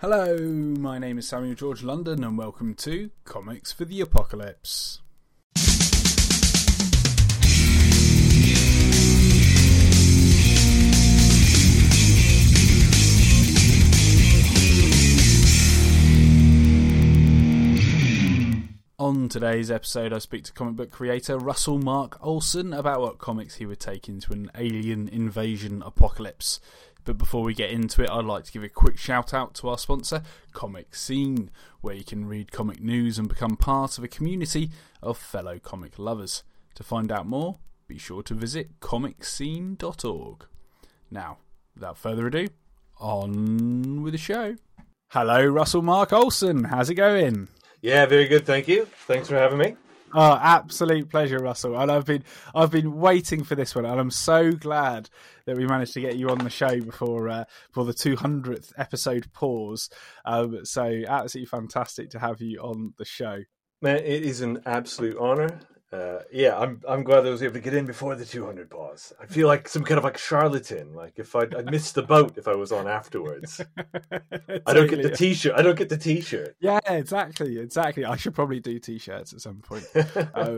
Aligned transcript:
Hello, 0.00 0.34
my 0.38 0.98
name 0.98 1.18
is 1.18 1.28
Samuel 1.28 1.54
George 1.54 1.82
London, 1.82 2.24
and 2.24 2.38
welcome 2.38 2.72
to 2.76 3.10
Comics 3.24 3.70
for 3.70 3.84
the 3.84 4.00
Apocalypse. 4.00 5.02
On 18.98 19.28
today's 19.28 19.70
episode, 19.70 20.14
I 20.14 20.18
speak 20.18 20.44
to 20.44 20.52
comic 20.52 20.76
book 20.76 20.90
creator 20.90 21.36
Russell 21.36 21.78
Mark 21.78 22.16
Olson 22.22 22.72
about 22.72 23.02
what 23.02 23.18
comics 23.18 23.56
he 23.56 23.66
would 23.66 23.80
take 23.80 24.08
into 24.08 24.32
an 24.32 24.50
alien 24.54 25.08
invasion 25.08 25.82
apocalypse. 25.82 26.58
But 27.04 27.18
before 27.18 27.42
we 27.42 27.54
get 27.54 27.70
into 27.70 28.02
it, 28.02 28.10
I'd 28.10 28.24
like 28.24 28.44
to 28.44 28.52
give 28.52 28.62
a 28.62 28.68
quick 28.68 28.98
shout 28.98 29.32
out 29.32 29.54
to 29.54 29.68
our 29.68 29.78
sponsor, 29.78 30.22
ComicScene, 30.52 31.48
where 31.80 31.94
you 31.94 32.04
can 32.04 32.26
read 32.26 32.52
comic 32.52 32.80
news 32.80 33.18
and 33.18 33.28
become 33.28 33.56
part 33.56 33.98
of 33.98 34.04
a 34.04 34.08
community 34.08 34.70
of 35.02 35.16
fellow 35.18 35.58
comic 35.58 35.98
lovers. 35.98 36.42
To 36.74 36.82
find 36.82 37.10
out 37.10 37.26
more, 37.26 37.58
be 37.88 37.98
sure 37.98 38.22
to 38.22 38.34
visit 38.34 38.80
comicscene.org. 38.80 40.46
Now, 41.10 41.38
without 41.74 41.98
further 41.98 42.26
ado, 42.26 42.48
on 42.98 44.02
with 44.02 44.12
the 44.12 44.18
show. 44.18 44.56
Hello, 45.08 45.44
Russell 45.44 45.82
Mark 45.82 46.12
Olson. 46.12 46.64
How's 46.64 46.90
it 46.90 46.94
going? 46.94 47.48
Yeah, 47.82 48.06
very 48.06 48.28
good. 48.28 48.46
Thank 48.46 48.68
you. 48.68 48.86
Thanks 49.06 49.28
for 49.28 49.36
having 49.36 49.58
me. 49.58 49.74
Oh, 50.12 50.38
absolute 50.40 51.08
pleasure, 51.08 51.38
Russell. 51.38 51.78
And 51.78 51.90
I've 51.90 52.04
been 52.04 52.24
I've 52.54 52.70
been 52.70 52.98
waiting 52.98 53.44
for 53.44 53.54
this 53.54 53.74
one, 53.74 53.84
and 53.84 54.00
I'm 54.00 54.10
so 54.10 54.52
glad 54.52 55.08
that 55.46 55.56
we 55.56 55.66
managed 55.66 55.94
to 55.94 56.00
get 56.00 56.16
you 56.16 56.30
on 56.30 56.38
the 56.38 56.50
show 56.50 56.80
before 56.80 57.28
uh, 57.28 57.44
for 57.70 57.84
the 57.84 57.92
200th 57.92 58.72
episode 58.76 59.32
pause. 59.32 59.88
Um, 60.24 60.64
so 60.64 61.02
absolutely 61.06 61.46
fantastic 61.46 62.10
to 62.10 62.18
have 62.18 62.40
you 62.40 62.60
on 62.60 62.94
the 62.98 63.04
show. 63.04 63.42
Man, 63.82 63.98
it 63.98 64.24
is 64.24 64.40
an 64.40 64.62
absolute 64.66 65.16
honor. 65.18 65.60
Uh, 65.92 66.20
yeah, 66.32 66.56
I'm 66.56 66.80
I'm 66.88 67.02
glad 67.02 67.26
I 67.26 67.30
was 67.30 67.42
able 67.42 67.54
to 67.54 67.60
get 67.60 67.74
in 67.74 67.84
before 67.84 68.14
the 68.14 68.24
200 68.24 68.70
pause. 68.70 69.12
I 69.20 69.26
feel 69.26 69.48
like 69.48 69.68
some 69.68 69.82
kind 69.82 69.98
of 69.98 70.04
like 70.04 70.18
charlatan. 70.18 70.94
Like 70.94 71.18
if 71.18 71.34
I 71.34 71.46
I 71.56 71.62
missed 71.62 71.96
the 71.96 72.02
boat 72.02 72.38
if 72.38 72.46
I 72.46 72.54
was 72.54 72.70
on 72.70 72.86
afterwards. 72.86 73.60
totally. 73.76 74.62
I 74.66 74.72
don't 74.72 74.88
get 74.88 75.02
the 75.02 75.10
t-shirt. 75.10 75.54
I 75.56 75.62
don't 75.62 75.76
get 75.76 75.88
the 75.88 75.98
t-shirt. 75.98 76.56
Yeah, 76.60 76.78
exactly, 76.86 77.58
exactly. 77.58 78.04
I 78.04 78.14
should 78.16 78.34
probably 78.34 78.60
do 78.60 78.78
t-shirts 78.78 79.32
at 79.32 79.40
some 79.40 79.62
point. 79.62 79.84
uh, 79.94 80.02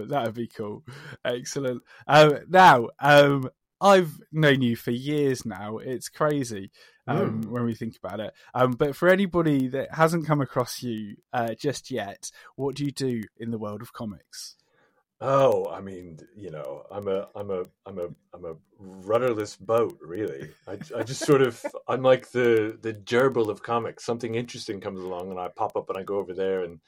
that 0.08 0.22
would 0.26 0.34
be 0.34 0.48
cool. 0.48 0.84
Excellent. 1.24 1.82
Um, 2.06 2.40
now, 2.50 2.88
um, 3.00 3.48
I've 3.80 4.20
known 4.30 4.60
you 4.60 4.76
for 4.76 4.90
years 4.90 5.46
now. 5.46 5.78
It's 5.78 6.10
crazy 6.10 6.70
um, 7.06 7.42
mm. 7.42 7.48
when 7.48 7.64
we 7.64 7.74
think 7.74 7.96
about 7.96 8.20
it. 8.20 8.34
Um, 8.54 8.72
but 8.72 8.94
for 8.94 9.08
anybody 9.08 9.66
that 9.68 9.94
hasn't 9.94 10.26
come 10.26 10.40
across 10.40 10.82
you 10.82 11.16
uh, 11.32 11.54
just 11.54 11.90
yet, 11.90 12.30
what 12.54 12.76
do 12.76 12.84
you 12.84 12.92
do 12.92 13.22
in 13.38 13.50
the 13.50 13.58
world 13.58 13.82
of 13.82 13.92
comics? 13.92 14.56
Oh, 15.24 15.70
I 15.70 15.80
mean, 15.80 16.18
you 16.34 16.50
know, 16.50 16.82
I'm 16.90 17.06
a, 17.06 17.28
I'm 17.36 17.50
a, 17.52 17.62
I'm 17.86 17.98
a, 18.00 18.08
I'm 18.34 18.44
a 18.44 18.56
rudderless 18.80 19.54
boat, 19.54 19.96
really. 20.02 20.50
I, 20.66 20.72
I 20.96 21.04
just 21.04 21.24
sort 21.24 21.42
of, 21.42 21.64
I'm 21.88 22.02
like 22.02 22.32
the, 22.32 22.76
the 22.82 22.92
gerbil 22.92 23.48
of 23.48 23.62
comics. 23.62 24.04
Something 24.04 24.34
interesting 24.34 24.80
comes 24.80 24.98
along, 24.98 25.30
and 25.30 25.38
I 25.38 25.46
pop 25.46 25.76
up 25.76 25.88
and 25.90 25.96
I 25.96 26.02
go 26.02 26.16
over 26.16 26.34
there, 26.34 26.64
and 26.64 26.80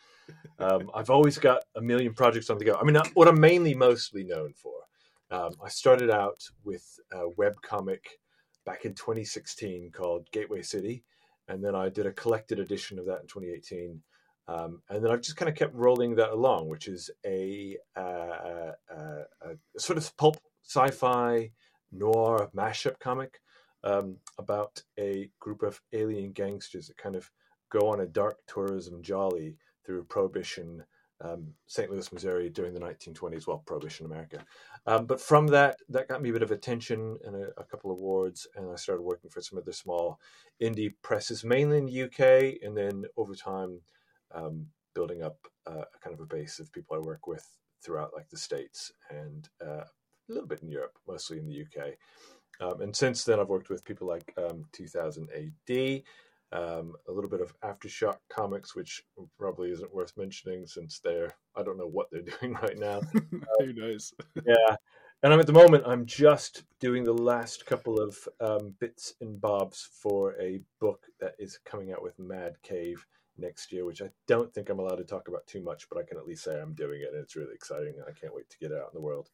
um, 0.58 0.90
I've 0.96 1.10
always 1.10 1.38
got 1.38 1.62
a 1.76 1.80
million 1.80 2.12
projects 2.12 2.50
on 2.50 2.58
the 2.58 2.64
go. 2.64 2.74
I 2.74 2.82
mean, 2.82 3.00
what 3.14 3.28
I'm 3.28 3.38
mainly 3.38 3.72
mostly 3.72 4.24
known 4.24 4.52
for, 4.52 4.74
um, 5.30 5.52
I 5.64 5.68
started 5.68 6.10
out 6.10 6.42
with 6.64 6.98
a 7.12 7.28
web 7.36 7.54
comic 7.62 8.18
back 8.66 8.84
in 8.84 8.94
2016 8.94 9.92
called 9.92 10.28
Gateway 10.32 10.62
City, 10.62 11.04
and 11.46 11.62
then 11.62 11.76
I 11.76 11.88
did 11.88 12.06
a 12.06 12.12
collected 12.12 12.58
edition 12.58 12.98
of 12.98 13.06
that 13.06 13.20
in 13.20 13.28
2018 13.28 14.02
um, 14.46 14.82
and 14.90 15.02
then 15.02 15.10
I've 15.10 15.22
just 15.22 15.36
kind 15.36 15.48
of 15.48 15.56
kept 15.56 15.74
rolling 15.74 16.16
that 16.16 16.30
along, 16.30 16.68
which 16.68 16.86
is 16.88 17.10
a, 17.24 17.76
uh, 17.96 18.00
uh, 18.00 18.72
uh, 18.94 19.22
a 19.42 19.80
sort 19.80 19.96
of 19.96 20.16
pulp 20.16 20.36
sci-fi 20.62 21.50
noir 21.92 22.50
mashup 22.54 22.98
comic 22.98 23.40
um, 23.84 24.16
about 24.38 24.82
a 24.98 25.30
group 25.40 25.62
of 25.62 25.80
alien 25.92 26.32
gangsters 26.32 26.88
that 26.88 26.96
kind 26.96 27.16
of 27.16 27.30
go 27.70 27.88
on 27.90 28.00
a 28.00 28.06
dark 28.06 28.38
tourism 28.46 29.02
jolly 29.02 29.56
through 29.84 30.04
Prohibition, 30.04 30.84
um, 31.20 31.48
St. 31.66 31.90
Louis, 31.90 32.12
Missouri, 32.12 32.50
during 32.50 32.74
the 32.74 32.80
1920s, 32.80 33.46
well, 33.46 33.62
Prohibition 33.66 34.06
America. 34.06 34.44
Um, 34.86 35.06
but 35.06 35.20
from 35.20 35.46
that, 35.48 35.76
that 35.88 36.08
got 36.08 36.22
me 36.22 36.30
a 36.30 36.32
bit 36.32 36.42
of 36.42 36.50
attention 36.50 37.18
and 37.24 37.36
a, 37.36 37.48
a, 37.58 37.64
couple 37.64 37.90
of 37.90 37.98
awards, 37.98 38.46
and 38.56 38.70
I 38.70 38.76
started 38.76 39.02
working 39.02 39.30
for 39.30 39.40
some 39.40 39.58
of 39.58 39.64
the 39.64 39.72
small 39.72 40.18
indie 40.62 40.94
presses, 41.02 41.44
mainly 41.44 41.78
in 41.78 41.86
the 41.86 42.02
UK, 42.02 42.56
and 42.62 42.76
then 42.76 43.04
over 43.16 43.34
time 43.34 43.80
um, 44.34 44.66
building 44.94 45.22
up 45.22 45.38
uh, 45.66 45.84
a 45.94 45.98
kind 46.02 46.14
of 46.14 46.20
a 46.20 46.26
base 46.26 46.58
of 46.58 46.72
people 46.72 46.96
I 46.96 47.00
work 47.00 47.26
with 47.26 47.46
throughout 47.82 48.12
like 48.14 48.28
the 48.30 48.36
states 48.36 48.92
and 49.10 49.48
uh, 49.64 49.84
a 49.84 50.32
little 50.32 50.48
bit 50.48 50.62
in 50.62 50.70
Europe, 50.70 50.96
mostly 51.06 51.38
in 51.38 51.46
the 51.46 51.62
UK. 51.62 51.92
Um, 52.60 52.80
and 52.80 52.94
since 52.94 53.24
then, 53.24 53.40
I've 53.40 53.48
worked 53.48 53.70
with 53.70 53.84
people 53.84 54.06
like 54.06 54.32
um, 54.38 54.64
2000 54.72 55.28
AD, 55.34 56.02
um, 56.52 56.94
a 57.08 57.12
little 57.12 57.28
bit 57.28 57.40
of 57.40 57.54
Aftershock 57.60 58.18
Comics, 58.30 58.76
which 58.76 59.02
probably 59.38 59.70
isn't 59.70 59.94
worth 59.94 60.12
mentioning 60.16 60.66
since 60.66 61.00
they're 61.00 61.34
I 61.56 61.62
don't 61.62 61.78
know 61.78 61.88
what 61.88 62.08
they're 62.10 62.22
doing 62.40 62.54
right 62.54 62.78
now. 62.78 63.00
Who 63.58 63.72
knows? 63.72 64.12
yeah, 64.46 64.76
and 65.22 65.32
I'm 65.32 65.40
at 65.40 65.46
the 65.46 65.52
moment 65.52 65.84
I'm 65.86 66.06
just 66.06 66.64
doing 66.80 67.04
the 67.04 67.12
last 67.12 67.66
couple 67.66 68.00
of 68.00 68.16
um, 68.40 68.74
bits 68.78 69.14
and 69.20 69.40
bobs 69.40 69.88
for 70.00 70.40
a 70.40 70.60
book 70.80 71.06
that 71.20 71.34
is 71.38 71.58
coming 71.64 71.92
out 71.92 72.02
with 72.02 72.18
Mad 72.18 72.54
Cave 72.62 73.04
next 73.38 73.72
year, 73.72 73.84
which 73.84 74.02
I 74.02 74.10
don't 74.26 74.52
think 74.52 74.68
I'm 74.68 74.78
allowed 74.78 74.96
to 74.96 75.04
talk 75.04 75.28
about 75.28 75.46
too 75.46 75.62
much, 75.62 75.88
but 75.88 75.98
I 75.98 76.02
can 76.02 76.18
at 76.18 76.26
least 76.26 76.44
say 76.44 76.60
I'm 76.60 76.74
doing 76.74 77.02
it, 77.02 77.12
and 77.12 77.22
it's 77.22 77.36
really 77.36 77.54
exciting. 77.54 77.94
and 77.96 78.04
I 78.08 78.18
can't 78.18 78.34
wait 78.34 78.48
to 78.50 78.58
get 78.58 78.72
out 78.72 78.90
in 78.92 78.94
the 78.94 79.00
world. 79.00 79.30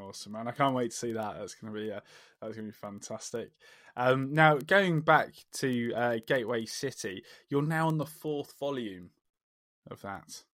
Awesome, 0.00 0.32
man! 0.32 0.48
I 0.48 0.52
can't 0.52 0.74
wait 0.74 0.92
to 0.92 0.96
see 0.96 1.12
that. 1.12 1.36
That's 1.38 1.54
to 1.58 1.70
be 1.70 1.92
uh, 1.92 2.00
that's 2.40 2.56
to 2.56 2.62
be 2.62 2.70
fantastic. 2.70 3.50
Um, 3.96 4.32
now, 4.32 4.56
going 4.56 5.00
back 5.00 5.34
to 5.54 5.92
uh, 5.94 6.16
Gateway 6.26 6.64
City, 6.66 7.24
you're 7.48 7.62
now 7.62 7.88
on 7.88 7.98
the 7.98 8.06
fourth 8.06 8.54
volume 8.58 9.10
of 9.90 10.00
that. 10.02 10.44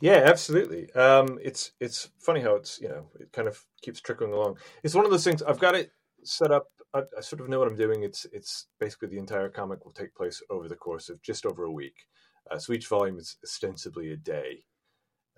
Yeah, 0.00 0.22
absolutely. 0.26 0.92
Um, 0.92 1.38
it's 1.42 1.72
it's 1.80 2.10
funny 2.18 2.40
how 2.40 2.54
it's 2.56 2.80
you 2.80 2.88
know 2.88 3.08
it 3.18 3.32
kind 3.32 3.48
of 3.48 3.64
keeps 3.80 4.00
trickling 4.00 4.32
along. 4.32 4.58
It's 4.82 4.94
one 4.94 5.04
of 5.04 5.10
those 5.10 5.24
things. 5.24 5.42
I've 5.42 5.58
got 5.58 5.74
it 5.74 5.90
set 6.22 6.52
up 6.52 6.66
I, 6.94 7.02
I, 7.16 7.20
sort 7.20 7.40
of 7.40 7.48
know 7.48 7.58
what 7.58 7.68
I'm 7.68 7.76
doing. 7.76 8.02
It's 8.02 8.26
it's 8.32 8.66
basically 8.78 9.08
the 9.08 9.18
entire 9.18 9.48
comic 9.48 9.84
will 9.84 9.92
take 9.92 10.14
place 10.14 10.42
over 10.50 10.68
the 10.68 10.76
course 10.76 11.08
of 11.08 11.22
just 11.22 11.46
over 11.46 11.64
a 11.64 11.72
week. 11.72 12.06
Uh, 12.50 12.58
so 12.58 12.72
each 12.72 12.88
volume 12.88 13.18
is 13.18 13.36
ostensibly 13.42 14.12
a 14.12 14.16
day, 14.16 14.64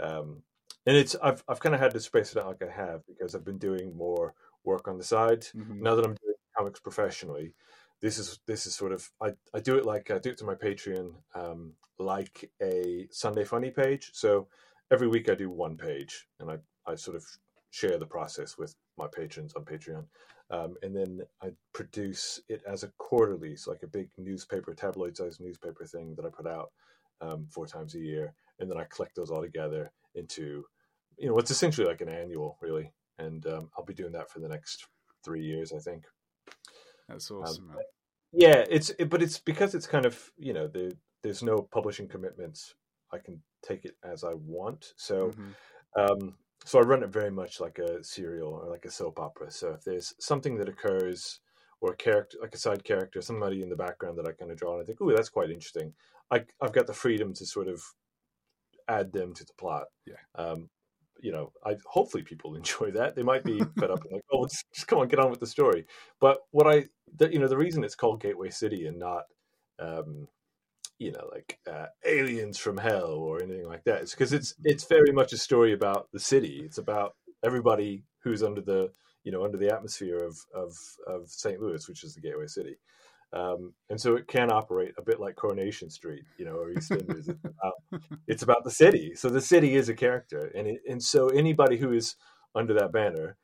um, 0.00 0.42
and 0.86 0.96
it's 0.96 1.16
I've 1.22 1.42
I've 1.48 1.60
kind 1.60 1.74
of 1.74 1.80
had 1.80 1.92
to 1.92 2.00
space 2.00 2.32
it 2.32 2.38
out 2.38 2.46
like 2.46 2.62
I 2.62 2.72
have 2.72 3.06
because 3.06 3.34
I've 3.34 3.44
been 3.44 3.58
doing 3.58 3.96
more 3.96 4.34
work 4.64 4.88
on 4.88 4.98
the 4.98 5.04
side 5.04 5.42
mm-hmm. 5.42 5.82
now 5.82 5.94
that 5.94 6.04
I'm 6.04 6.14
doing 6.14 6.34
comics 6.56 6.80
professionally. 6.80 7.54
This 8.00 8.18
is 8.18 8.40
this 8.46 8.66
is 8.66 8.74
sort 8.74 8.92
of 8.92 9.08
I, 9.22 9.32
I 9.54 9.60
do 9.60 9.76
it 9.76 9.86
like 9.86 10.10
I 10.10 10.18
do 10.18 10.30
it 10.30 10.38
to 10.38 10.44
my 10.44 10.54
Patreon 10.54 11.14
um, 11.34 11.74
like 11.98 12.50
a 12.62 13.06
Sunday 13.10 13.44
Funny 13.44 13.70
page. 13.70 14.10
So 14.12 14.48
every 14.90 15.08
week 15.08 15.28
I 15.28 15.34
do 15.34 15.50
one 15.50 15.76
page, 15.76 16.26
and 16.40 16.50
I 16.50 16.58
I 16.86 16.96
sort 16.96 17.16
of 17.16 17.24
share 17.70 17.98
the 17.98 18.06
process 18.06 18.56
with 18.56 18.74
my 18.96 19.06
patrons 19.06 19.54
on 19.54 19.64
Patreon. 19.64 20.04
Um, 20.54 20.76
and 20.82 20.94
then 20.94 21.22
I 21.42 21.48
produce 21.72 22.40
it 22.48 22.62
as 22.64 22.84
a 22.84 22.92
quarterly, 22.98 23.56
so 23.56 23.72
like 23.72 23.82
a 23.82 23.88
big 23.88 24.08
newspaper, 24.16 24.72
tabloid 24.72 25.16
sized 25.16 25.40
newspaper 25.40 25.84
thing 25.84 26.14
that 26.14 26.24
I 26.24 26.28
put 26.28 26.46
out 26.46 26.70
um, 27.20 27.48
four 27.50 27.66
times 27.66 27.96
a 27.96 27.98
year, 27.98 28.32
and 28.60 28.70
then 28.70 28.78
I 28.78 28.84
collect 28.84 29.16
those 29.16 29.30
all 29.30 29.42
together 29.42 29.90
into, 30.14 30.64
you 31.18 31.28
know, 31.28 31.34
what's 31.34 31.50
essentially 31.50 31.88
like 31.88 32.02
an 32.02 32.08
annual, 32.08 32.56
really. 32.60 32.92
And 33.18 33.44
um, 33.46 33.70
I'll 33.76 33.84
be 33.84 33.94
doing 33.94 34.12
that 34.12 34.30
for 34.30 34.38
the 34.38 34.48
next 34.48 34.86
three 35.24 35.42
years, 35.42 35.72
I 35.72 35.78
think. 35.78 36.04
That's 37.08 37.28
um, 37.32 37.38
awesome. 37.38 37.74
yeah, 38.32 38.64
it's 38.70 38.90
it, 38.98 39.10
but 39.10 39.22
it's 39.22 39.38
because 39.38 39.74
it's 39.74 39.88
kind 39.88 40.06
of 40.06 40.30
you 40.36 40.52
know 40.52 40.68
the, 40.68 40.96
there's 41.22 41.42
no 41.42 41.62
publishing 41.72 42.06
commitments. 42.06 42.74
I 43.12 43.18
can 43.18 43.42
take 43.66 43.84
it 43.84 43.96
as 44.04 44.22
I 44.22 44.34
want. 44.34 44.92
So. 44.96 45.30
Mm-hmm. 45.30 45.50
So 46.64 46.78
I 46.78 46.82
run 46.82 47.02
it 47.02 47.10
very 47.10 47.30
much 47.30 47.60
like 47.60 47.78
a 47.78 48.02
serial 48.02 48.48
or 48.48 48.70
like 48.70 48.86
a 48.86 48.90
soap 48.90 49.20
opera. 49.20 49.50
So 49.50 49.72
if 49.72 49.84
there's 49.84 50.14
something 50.18 50.56
that 50.56 50.68
occurs 50.68 51.40
or 51.80 51.92
a 51.92 51.96
character, 51.96 52.38
like 52.40 52.54
a 52.54 52.58
side 52.58 52.84
character, 52.84 53.20
somebody 53.20 53.62
in 53.62 53.68
the 53.68 53.76
background 53.76 54.16
that 54.18 54.26
I 54.26 54.32
kind 54.32 54.50
of 54.50 54.56
draw 54.56 54.74
and 54.74 54.82
I 54.82 54.86
think, 54.86 54.98
oh, 55.02 55.12
that's 55.14 55.28
quite 55.28 55.50
interesting. 55.50 55.92
I, 56.30 56.44
I've 56.62 56.72
got 56.72 56.86
the 56.86 56.94
freedom 56.94 57.34
to 57.34 57.44
sort 57.44 57.68
of 57.68 57.82
add 58.88 59.12
them 59.12 59.34
to 59.34 59.44
the 59.44 59.52
plot. 59.58 59.84
Yeah. 60.06 60.14
Um, 60.34 60.70
you 61.20 61.32
know, 61.32 61.52
I 61.66 61.76
hopefully 61.86 62.22
people 62.22 62.54
enjoy 62.56 62.90
that. 62.92 63.14
They 63.14 63.22
might 63.22 63.44
be 63.44 63.58
fed 63.78 63.90
up 63.90 64.02
and 64.04 64.12
like, 64.12 64.24
oh, 64.32 64.46
just, 64.46 64.64
just 64.72 64.86
come 64.86 65.00
on, 65.00 65.08
get 65.08 65.18
on 65.18 65.30
with 65.30 65.40
the 65.40 65.46
story. 65.46 65.84
But 66.18 66.38
what 66.50 66.66
I, 66.66 66.86
the, 67.16 67.30
you 67.30 67.38
know, 67.38 67.48
the 67.48 67.58
reason 67.58 67.84
it's 67.84 67.94
called 67.94 68.22
Gateway 68.22 68.48
City 68.48 68.86
and 68.86 68.98
not, 68.98 69.24
um, 69.78 70.28
you 70.98 71.12
know 71.12 71.28
like 71.32 71.58
uh, 71.70 71.86
aliens 72.04 72.58
from 72.58 72.78
hell 72.78 73.12
or 73.12 73.42
anything 73.42 73.66
like 73.66 73.84
that. 73.84 74.02
It's 74.02 74.12
because 74.12 74.32
it's 74.32 74.54
it's 74.64 74.84
very 74.84 75.12
much 75.12 75.32
a 75.32 75.38
story 75.38 75.72
about 75.72 76.08
the 76.12 76.20
city. 76.20 76.62
It's 76.64 76.78
about 76.78 77.14
everybody 77.44 78.04
who's 78.22 78.42
under 78.42 78.60
the 78.60 78.92
you 79.24 79.32
know 79.32 79.44
under 79.44 79.58
the 79.58 79.72
atmosphere 79.72 80.18
of 80.18 80.38
of 80.54 80.74
of 81.06 81.28
St. 81.28 81.60
Louis, 81.60 81.86
which 81.88 82.04
is 82.04 82.14
the 82.14 82.20
gateway 82.20 82.46
city. 82.46 82.76
Um, 83.32 83.74
and 83.90 84.00
so 84.00 84.14
it 84.14 84.28
can 84.28 84.52
operate 84.52 84.94
a 84.96 85.02
bit 85.02 85.18
like 85.18 85.34
Coronation 85.34 85.90
Street, 85.90 86.22
you 86.38 86.44
know, 86.44 86.52
or 86.52 86.70
EastEnders. 86.70 87.28
it's, 87.28 87.44
about, 87.44 87.72
it's 88.28 88.42
about 88.44 88.62
the 88.62 88.70
city. 88.70 89.14
So 89.16 89.28
the 89.28 89.40
city 89.40 89.74
is 89.74 89.88
a 89.88 89.94
character, 89.94 90.52
and 90.54 90.68
it, 90.68 90.82
and 90.88 91.02
so 91.02 91.28
anybody 91.28 91.76
who 91.76 91.92
is 91.92 92.14
under 92.54 92.74
that 92.74 92.92
banner, 92.92 93.36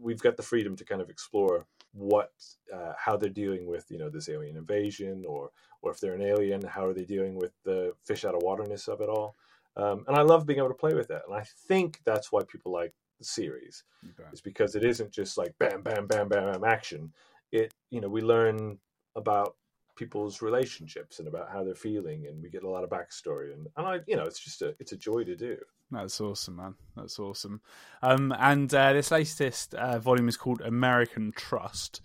we've 0.00 0.20
got 0.20 0.38
the 0.38 0.42
freedom 0.42 0.74
to 0.76 0.86
kind 0.86 1.02
of 1.02 1.10
explore 1.10 1.66
what 1.96 2.32
uh, 2.74 2.92
how 2.98 3.16
they're 3.16 3.30
dealing 3.30 3.66
with 3.66 3.90
you 3.90 3.98
know 3.98 4.10
this 4.10 4.28
alien 4.28 4.56
invasion, 4.56 5.24
or 5.26 5.50
or 5.82 5.90
if 5.90 6.00
they're 6.00 6.14
an 6.14 6.22
alien, 6.22 6.62
how 6.62 6.84
are 6.86 6.94
they 6.94 7.04
dealing 7.04 7.36
with 7.36 7.52
the 7.64 7.92
fish 8.04 8.24
out 8.24 8.34
of 8.34 8.42
waterness 8.42 8.88
of 8.88 9.00
it 9.00 9.08
all. 9.08 9.34
Um, 9.76 10.04
and 10.08 10.16
I 10.16 10.22
love 10.22 10.46
being 10.46 10.58
able 10.58 10.68
to 10.68 10.74
play 10.74 10.94
with 10.94 11.08
that, 11.08 11.22
and 11.26 11.36
I 11.36 11.44
think 11.68 12.00
that's 12.04 12.30
why 12.32 12.42
people 12.44 12.72
like 12.72 12.94
the 13.18 13.24
series, 13.24 13.84
Okay. 14.10 14.28
is 14.32 14.40
because 14.40 14.74
it 14.74 14.84
isn't 14.84 15.10
just 15.12 15.36
like 15.38 15.54
bam, 15.58 15.82
bam, 15.82 16.06
bam, 16.06 16.28
bam, 16.28 16.52
bam 16.52 16.64
action. 16.64 17.12
It 17.52 17.74
you 17.90 18.00
know 18.00 18.08
we 18.08 18.22
learn 18.22 18.78
about 19.14 19.56
people's 19.96 20.42
relationships 20.42 21.18
and 21.18 21.28
about 21.28 21.50
how 21.50 21.64
they're 21.64 21.74
feeling, 21.74 22.26
and 22.26 22.42
we 22.42 22.50
get 22.50 22.62
a 22.62 22.68
lot 22.68 22.84
of 22.84 22.90
backstory, 22.90 23.52
and, 23.52 23.66
and 23.76 23.86
I 23.86 24.00
you 24.06 24.16
know 24.16 24.24
it's 24.24 24.40
just 24.40 24.62
a 24.62 24.74
it's 24.78 24.92
a 24.92 24.96
joy 24.96 25.24
to 25.24 25.36
do. 25.36 25.56
That's 25.90 26.20
awesome, 26.20 26.56
man. 26.56 26.74
That's 26.96 27.18
awesome. 27.18 27.60
Um, 28.02 28.34
and 28.38 28.72
uh, 28.74 28.92
this 28.92 29.12
latest 29.12 29.74
uh, 29.74 30.00
volume 30.00 30.28
is 30.28 30.36
called 30.36 30.60
American 30.60 31.32
Trust. 31.36 32.00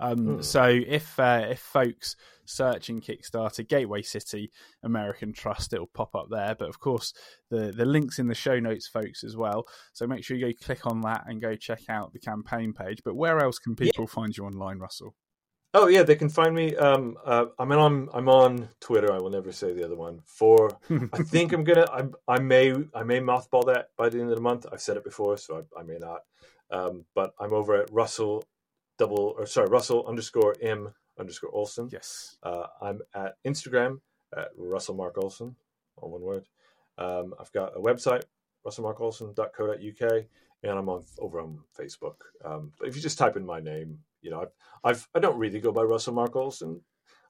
Um, 0.00 0.36
Hmm. 0.36 0.42
So 0.42 0.64
if 0.64 1.18
uh, 1.18 1.46
if 1.50 1.60
folks 1.60 2.16
search 2.44 2.88
in 2.88 3.00
Kickstarter 3.00 3.66
Gateway 3.66 4.02
City 4.02 4.50
American 4.82 5.32
Trust, 5.32 5.72
it'll 5.72 5.86
pop 5.86 6.14
up 6.14 6.28
there. 6.30 6.54
But 6.58 6.68
of 6.68 6.80
course, 6.80 7.12
the 7.50 7.72
the 7.72 7.84
links 7.84 8.18
in 8.18 8.28
the 8.28 8.34
show 8.34 8.58
notes, 8.58 8.86
folks, 8.86 9.24
as 9.24 9.36
well. 9.36 9.66
So 9.92 10.06
make 10.06 10.24
sure 10.24 10.36
you 10.36 10.52
go 10.52 10.64
click 10.64 10.86
on 10.86 11.00
that 11.02 11.24
and 11.26 11.40
go 11.40 11.56
check 11.56 11.82
out 11.88 12.12
the 12.12 12.18
campaign 12.18 12.72
page. 12.72 13.02
But 13.04 13.16
where 13.16 13.38
else 13.38 13.58
can 13.58 13.76
people 13.76 14.06
find 14.06 14.36
you 14.36 14.44
online, 14.44 14.78
Russell? 14.78 15.14
Oh 15.74 15.88
yeah, 15.88 16.02
they 16.02 16.16
can 16.16 16.30
find 16.30 16.54
me. 16.54 16.74
Um, 16.76 17.16
uh, 17.24 17.46
I 17.58 17.64
mean, 17.64 17.78
I'm 17.78 18.08
I'm 18.14 18.28
on 18.28 18.68
Twitter. 18.80 19.12
I 19.12 19.18
will 19.18 19.30
never 19.30 19.52
say 19.52 19.72
the 19.72 19.84
other 19.84 19.96
one. 19.96 20.20
For 20.24 20.78
I 21.12 21.22
think 21.22 21.52
I'm 21.52 21.64
gonna. 21.64 21.86
I, 21.92 22.34
I 22.34 22.38
may 22.38 22.72
I 22.94 23.02
may 23.02 23.20
mothball 23.20 23.66
that 23.66 23.90
by 23.96 24.08
the 24.08 24.20
end 24.20 24.30
of 24.30 24.36
the 24.36 24.42
month. 24.42 24.66
I've 24.72 24.80
said 24.80 24.96
it 24.96 25.04
before, 25.04 25.36
so 25.36 25.64
I, 25.76 25.80
I 25.80 25.82
may 25.82 25.98
not. 25.98 26.20
Um, 26.70 27.04
but 27.14 27.34
I'm 27.38 27.52
over 27.52 27.76
at 27.76 27.92
Russell 27.92 28.44
double 28.98 29.34
or 29.38 29.46
sorry 29.46 29.68
Russell 29.68 30.06
underscore 30.06 30.56
M 30.62 30.92
underscore 31.18 31.50
Olson. 31.54 31.88
yes. 31.92 32.36
Uh, 32.42 32.66
I'm 32.80 33.00
at 33.14 33.36
Instagram 33.46 34.00
at 34.36 34.48
Russell 34.56 34.94
Mark 34.94 35.16
Olson, 35.18 35.56
all 35.96 36.10
one 36.10 36.22
word. 36.22 36.46
Um, 36.98 37.34
I've 37.38 37.52
got 37.52 37.76
a 37.76 37.80
website, 37.80 38.22
russellmarkolson.co.uk, 38.66 40.12
and 40.62 40.72
I'm 40.72 40.88
on 40.88 41.04
over 41.18 41.40
on 41.40 41.60
Facebook. 41.78 42.16
Um, 42.44 42.72
but 42.78 42.88
if 42.88 42.96
you 42.96 43.02
just 43.02 43.18
type 43.18 43.36
in 43.36 43.44
my 43.44 43.60
name, 43.60 43.98
you 44.26 44.32
know, 44.32 44.40
I've, 44.42 44.50
I've 44.84 45.08
I 45.14 45.20
don't 45.20 45.38
really 45.38 45.60
go 45.60 45.72
by 45.72 45.82
Russell 45.82 46.12
Mark 46.12 46.36
Olson. 46.36 46.82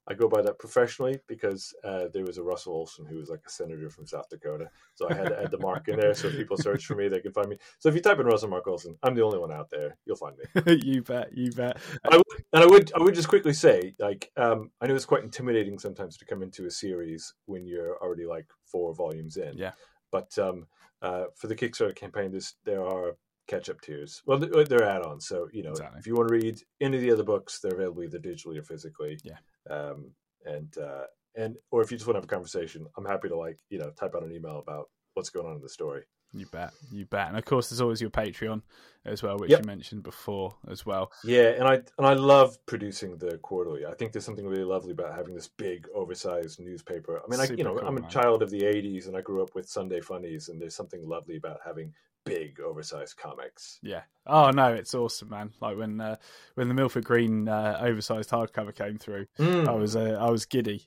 I 0.08 0.14
go 0.14 0.28
by 0.28 0.40
that 0.43 0.60
professionally 0.60 1.19
because 1.26 1.75
uh, 1.82 2.04
there 2.12 2.25
was 2.25 2.38
a 2.38 2.43
Russell 2.43 2.75
Olson 2.75 3.06
who 3.06 3.16
was 3.16 3.28
like 3.28 3.43
a 3.44 3.50
senator 3.50 3.90
from 3.90 4.06
South 4.06 4.28
Dakota, 4.31 4.70
so 4.94 5.10
I 5.10 5.14
had 5.14 5.28
to 5.31 5.43
add 5.43 5.50
the 5.50 5.58
mark 5.58 5.88
in 5.88 5.98
there 5.98 6.14
so 6.14 6.28
if 6.28 6.37
people 6.37 6.56
search 6.56 6.87
for 6.87 6.94
me, 6.94 7.08
they 7.08 7.20
can 7.20 7.32
find 7.32 7.48
me. 7.48 7.58
So 7.81 7.88
if 7.88 7.96
you 7.96 8.00
type 8.00 8.20
in 8.20 8.26
Russell 8.26 8.48
Mark 8.48 8.69
Olson, 8.69 8.96
I'm 9.02 9.16
the 9.16 9.25
only 9.25 9.38
one 9.38 9.52
out 9.52 9.69
there. 9.69 9.98
You'll 10.06 10.16
find 10.16 10.37
me. 10.38 10.78
you 10.84 11.02
bet. 11.02 11.37
You 11.37 11.50
bet. 11.50 11.78
I 12.10 12.16
would, 12.16 12.44
and 12.52 12.62
I 12.62 12.66
would, 12.66 12.93
I 12.94 13.02
would 13.02 13.16
just 13.16 13.28
quickly 13.28 13.52
say, 13.52 13.94
like, 13.98 14.31
um, 14.37 14.70
I 14.81 14.87
know 14.87 14.94
it's 14.94 15.04
quite 15.04 15.25
intimidating 15.25 15.76
sometimes 15.78 16.16
to 16.19 16.25
come 16.25 16.43
into 16.43 16.66
a 16.66 16.70
series 16.70 17.34
when 17.46 17.66
you're 17.66 17.96
already 17.98 18.26
like 18.26 18.46
four 18.64 18.94
volumes 18.94 19.37
in. 19.37 19.58
Yeah. 19.58 19.72
But 20.12 20.38
um, 20.38 20.69
uh, 21.02 21.25
for 21.34 21.48
the 21.48 21.56
Kickstarter 21.56 21.96
campaign, 21.96 22.31
this 22.31 22.54
there 22.64 22.87
are 22.87 23.16
catch-up 23.46 23.81
tiers. 23.81 24.22
Well, 24.26 24.38
they're, 24.38 24.64
they're 24.64 24.84
add-ons, 24.88 25.26
so 25.26 25.48
you 25.52 25.62
know, 25.62 25.70
Exactly. 25.70 25.98
if 25.98 26.06
you 26.06 26.14
want 26.14 26.28
to 26.28 26.34
read 26.34 26.58
any 26.81 26.96
of 26.96 27.02
the 27.02 27.12
other 27.12 27.22
books, 27.25 27.60
they're 27.60 27.75
available 27.75 28.02
either 28.04 28.19
digitally 28.19 28.58
or 28.58 28.62
physically. 28.62 29.19
Yeah. 29.25 29.38
Um, 29.70 30.12
and 30.44 30.76
uh, 30.78 31.04
and 31.34 31.56
or 31.70 31.82
if 31.82 31.90
you 31.90 31.96
just 31.96 32.06
want 32.06 32.14
to 32.14 32.19
have 32.19 32.25
a 32.25 32.28
conversation, 32.28 32.87
I'm 32.96 33.04
happy 33.04 33.28
to 33.28 33.37
like 33.37 33.58
you 33.69 33.78
know 33.78 33.90
type 33.90 34.14
out 34.14 34.22
an 34.25 34.32
email 34.32 34.58
about 34.58 34.88
what's 35.14 35.31
going 35.31 35.46
on 35.46 35.56
in 35.56 35.62
the 35.62 35.69
story. 35.69 36.02
You 36.32 36.46
bet. 36.46 36.72
You 36.93 37.06
bet. 37.06 37.28
And 37.28 37.38
of 37.38 37.44
course, 37.44 37.70
there's 37.70 37.81
always 37.81 38.00
your 38.00 38.10
Patreon 38.10 38.60
as 39.06 39.22
well, 39.22 39.38
which 39.38 39.50
Yep. 39.50 39.60
you 39.60 39.66
mentioned 39.66 40.02
before 40.02 40.54
as 40.69 40.84
well. 40.84 41.10
Yeah, 41.25 41.50
and 41.50 41.64
I 41.64 41.75
and 41.98 42.06
I 42.06 42.14
love 42.14 42.58
producing 42.66 43.16
the 43.16 43.38
quarterly. 43.38 43.87
I 43.87 43.94
think 43.94 44.12
there's 44.12 44.25
something 44.25 44.46
really 44.46 44.64
lovely 44.64 44.90
about 44.93 45.14
having 45.14 45.34
this 45.34 45.48
big, 45.48 45.87
oversized 45.94 46.60
newspaper. 46.60 47.22
I 47.25 47.31
mean, 47.31 47.40
I, 47.40 47.44
you 47.56 47.64
know, 47.64 47.76
cool, 47.76 47.87
I'm 47.88 47.96
a 47.96 48.00
man. 48.00 48.10
child 48.10 48.43
of 48.43 48.50
the 48.50 48.62
'80s, 48.62 49.06
and 49.06 49.16
I 49.16 49.20
grew 49.20 49.43
up 49.43 49.54
with 49.54 49.69
Sunday 49.69 50.00
Funnies, 50.00 50.48
and 50.48 50.60
there's 50.60 50.75
something 50.76 51.02
lovely 51.08 51.37
about 51.37 51.58
having 51.64 51.93
big, 52.26 52.61
oversized 52.61 53.17
comics. 53.17 53.78
Yeah. 53.82 54.02
Oh 54.26 54.50
no, 54.50 54.75
it's 54.75 54.94
awesome, 54.94 55.31
man. 55.31 55.52
Like 55.61 55.78
when 55.78 56.00
uh, 56.00 56.17
when 56.55 56.69
the 56.69 56.75
Milford 56.75 57.05
Green 57.05 57.49
uh, 57.49 57.78
oversized 57.81 58.28
hardcover 58.31 58.75
came 58.75 58.99
through, 58.99 59.26
I 59.38 59.73
was 59.73 59.96
uh, 59.96 60.19
I 60.20 60.31
was 60.31 60.44
giddy. 60.44 60.87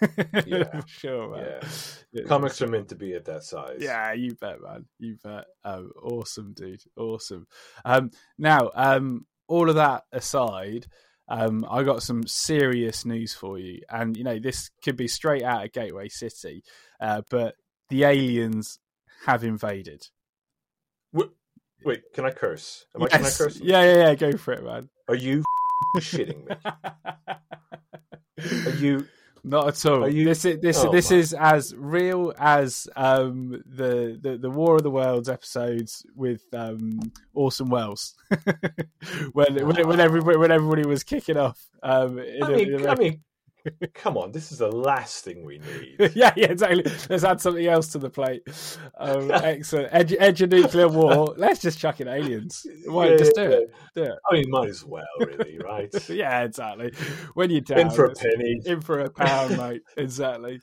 Yeah. 0.46 0.82
Sure, 0.86 1.30
man. 1.30 1.60
Yeah. 2.12 2.24
Comics 2.24 2.60
are 2.60 2.68
meant 2.68 2.90
to 2.90 2.94
be 2.94 3.14
at 3.14 3.24
that 3.24 3.42
size. 3.44 3.78
Yeah, 3.80 4.12
you 4.12 4.34
bet, 4.34 4.60
man. 4.62 4.84
You 4.98 5.16
bet. 5.24 5.46
Um, 5.64 5.90
awesome, 6.02 6.52
dude. 6.52 6.82
Awesome. 6.98 7.46
Um, 7.82 8.10
now, 8.38 8.70
um, 8.74 9.24
all 9.48 9.70
of 9.70 9.76
that 9.76 10.04
aside, 10.12 10.86
um, 11.28 11.66
I 11.68 11.82
got 11.82 12.02
some 12.02 12.26
serious 12.26 13.06
news 13.06 13.32
for 13.32 13.58
you, 13.58 13.80
and 13.88 14.16
you 14.16 14.22
know 14.24 14.38
this 14.38 14.70
could 14.84 14.96
be 14.96 15.08
straight 15.08 15.42
out 15.42 15.64
of 15.64 15.72
Gateway 15.72 16.08
City, 16.08 16.62
uh, 17.00 17.22
but 17.30 17.54
the 17.88 18.04
aliens 18.04 18.78
have 19.24 19.42
invaded. 19.44 20.06
Wait, 21.84 22.02
can 22.14 22.24
I 22.24 22.30
curse? 22.30 22.84
Am 22.94 23.02
I, 23.02 23.08
can 23.08 23.24
I 23.24 23.30
curse? 23.30 23.58
Yeah, 23.60 23.82
yeah, 23.82 23.96
yeah. 24.08 24.14
Go 24.14 24.36
for 24.36 24.52
it, 24.54 24.64
man. 24.64 24.88
Are 25.08 25.14
you 25.14 25.44
shitting 25.98 26.48
me? 26.48 26.56
Are 28.66 28.76
you? 28.76 29.06
Not 29.44 29.68
at 29.68 29.86
all. 29.86 30.02
Are 30.04 30.08
you- 30.08 30.24
This 30.24 30.44
is 30.44 30.58
this 30.60 30.82
Oh, 30.82 30.90
this 30.90 31.12
is 31.12 31.32
as 31.32 31.72
real 31.76 32.34
as 32.36 32.88
um, 32.96 33.62
the, 33.64 34.18
the 34.20 34.36
the 34.38 34.50
War 34.50 34.74
of 34.74 34.82
the 34.82 34.90
Worlds 34.90 35.28
episodes 35.28 36.04
with 36.16 36.42
um, 36.52 36.98
Orson 37.32 37.68
Welles 37.68 38.14
when 39.34 39.54
when 39.64 39.86
when 39.86 40.00
everybody 40.00 40.36
when 40.36 40.50
everybody 40.50 40.84
was 40.84 41.04
kicking 41.04 41.36
off. 41.36 41.64
Um, 41.80 42.18
in 42.18 42.42
I 42.42 42.50
a- 42.52 42.56
mean, 42.56 42.84
a- 42.86 42.88
I 42.90 42.94
mean, 42.96 43.22
come 43.94 44.16
on. 44.16 44.32
This 44.32 44.52
is 44.52 44.58
the 44.58 44.70
last 44.70 45.24
thing 45.24 45.44
we 45.44 45.58
need. 45.58 45.96
yeah, 46.14 46.32
yeah, 46.36 46.46
exactly. 46.46 46.84
Let's 47.08 47.24
add 47.24 47.40
something 47.40 47.66
else 47.66 47.88
to 47.88 47.98
the 47.98 48.10
plate. 48.10 48.42
Um, 48.98 49.30
excellent. 49.34 49.88
Edge, 49.92 50.14
edge 50.18 50.42
of 50.42 50.50
nuclear 50.50 50.88
war. 50.88 51.34
Let's 51.36 51.60
just 51.60 51.78
chuck 51.78 52.00
in 52.00 52.08
aliens. 52.08 52.66
Why? 52.86 53.10
Yeah, 53.10 53.16
just 53.16 53.34
do 53.34 53.42
yeah, 53.42 53.48
it. 53.48 53.74
Do 53.94 54.02
it. 54.04 54.18
I 54.30 54.34
mean, 54.34 54.50
might 54.50 54.68
as 54.68 54.84
well, 54.84 55.04
really, 55.18 55.58
right? 55.58 56.08
Yeah, 56.08 56.42
exactly. 56.42 56.92
When 57.34 57.50
you're 57.50 57.60
down, 57.60 57.78
In 57.80 57.90
for 57.90 58.06
a 58.06 58.14
penny. 58.14 58.60
in 58.64 58.80
for 58.80 59.00
a 59.00 59.10
pound, 59.10 59.56
mate. 59.56 59.82
Exactly. 59.96 60.60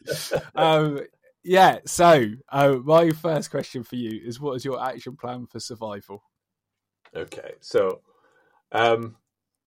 Um, 0.55 1.01
yeah. 1.43 1.79
So, 1.85 2.25
uh, 2.49 2.77
my 2.83 3.09
first 3.11 3.51
question 3.51 3.83
for 3.83 3.95
you 3.95 4.21
is: 4.23 4.39
What 4.39 4.53
is 4.53 4.65
your 4.65 4.83
action 4.83 5.15
plan 5.15 5.47
for 5.47 5.59
survival? 5.59 6.23
Okay, 7.15 7.53
so 7.59 8.01
um, 8.71 9.15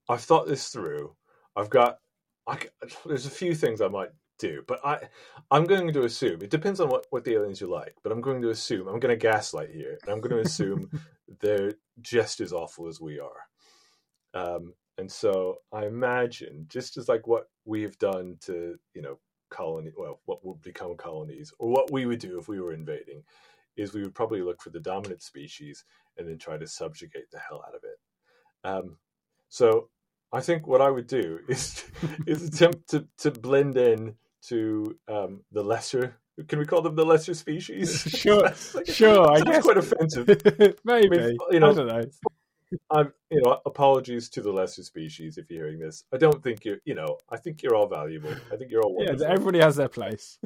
I've 0.09 0.23
thought 0.23 0.49
this 0.49 0.69
through. 0.69 1.15
I've 1.55 1.71
got, 1.71 1.99
I, 2.47 2.59
there's 3.07 3.27
a 3.27 3.31
few 3.31 3.55
things 3.55 3.81
I 3.81 3.89
might 3.89 4.11
do, 4.39 4.63
but 4.67 4.85
I, 4.85 5.09
I'm 5.51 5.65
going 5.65 5.93
to 5.93 6.05
assume 6.05 6.43
it 6.43 6.51
depends 6.51 6.81
on 6.81 6.89
what 6.89 7.07
what 7.11 7.25
the 7.25 7.35
aliens 7.35 7.61
you 7.61 7.69
like. 7.69 7.95
But 8.03 8.13
I'm 8.13 8.21
going 8.21 8.43
to 8.43 8.51
assume 8.51 8.89
I'm 8.89 9.01
going 9.01 9.17
to 9.17 9.17
gaslight 9.17 9.71
here, 9.71 9.99
and 10.03 10.13
I'm 10.13 10.21
going 10.21 10.37
to 10.37 10.47
assume 10.47 10.91
they're 11.41 11.75
just 12.01 12.41
as 12.41 12.53
awful 12.53 12.89
as 12.89 13.01
we 13.01 13.19
are. 13.21 13.41
Um, 14.35 14.75
and 14.99 15.11
so 15.11 15.57
I 15.73 15.87
imagine, 15.87 16.67
just 16.69 16.97
as 16.97 17.09
like 17.09 17.27
what 17.27 17.49
we've 17.65 17.99
done 17.99 18.37
to 18.43 18.77
you 18.95 19.03
know 19.03 19.19
colony, 19.51 19.93
well, 19.97 20.21
what 20.27 20.45
would 20.45 20.63
become 20.63 20.97
colonies, 20.97 21.53
or 21.59 21.69
what 21.69 21.91
we 21.91 22.07
would 22.07 22.21
do 22.21 22.39
if 22.39 22.49
we 22.49 22.61
were 22.61 22.73
invading, 22.73 23.23
is 23.77 23.93
we 23.93 24.03
would 24.03 24.15
probably 24.15 24.43
look 24.43 24.63
for 24.63 24.71
the 24.71 24.81
dominant 24.81 25.23
species 25.23 25.85
and 26.17 26.29
then 26.29 26.39
try 26.39 26.57
to 26.57 26.67
subjugate 26.67 27.31
the 27.31 27.39
hell 27.39 27.63
out 27.67 27.75
of 27.75 27.83
it. 27.85 27.99
Um, 28.65 28.97
so 29.49 29.89
I 30.33 30.41
think 30.41 30.67
what 30.67 30.81
I 30.81 30.91
would 30.91 31.07
do 31.07 31.41
is 31.49 31.85
is 32.27 32.43
attempt 32.49 32.91
to, 32.91 33.07
to 33.19 33.31
blend 33.31 33.77
in 33.77 34.15
to 34.49 34.97
um, 35.09 35.43
the 35.53 35.63
lesser. 35.63 36.17
Can 36.49 36.59
we 36.59 36.67
call 36.67 36.83
them 36.83 36.95
the 36.97 37.05
lesser 37.05 37.35
species? 37.35 38.03
Sure, 38.17 38.43
like- 38.75 38.87
sure, 38.87 39.31
I 39.33 39.41
guess. 39.41 39.63
quite 39.65 39.79
offensive. 39.79 40.27
Maybe. 40.85 41.19
I 41.19 41.27
mean, 41.27 41.37
you 41.51 41.61
know, 41.61 41.71
I 41.71 41.75
don't 41.75 41.87
know. 41.87 42.03
I'm, 42.91 43.13
you 43.31 43.41
know, 43.43 43.61
apologies 43.65 44.29
to 44.31 44.43
the 44.43 44.51
lesser 44.53 44.83
species 44.83 45.39
if 45.39 45.49
you're 45.51 45.65
hearing 45.65 45.79
this. 45.79 46.03
I 46.13 46.17
don't 46.17 46.43
think 46.43 46.65
you're, 46.65 46.79
you 46.85 46.95
know, 46.95 47.17
I 47.31 47.37
think 47.37 47.63
you're 47.63 47.77
all 47.77 47.87
valuable. 47.89 48.35
I 48.53 48.57
think 48.57 48.73
you're 48.73 48.83
all 48.83 48.97
Yeah, 48.99 49.15
everybody 49.27 49.61
has 49.61 49.77
their 49.77 49.89
place. 49.89 50.39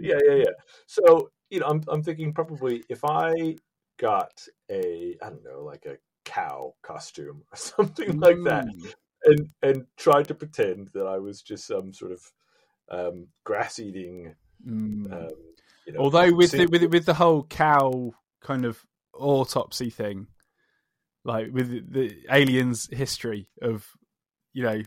yeah, 0.00 0.18
yeah, 0.24 0.34
yeah. 0.36 0.52
So, 0.86 1.30
you 1.50 1.58
know, 1.60 1.66
I'm 1.66 1.82
I'm 1.88 2.02
thinking 2.02 2.32
probably 2.32 2.84
if 2.88 3.04
I 3.04 3.56
got 3.98 4.32
a 4.70 5.16
I 5.20 5.28
don't 5.28 5.44
know, 5.44 5.62
like 5.64 5.84
a 5.86 5.96
cow 6.24 6.74
costume 6.82 7.42
or 7.52 7.56
something 7.56 8.18
like 8.20 8.38
that, 8.44 8.66
Mm. 8.66 8.94
And 9.24 9.48
and 9.62 9.86
tried 9.96 10.28
to 10.28 10.34
pretend 10.34 10.90
that 10.94 11.06
I 11.06 11.18
was 11.18 11.42
just 11.42 11.66
some 11.66 11.92
sort 11.92 12.12
of 12.12 12.32
um, 12.90 13.28
grass 13.44 13.78
eating. 13.78 14.34
Mm. 14.66 15.12
Um, 15.12 15.30
you 15.86 15.92
know, 15.92 16.00
Although 16.00 16.32
with 16.34 16.52
the, 16.52 16.66
with 16.66 16.84
with 16.84 17.06
the 17.06 17.14
whole 17.14 17.44
cow 17.44 18.12
kind 18.40 18.64
of 18.64 18.84
autopsy 19.12 19.90
thing, 19.90 20.26
like 21.24 21.48
with 21.52 21.92
the 21.92 22.12
aliens' 22.30 22.88
history 22.92 23.48
of, 23.62 23.86
you 24.52 24.62
know, 24.62 24.82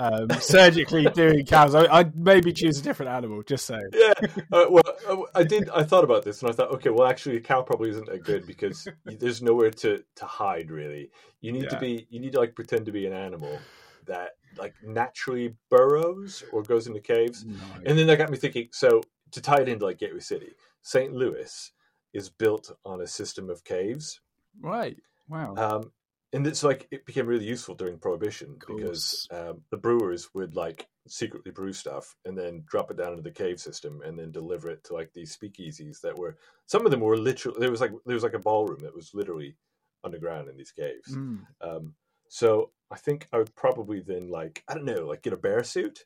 um, 0.00 0.30
surgically 0.40 1.04
doing 1.14 1.44
cows. 1.44 1.74
I, 1.74 2.02
would 2.02 2.16
maybe 2.16 2.52
choose 2.52 2.78
a 2.78 2.82
different 2.82 3.12
animal. 3.12 3.42
Just 3.42 3.66
saying. 3.66 3.90
Yeah. 3.92 4.12
Uh, 4.52 4.66
well, 4.70 4.82
uh, 5.08 5.16
I 5.34 5.44
did. 5.44 5.68
I 5.70 5.84
thought 5.84 6.04
about 6.04 6.24
this, 6.24 6.42
and 6.42 6.50
I 6.50 6.54
thought, 6.54 6.70
okay, 6.72 6.90
well, 6.90 7.06
actually, 7.06 7.36
a 7.36 7.40
cow 7.40 7.62
probably 7.62 7.90
isn't 7.90 8.06
that 8.06 8.24
good 8.24 8.46
because 8.46 8.88
there's 9.04 9.42
nowhere 9.42 9.70
to 9.70 10.02
to 10.16 10.24
hide. 10.24 10.70
Really, 10.70 11.10
you 11.40 11.52
need 11.52 11.64
yeah. 11.64 11.68
to 11.70 11.78
be. 11.78 12.06
You 12.10 12.20
need 12.20 12.32
to 12.32 12.40
like 12.40 12.54
pretend 12.54 12.86
to 12.86 12.92
be 12.92 13.06
an 13.06 13.12
animal 13.12 13.58
that 14.06 14.30
like 14.58 14.74
naturally 14.82 15.54
burrows 15.68 16.42
or 16.52 16.62
goes 16.62 16.86
into 16.86 17.00
caves. 17.00 17.44
Nice. 17.44 17.60
And 17.86 17.98
then 17.98 18.06
that 18.06 18.16
got 18.16 18.30
me 18.30 18.38
thinking. 18.38 18.68
So 18.72 19.02
to 19.32 19.40
tie 19.40 19.60
it 19.60 19.68
into 19.68 19.84
like 19.84 19.98
Gateway 19.98 20.20
City, 20.20 20.54
St. 20.82 21.12
Louis 21.12 21.72
is 22.12 22.28
built 22.28 22.72
on 22.84 23.00
a 23.02 23.06
system 23.06 23.50
of 23.50 23.62
caves. 23.64 24.20
Right. 24.60 24.96
Wow. 25.28 25.54
Um, 25.56 25.92
and 26.32 26.46
it's 26.46 26.62
like 26.62 26.86
it 26.90 27.04
became 27.06 27.26
really 27.26 27.44
useful 27.44 27.74
during 27.74 27.98
prohibition 27.98 28.56
because 28.58 29.26
um, 29.32 29.62
the 29.70 29.76
brewers 29.76 30.28
would 30.34 30.54
like 30.54 30.86
secretly 31.08 31.50
brew 31.50 31.72
stuff 31.72 32.14
and 32.24 32.36
then 32.38 32.62
drop 32.66 32.90
it 32.90 32.96
down 32.96 33.10
into 33.10 33.22
the 33.22 33.30
cave 33.30 33.58
system 33.58 34.00
and 34.04 34.18
then 34.18 34.30
deliver 34.30 34.70
it 34.70 34.84
to 34.84 34.94
like 34.94 35.10
these 35.12 35.36
speakeasies 35.36 36.00
that 36.00 36.16
were 36.16 36.36
some 36.66 36.84
of 36.84 36.90
them 36.90 37.00
were 37.00 37.16
literally 37.16 37.58
there 37.58 37.70
was 37.70 37.80
like 37.80 37.92
there 38.06 38.14
was 38.14 38.22
like 38.22 38.34
a 38.34 38.38
ballroom 38.38 38.78
that 38.80 38.94
was 38.94 39.10
literally 39.12 39.56
underground 40.04 40.48
in 40.48 40.56
these 40.56 40.72
caves 40.72 41.14
mm. 41.16 41.40
um, 41.60 41.94
so 42.28 42.70
i 42.90 42.96
think 42.96 43.26
i 43.32 43.38
would 43.38 43.54
probably 43.54 44.00
then 44.00 44.28
like 44.28 44.62
i 44.68 44.74
don't 44.74 44.84
know 44.84 45.06
like 45.06 45.22
get 45.22 45.32
a 45.32 45.36
bear 45.36 45.64
suit 45.64 46.04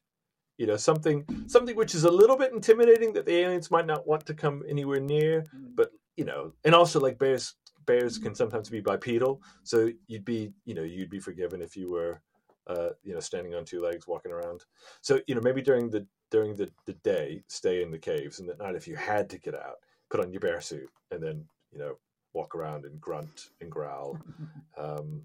you 0.59 0.67
know 0.67 0.77
something 0.77 1.25
something 1.47 1.77
which 1.77 1.95
is 1.95 2.05
a 2.05 2.11
little 2.11 2.37
bit 2.37 2.53
intimidating 2.53 3.13
that 3.13 3.27
the 3.27 3.35
aliens 3.35 3.71
might 3.71 3.87
not 3.87 4.07
want 4.07 4.25
to 4.25 4.35
come 4.35 4.63
anywhere 4.69 5.01
near 5.01 5.49
mm. 5.55 5.69
but 5.75 5.91
you 6.17 6.25
know 6.25 6.53
and 6.65 6.75
also 6.75 6.99
like 6.99 7.19
bears 7.19 7.55
bears 7.87 8.19
can 8.19 8.35
sometimes 8.35 8.69
be 8.69 8.81
bipedal, 8.81 9.43
so 9.63 9.91
you'd 10.07 10.25
be, 10.25 10.53
you 10.65 10.75
know, 10.75 10.83
you'd 10.83 11.11
be 11.11 11.21
forgiven 11.21 11.63
if 11.63 11.77
you 11.77 11.91
were, 11.91 12.21
uh, 12.67 12.91
you 13.03 13.15
know, 13.15 13.21
standing 13.21 13.55
on 13.55 13.65
two 13.65 13.83
legs, 13.83 14.07
walking 14.07 14.33
around. 14.33 14.65
So, 15.01 15.21
you 15.27 15.35
know, 15.35 15.41
maybe 15.43 15.63
during 15.63 15.91
the 15.91 16.07
during 16.31 16.57
the, 16.57 16.71
the 16.87 16.95
day, 16.95 17.45
stay 17.49 17.83
in 17.83 17.91
the 17.91 17.99
caves, 17.99 18.41
and 18.41 18.49
at 18.49 18.59
night, 18.59 18.75
if 18.75 18.89
you 18.89 18.97
had 18.97 19.31
to 19.31 19.39
get 19.39 19.55
out, 19.55 19.77
put 20.11 20.21
on 20.21 20.33
your 20.33 20.41
bear 20.41 20.61
suit, 20.61 20.91
and 21.11 21.23
then, 21.23 21.45
you 21.71 21.79
know, 21.79 21.97
walk 22.33 22.55
around 22.55 22.85
and 22.85 23.01
grunt 23.01 23.51
and 23.61 23.71
growl. 23.71 24.19
Um, 24.77 25.23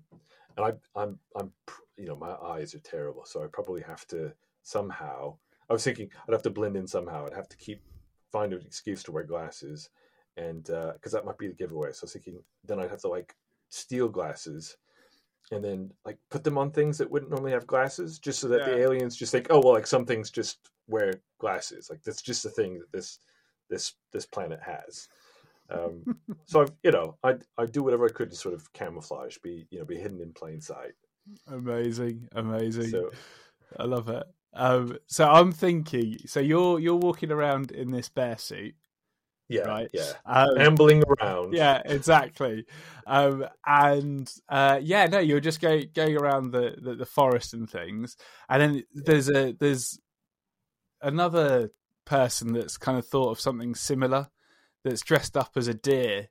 and 0.56 0.64
I, 0.64 1.02
I'm, 1.02 1.18
I'm, 1.36 1.52
you 1.98 2.06
know, 2.06 2.16
my 2.16 2.34
eyes 2.36 2.76
are 2.76 2.80
terrible, 2.80 3.26
so 3.26 3.44
I 3.44 3.48
probably 3.48 3.82
have 3.82 4.06
to 4.10 4.32
somehow. 4.62 5.38
I 5.70 5.74
was 5.74 5.84
thinking 5.84 6.12
I'd 6.28 6.34
have 6.34 6.44
to 6.44 6.52
blend 6.52 6.76
in 6.76 6.86
somehow. 6.86 7.26
I'd 7.26 7.34
have 7.34 7.50
to 7.50 7.58
keep 7.58 7.82
find 8.32 8.54
an 8.54 8.62
excuse 8.66 9.02
to 9.04 9.12
wear 9.12 9.24
glasses 9.24 9.90
and 10.38 10.64
because 10.64 11.14
uh, 11.14 11.18
that 11.18 11.26
might 11.26 11.38
be 11.38 11.48
the 11.48 11.54
giveaway. 11.54 11.92
So 11.92 12.04
I 12.04 12.06
was 12.06 12.14
thinking 12.14 12.44
then 12.66 12.80
I'd 12.80 12.90
have 12.90 13.02
to 13.02 13.08
like 13.08 13.34
steal 13.70 14.08
glasses 14.08 14.78
and 15.52 15.64
then 15.64 15.92
like 16.06 16.18
put 16.30 16.44
them 16.44 16.58
on 16.58 16.72
things 16.72 16.98
that 16.98 17.10
wouldn't 17.10 17.32
normally 17.32 17.52
have 17.52 17.68
glasses, 17.68 18.20
just 18.20 18.40
so 18.40 18.48
that 18.48 18.62
yeah. 18.62 18.70
the 18.70 18.78
aliens 18.80 19.16
just 19.16 19.32
think, 19.32 19.48
oh 19.50 19.62
well, 19.64 19.74
like 19.74 19.88
some 19.88 20.06
things 20.06 20.30
just 20.30 20.70
wear 20.88 21.14
glasses. 21.40 21.90
Like 21.90 22.02
that's 22.04 22.22
just 22.22 22.46
a 22.46 22.50
thing 22.50 22.80
that 22.80 22.92
this 22.92 23.20
this 23.70 23.94
this 24.12 24.26
planet 24.26 24.60
has. 24.64 25.08
Um, 25.72 26.04
so 26.46 26.64
I, 26.64 26.66
you 26.84 26.92
know, 26.92 27.18
I 27.24 27.36
I 27.58 27.66
do 27.66 27.84
whatever 27.84 28.06
I 28.06 28.12
could 28.12 28.30
to 28.32 28.36
sort 28.36 28.54
of 28.54 28.72
camouflage, 28.74 29.38
be 29.40 29.68
you 29.72 29.80
know, 29.80 29.86
be 29.86 29.98
hidden 29.98 30.22
in 30.22 30.34
plain 30.34 30.62
sight. 30.62 30.94
Amazing, 31.48 32.28
amazing. 32.34 32.90
So, 32.90 33.12
I 33.80 33.84
love 33.84 34.10
it. 34.10 34.24
Um, 34.54 34.98
so 35.08 35.30
I'm 35.30 35.52
thinking, 35.52 36.18
so 36.26 36.40
you're 36.40 36.80
you're 36.80 36.96
walking 36.96 37.32
around 37.32 37.72
in 37.72 37.92
this 37.92 38.10
bear 38.10 38.38
suit, 38.38 38.76
yeah, 39.50 39.62
right. 39.62 39.90
Yeah, 39.92 40.14
um, 40.26 40.58
ambling 40.58 41.04
around. 41.04 41.54
Yeah, 41.54 41.82
exactly. 41.84 42.66
Um, 43.08 43.46
and 43.66 44.32
uh, 44.48 44.80
yeah, 44.82 45.08
no, 45.08 45.20
you're 45.20 45.40
just 45.40 45.60
going 45.60 45.90
going 45.94 46.16
around 46.16 46.52
the, 46.52 46.76
the, 46.80 46.96
the 46.96 47.06
forest 47.06 47.54
and 47.54 47.70
things, 47.70 48.16
and 48.48 48.62
then 48.62 48.84
there's 48.94 49.30
a 49.30 49.54
there's 49.54 50.00
another 51.02 51.72
person 52.06 52.54
that's 52.54 52.78
kind 52.78 52.98
of 52.98 53.08
thought 53.08 53.32
of 53.32 53.40
something 53.40 53.74
similar 53.74 54.30
that's 54.84 55.02
dressed 55.02 55.36
up 55.36 55.52
as 55.56 55.68
a 55.68 55.74
deer. 55.74 56.30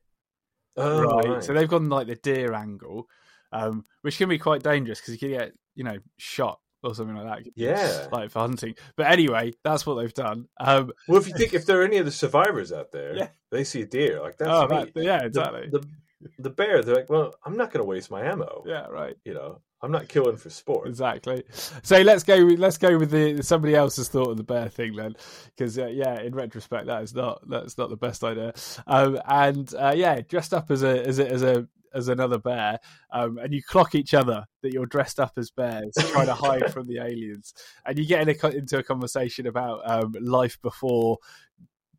Oh, 0.77 1.03
right. 1.03 1.29
right. 1.29 1.45
So 1.45 1.53
they've 1.53 1.69
gone 1.69 1.89
like 1.89 2.07
the 2.07 2.15
deer 2.15 2.55
angle, 2.55 3.09
um, 3.53 3.85
which 4.03 4.17
can 4.17 4.29
be 4.29 4.39
quite 4.39 4.63
dangerous 4.63 5.01
because 5.01 5.15
you 5.15 5.19
can 5.19 5.37
get 5.37 5.53
you 5.75 5.83
know 5.83 5.99
shot 6.19 6.61
or 6.83 6.95
something 6.95 7.17
like 7.17 7.45
that. 7.45 7.53
Yeah, 7.55 8.09
like 8.13 8.31
for 8.31 8.41
hunting. 8.41 8.75
But 8.97 9.07
anyway, 9.07 9.53
that's 9.65 9.87
what 9.87 9.95
they've 9.95 10.15
done. 10.15 10.49
Um, 10.59 10.93
well, 11.07 11.21
if 11.21 11.29
you 11.29 11.35
think 11.35 11.55
if 11.55 11.67
there 11.67 11.81
are 11.81 11.85
any 11.85 11.99
of 11.99 12.07
the 12.07 12.13
survivors 12.13 12.73
out 12.73 12.93
there, 12.93 13.17
yeah. 13.17 13.29
they 13.51 13.65
see 13.65 13.83
a 13.83 13.87
deer 13.87 14.21
like 14.21 14.39
that's 14.39 14.51
oh, 14.51 14.87
yeah, 14.97 15.25
exactly. 15.25 15.69
The, 15.71 15.81
the, 16.21 16.31
the, 16.39 16.51
bear, 16.51 16.83
they're 16.83 16.97
like, 16.97 17.11
well, 17.11 17.35
I'm 17.45 17.57
not 17.57 17.73
going 17.73 17.81
to 17.81 17.85
waste 17.85 18.11
my 18.11 18.25
ammo. 18.25 18.65
Yeah, 18.67 18.87
right. 18.87 19.17
You 19.25 19.35
know, 19.35 19.61
I'm 19.81 19.93
not 19.93 20.09
killing 20.09 20.37
for 20.37 20.51
sport. 20.51 20.89
Exactly. 20.89 21.45
So 21.83 22.01
let's 22.03 22.25
go. 22.25 22.37
Let's 22.37 22.79
go 22.79 22.99
with 22.99 23.11
the 23.11 23.43
somebody 23.43 23.75
else's 23.75 24.09
thought 24.09 24.31
of 24.31 24.37
the 24.37 24.43
bear 24.43 24.69
thing 24.69 24.97
then, 24.97 25.15
because 25.57 25.79
uh, 25.79 25.87
yeah, 25.87 26.21
in 26.21 26.35
retrospect, 26.35 26.87
that 26.87 27.03
is 27.03 27.15
not 27.15 27.49
that's 27.49 27.79
not 27.79 27.89
the 27.91 27.97
best 27.97 28.25
idea. 28.25 28.53
Um, 28.87 29.21
and 29.27 29.73
uh, 29.75 29.95
yeah, 29.97 30.21
dressed 30.21 30.53
up 30.53 30.71
as 30.71 30.83
a 30.83 31.07
as 31.07 31.19
a 31.21 31.31
as 31.31 31.43
a 31.43 31.69
as 31.95 32.09
another 32.09 32.39
bear, 32.39 32.79
um, 33.13 33.39
and 33.39 33.53
you 33.53 33.63
clock 33.63 33.95
each 33.95 34.15
other 34.15 34.45
that 34.63 34.73
you're 34.73 34.87
dressed 34.87 35.19
up 35.21 35.33
as 35.37 35.51
bears, 35.51 35.93
trying 36.11 36.27
to 36.27 36.35
hide 36.35 36.73
from 36.73 36.87
the 36.87 36.99
aliens, 36.99 37.55
and 37.85 37.99
you 37.99 38.07
get 38.07 38.27
in 38.27 38.35
a, 38.35 38.49
into 38.49 38.79
a 38.79 38.83
conversation 38.83 39.47
about 39.47 39.81
um, 39.85 40.15
life 40.21 40.61
before 40.63 41.19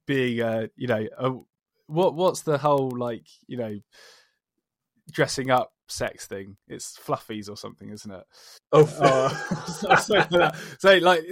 being, 0.06 0.42
a, 0.42 0.70
you 0.76 0.88
know, 0.88 1.08
a, 1.18 1.32
what 1.88 2.14
what's 2.14 2.42
the 2.42 2.58
whole 2.58 2.92
like, 2.96 3.26
you 3.48 3.58
know, 3.58 3.80
dressing 5.12 5.50
up 5.50 5.74
sex 5.90 6.26
thing. 6.28 6.58
It's 6.68 6.98
fluffies 6.98 7.50
or 7.50 7.58
something, 7.58 7.90
isn't 7.90 8.12
it? 8.12 8.24
Oh, 8.72 8.84
uh, 9.00 9.96
so, 9.96 10.52
so, 10.80 10.98
like 10.98 11.24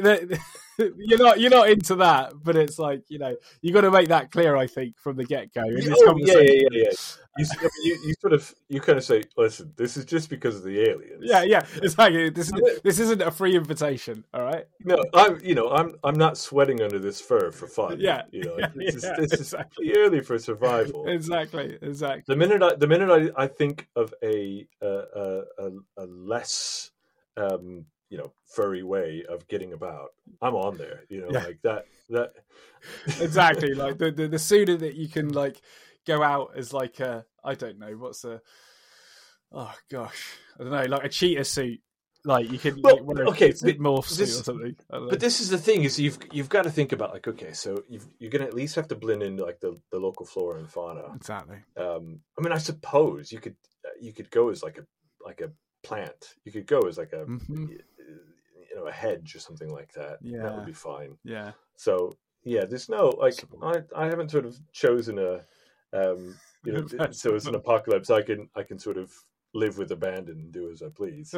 you're 0.97 1.19
not 1.19 1.39
you're 1.39 1.51
not 1.51 1.69
into 1.69 1.95
that, 1.95 2.33
but 2.43 2.55
it's 2.55 2.77
like 2.77 3.03
you 3.07 3.19
know 3.19 3.35
you 3.61 3.73
got 3.73 3.81
to 3.81 3.91
make 3.91 4.09
that 4.09 4.31
clear. 4.31 4.55
I 4.55 4.67
think 4.67 4.97
from 4.97 5.17
the 5.17 5.23
get 5.23 5.53
go. 5.53 5.63
Oh, 5.65 6.15
yeah, 6.19 6.37
yeah, 6.37 6.41
yeah, 6.41 6.67
yeah. 6.71 6.91
You, 7.37 7.45
you, 7.83 7.99
you, 8.05 8.13
sort 8.19 8.33
of 8.33 8.55
you 8.67 8.81
kind 8.81 8.97
of 8.97 9.03
say, 9.03 9.23
listen, 9.37 9.71
this 9.75 9.95
is 9.95 10.05
just 10.05 10.29
because 10.29 10.55
of 10.55 10.63
the 10.63 10.89
aliens. 10.89 11.21
Yeah, 11.21 11.43
yeah, 11.43 11.65
exactly. 11.81 12.31
This 12.31 12.51
is 12.51 12.81
this 12.83 12.99
isn't 12.99 13.21
a 13.21 13.29
free 13.29 13.55
invitation. 13.55 14.23
All 14.33 14.43
right. 14.43 14.65
No, 14.83 14.97
I'm 15.13 15.39
you 15.43 15.53
know 15.55 15.69
I'm 15.69 15.95
I'm 16.03 16.15
not 16.15 16.37
sweating 16.37 16.81
under 16.81 16.99
this 16.99 17.21
fur 17.21 17.51
for 17.51 17.67
fun. 17.67 17.99
Yeah, 17.99 18.23
you 18.31 18.43
know 18.43 18.57
yeah, 18.57 18.69
this, 18.75 19.03
yeah, 19.03 19.13
is, 19.19 19.29
this 19.29 19.39
exactly. 19.41 19.87
is 19.87 19.93
purely 19.93 20.21
for 20.21 20.39
survival. 20.39 21.07
Exactly, 21.07 21.77
exactly. 21.81 22.23
The 22.27 22.35
minute 22.35 22.63
I 22.63 22.75
the 22.75 22.87
minute 22.87 23.33
I, 23.37 23.43
I 23.43 23.47
think 23.47 23.87
of 23.95 24.13
a 24.23 24.46
a, 24.81 25.43
a, 25.59 25.69
a 25.97 26.05
less 26.05 26.91
um, 27.35 27.85
you 28.09 28.17
know 28.17 28.31
furry 28.45 28.83
way 28.83 29.23
of 29.29 29.47
getting 29.47 29.73
about. 29.73 30.09
I'm 30.41 30.55
on 30.55 30.77
there 30.77 31.03
you 31.09 31.21
know 31.21 31.29
yeah. 31.31 31.43
like 31.43 31.61
that 31.63 31.85
that 32.09 32.33
exactly 33.21 33.73
like 33.73 33.97
the, 33.97 34.11
the, 34.11 34.27
the 34.27 34.39
sooner 34.39 34.77
that 34.77 34.95
you 34.95 35.07
can 35.07 35.29
like 35.29 35.61
go 36.05 36.23
out 36.23 36.51
as 36.55 36.73
like 36.73 36.99
a 36.99 37.25
i 37.43 37.53
don't 37.53 37.77
know 37.77 37.91
what's 37.91 38.23
a 38.23 38.41
oh 39.51 39.73
gosh 39.91 40.37
i 40.57 40.63
don't 40.63 40.71
know 40.71 40.83
like 40.83 41.03
a 41.03 41.09
cheetah 41.09 41.43
suit 41.43 41.81
like 42.23 42.49
you 42.51 42.57
can 42.57 42.81
well, 42.81 43.03
like, 43.03 43.27
okay 43.27 43.51
morph 43.51 44.05
suit 44.05 44.29
or 44.29 44.43
something 44.43 44.75
but 44.89 45.19
this 45.19 45.39
is 45.39 45.49
the 45.49 45.57
thing 45.57 45.83
is 45.83 45.99
you've 45.99 46.17
you've 46.31 46.49
got 46.49 46.63
to 46.63 46.71
think 46.71 46.91
about 46.91 47.13
like 47.13 47.27
okay 47.27 47.53
so 47.53 47.83
you 47.87 47.99
are 48.23 48.29
gonna 48.29 48.45
at 48.45 48.53
least 48.53 48.75
have 48.75 48.87
to 48.87 48.95
blend 48.95 49.21
in 49.21 49.37
like 49.37 49.59
the, 49.59 49.77
the 49.91 49.99
local 49.99 50.25
flora 50.25 50.59
and 50.59 50.69
fauna. 50.69 51.03
Exactly. 51.15 51.57
Um 51.77 52.19
i 52.37 52.41
mean 52.41 52.51
i 52.51 52.57
suppose 52.57 53.31
you 53.31 53.39
could 53.39 53.55
you 53.99 54.13
could 54.13 54.29
go 54.31 54.49
as 54.49 54.63
like 54.63 54.77
a 54.77 54.85
like 55.25 55.41
a 55.41 55.51
plant 55.83 56.35
you 56.43 56.51
could 56.51 56.65
go 56.65 56.81
as 56.81 56.97
like 56.97 57.13
a 57.13 57.25
mm-hmm 57.25 57.67
you 58.69 58.75
know 58.75 58.87
a 58.87 58.91
hedge 58.91 59.35
or 59.35 59.39
something 59.39 59.69
like 59.69 59.91
that. 59.93 60.19
Yeah, 60.21 60.43
that 60.43 60.55
would 60.55 60.65
be 60.65 60.73
fine. 60.73 61.17
Yeah. 61.23 61.51
So 61.75 62.15
yeah, 62.43 62.65
there's 62.65 62.89
no 62.89 63.09
like 63.09 63.35
I 63.61 63.83
I 63.95 64.05
haven't 64.05 64.31
sort 64.31 64.45
of 64.45 64.57
chosen 64.71 65.19
a 65.19 65.41
um 65.93 66.35
you 66.65 66.73
know 66.73 66.87
so 67.11 67.35
it's 67.35 67.47
an 67.47 67.55
apocalypse 67.55 68.09
I 68.09 68.21
can 68.21 68.49
I 68.55 68.63
can 68.63 68.79
sort 68.79 68.97
of 68.97 69.13
live 69.53 69.77
with 69.77 69.91
abandon 69.91 70.39
and 70.39 70.51
do 70.51 70.69
as 70.69 70.81
I 70.81 70.89
please. 70.89 71.33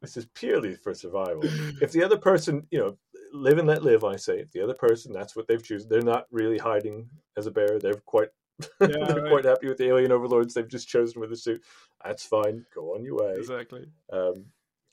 this 0.00 0.16
is 0.16 0.26
purely 0.34 0.74
for 0.74 0.94
survival. 0.94 1.42
If 1.80 1.92
the 1.92 2.02
other 2.02 2.16
person, 2.16 2.66
you 2.70 2.78
know, 2.78 2.96
live 3.32 3.58
and 3.58 3.68
let 3.68 3.84
live, 3.84 4.04
I 4.04 4.16
say. 4.16 4.40
If 4.40 4.50
the 4.52 4.62
other 4.62 4.74
person, 4.74 5.12
that's 5.12 5.36
what 5.36 5.46
they've 5.46 5.62
chosen. 5.62 5.88
They're 5.88 6.00
not 6.00 6.26
really 6.32 6.58
hiding 6.58 7.08
as 7.36 7.46
a 7.46 7.50
bear. 7.50 7.78
They're 7.78 7.94
quite 7.94 8.30
yeah, 8.80 8.86
they're 9.06 9.22
right. 9.22 9.30
quite 9.30 9.44
happy 9.44 9.68
with 9.68 9.78
the 9.78 9.88
alien 9.88 10.12
overlords 10.12 10.54
they've 10.54 10.68
just 10.68 10.88
chosen 10.88 11.20
with 11.20 11.30
the 11.30 11.36
suit. 11.36 11.62
That's 12.04 12.24
fine. 12.24 12.64
Go 12.74 12.94
on 12.94 13.04
your 13.04 13.16
way. 13.16 13.34
Exactly. 13.36 13.86
Um, 14.12 14.46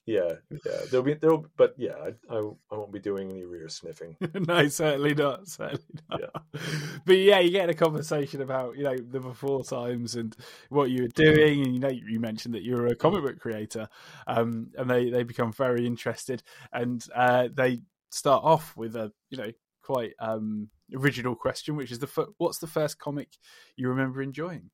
yeah, 0.09 0.33
yeah. 0.49 0.79
There'll 0.89 1.05
be 1.05 1.13
there'll, 1.13 1.45
but 1.55 1.75
yeah, 1.77 1.93
I, 1.93 2.35
I, 2.35 2.37
I 2.39 2.75
won't 2.75 2.91
be 2.91 2.99
doing 2.99 3.29
any 3.29 3.43
rear 3.43 3.69
sniffing. 3.69 4.17
no, 4.33 4.67
certainly 4.67 5.13
not. 5.13 5.47
Certainly 5.47 5.83
not. 6.09 6.21
Yeah. 6.21 6.61
But 7.05 7.17
yeah, 7.17 7.39
you 7.39 7.51
get 7.51 7.65
in 7.65 7.69
a 7.69 7.75
conversation 7.75 8.41
about 8.41 8.75
you 8.75 8.83
know 8.83 8.97
the 8.97 9.19
before 9.19 9.63
times 9.63 10.15
and 10.15 10.35
what 10.69 10.89
you 10.89 11.03
were 11.03 11.09
doing, 11.09 11.63
and 11.63 11.73
you 11.73 11.79
know 11.79 11.89
you 11.89 12.19
mentioned 12.19 12.55
that 12.55 12.63
you 12.63 12.75
were 12.75 12.87
a 12.87 12.95
comic 12.95 13.23
book 13.23 13.39
creator, 13.39 13.87
um, 14.27 14.71
and 14.77 14.89
they 14.89 15.09
they 15.09 15.23
become 15.23 15.51
very 15.53 15.85
interested, 15.85 16.41
and 16.73 17.05
uh, 17.15 17.47
they 17.53 17.81
start 18.09 18.43
off 18.43 18.75
with 18.75 18.95
a 18.95 19.11
you 19.29 19.37
know 19.37 19.51
quite 19.83 20.13
um 20.19 20.69
original 20.95 21.35
question, 21.35 21.75
which 21.75 21.91
is 21.91 21.99
the 21.99 22.27
what's 22.37 22.59
the 22.59 22.67
first 22.67 22.99
comic 22.99 23.29
you 23.75 23.89
remember 23.89 24.21
enjoying? 24.21 24.69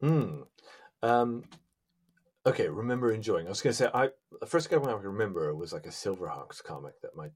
Hmm. 0.00 0.42
Um, 1.02 1.44
okay, 2.44 2.68
remember 2.68 3.12
enjoying. 3.12 3.46
I 3.46 3.50
was 3.50 3.62
gonna 3.62 3.74
say 3.74 3.88
I 3.92 4.10
the 4.40 4.46
first 4.46 4.70
comic 4.70 4.88
I 4.88 4.92
remember 4.92 5.54
was 5.54 5.72
like 5.72 5.86
a 5.86 5.90
Silverhawks 5.90 6.62
comic 6.62 7.00
that 7.02 7.16
my 7.16 7.28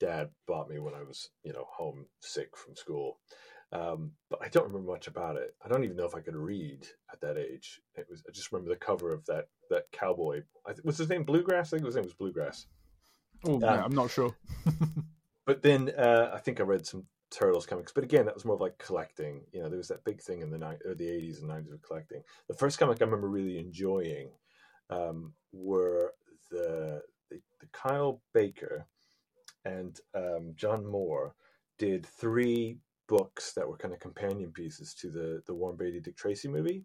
dad 0.00 0.30
bought 0.46 0.68
me 0.68 0.78
when 0.78 0.94
I 0.94 1.02
was 1.02 1.30
you 1.42 1.52
know 1.52 1.66
home 1.70 2.06
sick 2.20 2.56
from 2.56 2.76
school. 2.76 3.18
Um, 3.72 4.12
but 4.30 4.40
I 4.40 4.48
don't 4.48 4.68
remember 4.68 4.92
much 4.92 5.08
about 5.08 5.36
it. 5.36 5.54
I 5.64 5.68
don't 5.68 5.82
even 5.82 5.96
know 5.96 6.04
if 6.04 6.14
I 6.14 6.20
could 6.20 6.36
read 6.36 6.86
at 7.12 7.20
that 7.22 7.36
age. 7.36 7.80
It 7.96 8.06
was 8.08 8.22
I 8.28 8.32
just 8.32 8.52
remember 8.52 8.70
the 8.70 8.76
cover 8.78 9.12
of 9.12 9.24
that 9.26 9.48
that 9.70 9.90
cowboy. 9.92 10.42
I 10.66 10.72
th- 10.72 10.84
was 10.84 10.98
his 10.98 11.08
name 11.08 11.24
Bluegrass? 11.24 11.72
I 11.72 11.76
think 11.76 11.86
his 11.86 11.96
name 11.96 12.04
was 12.04 12.14
Bluegrass. 12.14 12.66
Oh, 13.46 13.60
yeah, 13.60 13.84
I'm 13.84 13.94
not 13.94 14.10
sure. 14.10 14.34
but 15.46 15.62
then 15.62 15.90
uh, 15.90 16.30
I 16.32 16.38
think 16.38 16.60
I 16.60 16.62
read 16.62 16.86
some 16.86 17.04
Turtles 17.30 17.66
comics, 17.66 17.92
but 17.92 18.04
again, 18.04 18.26
that 18.26 18.34
was 18.34 18.44
more 18.44 18.54
of 18.54 18.60
like 18.60 18.78
collecting. 18.78 19.42
You 19.52 19.62
know, 19.62 19.68
there 19.68 19.78
was 19.78 19.88
that 19.88 20.04
big 20.04 20.22
thing 20.22 20.40
in 20.40 20.50
the 20.50 20.58
ni- 20.58 20.88
or 20.88 20.94
the 20.94 21.06
80s 21.06 21.40
and 21.40 21.50
90s 21.50 21.72
of 21.72 21.82
collecting. 21.82 22.22
The 22.48 22.54
first 22.54 22.78
comic 22.78 23.00
I 23.00 23.04
remember 23.04 23.28
really 23.28 23.58
enjoying 23.58 24.30
um, 24.90 25.32
were 25.52 26.12
the, 26.50 27.02
the, 27.30 27.40
the 27.60 27.66
Kyle 27.72 28.22
Baker 28.32 28.86
and 29.64 29.98
um, 30.14 30.52
John 30.56 30.86
Moore 30.86 31.34
did 31.78 32.06
three 32.06 32.78
books 33.08 33.52
that 33.52 33.68
were 33.68 33.76
kind 33.76 33.92
of 33.92 34.00
companion 34.00 34.52
pieces 34.52 34.94
to 34.94 35.10
the 35.10 35.42
the 35.46 35.54
Warren 35.54 35.76
Beatty 35.76 36.00
Dick 36.00 36.16
Tracy 36.16 36.48
movie. 36.48 36.84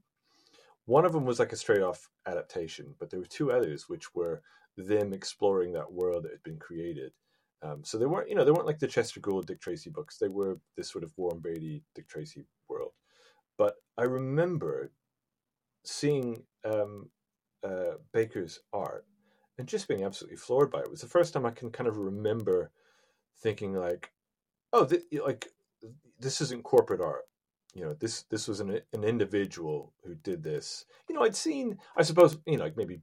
One 0.85 1.05
of 1.05 1.13
them 1.13 1.25
was 1.25 1.39
like 1.39 1.51
a 1.51 1.57
straight 1.57 1.81
off 1.81 2.09
adaptation, 2.25 2.95
but 2.99 3.09
there 3.09 3.19
were 3.19 3.25
two 3.25 3.51
others 3.51 3.87
which 3.87 4.15
were 4.15 4.41
them 4.75 5.13
exploring 5.13 5.73
that 5.73 5.91
world 5.91 6.23
that 6.23 6.31
had 6.31 6.43
been 6.43 6.57
created. 6.57 7.11
Um, 7.61 7.83
so 7.83 7.97
they 7.97 8.05
weren't, 8.05 8.29
you 8.29 8.35
know, 8.35 8.45
they 8.45 8.51
weren't 8.51 8.67
like 8.67 8.79
the 8.79 8.87
Chester 8.87 9.19
Gould 9.19 9.47
Dick 9.47 9.59
Tracy 9.59 9.89
books. 9.89 10.17
They 10.17 10.29
were 10.29 10.59
this 10.77 10.89
sort 10.89 11.03
of 11.03 11.13
Warren 11.17 11.39
Beatty 11.39 11.83
Dick 11.93 12.07
Tracy 12.07 12.45
world. 12.69 12.91
But 13.57 13.75
I 13.97 14.03
remember 14.03 14.91
seeing 15.83 16.43
um, 16.63 17.09
uh, 17.63 17.95
Baker's 18.13 18.61
art 18.71 19.05
and 19.57 19.67
just 19.67 19.89
being 19.89 20.03
absolutely 20.03 20.37
floored 20.37 20.71
by 20.71 20.79
it. 20.79 20.85
It 20.85 20.91
was 20.91 21.01
the 21.01 21.07
first 21.07 21.33
time 21.33 21.45
I 21.45 21.51
can 21.51 21.69
kind 21.69 21.89
of 21.89 21.97
remember 21.97 22.71
thinking 23.41 23.73
like, 23.73 24.11
oh, 24.71 24.85
th- 24.85 25.03
like 25.23 25.49
this 26.19 26.39
isn't 26.41 26.63
corporate 26.63 27.01
art. 27.01 27.23
You 27.73 27.83
know, 27.83 27.93
this 27.93 28.23
this 28.23 28.47
was 28.47 28.61
an 28.61 28.79
an 28.93 29.03
individual 29.03 29.93
who 30.03 30.15
did 30.15 30.43
this. 30.43 30.85
You 31.07 31.15
know, 31.15 31.23
I'd 31.23 31.35
seen, 31.35 31.77
I 31.97 32.03
suppose, 32.03 32.37
you 32.47 32.57
know, 32.57 32.63
like 32.63 32.77
maybe 32.77 33.01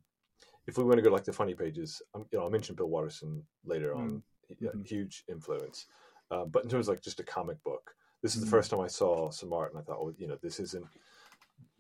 if 0.67 0.77
we 0.77 0.85
want 0.85 0.97
to 0.97 1.03
go 1.03 1.11
like 1.11 1.25
the 1.25 1.33
funny 1.33 1.55
pages, 1.55 2.03
um, 2.15 2.27
you 2.33 2.39
know, 2.39 2.45
I'll 2.45 2.51
mention 2.51 2.75
Bill 2.75 2.89
Watterson 2.89 3.43
later 3.65 3.93
mm. 3.93 3.99
on, 3.99 4.23
mm-hmm. 4.55 4.83
huge 4.83 5.25
influence. 5.29 5.87
Uh, 6.31 6.45
but 6.45 6.65
in 6.65 6.71
terms 6.71 6.89
of 6.89 6.95
like 6.95 7.03
just 7.03 7.21
a 7.21 7.25
comic 7.25 7.63
book, 7.63 7.95
this 8.23 8.35
is 8.35 8.39
mm-hmm. 8.39 8.47
the 8.47 8.51
first 8.51 8.71
time 8.71 8.81
I 8.81 8.89
saw 8.89 9.31
some 9.31 9.53
art, 9.53 9.73
and 9.73 9.81
I 9.81 9.85
thought, 9.85 10.03
well, 10.03 10.15
you 10.19 10.27
know, 10.27 10.39
this 10.43 10.61
isn't 10.61 10.87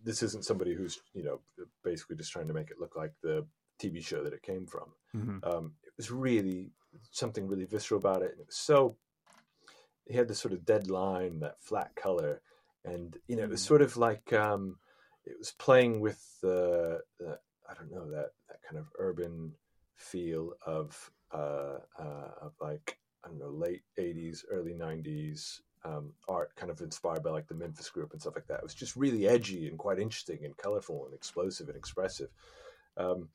this 0.02 0.22
isn't 0.22 0.44
somebody 0.44 0.72
who's 0.74 1.00
you 1.14 1.24
know 1.24 1.40
basically 1.82 2.16
just 2.16 2.32
trying 2.32 2.48
to 2.48 2.54
make 2.54 2.70
it 2.70 2.80
look 2.80 2.96
like 2.96 3.12
the 3.22 3.44
TV 3.80 4.04
show 4.04 4.22
that 4.22 4.32
it 4.32 4.42
came 4.42 4.66
from. 4.66 4.92
Mm-hmm. 5.14 5.38
Um, 5.42 5.72
it 5.84 5.92
was 5.96 6.10
really 6.10 6.70
something 7.10 7.46
really 7.46 7.64
visceral 7.64 7.98
about 7.98 8.22
it, 8.22 8.32
and 8.32 8.40
it 8.40 8.46
was 8.46 8.56
so. 8.56 8.96
He 10.08 10.14
had 10.16 10.28
this 10.28 10.38
sort 10.38 10.54
of 10.54 10.64
dead 10.64 10.88
line, 10.88 11.40
that 11.40 11.60
flat 11.60 11.96
color, 11.96 12.40
and 12.84 13.16
you 13.26 13.36
know 13.36 13.42
it 13.42 13.50
was 13.50 13.62
mm. 13.62 13.66
sort 13.66 13.82
of 13.82 13.96
like 13.96 14.32
um, 14.32 14.76
it 15.24 15.36
was 15.36 15.52
playing 15.58 16.00
with 16.00 16.24
the, 16.40 17.00
the 17.18 17.38
I 17.68 17.74
don't 17.74 17.90
know 17.90 18.08
that 18.10 18.30
that 18.48 18.62
kind 18.62 18.78
of 18.78 18.86
urban 18.98 19.52
feel 19.96 20.52
of 20.64 21.10
uh, 21.32 21.78
uh, 21.98 22.30
of 22.42 22.52
like 22.60 22.98
I 23.24 23.28
don't 23.28 23.38
know 23.38 23.50
late 23.50 23.82
'80s, 23.98 24.44
early 24.50 24.74
'90s 24.74 25.60
um, 25.84 26.12
art, 26.28 26.54
kind 26.56 26.70
of 26.70 26.80
inspired 26.80 27.22
by 27.22 27.30
like 27.30 27.48
the 27.48 27.54
Memphis 27.54 27.90
Group 27.90 28.12
and 28.12 28.20
stuff 28.20 28.34
like 28.34 28.46
that. 28.48 28.58
It 28.58 28.64
was 28.64 28.74
just 28.74 28.96
really 28.96 29.28
edgy 29.28 29.68
and 29.68 29.78
quite 29.78 29.98
interesting 29.98 30.44
and 30.44 30.56
colorful 30.56 31.06
and 31.06 31.14
explosive 31.14 31.68
and 31.68 31.76
expressive. 31.76 32.30
Um, 32.96 33.28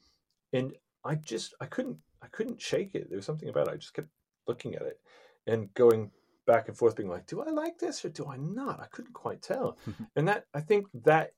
and 0.54 0.74
I 1.04 1.16
just 1.16 1.54
I 1.62 1.66
couldn't 1.66 1.98
I 2.22 2.28
couldn't 2.28 2.62
shake 2.62 2.96
it. 2.96 3.10
There 3.10 3.18
was 3.18 3.26
something 3.26 3.50
about 3.50 3.68
it. 3.68 3.74
I 3.74 3.78
just 3.78 3.94
kept 3.94 4.10
looking 4.48 4.76
at 4.76 4.84
it 4.84 5.00
and 5.48 5.74
going 5.74 6.12
back 6.46 6.68
and 6.68 6.78
forth, 6.78 6.96
being 6.96 7.10
like, 7.10 7.28
"Do 7.28 7.42
I 7.42 7.50
like 7.50 7.80
this 7.80 8.04
or 8.04 8.10
do 8.10 8.28
I 8.28 8.38
not?" 8.38 8.80
I 8.80 8.88
couldn't 8.88 9.14
quite 9.14 9.42
tell. 9.42 9.78
and 10.16 10.28
that 10.28 10.46
I 10.54 10.62
think 10.62 10.88
that 11.04 11.34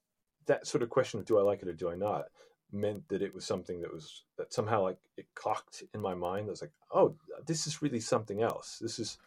that 0.45 0.67
sort 0.67 0.83
of 0.83 0.89
question 0.89 1.19
of 1.19 1.25
"Do 1.25 1.37
I 1.37 1.41
like 1.41 1.61
it 1.61 1.67
or 1.67 1.73
do 1.73 1.89
I 1.89 1.95
not?" 1.95 2.25
Meant 2.73 3.07
that 3.09 3.21
it 3.21 3.33
was 3.33 3.45
something 3.45 3.81
that 3.81 3.93
was 3.93 4.23
that 4.37 4.53
somehow 4.53 4.83
like 4.83 4.97
it 5.17 5.27
clocked 5.35 5.83
in 5.93 6.01
my 6.01 6.15
mind. 6.15 6.47
I 6.47 6.51
was 6.51 6.61
like, 6.61 6.73
"Oh, 6.91 7.15
this 7.45 7.67
is 7.67 7.81
really 7.81 7.99
something 7.99 8.41
else. 8.41 8.79
This 8.81 8.99
is." 8.99 9.17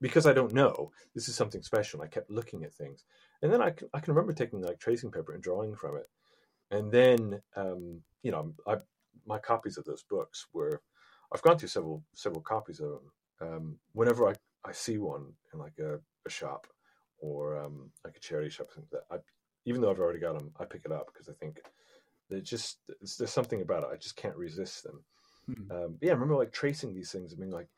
Because 0.00 0.26
I 0.26 0.32
don't 0.32 0.54
know, 0.54 0.92
this 1.16 1.28
is 1.28 1.34
something 1.34 1.60
special. 1.60 2.02
I 2.02 2.06
kept 2.06 2.30
looking 2.30 2.62
at 2.62 2.72
things, 2.72 3.04
and 3.42 3.52
then 3.52 3.60
I 3.60 3.70
can, 3.70 3.88
I 3.92 3.98
can 3.98 4.14
remember 4.14 4.32
taking 4.32 4.60
like 4.60 4.78
tracing 4.78 5.10
paper 5.10 5.32
and 5.32 5.42
drawing 5.42 5.74
from 5.74 5.96
it, 5.96 6.08
and 6.70 6.92
then 6.92 7.42
um, 7.56 8.02
you 8.22 8.30
know 8.30 8.54
I 8.66 8.76
my 9.26 9.38
copies 9.38 9.76
of 9.76 9.84
those 9.84 10.04
books 10.04 10.46
were 10.52 10.82
I've 11.32 11.42
gone 11.42 11.58
through 11.58 11.68
several 11.68 12.02
several 12.14 12.42
copies 12.42 12.80
of 12.80 12.90
them. 12.90 13.12
Um, 13.40 13.78
whenever 13.92 14.28
I, 14.28 14.34
I 14.64 14.72
see 14.72 14.98
one 14.98 15.32
in 15.52 15.58
like 15.58 15.78
a, 15.78 15.98
a 16.26 16.30
shop 16.30 16.66
or 17.18 17.58
um, 17.58 17.90
like 18.04 18.16
a 18.16 18.20
charity 18.20 18.50
shop, 18.50 18.68
that 18.90 19.02
I, 19.10 19.16
even 19.64 19.80
though 19.80 19.90
I've 19.90 20.00
already 20.00 20.20
got 20.20 20.38
them, 20.38 20.50
I 20.58 20.64
pick 20.64 20.82
it 20.84 20.92
up 20.92 21.08
because 21.12 21.28
I 21.28 21.32
think 21.34 21.60
they 22.30 22.40
just 22.40 22.78
there's 23.18 23.30
something 23.30 23.62
about 23.62 23.84
it. 23.84 23.90
I 23.92 23.96
just 23.96 24.16
can't 24.16 24.36
resist 24.36 24.84
them. 24.84 25.04
Mm-hmm. 25.48 25.72
Um, 25.72 25.96
yeah, 26.00 26.10
I 26.10 26.14
remember 26.14 26.36
like 26.36 26.52
tracing 26.52 26.94
these 26.94 27.10
things 27.10 27.32
and 27.32 27.40
being 27.40 27.52
like, 27.52 27.68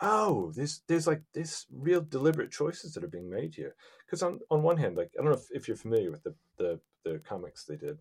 oh, 0.00 0.52
there's 0.54 0.82
there's 0.86 1.06
like 1.06 1.22
this 1.34 1.66
real 1.70 2.00
deliberate 2.00 2.50
choices 2.50 2.94
that 2.94 3.04
are 3.04 3.08
being 3.08 3.30
made 3.30 3.54
here. 3.54 3.74
Because 4.06 4.22
on 4.22 4.40
on 4.50 4.62
one 4.62 4.76
hand, 4.76 4.96
like 4.96 5.10
I 5.18 5.22
don't 5.22 5.32
know 5.32 5.38
if, 5.38 5.50
if 5.50 5.68
you're 5.68 5.76
familiar 5.76 6.10
with 6.10 6.22
the 6.22 6.34
the 6.56 6.80
the 7.04 7.18
comics 7.18 7.64
they 7.64 7.76
did. 7.76 7.98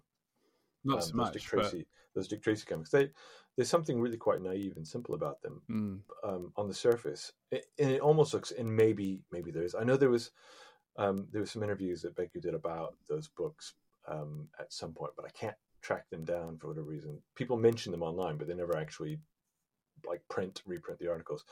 Not 0.84 0.98
um, 0.98 1.02
so 1.02 1.16
much. 1.16 1.34
Dick 1.34 1.42
Tracy, 1.42 1.80
but... 1.80 2.16
Those 2.16 2.28
Dick 2.30 2.42
Tracy 2.42 2.66
comics. 2.66 2.90
They 2.90 3.10
there's 3.56 3.70
something 3.70 4.00
really 4.00 4.18
quite 4.18 4.42
naive 4.42 4.78
and 4.78 4.88
simple 4.88 5.16
about 5.16 5.42
them 5.42 5.62
mm. 5.70 6.00
um, 6.24 6.54
on 6.56 6.70
the 6.70 6.74
surface, 6.74 7.34
it, 7.52 7.66
and 7.78 7.92
it 7.92 8.00
almost 8.00 8.34
looks. 8.34 8.52
And 8.52 8.74
maybe 8.74 9.22
maybe 9.32 9.52
there 9.52 9.64
is. 9.64 9.76
I 9.76 9.84
know 9.84 9.98
there 9.98 10.10
was 10.10 10.32
um, 10.98 11.28
there 11.32 11.42
were 11.42 11.48
some 11.48 11.64
interviews 11.64 12.02
that 12.02 12.16
Baker 12.16 12.40
did 12.40 12.54
about 12.54 12.96
those 13.10 13.28
books 13.28 13.74
um, 14.08 14.48
at 14.60 14.72
some 14.72 14.94
point, 14.94 15.12
but 15.18 15.26
I 15.26 15.30
can't 15.30 15.56
track 15.82 16.10
them 16.10 16.26
down 16.26 16.58
for 16.58 16.68
whatever 16.68 16.86
reason. 16.86 17.22
People 17.36 17.58
mention 17.58 17.92
them 17.92 18.04
online, 18.04 18.38
but 18.38 18.48
they 18.48 18.54
never 18.54 18.78
actually 18.78 19.20
like 20.08 20.22
print 20.30 20.62
reprint 20.66 21.00
the 21.00 21.10
articles. 21.10 21.44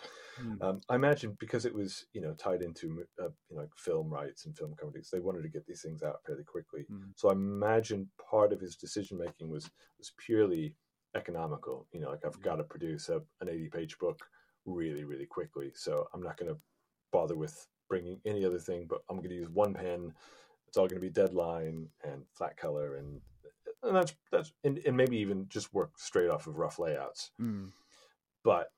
Mm. 0.41 0.61
Um, 0.61 0.81
I 0.89 0.95
imagine 0.95 1.35
because 1.39 1.65
it 1.65 1.73
was 1.73 2.05
you 2.13 2.21
know 2.21 2.33
tied 2.33 2.61
into 2.61 3.03
uh, 3.21 3.29
you 3.49 3.57
know 3.57 3.67
film 3.77 4.09
rights 4.09 4.45
and 4.45 4.57
film 4.57 4.75
companies, 4.75 5.09
they 5.11 5.19
wanted 5.19 5.43
to 5.43 5.49
get 5.49 5.65
these 5.65 5.81
things 5.81 6.03
out 6.03 6.19
fairly 6.25 6.43
quickly. 6.43 6.85
Mm. 6.91 7.11
So 7.15 7.29
I 7.29 7.33
imagine 7.33 8.09
part 8.29 8.53
of 8.53 8.61
his 8.61 8.75
decision 8.75 9.17
making 9.17 9.49
was 9.49 9.69
was 9.97 10.13
purely 10.17 10.75
economical. 11.15 11.87
You 11.91 12.01
know, 12.01 12.09
like 12.09 12.25
I've 12.25 12.35
hmm. 12.35 12.41
got 12.41 12.55
to 12.57 12.63
produce 12.63 13.09
a, 13.09 13.21
an 13.41 13.49
eighty 13.49 13.69
page 13.69 13.97
book 13.99 14.19
really 14.65 15.03
really 15.03 15.25
quickly, 15.25 15.71
so 15.75 16.07
I'm 16.13 16.21
not 16.21 16.37
going 16.37 16.53
to 16.53 16.59
bother 17.11 17.35
with 17.35 17.67
bringing 17.89 18.19
any 18.25 18.45
other 18.45 18.59
thing, 18.59 18.85
but 18.89 19.01
I'm 19.09 19.17
going 19.17 19.29
to 19.29 19.35
use 19.35 19.49
one 19.49 19.73
pen. 19.73 20.13
It's 20.67 20.77
all 20.77 20.87
going 20.87 21.01
to 21.01 21.07
be 21.07 21.09
deadline 21.09 21.87
and 22.03 22.23
flat 22.33 22.57
color 22.57 22.95
and 22.95 23.21
and 23.87 23.95
that's 23.95 24.15
that's 24.31 24.51
and, 24.63 24.79
and 24.85 24.95
maybe 24.95 25.17
even 25.17 25.47
just 25.49 25.73
work 25.73 25.91
straight 25.97 26.29
off 26.29 26.47
of 26.47 26.57
rough 26.57 26.79
layouts. 26.79 27.31
Mm. 27.41 27.71
But 28.43 28.71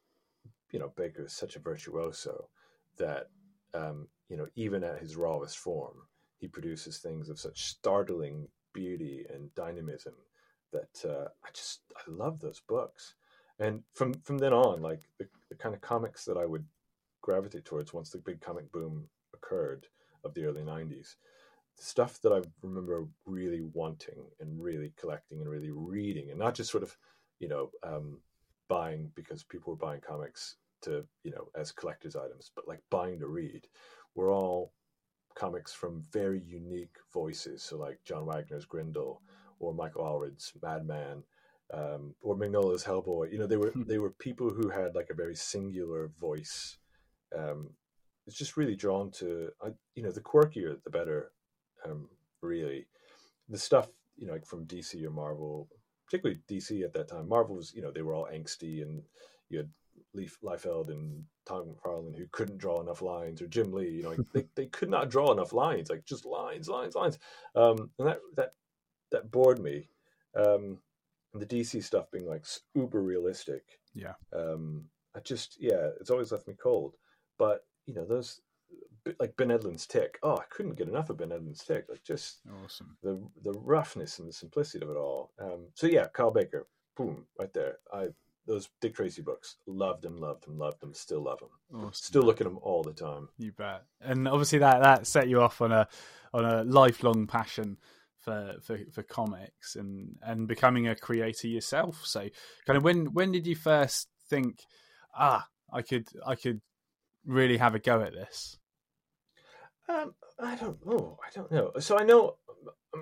you 0.71 0.79
know, 0.79 0.91
Baker 0.95 1.25
is 1.25 1.33
such 1.33 1.55
a 1.55 1.59
virtuoso 1.59 2.49
that 2.97 3.27
um, 3.73 4.07
you 4.29 4.37
know, 4.37 4.47
even 4.55 4.83
at 4.83 4.99
his 4.99 5.15
rawest 5.15 5.57
form, 5.57 5.95
he 6.37 6.47
produces 6.47 6.97
things 6.97 7.29
of 7.29 7.39
such 7.39 7.65
startling 7.65 8.47
beauty 8.73 9.25
and 9.33 9.53
dynamism 9.55 10.13
that 10.71 11.05
uh, 11.05 11.27
I 11.43 11.49
just 11.53 11.81
I 11.97 12.01
love 12.07 12.39
those 12.39 12.61
books. 12.67 13.15
And 13.59 13.83
from 13.93 14.13
from 14.13 14.37
then 14.37 14.53
on, 14.53 14.81
like 14.81 15.03
the, 15.17 15.27
the 15.49 15.55
kind 15.55 15.75
of 15.75 15.81
comics 15.81 16.25
that 16.25 16.37
I 16.37 16.45
would 16.45 16.65
gravitate 17.21 17.65
towards 17.65 17.93
once 17.93 18.09
the 18.09 18.19
big 18.19 18.39
comic 18.39 18.71
boom 18.71 19.09
occurred 19.33 19.87
of 20.23 20.33
the 20.33 20.45
early 20.45 20.61
'90s, 20.61 21.15
the 21.15 21.15
stuff 21.79 22.21
that 22.21 22.31
I 22.31 22.41
remember 22.61 23.07
really 23.25 23.61
wanting 23.73 24.25
and 24.39 24.61
really 24.61 24.93
collecting 24.99 25.39
and 25.41 25.49
really 25.49 25.71
reading, 25.71 26.29
and 26.29 26.39
not 26.39 26.55
just 26.55 26.71
sort 26.71 26.83
of, 26.83 26.95
you 27.39 27.47
know, 27.47 27.71
um, 27.83 28.19
buying 28.69 29.11
because 29.15 29.43
people 29.43 29.73
were 29.73 29.77
buying 29.77 30.01
comics 30.01 30.55
to 30.81 31.03
you 31.23 31.31
know 31.31 31.49
as 31.55 31.73
collectors 31.73 32.15
items 32.15 32.51
but 32.55 32.67
like 32.67 32.79
buying 32.89 33.19
to 33.19 33.27
read 33.27 33.67
were 34.15 34.31
all 34.31 34.71
comics 35.35 35.73
from 35.73 36.03
very 36.11 36.41
unique 36.41 36.95
voices. 37.13 37.63
So 37.63 37.77
like 37.77 37.99
john 38.05 38.25
wagner's 38.25 38.65
grendel 38.65 39.21
or 39.59 39.73
michael 39.73 40.03
allred's 40.03 40.53
madman 40.61 41.23
um, 41.73 42.15
or 42.21 42.35
mignola's 42.35 42.83
hellboy. 42.83 43.31
You 43.31 43.39
know 43.39 43.47
they 43.47 43.57
were 43.57 43.71
hmm. 43.71 43.83
they 43.83 43.97
were 43.97 44.11
people 44.11 44.49
who 44.49 44.69
had 44.69 44.95
like 44.95 45.09
a 45.09 45.15
very 45.15 45.35
singular 45.35 46.11
voice. 46.19 46.77
Um, 47.37 47.71
it's 48.25 48.37
just 48.37 48.57
really 48.57 48.75
drawn 48.75 49.11
to 49.11 49.49
you 49.95 50.03
know 50.03 50.11
the 50.11 50.21
quirkier 50.21 50.81
the 50.83 50.89
better 50.89 51.31
um, 51.85 52.09
really 52.41 52.87
the 53.47 53.57
stuff 53.57 53.87
you 54.17 54.27
know 54.27 54.33
like 54.33 54.45
from 54.45 54.65
dc 54.65 55.03
or 55.03 55.11
marvel 55.11 55.67
particularly 56.09 56.41
DC 56.49 56.83
at 56.83 56.93
that 56.93 57.07
time. 57.07 57.29
Marvel 57.29 57.55
was, 57.55 57.73
you 57.73 57.81
know, 57.81 57.91
they 57.91 58.01
were 58.01 58.13
all 58.13 58.27
angsty, 58.33 58.81
and 58.81 59.03
you 59.49 59.59
had 59.59 59.69
Leif 60.13 60.39
Liefeld 60.43 60.89
and 60.89 61.23
Todd 61.45 61.67
McFarlane 61.67 62.17
who 62.17 62.25
couldn't 62.31 62.57
draw 62.57 62.81
enough 62.81 63.01
lines, 63.01 63.41
or 63.41 63.47
Jim 63.47 63.71
Lee, 63.71 63.89
you 63.89 64.03
know, 64.03 64.15
they, 64.33 64.45
they 64.55 64.65
could 64.65 64.89
not 64.89 65.09
draw 65.09 65.31
enough 65.31 65.53
lines, 65.53 65.89
like 65.89 66.05
just 66.05 66.25
lines, 66.25 66.67
lines, 66.67 66.95
lines, 66.95 67.19
um, 67.55 67.91
and 67.99 68.07
that 68.07 68.19
that 68.35 68.53
that 69.11 69.31
bored 69.31 69.59
me. 69.59 69.87
Um, 70.35 70.79
and 71.33 71.41
the 71.41 71.45
DC 71.45 71.83
stuff 71.83 72.09
being 72.11 72.25
like 72.25 72.45
uber 72.73 73.03
realistic. 73.03 73.63
Yeah. 73.93 74.13
Um, 74.33 74.85
I 75.15 75.19
just 75.19 75.57
yeah, 75.59 75.89
it's 75.99 76.09
always 76.09 76.31
left 76.31 76.47
me 76.47 76.55
cold. 76.61 76.95
But 77.37 77.65
you 77.85 77.93
know 77.93 78.05
those 78.05 78.41
like 79.19 79.35
Ben 79.37 79.49
Edlund's 79.49 79.87
Tick. 79.87 80.19
Oh, 80.23 80.37
I 80.37 80.43
couldn't 80.49 80.77
get 80.77 80.87
enough 80.87 81.09
of 81.09 81.17
Ben 81.17 81.29
Edlund's 81.29 81.63
Tick. 81.63 81.85
Like 81.89 82.03
just 82.03 82.39
awesome. 82.63 82.97
The 83.03 83.21
the 83.43 83.53
roughness 83.53 84.19
and 84.19 84.27
the 84.27 84.33
simplicity 84.33 84.83
of 84.83 84.91
it 84.91 84.97
all. 84.97 85.31
Um, 85.39 85.67
so 85.73 85.87
yeah, 85.87 86.07
Kyle 86.13 86.31
Baker, 86.31 86.67
boom, 86.95 87.25
right 87.37 87.53
there. 87.53 87.77
I 87.93 88.09
those 88.49 88.69
Dick 88.81 88.95
Tracy 88.95 89.21
books, 89.21 89.57
loved 89.67 90.01
them, 90.01 90.17
loved 90.17 90.45
them, 90.45 90.57
loved 90.57 90.81
them, 90.81 90.93
still 90.93 91.21
love 91.21 91.39
them. 91.39 91.49
Awesome. 91.73 91.93
Still 91.93 92.23
look 92.23 92.41
at 92.41 92.45
them 92.45 92.59
all 92.63 92.81
the 92.81 92.93
time. 92.93 93.29
You 93.37 93.51
bet. 93.51 93.83
And 94.01 94.27
obviously 94.27 94.59
that 94.59 94.81
that 94.81 95.07
set 95.07 95.29
you 95.29 95.39
off 95.39 95.61
on 95.61 95.71
a 95.71 95.87
on 96.33 96.45
a 96.45 96.63
lifelong 96.63 97.27
passion 97.27 97.77
for, 98.19 98.55
for, 98.61 98.79
for 98.91 99.03
comics 99.03 99.75
and, 99.75 100.15
and 100.21 100.47
becoming 100.47 100.87
a 100.87 100.95
creator 100.95 101.47
yourself. 101.47 102.01
So 102.05 102.27
kind 102.65 102.77
of 102.77 102.83
when 102.83 103.13
when 103.13 103.31
did 103.31 103.47
you 103.47 103.55
first 103.55 104.07
think, 104.29 104.59
ah, 105.15 105.47
I 105.71 105.83
could 105.83 106.07
I 106.25 106.35
could 106.35 106.61
really 107.25 107.57
have 107.57 107.75
a 107.75 107.79
go 107.79 108.01
at 108.01 108.13
this? 108.13 108.57
Um, 109.89 110.13
I 110.39 110.55
don't 110.55 110.85
know. 110.85 111.17
I 111.25 111.29
don't 111.33 111.51
know. 111.51 111.71
So 111.79 111.97
I 111.97 112.03
know. 112.03 112.35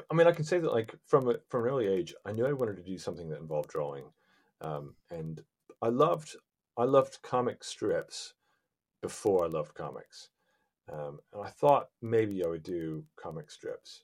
I 0.09 0.13
mean, 0.13 0.27
I 0.27 0.31
can 0.31 0.45
say 0.45 0.59
that 0.59 0.71
like 0.71 0.95
from 1.05 1.29
a, 1.29 1.35
from 1.49 1.63
an 1.63 1.69
early 1.69 1.87
age, 1.87 2.15
I 2.25 2.31
knew 2.31 2.45
I 2.45 2.53
wanted 2.53 2.77
to 2.77 2.83
do 2.83 2.97
something 2.97 3.29
that 3.29 3.39
involved 3.39 3.69
drawing, 3.69 4.05
um, 4.61 4.95
and 5.11 5.41
I 5.81 5.89
loved 5.89 6.35
I 6.77 6.85
loved 6.85 7.21
comic 7.21 7.63
strips 7.63 8.33
before 9.01 9.43
I 9.43 9.47
loved 9.47 9.73
comics, 9.73 10.29
um, 10.91 11.19
and 11.33 11.43
I 11.43 11.49
thought 11.49 11.89
maybe 12.01 12.43
I 12.43 12.47
would 12.47 12.63
do 12.63 13.03
comic 13.21 13.51
strips. 13.51 14.03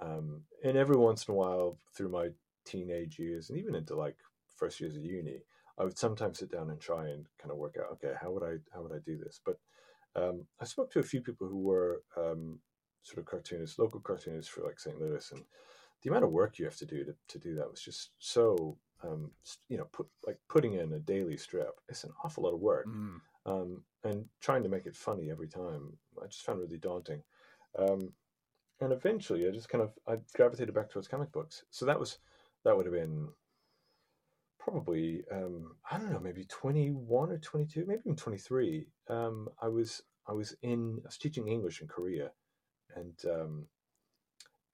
Um, 0.00 0.42
and 0.64 0.76
every 0.76 0.96
once 0.96 1.28
in 1.28 1.34
a 1.34 1.36
while, 1.36 1.78
through 1.94 2.08
my 2.08 2.28
teenage 2.64 3.18
years 3.18 3.50
and 3.50 3.58
even 3.58 3.74
into 3.74 3.94
like 3.94 4.16
first 4.56 4.80
years 4.80 4.96
of 4.96 5.04
uni, 5.04 5.42
I 5.78 5.84
would 5.84 5.98
sometimes 5.98 6.38
sit 6.38 6.50
down 6.50 6.70
and 6.70 6.80
try 6.80 7.08
and 7.08 7.26
kind 7.38 7.52
of 7.52 7.58
work 7.58 7.76
out, 7.78 7.92
okay, 7.92 8.14
how 8.20 8.30
would 8.32 8.42
I 8.42 8.56
how 8.72 8.82
would 8.82 8.92
I 8.92 9.00
do 9.04 9.16
this? 9.16 9.40
But 9.44 9.58
um, 10.16 10.46
I 10.60 10.64
spoke 10.64 10.90
to 10.92 11.00
a 11.00 11.04
few 11.04 11.20
people 11.20 11.46
who 11.46 11.60
were 11.60 12.02
um, 12.16 12.58
sort 13.02 13.18
of 13.18 13.26
cartoonists, 13.26 13.78
local 13.78 14.00
cartoonists 14.00 14.50
for 14.50 14.64
like 14.64 14.78
St. 14.78 15.00
Louis, 15.00 15.30
and 15.32 15.42
the 16.02 16.10
amount 16.10 16.24
of 16.24 16.30
work 16.30 16.58
you 16.58 16.64
have 16.64 16.76
to 16.76 16.86
do 16.86 17.04
to, 17.04 17.14
to 17.28 17.38
do 17.38 17.54
that 17.54 17.70
was 17.70 17.80
just 17.80 18.10
so 18.18 18.76
um, 19.02 19.30
you 19.68 19.76
know 19.76 19.86
put 19.92 20.06
like 20.26 20.38
putting 20.48 20.74
in 20.74 20.92
a 20.92 20.98
daily 20.98 21.36
strip. 21.36 21.80
It's 21.88 22.04
an 22.04 22.12
awful 22.22 22.44
lot 22.44 22.54
of 22.54 22.60
work, 22.60 22.86
mm. 22.86 23.20
Um, 23.46 23.82
and 24.04 24.24
trying 24.40 24.62
to 24.62 24.70
make 24.70 24.86
it 24.86 24.96
funny 24.96 25.30
every 25.30 25.48
time. 25.48 25.98
I 26.22 26.26
just 26.26 26.44
found 26.44 26.60
really 26.60 26.78
daunting. 26.78 27.22
Um, 27.78 28.12
and 28.80 28.92
eventually, 28.92 29.46
I 29.46 29.50
just 29.50 29.68
kind 29.68 29.82
of 29.82 29.92
I 30.06 30.18
gravitated 30.34 30.74
back 30.74 30.90
towards 30.90 31.08
comic 31.08 31.32
books. 31.32 31.64
So 31.70 31.86
that 31.86 31.98
was 31.98 32.18
that 32.64 32.76
would 32.76 32.86
have 32.86 32.94
been 32.94 33.28
probably 34.64 35.22
um, 35.30 35.76
I 35.90 35.98
don't 35.98 36.10
know, 36.12 36.20
maybe 36.20 36.44
twenty 36.44 36.88
one 36.90 37.30
or 37.30 37.38
twenty 37.38 37.66
two, 37.66 37.84
maybe 37.86 38.00
even 38.06 38.16
twenty 38.16 38.38
three. 38.38 38.86
Um, 39.08 39.48
I 39.60 39.68
was 39.68 40.02
I 40.26 40.32
was 40.32 40.56
in 40.62 41.00
I 41.04 41.08
was 41.08 41.18
teaching 41.18 41.48
English 41.48 41.82
in 41.82 41.88
Korea, 41.88 42.30
and 42.96 43.14
um, 43.30 43.66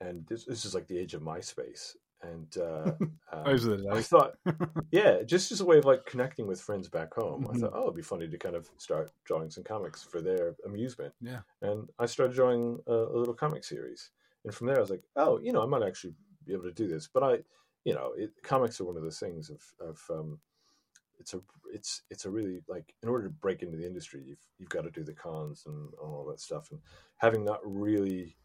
and 0.00 0.26
this, 0.28 0.44
this 0.44 0.64
is 0.64 0.74
like 0.74 0.86
the 0.86 0.98
age 0.98 1.14
of 1.14 1.22
MySpace, 1.22 1.96
and 2.22 2.56
uh, 2.56 2.92
the 3.32 3.88
I 3.92 4.00
thought, 4.02 4.34
yeah, 4.92 5.22
just 5.24 5.50
as 5.50 5.60
a 5.60 5.64
way 5.64 5.78
of 5.78 5.84
like 5.84 6.06
connecting 6.06 6.46
with 6.46 6.60
friends 6.60 6.88
back 6.88 7.12
home. 7.14 7.46
I 7.50 7.54
Mhm. 7.54 7.60
thought, 7.60 7.72
oh, 7.74 7.82
it'd 7.84 7.96
be 7.96 8.02
funny 8.02 8.28
to 8.28 8.38
kind 8.38 8.54
of 8.54 8.70
start 8.78 9.12
drawing 9.24 9.50
some 9.50 9.64
comics 9.64 10.02
for 10.02 10.20
their 10.20 10.54
amusement. 10.64 11.12
Yeah. 11.20 11.40
And 11.62 11.88
I 11.98 12.06
started 12.06 12.34
drawing 12.36 12.78
a, 12.86 12.92
a 12.94 13.18
little 13.18 13.34
comic 13.34 13.64
series, 13.64 14.10
and 14.44 14.54
from 14.54 14.68
there 14.68 14.76
I 14.76 14.80
was 14.80 14.90
like, 14.90 15.02
oh, 15.16 15.40
you 15.40 15.52
know, 15.52 15.62
I 15.62 15.66
might 15.66 15.82
actually 15.82 16.14
be 16.46 16.52
able 16.52 16.64
to 16.64 16.72
do 16.72 16.86
this. 16.88 17.08
But 17.12 17.22
I, 17.24 17.38
you 17.84 17.94
know, 17.94 18.12
it, 18.16 18.30
comics 18.42 18.80
are 18.80 18.84
one 18.84 18.96
of 18.96 19.02
those 19.02 19.18
things 19.18 19.50
of 19.50 19.62
of 19.80 20.00
um, 20.10 20.38
it's 21.18 21.34
a 21.34 21.40
it's 21.72 22.02
it's 22.10 22.24
a 22.24 22.30
really 22.30 22.60
like 22.68 22.94
in 23.02 23.08
order 23.08 23.24
to 23.24 23.30
break 23.34 23.62
into 23.62 23.76
the 23.76 23.86
industry, 23.86 24.22
you've 24.26 24.46
you've 24.58 24.68
got 24.70 24.82
to 24.82 24.90
do 24.90 25.04
the 25.04 25.12
cons 25.14 25.64
and 25.66 25.92
all 26.02 26.26
that 26.30 26.40
stuff, 26.40 26.70
and 26.70 26.80
having 27.18 27.44
not 27.44 27.60
really. 27.64 28.36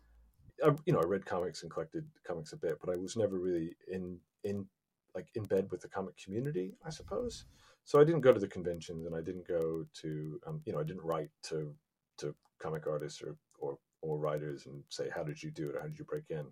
I, 0.63 0.71
you 0.85 0.93
know, 0.93 1.01
I 1.01 1.05
read 1.05 1.25
comics 1.25 1.63
and 1.63 1.71
collected 1.71 2.05
comics 2.25 2.53
a 2.53 2.57
bit, 2.57 2.77
but 2.79 2.91
I 2.91 2.95
was 2.95 3.17
never 3.17 3.39
really 3.39 3.75
in 3.91 4.17
in 4.43 4.65
like 5.13 5.27
in 5.35 5.43
bed 5.43 5.67
with 5.71 5.81
the 5.81 5.89
comic 5.89 6.15
community, 6.17 6.75
I 6.85 6.89
suppose. 6.91 7.45
So 7.83 7.99
I 7.99 8.03
didn't 8.03 8.21
go 8.21 8.33
to 8.33 8.39
the 8.39 8.47
conventions, 8.47 9.05
and 9.05 9.15
I 9.15 9.21
didn't 9.21 9.47
go 9.47 9.85
to, 10.01 10.39
um, 10.47 10.61
you 10.65 10.73
know, 10.73 10.79
I 10.79 10.83
didn't 10.83 11.03
write 11.03 11.29
to 11.43 11.73
to 12.17 12.33
comic 12.59 12.87
artists 12.87 13.21
or 13.21 13.35
or 13.59 13.77
or 14.01 14.17
writers 14.17 14.65
and 14.65 14.83
say, 14.89 15.09
"How 15.13 15.23
did 15.23 15.41
you 15.41 15.51
do 15.51 15.69
it? 15.69 15.75
How 15.81 15.87
did 15.87 15.99
you 15.99 16.05
break 16.05 16.25
in?" 16.29 16.45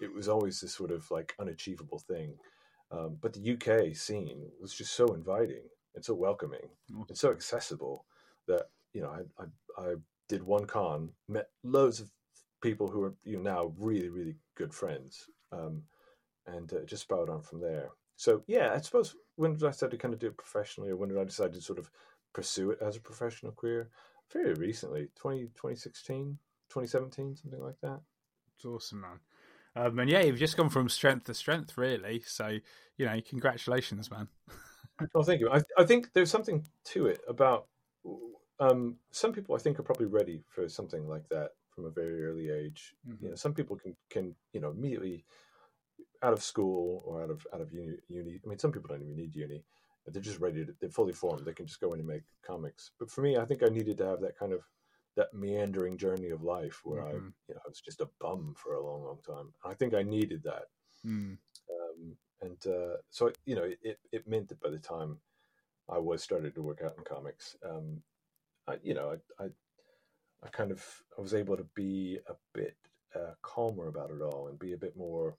It 0.00 0.12
was 0.12 0.28
always 0.28 0.60
this 0.60 0.74
sort 0.74 0.90
of 0.90 1.10
like 1.10 1.34
unachievable 1.38 1.98
thing. 1.98 2.34
Um, 2.90 3.16
but 3.20 3.32
the 3.32 3.52
UK 3.52 3.96
scene 3.96 4.50
was 4.60 4.74
just 4.74 4.94
so 4.94 5.14
inviting 5.14 5.62
and 5.94 6.04
so 6.04 6.14
welcoming 6.14 6.68
and 7.08 7.16
so 7.16 7.30
accessible 7.30 8.04
that 8.46 8.66
you 8.92 9.00
know 9.00 9.10
I 9.10 9.42
I, 9.42 9.90
I 9.90 9.94
did 10.28 10.42
one 10.42 10.66
con, 10.66 11.10
met 11.28 11.48
loads 11.62 12.00
of 12.00 12.10
people 12.62 12.88
who 12.88 13.02
are 13.04 13.14
you 13.24 13.36
know 13.36 13.42
now 13.42 13.72
really 13.78 14.08
really 14.08 14.36
good 14.56 14.72
friends, 14.74 15.28
um, 15.52 15.82
and 16.46 16.72
uh, 16.72 16.84
just 16.86 17.02
sprouted 17.02 17.30
on 17.30 17.42
from 17.42 17.60
there. 17.60 17.90
So 18.16 18.42
yeah, 18.46 18.72
I 18.74 18.80
suppose 18.80 19.16
when 19.36 19.54
did 19.54 19.64
I 19.64 19.70
start 19.70 19.92
to 19.92 19.98
kind 19.98 20.14
of 20.14 20.20
do 20.20 20.28
it 20.28 20.36
professionally, 20.36 20.90
or 20.90 20.96
when 20.96 21.08
did 21.08 21.18
I 21.18 21.24
decide 21.24 21.52
to 21.54 21.60
sort 21.60 21.78
of 21.78 21.90
pursue 22.32 22.70
it 22.70 22.78
as 22.80 22.96
a 22.96 23.00
professional 23.00 23.52
career? 23.52 23.90
Very 24.32 24.54
recently, 24.54 25.08
20, 25.16 25.42
2016, 25.48 26.38
2017, 26.70 27.36
something 27.36 27.60
like 27.60 27.80
that. 27.82 28.00
It's 28.56 28.64
awesome, 28.64 29.02
man. 29.02 29.20
Um, 29.76 29.98
and 29.98 30.10
yeah, 30.10 30.22
you've 30.22 30.38
just 30.38 30.56
gone 30.56 30.68
from 30.68 30.88
strength 30.88 31.24
to 31.24 31.34
strength, 31.34 31.76
really. 31.76 32.22
So, 32.26 32.58
you 32.96 33.06
know, 33.06 33.20
congratulations, 33.28 34.10
man. 34.10 34.28
Well, 35.12 35.24
thank 35.24 35.40
you. 35.40 35.50
I, 35.50 35.62
I 35.76 35.84
think 35.84 36.12
there's 36.12 36.30
something 36.30 36.64
to 36.86 37.06
it 37.06 37.20
about 37.26 37.66
um, 38.60 38.96
some 39.10 39.32
people. 39.32 39.56
I 39.56 39.58
think 39.58 39.78
are 39.78 39.82
probably 39.84 40.06
ready 40.06 40.44
for 40.48 40.68
something 40.68 41.08
like 41.08 41.28
that 41.30 41.50
from 41.74 41.86
a 41.86 41.90
very 41.90 42.24
early 42.24 42.50
age. 42.50 42.94
You 43.20 43.30
know, 43.30 43.34
some 43.34 43.54
people 43.54 43.76
can 43.76 43.96
can 44.10 44.34
you 44.52 44.60
know 44.60 44.70
immediately 44.70 45.24
out 46.22 46.32
of 46.32 46.42
school 46.42 47.02
or 47.04 47.22
out 47.22 47.30
of 47.30 47.46
out 47.52 47.60
of 47.60 47.72
uni. 47.72 47.96
uni 48.08 48.40
I 48.44 48.48
mean, 48.48 48.58
some 48.58 48.70
people 48.70 48.88
don't 48.88 49.02
even 49.02 49.16
need 49.16 49.34
uni. 49.34 49.64
They're 50.06 50.22
just 50.22 50.38
ready. 50.38 50.64
To, 50.64 50.74
they're 50.80 50.90
fully 50.90 51.12
formed. 51.12 51.44
They 51.44 51.52
can 51.52 51.66
just 51.66 51.80
go 51.80 51.92
in 51.94 51.98
and 51.98 52.08
make 52.08 52.22
comics. 52.46 52.92
But 52.98 53.10
for 53.10 53.22
me, 53.22 53.36
I 53.36 53.44
think 53.44 53.62
I 53.62 53.68
needed 53.68 53.98
to 53.98 54.06
have 54.06 54.20
that 54.20 54.38
kind 54.38 54.52
of 54.52 54.60
that 55.16 55.32
meandering 55.32 55.96
journey 55.96 56.30
of 56.30 56.42
life 56.42 56.80
where 56.84 57.02
I, 57.06 57.12
Mhm. 57.14 57.32
you 57.48 57.54
know, 57.54 57.60
I 57.64 57.68
was 57.68 57.80
just 57.80 58.00
a 58.00 58.10
bum 58.20 58.54
for 58.56 58.74
a 58.74 58.84
long, 58.84 59.04
long 59.04 59.20
time. 59.22 59.54
I 59.64 59.74
think 59.74 59.94
I 59.94 60.02
needed 60.02 60.42
that 60.44 60.66
Mm. 61.04 61.38
um, 61.70 62.16
and 62.40 62.66
uh, 62.66 62.96
so 63.10 63.30
you 63.44 63.54
know 63.54 63.64
it, 63.82 64.00
it 64.10 64.26
meant 64.26 64.48
that 64.48 64.60
by 64.60 64.70
the 64.70 64.78
time 64.78 65.20
I 65.88 65.98
was 65.98 66.22
started 66.22 66.54
to 66.54 66.62
work 66.62 66.80
out 66.82 66.96
in 66.98 67.04
comics, 67.04 67.56
um, 67.62 68.02
I, 68.66 68.78
you 68.82 68.94
know 68.94 69.10
I, 69.38 69.44
I 69.44 69.50
I 70.42 70.48
kind 70.48 70.70
of 70.70 71.02
I 71.16 71.20
was 71.20 71.34
able 71.34 71.56
to 71.56 71.64
be 71.74 72.18
a 72.28 72.34
bit 72.54 72.76
uh, 73.14 73.34
calmer 73.42 73.86
about 73.88 74.10
it 74.10 74.20
all 74.22 74.48
and 74.48 74.58
be 74.58 74.72
a 74.72 74.78
bit 74.78 74.96
more 74.96 75.36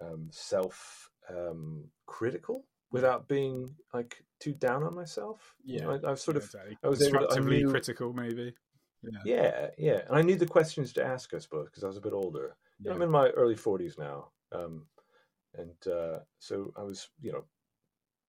um, 0.00 0.28
self 0.30 1.10
um, 1.28 1.84
critical 2.06 2.64
without 2.90 3.26
being 3.28 3.74
like 3.94 4.24
too 4.40 4.52
down 4.54 4.82
on 4.82 4.94
myself. 4.94 5.54
You 5.64 5.80
know, 5.80 5.90
I, 6.04 6.10
I've 6.10 6.20
sort 6.20 6.36
of 6.36 6.44
exactly. 6.44 6.76
I 6.82 6.88
was 6.88 7.02
able 7.02 7.10
to- 7.12 7.16
I 7.18 7.26
constructively 7.26 7.62
knew- 7.62 7.70
critical, 7.70 8.12
maybe. 8.12 8.54
Yeah. 9.02 9.20
yeah 9.24 9.68
yeah, 9.78 10.00
and 10.08 10.16
I 10.16 10.22
knew 10.22 10.36
the 10.36 10.46
questions 10.46 10.92
to 10.94 11.04
ask, 11.04 11.32
I 11.34 11.38
suppose, 11.38 11.66
because 11.66 11.84
I 11.84 11.86
was 11.86 11.96
a 11.96 12.02
bit 12.02 12.12
older. 12.12 12.56
You 12.82 12.90
know, 12.90 12.96
I'm 12.96 13.02
in 13.02 13.10
my 13.10 13.28
early 13.30 13.56
40s 13.56 13.98
now. 13.98 14.30
Um, 14.52 14.86
and 15.54 15.92
uh, 15.92 16.20
so 16.38 16.72
I 16.76 16.82
was, 16.82 17.08
you 17.20 17.32
know, 17.32 17.44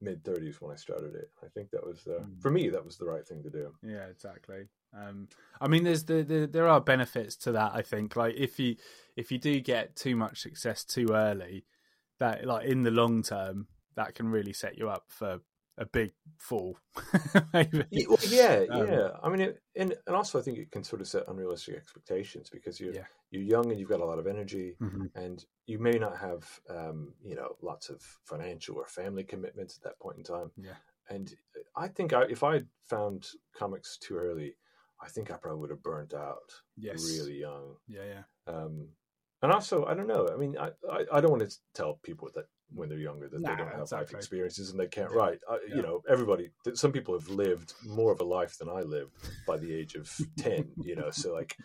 mid 0.02 0.24
30s 0.24 0.62
when 0.62 0.72
I 0.72 0.76
started 0.76 1.16
it. 1.16 1.30
I 1.44 1.48
think 1.54 1.72
that 1.72 1.86
was, 1.86 2.08
uh, 2.08 2.22
Mm. 2.22 2.42
for 2.42 2.52
me, 2.52 2.70
that 2.70 2.84
was 2.84 2.98
the 2.98 3.06
right 3.06 3.28
thing 3.28 3.44
to 3.44 3.50
do. 3.50 3.74
Yeah, 3.84 4.06
exactly. 4.06 4.68
Um, 4.94 5.28
I 5.62 5.68
mean, 5.68 5.84
there's 5.84 6.06
the, 6.06 6.24
the 6.24 6.48
there 6.48 6.68
are 6.68 6.82
benefits 6.82 7.36
to 7.38 7.52
that. 7.52 7.74
I 7.76 7.82
think, 7.84 8.16
like 8.16 8.36
if 8.36 8.60
you 8.60 8.76
if 9.16 9.32
you 9.32 9.38
do 9.38 9.60
get 9.60 9.96
too 9.96 10.16
much 10.16 10.42
success 10.42 10.84
too 10.84 11.10
early, 11.12 11.66
that 12.20 12.46
like 12.46 12.66
in 12.66 12.84
the 12.84 12.92
long 12.92 13.22
term, 13.22 13.68
that 13.96 14.16
can 14.16 14.30
really 14.30 14.54
set 14.54 14.78
you 14.78 14.90
up 14.90 15.06
for 15.08 15.42
a 15.80 15.86
big 15.86 16.12
fall. 16.38 16.78
Maybe. 17.54 17.84
Yeah, 17.92 18.62
yeah, 18.62 18.66
Um, 18.70 18.88
yeah. 18.88 19.10
I 19.24 19.30
mean, 19.30 19.42
it, 19.42 19.62
and 19.76 19.96
and 20.06 20.16
also 20.16 20.40
I 20.40 20.42
think 20.44 20.58
it 20.60 20.72
can 20.72 20.84
sort 20.84 21.02
of 21.02 21.08
set 21.08 21.28
unrealistic 21.28 21.76
expectations 21.76 22.50
because 22.52 22.80
you're 22.80 22.94
Yeah. 22.94 23.06
you're 23.32 23.42
young 23.44 23.72
and 23.72 23.80
you've 23.80 23.90
got 23.90 24.02
a 24.02 24.06
lot 24.06 24.20
of 24.20 24.28
energy, 24.28 24.76
Mhm. 24.82 25.10
and 25.16 25.46
you 25.66 25.80
may 25.80 25.98
not 25.98 26.18
have, 26.18 26.60
um, 26.70 27.14
you 27.24 27.36
know, 27.36 27.56
lots 27.62 27.90
of 27.90 28.02
financial 28.26 28.76
or 28.76 28.86
family 28.86 29.24
commitments 29.24 29.78
at 29.78 29.84
that 29.84 30.00
point 30.00 30.18
in 30.18 30.24
time. 30.24 30.52
Yeah. 30.58 30.76
And 31.10 31.34
I 31.76 31.88
think 31.88 32.14
I, 32.14 32.24
if 32.24 32.44
I 32.44 32.54
had 32.54 32.68
found 32.84 33.28
comics 33.56 33.98
too 33.98 34.16
early, 34.18 34.56
I 35.02 35.08
think 35.08 35.32
I 35.32 35.38
probably 35.38 35.60
would 35.62 35.70
have 35.72 35.82
burnt 35.84 36.14
out 36.14 36.52
Yes. 36.76 37.02
really 37.18 37.40
young. 37.40 37.78
Yeah, 37.88 38.04
yeah. 38.06 38.24
Um, 38.54 38.90
and 39.42 39.52
also, 39.52 39.86
I 39.86 39.94
don't 39.94 40.08
know. 40.08 40.28
I 40.32 40.36
mean, 40.36 40.58
I, 40.58 40.72
I, 40.92 41.06
I 41.14 41.22
don't 41.22 41.32
want 41.32 41.50
to 41.50 41.58
tell 41.74 41.96
people 42.04 42.30
that 42.36 42.46
when 42.74 42.90
they're 42.90 42.98
younger 43.00 43.28
that 43.28 43.42
Nah, 43.42 43.50
they 43.50 43.56
don't 43.58 43.76
have 43.76 43.92
life 43.92 44.12
experiences 44.14 44.70
and 44.72 44.80
they 44.80 44.88
can't 44.88 45.12
write. 45.12 45.40
I, 45.50 45.60
Yeah. 45.68 45.76
You 45.78 45.82
know, 45.82 46.02
everybody. 46.10 46.52
Some 46.74 46.92
people 46.92 47.18
have 47.18 47.30
lived 47.30 47.74
more 47.86 48.12
of 48.12 48.20
a 48.22 48.24
life 48.24 48.58
than 48.58 48.70
I 48.70 48.82
lived 48.82 49.16
by 49.48 49.58
the 49.58 49.74
age 49.74 49.96
of 49.96 50.12
ten. 50.38 50.72
You 50.84 50.96
know, 50.96 51.10
so 51.12 51.34
like, 51.34 51.58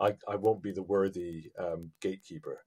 I, 0.00 0.14
I 0.28 0.36
won't 0.36 0.62
be 0.62 0.72
the 0.72 0.82
worthy 0.82 1.50
um, 1.58 1.90
gatekeeper. 2.00 2.64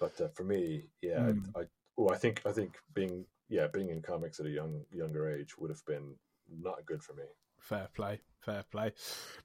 But 0.00 0.20
uh, 0.20 0.28
for 0.28 0.44
me, 0.44 0.88
yeah, 1.02 1.18
Mm. 1.18 1.50
I, 1.56 1.62
oh, 1.98 2.08
I 2.08 2.16
think 2.16 2.42
I 2.46 2.52
think 2.52 2.76
being 2.94 3.26
yeah, 3.48 3.66
being 3.66 3.90
in 3.90 4.02
comics 4.02 4.40
at 4.40 4.46
a 4.46 4.50
young 4.50 4.82
younger 4.90 5.28
age 5.30 5.56
would 5.58 5.70
have 5.70 5.84
been 5.86 6.14
not 6.50 6.84
good 6.86 7.02
for 7.02 7.14
me. 7.14 7.24
Fair 7.60 7.88
play, 7.94 8.20
fair 8.40 8.64
play. 8.70 8.92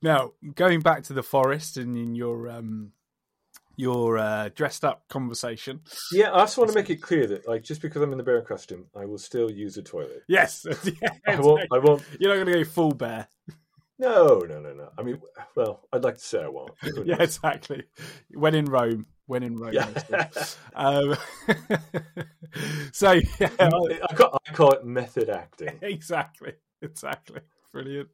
Now 0.01 0.33
going 0.55 0.81
back 0.81 1.03
to 1.03 1.13
the 1.13 1.23
forest 1.23 1.77
and 1.77 1.97
in 1.97 2.15
your 2.15 2.49
um 2.49 2.93
your 3.81 4.19
uh, 4.19 4.49
dressed 4.55 4.85
up 4.85 5.07
conversation. 5.09 5.81
Yeah, 6.11 6.31
I 6.31 6.41
just 6.41 6.57
want 6.57 6.69
to 6.69 6.75
make 6.75 6.91
it 6.91 6.97
clear 7.01 7.25
that 7.27 7.47
like 7.47 7.63
just 7.63 7.81
because 7.81 8.01
I'm 8.01 8.11
in 8.11 8.17
the 8.19 8.23
bear 8.23 8.41
costume, 8.43 8.85
I 8.95 9.05
will 9.05 9.17
still 9.17 9.51
use 9.51 9.75
a 9.77 9.81
toilet. 9.81 10.23
Yes, 10.27 10.65
yeah, 11.01 11.09
I 11.27 11.39
won't. 11.39 11.67
I 11.71 11.79
won't. 11.79 12.03
You're 12.19 12.29
not 12.29 12.45
going 12.45 12.57
to 12.57 12.63
go 12.63 12.69
full 12.69 12.93
bear. 12.93 13.27
No, 13.97 14.39
no, 14.39 14.59
no, 14.59 14.73
no. 14.73 14.89
I 14.97 15.03
mean, 15.03 15.21
well, 15.55 15.87
I'd 15.91 16.03
like 16.03 16.15
to 16.15 16.23
say 16.23 16.43
I 16.43 16.47
won't. 16.47 16.71
yeah, 17.05 17.21
exactly. 17.21 17.83
When 18.31 18.55
in 18.55 18.65
Rome, 18.65 19.07
when 19.25 19.43
in 19.43 19.57
Rome. 19.57 19.73
Yeah. 19.73 19.89
um, 20.75 21.15
so 22.91 23.13
yeah, 23.39 23.49
I 23.59 24.13
call, 24.15 24.39
I 24.47 24.53
call 24.53 24.71
it 24.71 24.85
method 24.85 25.29
acting. 25.29 25.77
exactly, 25.81 26.53
exactly. 26.81 27.41
Brilliant. 27.71 28.09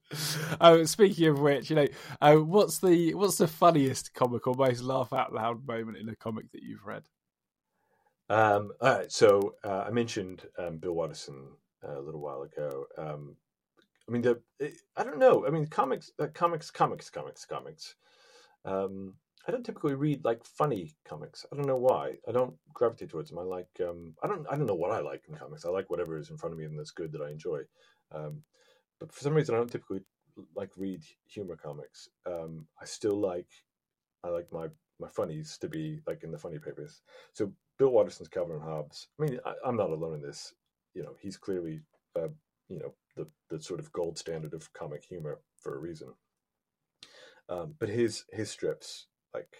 Uh, 0.61 0.85
speaking 0.85 1.27
of 1.27 1.39
which, 1.39 1.69
you 1.69 1.75
know, 1.75 1.87
uh, 2.21 2.35
what's 2.35 2.79
the 2.79 3.13
what's 3.15 3.37
the 3.37 3.47
funniest 3.47 4.13
comic 4.13 4.47
or 4.47 4.55
most 4.55 4.81
laugh 4.81 5.13
out 5.13 5.33
loud 5.33 5.67
moment 5.67 5.97
in 5.97 6.09
a 6.09 6.15
comic 6.15 6.51
that 6.51 6.63
you've 6.63 6.85
read? 6.85 7.03
Um, 8.29 8.71
all 8.81 8.97
right, 8.97 9.11
so 9.11 9.55
uh, 9.63 9.85
I 9.87 9.89
mentioned 9.89 10.43
um, 10.57 10.77
Bill 10.77 10.93
Watterson 10.93 11.47
uh, 11.87 11.99
a 11.99 12.01
little 12.01 12.21
while 12.21 12.43
ago. 12.43 12.85
Um, 12.97 13.35
I 14.07 14.11
mean, 14.11 14.21
the 14.21 14.39
I 14.95 15.03
don't 15.03 15.19
know. 15.19 15.45
I 15.45 15.49
mean, 15.49 15.67
comics, 15.67 16.11
uh, 16.19 16.27
comics, 16.33 16.71
comics, 16.71 17.09
comics, 17.09 17.45
comics. 17.45 17.95
Um, 18.65 19.15
I 19.47 19.51
don't 19.51 19.65
typically 19.65 19.95
read 19.95 20.25
like 20.25 20.43
funny 20.43 20.95
comics. 21.07 21.45
I 21.51 21.55
don't 21.55 21.67
know 21.67 21.77
why. 21.77 22.15
I 22.27 22.31
don't 22.31 22.53
gravitate 22.73 23.09
towards 23.09 23.29
them. 23.29 23.39
I 23.39 23.43
like. 23.43 23.69
Um, 23.81 24.13
I 24.21 24.27
don't. 24.27 24.45
I 24.49 24.55
don't 24.55 24.67
know 24.67 24.75
what 24.75 24.91
I 24.91 24.99
like 24.99 25.23
in 25.27 25.35
comics. 25.35 25.65
I 25.65 25.69
like 25.69 25.89
whatever 25.89 26.17
is 26.17 26.29
in 26.29 26.37
front 26.37 26.53
of 26.53 26.59
me 26.59 26.65
and 26.65 26.77
that's 26.77 26.91
good 26.91 27.11
that 27.13 27.21
I 27.21 27.29
enjoy. 27.29 27.61
Um, 28.11 28.43
but 28.99 29.11
for 29.11 29.21
some 29.21 29.33
reason, 29.33 29.55
I 29.55 29.59
don't 29.59 29.71
typically 29.71 30.01
like 30.55 30.71
read 30.77 31.01
humor 31.25 31.55
comics. 31.55 32.09
Um, 32.25 32.67
I 32.81 32.85
still 32.85 33.19
like. 33.19 33.49
I 34.23 34.29
like 34.29 34.51
my 34.51 34.67
my 34.99 35.07
funnies 35.07 35.57
to 35.59 35.69
be 35.69 36.01
like 36.07 36.23
in 36.23 36.31
the 36.31 36.37
funny 36.37 36.57
papers. 36.59 37.01
So 37.33 37.51
Bill 37.77 37.89
Watterson's 37.89 38.27
Calvin 38.27 38.55
and 38.55 38.63
Hobbes. 38.63 39.07
I 39.19 39.23
mean, 39.23 39.39
I, 39.45 39.53
I'm 39.65 39.77
not 39.77 39.91
alone 39.91 40.15
in 40.15 40.21
this. 40.21 40.53
You 40.93 41.03
know, 41.03 41.15
he's 41.19 41.37
clearly, 41.37 41.81
uh, 42.15 42.29
you 42.69 42.79
know, 42.79 42.93
the 43.15 43.27
the 43.49 43.61
sort 43.61 43.79
of 43.79 43.91
gold 43.91 44.17
standard 44.17 44.53
of 44.53 44.71
comic 44.73 45.05
humor 45.05 45.39
for 45.57 45.75
a 45.75 45.79
reason. 45.79 46.09
Um, 47.49 47.75
but 47.79 47.89
his 47.89 48.25
his 48.31 48.49
strips, 48.49 49.07
like 49.33 49.55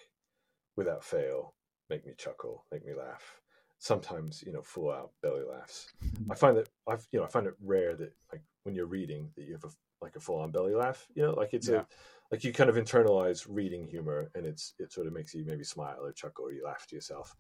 without 0.76 1.04
fail, 1.04 1.54
make 1.90 2.06
me 2.06 2.14
chuckle, 2.18 2.66
make 2.72 2.86
me 2.86 2.94
laugh. 2.94 3.42
Sometimes, 3.80 4.44
you 4.46 4.52
know, 4.52 4.64
full 4.64 4.92
out 4.92 5.12
belly 5.22 5.44
laughs. 5.48 5.94
I 6.32 6.36
find 6.36 6.58
that 6.58 6.70
I've 6.88 7.08
you 7.12 7.20
know 7.20 7.26
I 7.26 7.30
find 7.30 7.48
it 7.48 7.56
rare 7.64 7.96
that 7.96 8.14
like 8.32 8.42
when 8.68 8.76
you're 8.76 8.86
reading 8.86 9.32
that 9.38 9.46
you 9.46 9.54
have 9.54 9.64
a 9.64 9.70
like 10.02 10.18
a 10.18 10.20
full 10.20 10.42
on 10.42 10.52
belly 10.52 10.76
laugh. 10.76 11.08
You 11.16 11.24
know, 11.24 11.32
like 11.32 11.54
it's 11.54 11.70
Yeah. 11.70 11.76
a 11.80 11.88
like 12.32 12.44
you 12.44 12.52
kind 12.52 12.70
of 12.70 12.76
internalize 12.76 13.48
reading 13.50 13.88
humor, 13.88 14.30
and 14.36 14.46
it's 14.46 14.74
it 14.78 14.92
sort 14.92 15.08
of 15.08 15.14
makes 15.14 15.34
you 15.34 15.46
maybe 15.46 15.64
smile 15.64 15.98
or 16.02 16.12
chuckle 16.12 16.46
or 16.46 16.52
you 16.52 16.66
laugh 16.66 16.86
to 16.88 16.96
yourself 16.96 17.34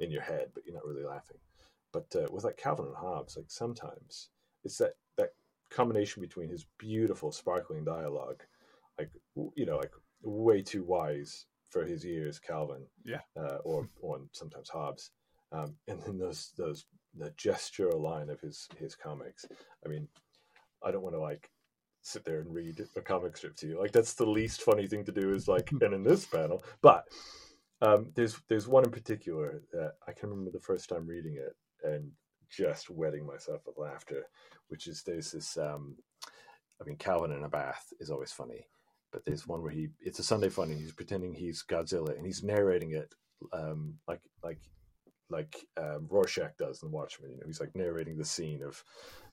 in 0.00 0.10
your 0.10 0.22
head, 0.22 0.48
but 0.52 0.64
you're 0.66 0.74
not 0.74 0.84
really 0.84 1.04
laughing. 1.04 1.36
But 1.92 2.06
uh, 2.16 2.26
with 2.32 2.42
like 2.42 2.56
Calvin 2.56 2.86
and 2.86 2.96
Hobbes, 2.96 3.36
like 3.36 3.46
sometimes 3.48 4.30
it's 4.64 4.76
that 4.78 4.94
that 5.16 5.30
combination 5.70 6.20
between 6.20 6.50
his 6.50 6.66
beautiful, 6.78 7.30
sparkling 7.30 7.84
dialogue, 7.84 8.42
like 8.98 9.10
you 9.54 9.64
know, 9.64 9.76
like 9.76 9.92
way 10.22 10.62
too 10.62 10.82
wise 10.82 11.46
for 11.70 11.84
his 11.84 12.04
years, 12.04 12.40
Calvin, 12.40 12.84
Yeah. 13.04 13.20
uh, 13.38 13.58
or 13.64 13.88
or 14.00 14.20
sometimes 14.32 14.68
Hobbes, 14.68 15.12
um, 15.52 15.76
and 15.86 16.02
then 16.02 16.18
those 16.18 16.52
those 16.58 16.86
the 17.14 17.30
gestural 17.32 18.00
line 18.00 18.30
of 18.30 18.40
his 18.40 18.68
his 18.78 18.96
comics. 18.96 19.46
I 19.86 19.88
mean, 19.88 20.08
I 20.84 20.90
don't 20.90 21.02
want 21.02 21.14
to 21.14 21.20
like 21.20 21.50
sit 22.02 22.24
there 22.24 22.40
and 22.40 22.52
read 22.52 22.84
a 22.96 23.00
comic 23.00 23.36
strip 23.36 23.56
to 23.56 23.66
you. 23.66 23.78
Like 23.78 23.92
that's 23.92 24.14
the 24.14 24.26
least 24.26 24.62
funny 24.62 24.86
thing 24.86 25.04
to 25.04 25.12
do 25.12 25.32
is 25.32 25.48
like, 25.48 25.70
and 25.80 25.94
in 25.94 26.02
this 26.02 26.26
panel, 26.26 26.64
but 26.80 27.04
um, 27.80 28.10
there's 28.14 28.38
there's 28.48 28.68
one 28.68 28.84
in 28.84 28.90
particular 28.90 29.62
that 29.72 29.94
I 30.06 30.12
can 30.12 30.30
remember 30.30 30.50
the 30.52 30.60
first 30.60 30.88
time 30.88 31.06
reading 31.06 31.36
it 31.36 31.56
and 31.84 32.10
just 32.48 32.90
wetting 32.90 33.26
myself 33.26 33.62
with 33.66 33.78
laughter, 33.78 34.26
which 34.68 34.86
is 34.86 35.02
there's 35.02 35.32
this. 35.32 35.56
Um, 35.56 35.96
I 36.80 36.84
mean, 36.84 36.96
Calvin 36.96 37.32
in 37.32 37.44
a 37.44 37.48
bath 37.48 37.92
is 38.00 38.10
always 38.10 38.32
funny, 38.32 38.66
but 39.12 39.24
there's 39.24 39.46
one 39.46 39.62
where 39.62 39.70
he 39.70 39.88
it's 40.00 40.18
a 40.18 40.24
Sunday 40.24 40.48
funny. 40.48 40.76
He's 40.76 40.92
pretending 40.92 41.34
he's 41.34 41.62
Godzilla 41.62 42.16
and 42.16 42.26
he's 42.26 42.42
narrating 42.42 42.92
it 42.92 43.14
um, 43.52 43.94
like 44.06 44.20
like 44.42 44.58
like 45.32 45.56
um, 45.76 46.06
Rorschach 46.08 46.56
does 46.58 46.82
in 46.84 46.92
Watchmen. 46.92 47.32
You 47.32 47.38
know, 47.38 47.46
he's 47.46 47.60
like 47.60 47.74
narrating 47.74 48.16
the 48.18 48.24
scene 48.24 48.62
of 48.62 48.82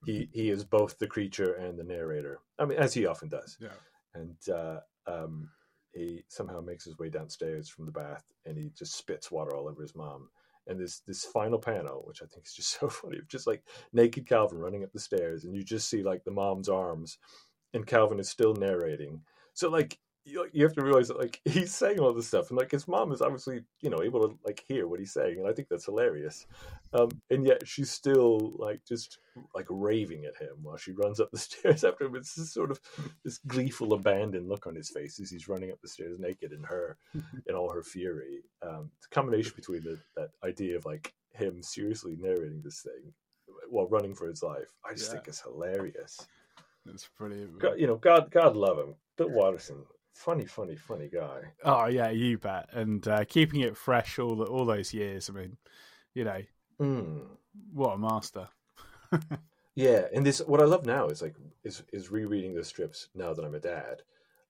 he 0.05 0.29
he 0.33 0.49
is 0.49 0.63
both 0.63 0.97
the 0.97 1.07
creature 1.07 1.53
and 1.53 1.77
the 1.77 1.83
narrator. 1.83 2.39
I 2.57 2.65
mean, 2.65 2.79
as 2.79 2.93
he 2.93 3.05
often 3.05 3.29
does 3.29 3.57
Yeah. 3.62 3.69
and 4.15 4.38
uh, 4.49 4.79
um, 5.05 5.49
he 5.93 6.23
somehow 6.29 6.62
makes 6.62 6.85
his 6.85 6.97
way 6.97 7.09
downstairs 7.09 7.69
from 7.69 7.85
the 7.85 7.91
bath 7.91 8.23
and 8.45 8.57
he 8.57 8.71
just 8.77 8.95
spits 8.95 9.31
water 9.31 9.55
all 9.55 9.67
over 9.67 9.81
his 9.81 9.95
mom. 9.95 10.29
And 10.67 10.79
this 10.79 11.01
this 11.01 11.25
final 11.25 11.59
panel, 11.59 12.03
which 12.05 12.21
I 12.21 12.27
think 12.27 12.45
is 12.47 12.53
just 12.53 12.71
so 12.79 12.89
funny, 12.89 13.17
of 13.19 13.27
just 13.27 13.47
like 13.47 13.63
naked 13.93 14.27
Calvin 14.27 14.59
running 14.59 14.83
up 14.83 14.91
the 14.93 14.99
stairs, 14.99 15.45
and 15.45 15.55
you 15.55 15.63
just 15.63 15.89
see 15.89 16.03
like 16.03 16.23
the 16.23 16.31
mom's 16.31 16.69
arms, 16.69 17.17
and 17.73 17.88
Calvin 17.88 18.19
is 18.19 18.29
still 18.29 18.53
narrating. 18.55 19.21
So 19.53 19.69
like 19.69 19.99
you, 20.53 20.63
have 20.63 20.73
to 20.75 20.83
realize 20.83 21.07
that 21.09 21.19
like 21.19 21.41
he's 21.45 21.73
saying 21.73 21.99
all 21.99 22.13
this 22.13 22.27
stuff, 22.27 22.49
and 22.49 22.57
like 22.57 22.71
his 22.71 22.87
mom 22.87 23.11
is 23.11 23.21
obviously 23.21 23.61
you 23.81 23.89
know 23.89 24.01
able 24.03 24.27
to 24.27 24.37
like 24.45 24.63
hear 24.67 24.87
what 24.87 24.99
he's 24.99 25.13
saying, 25.13 25.39
and 25.39 25.47
I 25.47 25.53
think 25.53 25.67
that's 25.69 25.85
hilarious. 25.85 26.45
Um, 26.93 27.09
and 27.29 27.45
yet 27.45 27.67
she's 27.67 27.91
still 27.91 28.53
like 28.57 28.81
just 28.87 29.19
like 29.55 29.67
raving 29.69 30.25
at 30.25 30.35
him 30.37 30.57
while 30.61 30.77
she 30.77 30.91
runs 30.91 31.19
up 31.19 31.31
the 31.31 31.37
stairs 31.37 31.83
after 31.83 32.05
him. 32.05 32.15
It's 32.15 32.35
this 32.35 32.51
sort 32.53 32.71
of 32.71 32.79
this 33.23 33.39
gleeful 33.47 33.93
abandon 33.93 34.47
look 34.47 34.67
on 34.67 34.75
his 34.75 34.89
face 34.89 35.19
as 35.19 35.29
he's 35.29 35.47
running 35.47 35.71
up 35.71 35.81
the 35.81 35.87
stairs 35.87 36.19
naked 36.19 36.51
and 36.51 36.65
her 36.65 36.97
in 37.47 37.55
all 37.55 37.69
her 37.71 37.83
fury. 37.83 38.43
Um, 38.61 38.91
it's 38.97 39.07
a 39.07 39.15
combination 39.15 39.53
between 39.55 39.83
the, 39.83 39.99
that 40.15 40.29
idea 40.43 40.75
of 40.77 40.85
like 40.85 41.13
him 41.33 41.61
seriously 41.61 42.17
narrating 42.19 42.61
this 42.63 42.81
thing 42.81 43.13
while 43.69 43.87
running 43.87 44.15
for 44.15 44.27
his 44.27 44.43
life. 44.43 44.73
I 44.85 44.93
just 44.93 45.07
Yeah. 45.07 45.13
think 45.13 45.27
it's 45.27 45.41
hilarious. 45.41 46.27
it's 46.87 47.07
brilliant. 47.17 47.59
God, 47.59 47.79
you 47.79 47.87
know, 47.87 47.97
God, 47.97 48.31
God 48.31 48.55
love 48.55 48.77
him. 48.79 48.95
Bill 49.17 49.29
Watterson, 49.29 49.85
funny, 50.19 50.45
funny, 50.45 50.75
funny 50.75 51.08
guy. 51.08 51.53
Oh 51.63 51.86
yeah, 51.88 52.10
you 52.10 52.38
bet. 52.38 52.69
And 52.73 53.08
uh, 53.08 53.25
keeping 53.25 53.62
it 53.62 53.77
fresh 53.77 54.19
all 54.19 54.36
the, 54.36 54.45
all 54.45 54.65
those 54.65 54.93
years. 54.93 55.29
I 55.29 55.34
mean, 55.34 55.58
you 56.13 56.23
know, 56.23 56.41
Mm. 56.79 57.38
what 57.73 57.93
a 57.93 57.97
master. 57.97 58.47
Yeah, 59.75 60.08
and 60.13 60.25
this 60.25 60.39
what 60.39 60.62
I 60.62 60.65
love 60.65 60.86
now 60.86 61.08
is 61.08 61.21
like 61.21 61.36
is 61.63 61.84
is 61.93 62.12
rereading 62.12 62.53
those 62.53 62.67
strips 62.67 63.10
now 63.15 63.34
that 63.34 63.45
I'm 63.45 63.55
a 63.55 63.60
dad. 63.60 64.01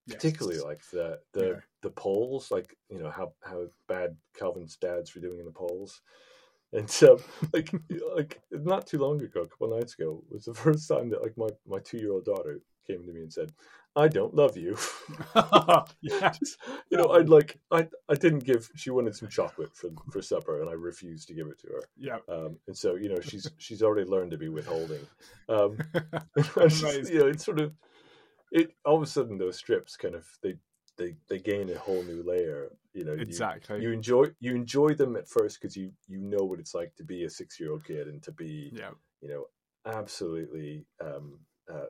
Yes. 0.07 0.15
Particularly 0.15 0.59
like 0.59 0.81
the 0.91 1.19
the 1.33 1.53
Yeah. 1.53 1.59
the 1.83 1.91
polls, 1.91 2.51
like 2.51 2.75
you 2.89 2.99
know 2.99 3.11
how 3.11 3.33
how 3.43 3.67
bad 3.87 4.17
Calvin's 4.33 4.75
dads 4.77 5.13
were 5.13 5.21
doing 5.21 5.39
in 5.39 5.45
the 5.45 5.51
polls, 5.51 6.01
and 6.73 6.89
so 6.89 7.19
like 7.53 7.71
like 8.15 8.41
not 8.51 8.87
too 8.87 8.97
long 8.97 9.21
ago, 9.21 9.41
a 9.41 9.47
couple 9.47 9.69
nights 9.77 9.93
ago, 9.95 10.23
was 10.29 10.45
the 10.45 10.53
first 10.65 10.87
time 10.87 11.09
that 11.09 11.21
like 11.21 11.37
my 11.37 11.49
my 11.67 11.79
two 11.79 11.97
year 11.97 12.13
old 12.13 12.25
daughter 12.25 12.59
came 12.87 13.05
to 13.05 13.13
me 13.13 13.21
and 13.21 13.31
said, 13.33 13.51
"I 13.95 14.07
don't 14.07 14.33
love 14.33 14.57
you." 14.57 14.77
yeah. 16.01 16.31
Just, 16.31 16.57
you 16.89 16.97
know, 16.97 17.09
I'd 17.11 17.29
like 17.29 17.59
I 17.71 17.87
I 18.07 18.15
didn't 18.15 18.45
give. 18.45 18.69
She 18.75 18.89
wanted 18.89 19.15
some 19.15 19.29
chocolate 19.29 19.75
for 19.75 19.89
for 20.11 20.21
supper, 20.21 20.61
and 20.61 20.69
I 20.69 20.73
refused 20.73 21.27
to 21.27 21.33
give 21.33 21.47
it 21.47 21.59
to 21.59 21.67
her. 21.67 21.83
Yeah. 21.97 22.17
Um, 22.27 22.57
and 22.67 22.77
so 22.77 22.95
you 22.95 23.09
know 23.09 23.19
she's 23.19 23.49
she's 23.57 23.81
already 23.83 24.09
learned 24.09 24.31
to 24.31 24.37
be 24.37 24.49
withholding. 24.49 25.05
Um, 25.47 25.77
just, 26.37 27.11
you 27.11 27.19
know, 27.19 27.27
it's 27.27 27.45
sort 27.45 27.59
of 27.59 27.73
it. 28.51 28.71
All 28.85 28.97
of 28.97 29.03
a 29.03 29.07
sudden, 29.07 29.37
those 29.37 29.57
strips 29.57 29.95
kind 29.95 30.15
of 30.15 30.25
they 30.43 30.55
they 30.97 31.15
they 31.27 31.39
gain 31.39 31.69
a 31.69 31.77
whole 31.77 32.03
new 32.03 32.23
layer. 32.23 32.69
You 32.93 33.05
know, 33.05 33.13
you- 33.13 33.21
Exactly. 33.21 33.81
You, 33.81 33.91
enjoy 33.91 34.25
you 34.39 34.55
enjoy 34.55 34.93
them 34.93 35.15
at 35.15 35.27
first 35.27 35.59
because 35.59 35.75
you 35.75 35.91
you 36.07 36.19
know 36.19 36.43
what 36.43 36.59
it's 36.59 36.75
like 36.75 36.95
to 36.95 37.03
be 37.03 37.23
a 37.23 37.29
six 37.29 37.59
year 37.59 37.71
old 37.71 37.85
kid 37.85 38.07
and 38.07 38.21
to 38.23 38.31
be 38.31 38.71
yeah. 38.73 38.89
you 39.21 39.29
know 39.29 39.45
absolutely 39.85 40.85
um, 40.99 41.39
uh, 41.71 41.85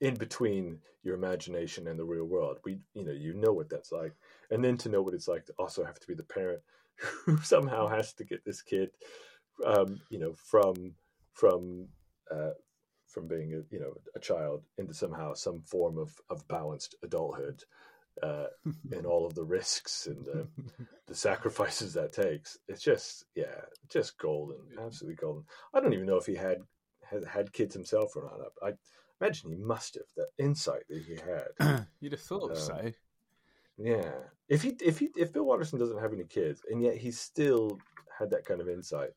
in 0.00 0.14
between 0.14 0.78
your 1.02 1.14
imagination 1.14 1.86
and 1.86 1.98
the 1.98 2.04
real 2.04 2.24
world. 2.24 2.58
We 2.64 2.78
you 2.94 3.04
know 3.04 3.12
you 3.12 3.34
know 3.34 3.52
what 3.52 3.68
that's 3.68 3.92
like, 3.92 4.12
and 4.50 4.64
then 4.64 4.76
to 4.78 4.88
know 4.88 5.02
what 5.02 5.14
it's 5.14 5.28
like 5.28 5.46
to 5.46 5.54
also 5.58 5.84
have 5.84 6.00
to 6.00 6.06
be 6.06 6.14
the 6.14 6.22
parent 6.22 6.60
who 7.24 7.38
somehow 7.38 7.88
has 7.88 8.12
to 8.14 8.24
get 8.24 8.44
this 8.44 8.62
kid, 8.62 8.90
um, 9.64 10.00
you 10.10 10.18
know, 10.18 10.34
from 10.34 10.94
from 11.32 11.88
uh, 12.30 12.50
from 13.06 13.28
being 13.28 13.52
a 13.52 13.74
you 13.74 13.80
know 13.80 13.94
a 14.16 14.20
child 14.20 14.62
into 14.78 14.94
somehow 14.94 15.34
some 15.34 15.62
form 15.62 15.98
of 15.98 16.14
of 16.30 16.46
balanced 16.48 16.94
adulthood. 17.02 17.62
Uh, 18.22 18.46
and 18.92 19.06
all 19.06 19.26
of 19.26 19.34
the 19.34 19.42
risks 19.42 20.06
and 20.06 20.24
the, 20.24 20.46
the 21.08 21.14
sacrifices 21.16 21.94
that 21.94 22.12
takes. 22.12 22.56
It's 22.68 22.80
just, 22.80 23.24
yeah, 23.34 23.62
just 23.90 24.16
golden, 24.18 24.58
absolutely 24.80 25.16
golden. 25.16 25.42
I 25.74 25.80
don't 25.80 25.92
even 25.92 26.06
know 26.06 26.18
if 26.18 26.26
he 26.26 26.36
had 26.36 26.58
had, 27.02 27.24
had 27.24 27.52
kids 27.52 27.74
himself 27.74 28.14
or 28.14 28.22
not. 28.22 28.52
I 28.62 28.74
imagine 29.24 29.50
he 29.50 29.56
must 29.56 29.94
have. 29.94 30.04
That 30.16 30.28
insight 30.38 30.82
that 30.88 31.02
he 31.02 31.16
had. 31.16 31.86
You'd 32.00 32.12
have 32.12 32.20
thought 32.20 32.50
Um, 32.50 32.56
so. 32.56 32.92
Yeah. 33.76 34.12
If 34.48 34.62
he 34.62 34.76
if 34.80 34.98
he 34.98 35.08
if 35.16 35.32
Bill 35.32 35.44
Watterson 35.44 35.78
doesn't 35.78 35.98
have 36.00 36.12
any 36.12 36.24
kids 36.24 36.62
and 36.70 36.82
yet 36.82 36.96
he 36.96 37.10
still 37.10 37.78
had 38.18 38.30
that 38.30 38.44
kind 38.44 38.60
of 38.60 38.68
insight, 38.68 39.10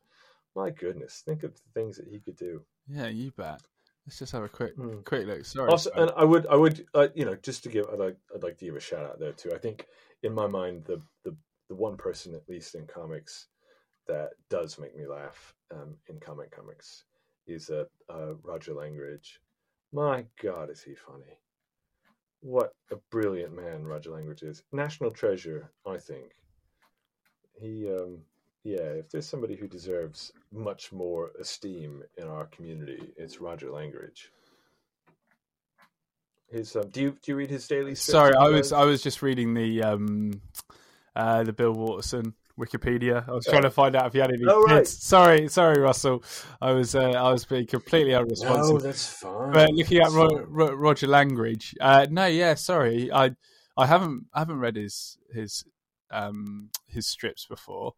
My 0.56 0.70
goodness, 0.70 1.22
think 1.24 1.44
of 1.44 1.54
the 1.54 1.60
things 1.74 1.96
that 1.98 2.08
he 2.08 2.18
could 2.18 2.36
do. 2.36 2.62
Yeah, 2.88 3.06
you 3.08 3.30
bet. 3.36 3.60
Let's 4.06 4.18
just 4.18 4.32
have 4.32 4.42
a 4.42 4.48
quick 4.48 4.76
Mm. 4.76 5.04
quick 5.04 5.26
look. 5.26 5.44
Sorry. 5.44 5.68
Also, 5.70 5.90
and 5.94 6.10
I 6.16 6.24
would, 6.24 6.46
I 6.46 6.56
would, 6.56 6.86
uh, 6.94 7.08
you 7.14 7.24
know, 7.26 7.36
just 7.36 7.62
to 7.64 7.68
give, 7.68 7.86
I'd 7.92 7.98
like, 7.98 8.16
I'd 8.34 8.42
like 8.42 8.56
to 8.58 8.64
give 8.64 8.74
a 8.74 8.80
shout 8.80 9.04
out 9.04 9.20
there 9.20 9.32
too. 9.32 9.52
I 9.54 9.58
think, 9.58 9.86
in 10.22 10.32
my 10.32 10.46
mind, 10.46 10.84
the 10.86 11.00
the 11.24 11.36
the 11.68 11.74
one 11.76 11.96
person 11.98 12.34
at 12.34 12.48
least 12.48 12.74
in 12.74 12.86
comics 12.86 13.48
that 14.06 14.30
does 14.48 14.78
make 14.78 14.96
me 14.96 15.06
laugh 15.06 15.54
um, 15.70 15.98
in 16.08 16.18
comic 16.18 16.50
comics 16.50 17.04
is 17.46 17.68
uh, 17.68 17.84
uh, 18.08 18.34
Roger 18.42 18.72
Langridge. 18.72 19.40
My 19.92 20.24
God, 20.42 20.70
is 20.70 20.82
he 20.82 20.94
funny? 20.94 21.38
What 22.40 22.74
a 22.90 22.96
brilliant 23.10 23.54
man 23.54 23.84
Roger 23.84 24.10
Langridge 24.10 24.42
is. 24.42 24.62
National 24.72 25.10
treasure, 25.10 25.70
I 25.86 25.98
think. 25.98 26.32
He, 27.60 27.88
um, 27.90 28.18
yeah, 28.62 28.82
if 28.82 29.10
there's 29.10 29.26
somebody 29.26 29.56
who 29.56 29.66
deserves 29.66 30.32
much 30.52 30.92
more 30.92 31.32
esteem 31.40 32.02
in 32.16 32.28
our 32.28 32.46
community, 32.46 33.12
it's 33.16 33.40
Roger 33.40 33.70
Langridge. 33.70 34.30
His 36.50 36.76
um, 36.76 36.88
do 36.90 37.02
you 37.02 37.10
do 37.10 37.32
you 37.32 37.36
read 37.36 37.50
his 37.50 37.66
daily? 37.68 37.94
Sorry, 37.94 38.34
I 38.34 38.48
was? 38.48 38.72
I 38.72 38.84
was 38.84 39.02
just 39.02 39.20
reading 39.20 39.52
the 39.52 39.82
um 39.82 40.40
uh 41.14 41.42
the 41.42 41.52
Bill 41.52 41.72
Watterson 41.72 42.32
Wikipedia. 42.58 43.26
I 43.28 43.32
was 43.32 43.46
trying 43.46 43.62
to 43.62 43.70
find 43.70 43.94
out 43.96 44.06
if 44.06 44.12
he 44.12 44.18
had 44.18 44.30
any 44.30 44.44
Oh, 44.46 44.62
right. 44.62 44.78
kids. 44.78 44.90
Sorry, 45.02 45.48
sorry, 45.48 45.80
Russell. 45.80 46.22
I 46.60 46.72
was 46.72 46.94
uh, 46.94 47.10
I 47.10 47.30
was 47.30 47.44
being 47.44 47.66
completely 47.66 48.14
unresponsive. 48.14 48.74
No, 48.76 48.80
that's 48.80 49.06
fine. 49.08 49.52
but 49.52 49.70
looking 49.72 49.98
at 49.98 50.10
Ro- 50.10 50.44
Ro- 50.48 50.74
Roger 50.74 51.06
Langridge, 51.06 51.74
uh, 51.80 52.06
no, 52.10 52.26
yeah, 52.26 52.54
sorry, 52.54 53.10
I 53.12 53.36
I 53.76 53.86
haven't 53.86 54.26
I 54.34 54.40
haven't 54.40 54.58
read 54.58 54.76
his 54.76 55.18
his 55.32 55.64
um 56.10 56.70
his 56.86 57.06
strips 57.06 57.46
before. 57.46 57.94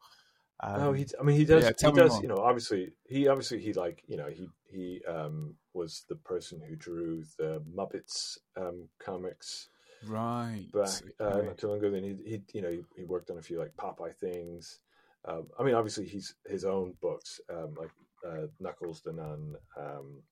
Um, 0.62 0.80
Oh, 0.82 0.92
he. 0.92 1.06
I 1.18 1.22
mean, 1.22 1.36
he 1.36 1.46
does. 1.46 1.64
yeah, 1.64 1.88
he 1.90 1.96
does. 1.96 2.12
more. 2.12 2.22
You 2.22 2.28
know, 2.28 2.36
obviously, 2.36 2.92
he 3.08 3.28
obviously 3.28 3.60
he 3.60 3.72
like 3.72 4.02
you 4.06 4.18
know 4.18 4.28
he 4.28 4.46
he 4.70 5.00
um 5.08 5.54
was 5.72 6.04
the 6.10 6.16
person 6.16 6.60
who 6.60 6.76
drew 6.76 7.24
the 7.38 7.62
Muppets 7.74 8.36
um 8.58 8.88
comics 8.98 9.69
right. 10.06 10.66
back 10.72 11.02
uh, 11.20 11.24
okay. 11.24 11.46
not 11.46 11.58
too 11.58 11.68
long 11.68 11.78
ago. 11.78 11.90
Then 11.90 12.04
he 12.04 12.16
he 12.24 12.42
you 12.54 12.62
know 12.62 12.70
he, 12.70 12.80
he 12.96 13.04
worked 13.04 13.30
on 13.30 13.38
a 13.38 13.42
few 13.42 13.58
like 13.58 13.76
Popeye 13.76 14.14
things. 14.16 14.80
Um, 15.24 15.48
I 15.58 15.62
mean, 15.62 15.74
obviously, 15.74 16.06
he's 16.06 16.34
his 16.48 16.64
own 16.64 16.94
books 17.00 17.40
um, 17.50 17.74
like 17.78 17.90
uh, 18.26 18.46
Knuckles 18.58 19.02
the 19.02 19.12
Nun 19.12 19.56
um, 19.76 20.22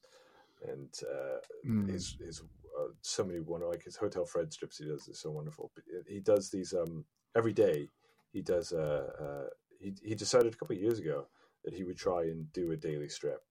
and 0.66 0.88
uh, 1.02 1.38
Mm. 1.66 1.90
his 1.90 2.16
his 2.20 2.42
uh, 2.78 2.88
so 3.02 3.24
many 3.24 3.40
one 3.40 3.62
like 3.62 3.82
his 3.82 3.96
Hotel 3.96 4.24
Fred 4.24 4.52
strips 4.52 4.78
he 4.78 4.86
does 4.86 5.08
is 5.08 5.20
so 5.20 5.30
wonderful. 5.30 5.70
But 5.74 5.84
he 6.06 6.20
does 6.20 6.50
these 6.50 6.72
um 6.72 7.04
every 7.36 7.52
day. 7.52 7.88
He 8.32 8.42
does 8.42 8.72
uh, 8.72 9.08
uh 9.20 9.48
he 9.80 9.94
he 10.02 10.14
decided 10.14 10.54
a 10.54 10.56
couple 10.56 10.76
of 10.76 10.82
years 10.82 10.98
ago 10.98 11.26
that 11.64 11.74
he 11.74 11.84
would 11.84 11.96
try 11.96 12.22
and 12.22 12.50
do 12.52 12.72
a 12.72 12.76
daily 12.76 13.08
strip, 13.08 13.42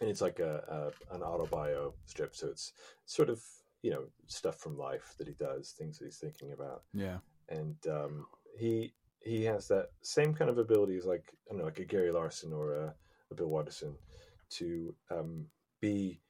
and 0.00 0.10
it's 0.10 0.20
like 0.20 0.38
a, 0.38 0.92
a 1.10 1.14
an 1.14 1.22
autobio 1.22 1.94
strip. 2.06 2.34
So 2.34 2.48
it's 2.48 2.72
sort 3.06 3.30
of 3.30 3.42
you 3.82 3.90
know 3.90 4.04
stuff 4.26 4.58
from 4.58 4.76
life 4.78 5.14
that 5.18 5.26
he 5.28 5.34
does, 5.34 5.74
things 5.76 5.98
that 5.98 6.04
he's 6.06 6.18
thinking 6.18 6.52
about, 6.52 6.82
Yeah. 6.94 7.18
and 7.48 7.76
um, 7.88 8.26
he 8.58 8.94
he 9.20 9.44
has 9.44 9.68
that 9.68 9.90
same 10.02 10.34
kind 10.34 10.50
of 10.50 10.58
ability 10.58 10.96
as 10.96 11.04
like 11.04 11.24
I 11.48 11.50
don't 11.52 11.58
know 11.58 11.64
like 11.64 11.78
a 11.78 11.84
Gary 11.84 12.10
Larson 12.10 12.52
or 12.52 12.74
a, 12.74 12.94
a 13.30 13.34
Bill 13.34 13.48
Watterson 13.48 13.94
to 14.58 14.94
um, 15.10 15.46
be 15.80 16.20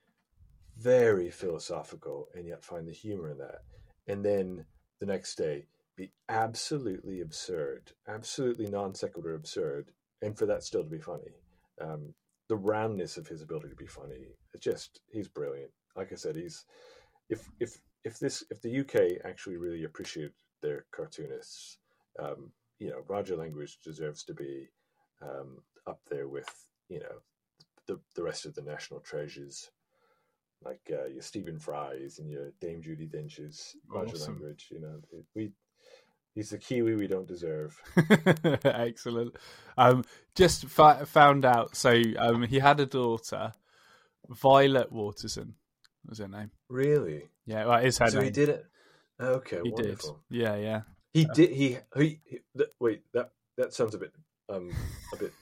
very 0.79 1.31
philosophical 1.31 2.29
and 2.35 2.47
yet 2.47 2.65
find 2.65 2.87
the 2.87 2.93
humor 2.93 3.31
in 3.31 3.39
that. 3.39 3.63
And 4.07 4.25
then 4.25 4.65
the 5.01 5.07
next 5.07 5.37
day 5.37 5.67
be 5.97 6.11
absolutely 6.29 7.21
absurd, 7.21 7.93
absolutely 8.09 8.67
non 8.67 8.95
sequitur 8.95 9.35
absurd, 9.35 9.91
and 10.23 10.37
for 10.37 10.47
that 10.47 10.63
still 10.63 10.83
to 10.85 10.89
be 10.91 10.99
funny. 10.99 11.33
Um, 11.81 12.15
the 12.49 12.57
roundness 12.57 13.17
of 13.17 13.27
his 13.27 13.43
ability 13.43 13.69
to 13.71 13.75
be 13.77 13.87
funny, 13.87 14.29
it's 14.55 14.65
just 14.65 15.01
he's 15.11 15.29
brilliant. 15.29 15.71
Like 15.97 16.13
I 16.13 16.17
said, 16.17 16.37
he's 16.37 16.65
if 17.33 17.49
if 17.59 17.79
if 18.05 18.19
this 18.19 18.45
if 18.51 18.61
the 18.61 18.81
UK 18.81 19.25
actually 19.25 19.57
really 19.57 19.85
appreciated 19.85 20.33
their 20.61 20.85
cartoonists, 20.95 21.79
um, 22.19 22.53
you 22.79 22.91
know, 22.91 23.03
Roger 23.09 23.37
Langridge 23.37 23.79
deserves 23.83 24.23
to 24.25 24.35
be 24.35 24.69
um, 25.23 25.59
up 25.87 26.01
there 26.11 26.29
with 26.29 26.49
you 26.89 27.01
know 27.01 27.17
the 27.87 27.99
the 28.15 28.23
rest 28.23 28.45
of 28.45 28.55
the 28.55 28.63
national 28.63 29.01
treasures 29.01 29.71
like 30.65 30.81
uh, 30.93 31.07
your 31.07 31.23
Stephen 31.23 31.59
Fry's 31.59 32.21
and 32.21 32.31
your 32.31 32.53
Dame 32.61 32.81
Judi 32.81 33.11
Dench's, 33.11 33.75
Roger 33.89 34.15
Awesome. 34.15 34.35
Langridge. 34.35 34.69
You 34.71 34.81
know, 34.81 35.01
we 35.35 35.53
he's 36.35 36.51
the 36.51 36.59
Kiwi 36.59 36.95
we 36.95 37.07
don't 37.07 37.27
deserve. 37.27 37.81
Excellent. 38.65 39.37
Um, 39.77 40.05
just 40.35 40.67
fa- 40.67 41.07
found 41.07 41.45
out. 41.45 41.77
So 41.77 42.01
um, 42.19 42.43
he 42.43 42.59
had 42.59 42.79
a 42.79 42.87
daughter, 42.87 43.55
Violet 44.29 44.93
Watterson 44.93 45.55
was 46.09 46.19
her 46.19 46.29
name. 46.29 46.51
Really? 46.69 47.29
Yeah, 47.47 47.67
well, 47.67 47.79
it 47.79 47.87
is 47.87 47.99
her 47.99 48.09
so 48.09 48.19
name. 48.19 48.27
he 48.27 48.31
did 48.31 48.49
it. 48.49 48.67
Okay, 49.21 49.61
He 49.63 49.71
wonderful. 49.71 50.21
did. 50.31 50.41
Yeah, 50.43 50.57
yeah. 50.57 50.81
He 51.13 51.25
did. 51.27 51.51
He 51.51 51.79
he. 51.97 52.21
he 52.25 52.39
th- 52.57 52.71
wait, 52.81 53.03
that 53.13 53.33
that 53.57 53.73
sounds 53.75 53.95
a 53.95 53.99
bit 53.99 54.13
um 54.49 54.71
a 55.13 55.17
bit 55.17 55.33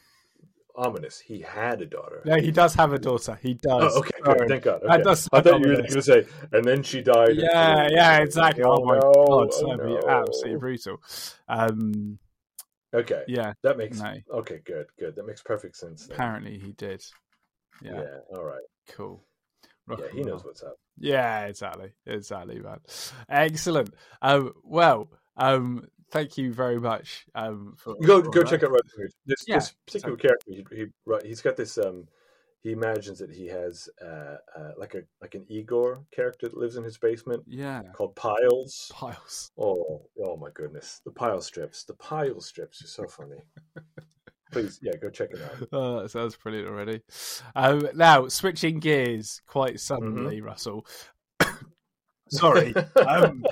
ominous. 0.77 1.19
He 1.19 1.41
had 1.41 1.81
a 1.81 1.87
daughter. 1.87 2.23
No, 2.25 2.37
he 2.37 2.51
does 2.51 2.75
have 2.75 2.93
a 2.93 2.99
daughter. 2.99 3.39
He 3.41 3.55
does. 3.55 3.95
Oh, 3.95 3.99
okay, 4.01 4.11
good. 4.23 4.49
Thank 4.49 4.65
God. 4.65 4.83
Okay. 4.83 5.11
I 5.33 5.41
thought 5.41 5.61
you 5.61 5.69
were 5.69 5.77
going 5.77 5.87
to 5.89 6.03
say, 6.03 6.27
and 6.53 6.65
then 6.65 6.83
she 6.83 7.03
died. 7.03 7.37
Yeah, 7.37 7.89
yeah, 7.91 8.19
exactly. 8.19 8.65
Oh, 8.65 8.85
my 8.85 8.97
no, 8.97 9.01
god, 9.01 9.49
oh, 9.53 9.67
that'd 9.77 9.85
be 9.87 9.93
no. 10.07 10.09
absolutely 10.09 10.59
brutal. 10.59 10.97
Um, 11.49 12.19
Okay, 12.93 13.23
yeah, 13.29 13.53
that 13.63 13.79
makes 13.79 14.01
no. 14.01 14.17
okay. 14.35 14.61
Good, 14.65 14.87
good. 14.99 15.15
That 15.15 15.25
makes 15.25 15.43
perfect 15.43 15.77
sense. 15.77 16.07
then. 16.09 16.17
Apparently, 16.17 16.59
he 16.59 16.73
did. 16.73 17.01
Yeah, 17.83 18.01
Yeah. 18.01 18.19
All 18.37 18.43
right. 18.43 18.65
cool. 18.89 19.23
Rock 19.91 20.01
Yeah, 20.01 20.09
he 20.13 20.23
knows 20.23 20.45
what's 20.45 20.63
up. 20.63 20.77
Yeah, 20.99 21.47
exactly, 21.47 21.93
exactly, 22.07 22.61
man. 22.61 22.79
Excellent. 23.29 23.95
Um, 24.23 24.53
well, 24.65 25.09
um, 25.37 25.87
thank 26.11 26.37
you 26.39 26.53
very 26.53 26.79
much. 26.79 27.27
Um, 27.35 27.75
for 27.79 27.97
Go 28.03 28.23
for 28.23 28.31
go 28.31 28.41
that. 28.41 28.51
check 28.51 28.63
out 28.63 28.71
Roger 28.71 28.83
Langridge. 28.97 29.13
This 29.27 29.45
Yeah, 29.47 29.57
this 29.57 29.75
particular 29.87 30.17
character, 30.17 30.47
he, 30.53 30.65
he 30.75 30.87
right, 31.07 31.25
he's 31.25 31.41
got 31.41 31.57
this. 31.57 31.79
Um, 31.79 32.07
he 32.63 32.73
imagines 32.73 33.19
that 33.21 33.31
he 33.31 33.47
has 33.47 33.89
uh, 34.03 34.37
uh, 34.55 34.73
like 34.77 34.95
a 34.95 35.03
like 35.23 35.35
an 35.35 35.47
Igor 35.49 36.05
character 36.11 36.49
that 36.49 36.59
lives 36.59 36.77
in 36.77 36.85
his 36.85 36.99
basement 36.99 37.43
Yeah, 37.47 37.83
called 37.95 38.15
Piles. 38.17 38.91
piles. 38.95 39.51
Oh, 39.59 40.03
oh 40.23 40.37
my 40.37 40.51
goodness, 40.55 41.01
the 41.05 41.11
pile 41.11 41.41
strips. 41.41 41.85
The 41.85 41.95
pile 41.95 42.41
strips 42.41 42.85
are 42.85 42.89
so 42.89 43.07
funny. 43.09 43.43
Please, 44.51 44.79
yeah, 44.83 44.93
go 45.01 45.11
check 45.11 45.31
it 45.33 45.41
out. 45.43 45.69
Oh, 45.73 46.03
that 46.03 46.11
sounds 46.11 46.37
brilliant 46.37 46.69
already. 46.69 47.01
Um, 47.55 47.89
now, 47.95 48.29
switching 48.29 48.81
gears 48.81 49.41
quite 49.47 49.75
Mm-hmm. 49.75 49.79
suddenly, 49.79 50.41
Russell. 50.41 50.87
Sorry, 52.31 52.75
um, 53.07 53.45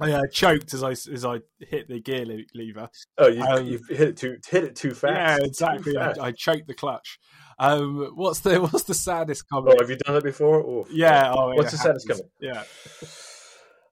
I 0.00 0.12
uh, 0.12 0.22
choked 0.32 0.72
as 0.74 0.82
I 0.84 0.90
as 0.92 1.24
I 1.24 1.40
hit 1.58 1.88
the 1.88 1.98
gear 2.00 2.24
le- 2.24 2.44
lever. 2.54 2.88
oh, 3.18 3.26
you 3.26 3.42
um, 3.42 3.66
you've 3.66 3.88
hit 3.88 4.00
it 4.08 4.16
too 4.16 4.36
hit 4.48 4.62
it 4.64 4.76
too 4.76 4.94
fast. 4.94 5.40
Yeah, 5.40 5.46
exactly. 5.46 5.96
I, 5.96 6.06
fast. 6.08 6.20
I 6.20 6.30
choked 6.32 6.68
the 6.68 6.74
clutch. 6.74 7.18
Um, 7.58 8.12
what's 8.14 8.40
the 8.40 8.60
what's 8.62 8.84
the 8.84 8.94
saddest 8.94 9.48
comment? 9.48 9.76
Oh, 9.76 9.82
have 9.82 9.90
you 9.90 9.96
done 9.96 10.14
that 10.14 10.22
before? 10.24 10.60
Oof. 10.60 10.88
yeah. 10.92 11.32
Oh, 11.34 11.48
What's 11.54 11.64
yeah, 11.66 11.70
the 11.70 11.76
saddest 11.78 12.08
comment? 12.08 12.30
Yeah. 12.40 12.62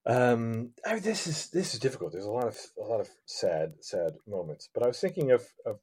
Um, 0.06 0.70
I 0.86 0.94
mean, 0.94 1.02
this 1.02 1.26
is 1.26 1.48
this 1.50 1.74
is 1.74 1.80
difficult. 1.80 2.12
There's 2.12 2.26
a 2.26 2.30
lot 2.30 2.46
of 2.46 2.58
a 2.78 2.84
lot 2.86 3.00
of 3.00 3.08
sad 3.26 3.72
sad 3.80 4.12
moments. 4.28 4.68
But 4.72 4.84
I 4.84 4.86
was 4.88 5.00
thinking 5.00 5.30
of, 5.32 5.42
of 5.64 5.78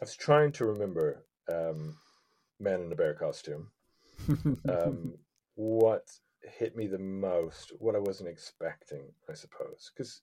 I 0.00 0.04
was 0.04 0.16
trying 0.16 0.52
to 0.52 0.66
remember 0.66 1.24
um, 1.52 1.96
Man 2.60 2.82
in 2.82 2.92
a 2.92 2.96
Bear 2.96 3.14
costume. 3.14 3.68
Um, 4.68 5.14
what 5.54 6.06
hit 6.58 6.76
me 6.76 6.86
the 6.86 6.98
most? 6.98 7.72
What 7.78 7.96
I 7.96 8.00
wasn't 8.00 8.28
expecting, 8.28 9.04
I 9.30 9.34
suppose, 9.34 9.90
because 9.94 10.20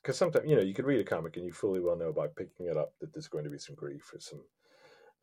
because 0.00 0.16
sometimes 0.16 0.48
you 0.48 0.54
know 0.54 0.62
you 0.62 0.74
could 0.74 0.86
read 0.86 1.00
a 1.00 1.04
comic 1.04 1.36
and 1.36 1.44
you 1.44 1.52
fully 1.52 1.80
well 1.80 1.96
know 1.96 2.12
by 2.12 2.28
picking 2.28 2.66
it 2.66 2.76
up 2.76 2.92
that 3.00 3.12
there's 3.12 3.26
going 3.26 3.44
to 3.44 3.50
be 3.50 3.58
some 3.58 3.74
grief 3.74 4.12
or 4.14 4.20
some 4.20 4.44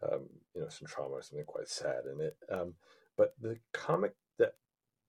um, 0.03 0.27
you 0.53 0.61
know 0.61 0.69
some 0.69 0.87
trauma 0.87 1.13
or 1.13 1.21
something 1.21 1.45
quite 1.45 1.69
sad 1.69 2.03
in 2.13 2.19
it. 2.21 2.37
Um, 2.51 2.73
but 3.17 3.33
the 3.39 3.57
comic 3.73 4.15
that 4.37 4.53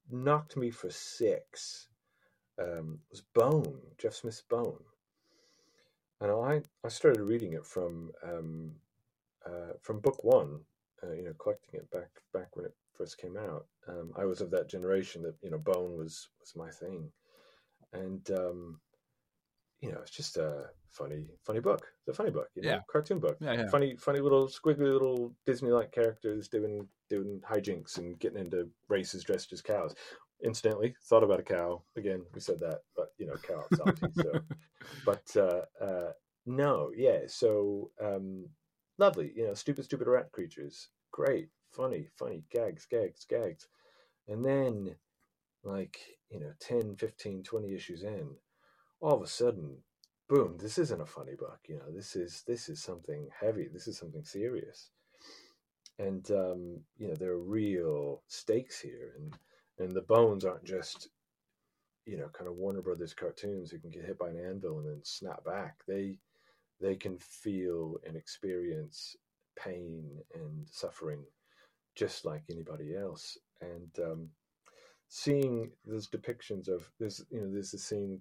knocked 0.08 0.56
me 0.56 0.70
for 0.70 0.90
six 0.90 1.88
um, 2.60 3.00
was 3.10 3.22
Bone, 3.34 3.80
Jeff 3.98 4.14
Smith's 4.14 4.42
Bone. 4.42 4.84
And 6.20 6.30
I, 6.32 6.62
I 6.84 6.88
started 6.88 7.22
reading 7.22 7.52
it 7.52 7.64
from 7.64 8.10
um, 8.24 8.72
uh, 9.46 9.72
from 9.80 10.00
book 10.00 10.24
one, 10.24 10.60
uh, 11.02 11.12
you 11.12 11.22
know, 11.22 11.32
collecting 11.38 11.78
it 11.80 11.90
back 11.90 12.10
back 12.32 12.56
when 12.56 12.66
it 12.66 12.74
first 12.94 13.18
came 13.18 13.36
out. 13.36 13.66
Um, 13.86 14.12
I 14.16 14.24
was 14.24 14.40
of 14.40 14.50
that 14.50 14.68
generation 14.68 15.22
that 15.22 15.36
you 15.42 15.50
know 15.50 15.58
Bone 15.58 15.96
was 15.96 16.28
was 16.40 16.54
my 16.56 16.70
thing, 16.70 17.10
and 17.92 18.28
um, 18.32 18.80
you 19.80 19.92
know 19.92 19.98
it's 20.00 20.10
just 20.10 20.36
a 20.36 20.66
funny 20.90 21.26
funny 21.44 21.60
book. 21.60 21.86
It's 22.00 22.08
a 22.08 22.20
funny 22.20 22.30
book, 22.30 22.48
you 22.56 22.62
know, 22.62 22.70
Yeah. 22.70 22.80
cartoon 22.90 23.20
book. 23.20 23.36
Yeah, 23.40 23.52
yeah. 23.52 23.68
Funny 23.68 23.94
funny 23.96 24.18
little 24.20 24.48
squiggly 24.48 24.92
little 24.92 25.32
Disney 25.46 25.70
like 25.70 25.92
characters 25.92 26.48
doing 26.48 26.88
doing 27.08 27.40
hijinks 27.48 27.98
and 27.98 28.18
getting 28.18 28.38
into 28.40 28.68
races 28.88 29.22
dressed 29.22 29.52
as 29.52 29.62
cows 29.62 29.94
incidentally 30.44 30.94
thought 31.04 31.24
about 31.24 31.40
a 31.40 31.44
cow. 31.44 31.82
Again 31.96 32.24
we 32.34 32.40
said 32.40 32.60
that 32.60 32.80
but 32.96 33.08
you 33.18 33.26
know 33.26 33.36
cow 33.42 33.64
salty 33.72 34.08
so. 34.12 34.40
But 35.04 35.24
uh 35.36 35.62
uh 35.84 36.12
no 36.46 36.90
yeah 36.96 37.20
so 37.26 37.90
um 38.00 38.46
lovely. 38.98 39.32
You 39.34 39.46
know, 39.46 39.54
stupid, 39.54 39.84
stupid 39.84 40.08
rat 40.08 40.30
creatures, 40.32 40.88
great, 41.12 41.48
funny, 41.72 42.08
funny 42.18 42.42
gags, 42.50 42.86
gags, 42.86 43.24
gags, 43.24 43.68
and 44.26 44.44
then 44.44 44.96
like 45.64 45.98
you 46.30 46.40
know 46.40 46.52
10 46.60 46.94
15 46.96 47.42
20 47.42 47.74
issues 47.74 48.02
in 48.04 48.28
all 49.00 49.14
of 49.14 49.22
a 49.22 49.26
sudden 49.26 49.76
boom 50.28 50.56
this 50.58 50.78
isn't 50.78 51.00
a 51.00 51.06
funny 51.06 51.34
book 51.34 51.58
you 51.68 51.76
know 51.76 51.90
this 51.90 52.14
is 52.14 52.44
this 52.46 52.68
is 52.68 52.82
something 52.82 53.28
heavy 53.40 53.68
this 53.72 53.88
is 53.88 53.98
something 53.98 54.24
serious. 54.24 54.90
And 55.98 56.30
um 56.30 56.80
you 56.96 57.08
know 57.08 57.14
there 57.14 57.32
are 57.32 57.38
real 57.42 58.22
stakes 58.28 58.80
here 58.80 59.14
and 59.18 59.36
and 59.78 59.94
the 59.94 60.02
bones 60.02 60.44
aren't 60.44 60.64
just 60.64 61.08
you 62.06 62.16
know 62.16 62.28
kind 62.32 62.48
of 62.48 62.56
warner 62.56 62.82
brothers 62.82 63.14
cartoons 63.14 63.70
who 63.70 63.78
can 63.78 63.90
get 63.90 64.04
hit 64.04 64.18
by 64.18 64.28
an 64.28 64.38
anvil 64.38 64.78
and 64.78 64.88
then 64.88 65.00
snap 65.04 65.44
back. 65.44 65.76
They 65.86 66.18
they 66.80 66.96
can 66.96 67.18
feel 67.18 67.96
and 68.06 68.16
experience 68.16 69.16
pain 69.58 70.04
and 70.34 70.66
suffering 70.70 71.24
just 71.96 72.24
like 72.24 72.42
anybody 72.48 72.94
else. 72.96 73.36
And 73.60 73.90
um 74.04 74.28
seeing 75.08 75.70
those 75.86 76.08
depictions 76.08 76.68
of 76.68 76.88
this, 77.00 77.22
you 77.30 77.40
know, 77.40 77.50
there's 77.50 77.74
a 77.74 77.78
scene 77.78 78.20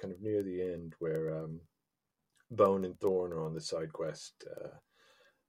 kind 0.00 0.12
of 0.12 0.20
near 0.20 0.42
the 0.42 0.60
end 0.60 0.94
where 0.98 1.42
um, 1.42 1.60
Bone 2.50 2.84
and 2.84 2.98
Thorn 2.98 3.32
are 3.32 3.44
on 3.44 3.54
the 3.54 3.60
side 3.60 3.92
quest, 3.92 4.44
uh, 4.56 4.68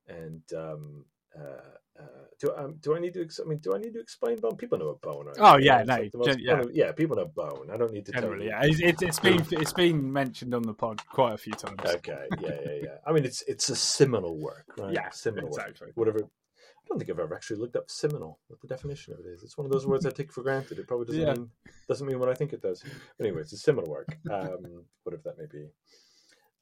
and 0.07 0.41
um, 0.55 1.05
uh, 1.37 2.01
uh, 2.01 2.03
do 2.39 2.53
um, 2.55 2.77
do 2.79 2.95
I 2.95 2.99
need 2.99 3.13
to? 3.15 3.27
I 3.43 3.47
mean, 3.47 3.59
do 3.59 3.75
I 3.75 3.77
need 3.77 3.93
to 3.93 3.99
explain 3.99 4.39
Bone? 4.39 4.55
People 4.55 4.79
know 4.79 4.89
a 4.89 4.95
Bone. 4.95 5.25
Right? 5.25 5.35
Oh 5.39 5.57
yeah, 5.57 5.83
no, 5.83 5.95
like 5.95 6.11
most, 6.13 6.39
yeah. 6.39 6.63
yeah, 6.71 6.91
people 6.93 7.17
know 7.17 7.25
Bone. 7.25 7.69
I 7.71 7.77
don't 7.77 7.91
need 7.91 8.05
to 8.05 8.11
generally. 8.13 8.47
tell 8.49 8.65
you. 8.65 8.77
Yeah, 8.77 8.87
it's, 8.87 9.01
it's 9.01 9.19
been 9.19 9.45
it's 9.51 9.73
been 9.73 10.11
mentioned 10.11 10.53
on 10.53 10.63
the 10.63 10.73
pod 10.73 11.01
quite 11.09 11.33
a 11.33 11.37
few 11.37 11.53
times. 11.53 11.79
Okay, 11.85 12.25
yeah, 12.39 12.49
yeah, 12.65 12.71
yeah. 12.83 12.95
I 13.05 13.11
mean, 13.11 13.25
it's 13.25 13.41
it's 13.43 13.69
a 13.69 13.75
seminal 13.75 14.37
work, 14.37 14.65
right? 14.77 14.93
Yeah, 14.93 15.09
seminal 15.11 15.49
exactly. 15.49 15.87
work. 15.87 15.97
Whatever 15.97 16.19
I 16.19 16.87
don't 16.87 16.99
think 16.99 17.11
I've 17.11 17.19
ever 17.19 17.35
actually 17.35 17.57
looked 17.57 17.75
up 17.75 17.91
seminal, 17.91 18.39
what 18.47 18.61
the 18.61 18.67
definition 18.67 19.13
of 19.13 19.19
it 19.19 19.27
is. 19.27 19.43
It's 19.43 19.57
one 19.57 19.65
of 19.65 19.71
those 19.71 19.85
words 19.85 20.05
I 20.05 20.09
take 20.09 20.31
for 20.31 20.41
granted. 20.41 20.79
It 20.79 20.87
probably 20.87 21.05
doesn't 21.07 21.21
Yeah. 21.21 21.33
mean 21.33 21.51
doesn't 21.87 22.07
mean 22.07 22.19
what 22.19 22.29
I 22.29 22.33
think 22.33 22.53
it 22.53 22.61
does. 22.61 22.83
But 23.17 23.25
anyway, 23.25 23.41
it's 23.41 23.53
a 23.53 23.57
seminal 23.57 23.89
work, 23.89 24.17
um, 24.31 24.85
whatever 25.03 25.23
that 25.25 25.37
may 25.37 25.45
be. 25.45 25.67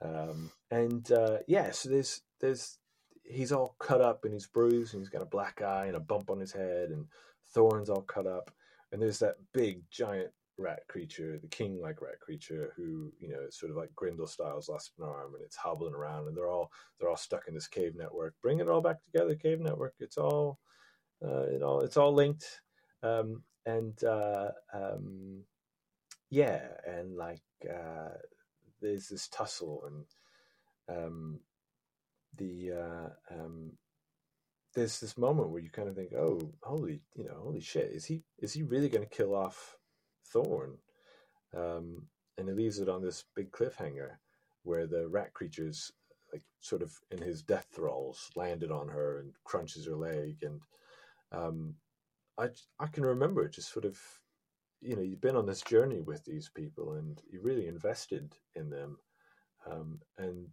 Um, 0.02 0.52
and 0.70 1.10
uh, 1.12 1.38
yeah, 1.48 1.72
so 1.72 1.90
there's 1.90 2.22
there's 2.42 2.78
he's 3.28 3.52
all 3.52 3.76
cut 3.80 4.02
up 4.02 4.24
and 4.24 4.34
he's 4.34 4.48
bruised 4.48 4.94
and 4.94 5.02
he's 5.02 5.10
got 5.10 5.22
a 5.22 5.26
black 5.26 5.62
eye 5.62 5.86
and 5.88 5.96
a 5.96 6.00
bump 6.02 6.30
on 6.30 6.40
his 6.40 6.52
head 6.52 6.90
and 6.90 7.06
thorns 7.54 7.90
all 7.90 8.02
cut 8.02 8.26
up. 8.28 8.52
And 8.92 9.02
there's 9.02 9.20
that 9.20 9.36
big 9.54 9.82
giant 9.92 10.32
rat 10.58 10.80
creature, 10.88 11.38
the 11.40 11.48
king 11.48 11.80
like 11.82 12.02
rat 12.02 12.20
creature, 12.20 12.74
who 12.76 13.12
you 13.20 13.30
know, 13.30 13.46
sort 13.50 13.72
of 13.72 13.78
like 13.78 13.94
Grendel 13.96 14.28
styles 14.28 14.70
lost 14.70 14.92
an 14.98 15.06
arm 15.06 15.36
and 15.36 15.44
it's 15.44 15.56
hobbling 15.56 15.94
around 15.94 16.28
and 16.28 16.36
they're 16.36 16.50
all 16.50 16.72
they're 17.00 17.10
all 17.10 17.18
stuck 17.18 17.48
in 17.48 17.54
this 17.54 17.68
cave 17.68 17.94
network. 17.96 18.34
Bring 18.42 18.60
it 18.60 18.70
all 18.70 18.82
back 18.82 19.04
together, 19.04 19.36
cave 19.36 19.60
network. 19.60 19.96
It's 20.00 20.18
all 20.18 20.60
uh, 21.24 21.44
it 21.44 21.62
all 21.62 21.82
it's 21.82 21.98
all 21.98 22.14
linked. 22.14 22.62
Um, 23.04 23.44
and 23.66 24.02
uh, 24.04 24.52
um, 24.74 25.44
yeah, 26.30 26.62
and 26.86 27.16
like 27.16 27.44
uh, 27.70 28.16
there's 28.82 29.10
this 29.10 29.28
tussle 29.28 29.84
and 29.88 30.98
um, 30.98 31.40
the 32.38 32.72
uh, 32.72 33.10
um, 33.34 33.72
there's 34.74 35.00
this 35.00 35.18
moment 35.18 35.50
where 35.50 35.62
you 35.62 35.70
kind 35.70 35.90
of 35.90 35.96
think, 35.96 36.14
oh, 36.14 36.40
holy, 36.62 37.02
you 37.16 37.26
know, 37.26 37.36
holy 37.42 37.62
shit, 37.62 37.92
is 37.92 38.06
he 38.06 38.24
is 38.38 38.54
he 38.54 38.64
really 38.64 38.90
going 38.90 39.04
to 39.04 39.16
kill 39.16 39.36
off 39.36 39.76
Thorn? 40.32 40.78
Um, 41.56 42.08
and 42.38 42.48
he 42.48 42.54
leaves 42.54 42.80
it 42.80 42.90
on 42.90 43.02
this 43.02 43.24
big 43.36 43.52
cliffhanger 43.52 44.18
where 44.64 44.86
the 44.86 45.08
rat 45.08 45.34
creatures, 45.34 45.92
like 46.32 46.44
sort 46.60 46.82
of 46.82 46.94
in 47.10 47.18
his 47.20 47.42
death 47.42 47.68
thralls, 47.74 48.30
landed 48.36 48.72
on 48.72 48.88
her 48.90 49.20
and 49.20 49.34
crunches 49.44 49.88
her 49.88 49.96
leg, 49.96 50.38
and 50.44 50.62
um, 51.32 51.74
I 52.38 52.50
I 52.80 52.88
can 52.88 53.06
remember 53.06 53.48
just 53.48 53.72
sort 53.72 53.86
of, 53.86 54.00
you 54.82 54.96
know, 54.96 55.02
you've 55.02 55.22
been 55.22 55.36
on 55.36 55.48
this 55.48 55.62
journey 55.62 56.02
with 56.02 56.24
these 56.26 56.52
people 56.54 56.94
and 56.94 57.20
you 57.32 57.42
really 57.42 57.68
invested 57.68 58.36
in 58.56 58.70
them, 58.70 58.98
um, 59.66 60.00
and 60.18 60.48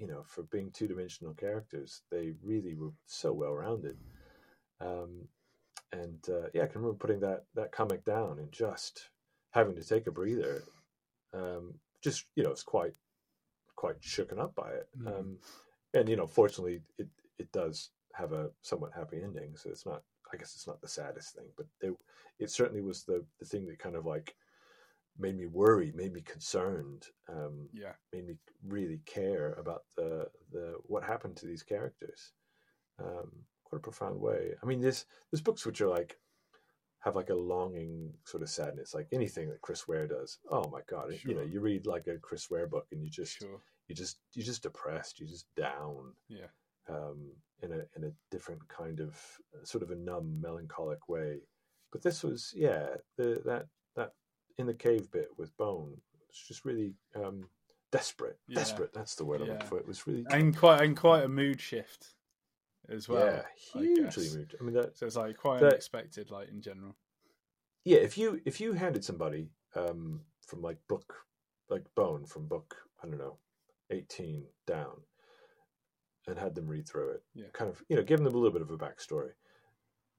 you 0.00 0.06
know, 0.06 0.22
for 0.24 0.42
being 0.44 0.70
two 0.72 0.88
dimensional 0.88 1.34
characters, 1.34 2.02
they 2.10 2.32
really 2.42 2.74
were 2.74 2.92
so 3.06 3.32
well 3.32 3.52
rounded. 3.52 3.98
Um, 4.80 5.28
and 5.92 6.18
uh, 6.28 6.48
yeah, 6.54 6.62
I 6.62 6.66
can 6.66 6.80
remember 6.80 6.98
putting 6.98 7.20
that 7.20 7.44
that 7.54 7.72
comic 7.72 8.04
down 8.04 8.38
and 8.38 8.50
just 8.50 9.10
having 9.50 9.76
to 9.76 9.84
take 9.84 10.06
a 10.06 10.10
breather. 10.10 10.62
Um, 11.34 11.74
just 12.02 12.24
you 12.34 12.42
know, 12.42 12.50
it's 12.50 12.62
quite 12.62 12.94
quite 13.76 14.00
shooken 14.00 14.38
up 14.38 14.54
by 14.54 14.70
it. 14.70 14.88
Mm. 14.98 15.06
Um, 15.06 15.38
and 15.92 16.08
you 16.08 16.16
know, 16.16 16.26
fortunately, 16.26 16.80
it 16.98 17.08
it 17.38 17.52
does 17.52 17.90
have 18.14 18.32
a 18.32 18.50
somewhat 18.62 18.92
happy 18.94 19.18
ending, 19.22 19.56
so 19.56 19.68
it's 19.70 19.86
not. 19.86 20.02
I 20.32 20.36
guess 20.36 20.54
it's 20.54 20.68
not 20.68 20.80
the 20.80 20.88
saddest 20.88 21.34
thing, 21.34 21.46
but 21.56 21.66
it, 21.80 21.92
it 22.38 22.50
certainly 22.50 22.82
was 22.82 23.02
the 23.02 23.24
the 23.38 23.44
thing 23.44 23.66
that 23.66 23.78
kind 23.78 23.96
of 23.96 24.06
like 24.06 24.34
made 25.20 25.36
me 25.36 25.46
worry, 25.46 25.92
made 25.94 26.12
me 26.12 26.22
concerned, 26.22 27.06
um, 27.28 27.68
Yeah, 27.72 27.92
made 28.12 28.26
me 28.26 28.34
really 28.66 29.00
care 29.06 29.52
about 29.54 29.82
the 29.96 30.28
the 30.52 30.74
what 30.84 31.04
happened 31.04 31.36
to 31.38 31.46
these 31.46 31.62
characters. 31.62 32.32
Um, 32.98 33.30
quite 33.64 33.78
a 33.78 33.82
profound 33.82 34.20
way. 34.20 34.52
I 34.62 34.66
mean, 34.66 34.80
there's 34.80 35.06
there's 35.30 35.40
books 35.42 35.64
which 35.64 35.80
are 35.80 35.88
like 35.88 36.18
have 37.00 37.16
like 37.16 37.30
a 37.30 37.34
longing 37.34 38.12
sort 38.24 38.42
of 38.42 38.50
sadness, 38.50 38.94
like 38.94 39.08
anything 39.12 39.48
that 39.48 39.62
Chris 39.62 39.88
Ware 39.88 40.06
does. 40.06 40.38
Oh 40.50 40.68
my 40.70 40.80
god, 40.88 41.14
you 41.24 41.34
know, 41.34 41.42
you 41.42 41.60
read 41.60 41.86
like 41.86 42.06
a 42.08 42.18
Chris 42.18 42.50
Ware 42.50 42.66
book 42.66 42.86
and 42.92 43.02
you 43.02 43.10
just 43.10 43.38
sure. 43.38 43.60
you 43.88 43.94
just 43.94 44.18
you 44.34 44.42
just 44.42 44.62
depressed, 44.62 45.20
you 45.20 45.26
just 45.26 45.46
down 45.54 46.12
Yeah, 46.28 46.50
um, 46.88 47.32
in 47.62 47.72
a 47.72 47.80
in 47.96 48.04
a 48.04 48.12
different 48.30 48.66
kind 48.68 49.00
of 49.00 49.18
sort 49.64 49.82
of 49.82 49.90
a 49.90 49.96
numb, 49.96 50.40
melancholic 50.40 51.08
way. 51.08 51.40
But 51.92 52.02
this 52.02 52.22
was, 52.22 52.52
yeah, 52.54 52.86
the 53.16 53.40
that 53.46 53.66
that 53.96 54.12
in 54.58 54.66
the 54.66 54.74
cave 54.74 55.10
bit 55.10 55.28
with 55.38 55.56
Bone 55.56 55.96
It's 56.28 56.46
just 56.46 56.64
really 56.64 56.94
um, 57.16 57.48
desperate. 57.92 58.38
Yeah. 58.48 58.56
Desperate. 58.58 58.92
That's 58.92 59.14
the 59.14 59.24
word 59.24 59.40
I'm 59.40 59.48
looking 59.48 59.66
for. 59.66 59.78
It 59.78 59.86
was 59.86 60.06
really, 60.06 60.24
and 60.30 60.56
quite 60.56 60.82
and 60.82 60.96
quite 60.96 61.24
a 61.24 61.28
mood 61.28 61.60
shift 61.60 62.14
as 62.88 63.08
well. 63.08 63.24
yeah, 63.26 63.42
hugely 63.72 64.24
guess. 64.24 64.34
moved. 64.34 64.54
I 64.60 64.64
mean, 64.64 64.74
that 64.74 64.96
So 64.96 65.06
it's 65.06 65.16
like 65.16 65.36
quite 65.36 65.60
That- 65.60 65.68
unexpected, 65.72 66.30
like 66.30 66.48
in 66.50 66.60
general. 66.60 66.96
yeah. 67.84 67.98
If 67.98 68.16
you 68.18 68.40
if 68.44 68.60
you 68.60 68.72
handed 68.74 69.04
somebody 69.04 69.50
um, 69.74 70.20
from 70.46 70.60
like 70.62 70.78
book 70.88 71.14
like 71.68 71.84
Bone 71.94 72.26
from 72.26 72.46
book 72.48 72.74
I 73.02 73.06
don't 73.06 73.18
know 73.18 73.38
eighteen 73.90 74.44
down 74.66 75.00
and 76.26 76.38
had 76.38 76.54
them 76.54 76.66
read 76.66 76.86
through 76.88 77.10
it, 77.10 77.22
Yeah. 77.34 77.46
kind 77.52 77.70
of 77.70 77.82
you 77.88 77.96
know, 77.96 78.02
giving 78.02 78.24
them 78.24 78.34
a 78.34 78.38
little 78.38 78.52
bit 78.52 78.62
of 78.62 78.70
a 78.70 78.76
backstory, 78.78 79.30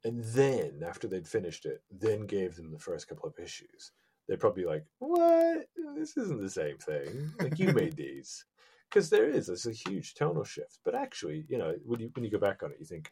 and 0.04 0.24
then 0.24 0.82
after 0.86 1.08
they'd 1.08 1.28
finished 1.28 1.66
it, 1.66 1.84
then 1.92 2.22
gave 2.26 2.56
them 2.56 2.72
the 2.72 2.80
first 2.80 3.08
couple 3.08 3.28
of 3.30 3.38
issues, 3.40 3.92
they'd 4.32 4.40
probably 4.40 4.64
like, 4.64 4.86
"What? 5.00 5.68
This 5.96 6.16
isn't 6.16 6.42
the 6.42 6.50
same 6.50 6.78
thing. 6.78 7.34
Like 7.42 7.60
you 7.60 7.74
made 7.74 7.98
these." 7.98 8.46
Because 8.90 9.10
there 9.10 9.30
is, 9.30 9.48
there's 9.48 9.66
a 9.68 9.72
huge 9.72 10.16
tonal 10.16 10.44
shift. 10.46 10.80
But 10.86 10.96
actually, 10.96 11.46
you 11.50 11.58
know, 11.58 11.76
when 11.86 12.00
you 12.00 12.10
when 12.14 12.24
you 12.24 12.32
go 12.32 12.40
back 12.40 12.64
on 12.64 12.72
it, 12.72 12.78
you 12.80 12.86
think 12.86 13.12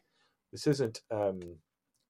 this 0.50 0.66
isn't. 0.66 1.02
Um, 1.10 1.40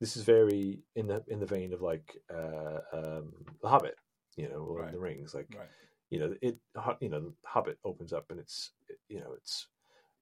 this 0.01 0.17
is 0.17 0.23
very 0.23 0.79
in 0.95 1.09
the 1.09 1.25
in 1.27 1.41
the 1.41 1.47
vein 1.47 1.73
of 1.73 1.83
like 1.83 2.17
uh, 2.33 2.79
um, 2.93 3.33
the 3.61 3.69
Hobbit, 3.69 3.97
you 4.37 4.49
know, 4.49 4.61
or 4.61 4.83
Right. 4.83 4.93
the 4.93 4.99
Rings. 4.99 5.35
Like 5.35 5.49
Right. 5.55 5.69
you 6.11 6.21
know, 6.21 6.35
it 6.41 6.57
you 7.01 7.09
know, 7.09 7.21
the 7.21 7.33
Hobbit 7.45 7.79
opens 7.85 8.13
up 8.13 8.27
and 8.31 8.39
it's 8.39 8.71
you 9.09 9.19
know, 9.19 9.33
it's 9.37 9.67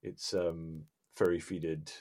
it's 0.03 0.33
um, 0.33 0.85
furry 1.15 1.41
feeted 1.41 1.93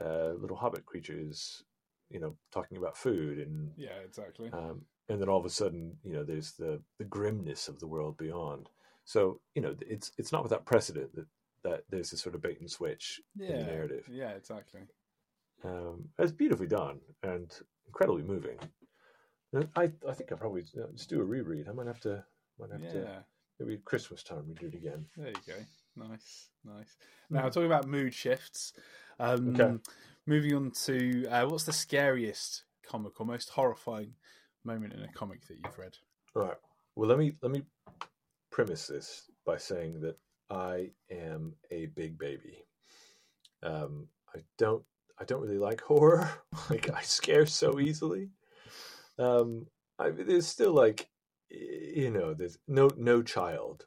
uh, 0.00 0.32
little 0.38 0.56
Hobbit 0.56 0.86
creatures, 0.86 1.62
you 2.10 2.18
know, 2.18 2.36
talking 2.50 2.78
about 2.78 2.96
food 2.96 3.38
and 3.38 3.70
Yeah, 3.76 3.98
exactly. 4.04 4.50
um, 4.52 4.82
and 5.08 5.20
then 5.20 5.28
all 5.28 5.38
of 5.38 5.46
a 5.46 5.50
sudden, 5.50 5.96
you 6.04 6.12
know, 6.12 6.24
there's 6.24 6.52
the 6.52 6.80
the 6.98 7.04
grimness 7.04 7.68
of 7.68 7.78
the 7.80 7.86
world 7.86 8.16
beyond. 8.16 8.68
So 9.04 9.40
you 9.54 9.62
know, 9.62 9.74
it's 9.80 10.12
it's 10.18 10.32
not 10.32 10.42
without 10.42 10.66
precedent 10.66 11.14
that 11.14 11.26
that 11.62 11.84
there's 11.90 12.10
this 12.10 12.20
sort 12.20 12.34
of 12.34 12.42
bait 12.42 12.60
and 12.60 12.70
switch 12.70 13.20
in 13.48 13.58
the 13.58 13.64
yeah, 13.64 13.70
narrative. 13.72 14.08
yeah, 14.12 14.30
exactly. 14.30 14.82
Um, 15.64 16.08
it's 16.18 16.32
beautifully 16.32 16.66
done 16.66 17.00
and 17.22 17.50
incredibly 17.86 18.22
moving. 18.22 18.58
And 19.52 19.68
I 19.76 19.90
I 20.08 20.12
think 20.12 20.32
I 20.32 20.36
probably 20.36 20.64
uh, 20.76 20.86
just 20.94 21.08
do 21.08 21.20
a 21.20 21.24
reread. 21.24 21.68
I 21.68 21.72
might 21.72 21.86
have 21.86 22.00
to 22.00 22.24
might 22.58 22.70
have 22.72 22.82
Yeah, 22.82 22.90
to 22.92 23.08
maybe 23.60 23.74
at 23.74 23.84
Christmas 23.84 24.22
time 24.22 24.44
read 24.48 24.62
it 24.62 24.76
again. 24.76 25.06
there 25.16 25.28
you 25.28 25.34
go. 25.46 25.54
Nice, 26.08 26.50
nice. 26.64 26.96
Now 27.30 27.48
talking 27.48 27.66
about 27.66 27.88
mood 27.88 28.12
shifts. 28.12 28.72
Um, 29.18 29.54
Hmm. 29.54 29.60
Okay. 29.60 29.78
Moving 30.26 30.54
on 30.54 30.70
to 30.84 31.26
uh, 31.28 31.46
what's 31.46 31.64
the 31.64 31.72
scariest 31.72 32.64
comic 32.82 33.20
or 33.20 33.26
most 33.26 33.50
horrifying 33.50 34.14
moment 34.66 34.92
in 34.92 35.02
a 35.02 35.12
comic 35.12 35.46
that 35.46 35.56
you've 35.62 35.78
read? 35.78 35.96
All 36.34 36.42
right. 36.42 36.56
Well, 36.96 37.08
let 37.08 37.18
me 37.18 37.32
let 37.42 37.52
me 37.52 37.62
premise 38.50 38.86
this 38.86 39.30
by 39.44 39.56
saying 39.56 40.00
that 40.00 40.18
I 40.50 40.90
am 41.10 41.54
a 41.70 41.86
big 41.86 42.18
baby. 42.18 42.64
Um, 43.62 44.08
I 44.34 44.40
don't 44.58 44.82
I 45.18 45.24
don't 45.24 45.40
really 45.40 45.58
like 45.58 45.80
horror. 45.80 46.30
like 46.70 46.90
I 46.90 47.02
scare 47.02 47.46
so 47.46 47.80
easily. 47.80 48.30
Um, 49.18 49.66
I, 49.98 50.10
there's 50.10 50.46
still 50.46 50.72
like 50.72 51.08
you 51.48 52.10
know 52.10 52.34
there's 52.34 52.58
no 52.68 52.90
no 52.96 53.22
child, 53.22 53.86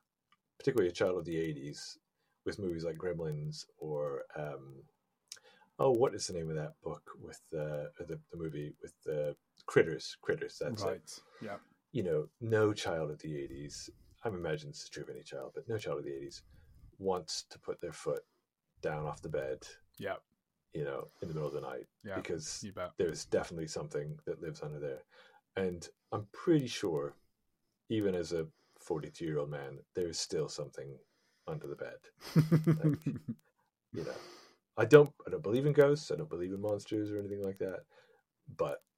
particularly 0.57 0.89
a 0.89 0.93
child 0.93 1.17
of 1.17 1.25
the 1.25 1.35
'80s, 1.35 1.97
with 2.45 2.59
movies 2.59 2.83
like 2.83 2.97
Gremlins 2.97 3.65
or 3.77 4.23
um, 4.35 4.83
oh, 5.77 5.91
what 5.91 6.15
is 6.15 6.27
the 6.27 6.33
name 6.33 6.49
of 6.49 6.55
that 6.55 6.73
book 6.83 7.03
with 7.21 7.41
uh, 7.53 7.89
the 7.99 8.19
the 8.31 8.37
movie 8.37 8.73
with 8.81 8.93
the 9.05 9.35
Critters? 9.69 10.17
Critters. 10.21 10.57
That's 10.59 10.83
right. 10.83 10.95
it. 10.95 11.19
Yeah. 11.41 11.57
You 11.91 12.03
know, 12.03 12.27
no 12.41 12.73
child 12.73 13.11
of 13.11 13.19
the 13.19 13.29
'80s. 13.29 13.89
I'm 14.23 14.33
imagining 14.35 14.71
this 14.71 14.83
is 14.83 14.89
true 14.89 15.03
of 15.03 15.09
any 15.09 15.21
child, 15.23 15.51
but 15.53 15.69
no 15.69 15.77
child 15.77 15.99
of 15.99 16.05
the 16.05 16.11
'80s 16.11 16.41
wants 16.97 17.45
to 17.51 17.59
put 17.59 17.79
their 17.79 17.93
foot 17.93 18.23
down 18.81 19.05
off 19.05 19.21
the 19.21 19.29
bed. 19.29 19.59
Yeah. 19.97 20.15
You 20.73 20.83
know, 20.85 21.07
in 21.21 21.27
the 21.27 21.33
middle 21.33 21.47
of 21.47 21.53
the 21.53 21.61
night 21.61 21.87
Yeah. 22.03 22.15
because 22.15 22.65
there's 22.97 23.25
definitely 23.25 23.67
something 23.67 24.17
that 24.25 24.41
lives 24.41 24.61
under 24.61 24.79
there. 24.79 25.03
And 25.55 25.87
I'm 26.11 26.27
pretty 26.31 26.67
sure, 26.67 27.13
even 27.89 28.13
as 28.15 28.33
a 28.33 28.47
42 28.79 29.25
year 29.25 29.39
old 29.39 29.49
man, 29.51 29.79
there's 29.95 30.19
still 30.19 30.47
something 30.49 30.97
under 31.47 31.67
the 31.67 31.75
bed. 31.75 31.99
You 33.91 34.03
know, 34.03 34.11
I 34.77 34.85
don't, 34.85 35.11
I 35.25 35.31
don't 35.31 35.41
believe 35.41 35.65
in 35.65 35.73
ghosts. 35.73 36.11
I 36.11 36.15
don't 36.15 36.29
believe 36.29 36.53
in 36.53 36.61
monsters 36.61 37.11
or 37.11 37.17
anything 37.17 37.43
like 37.43 37.57
that. 37.57 37.79
But 38.55 38.77
I 38.77 38.77
there 38.77 38.88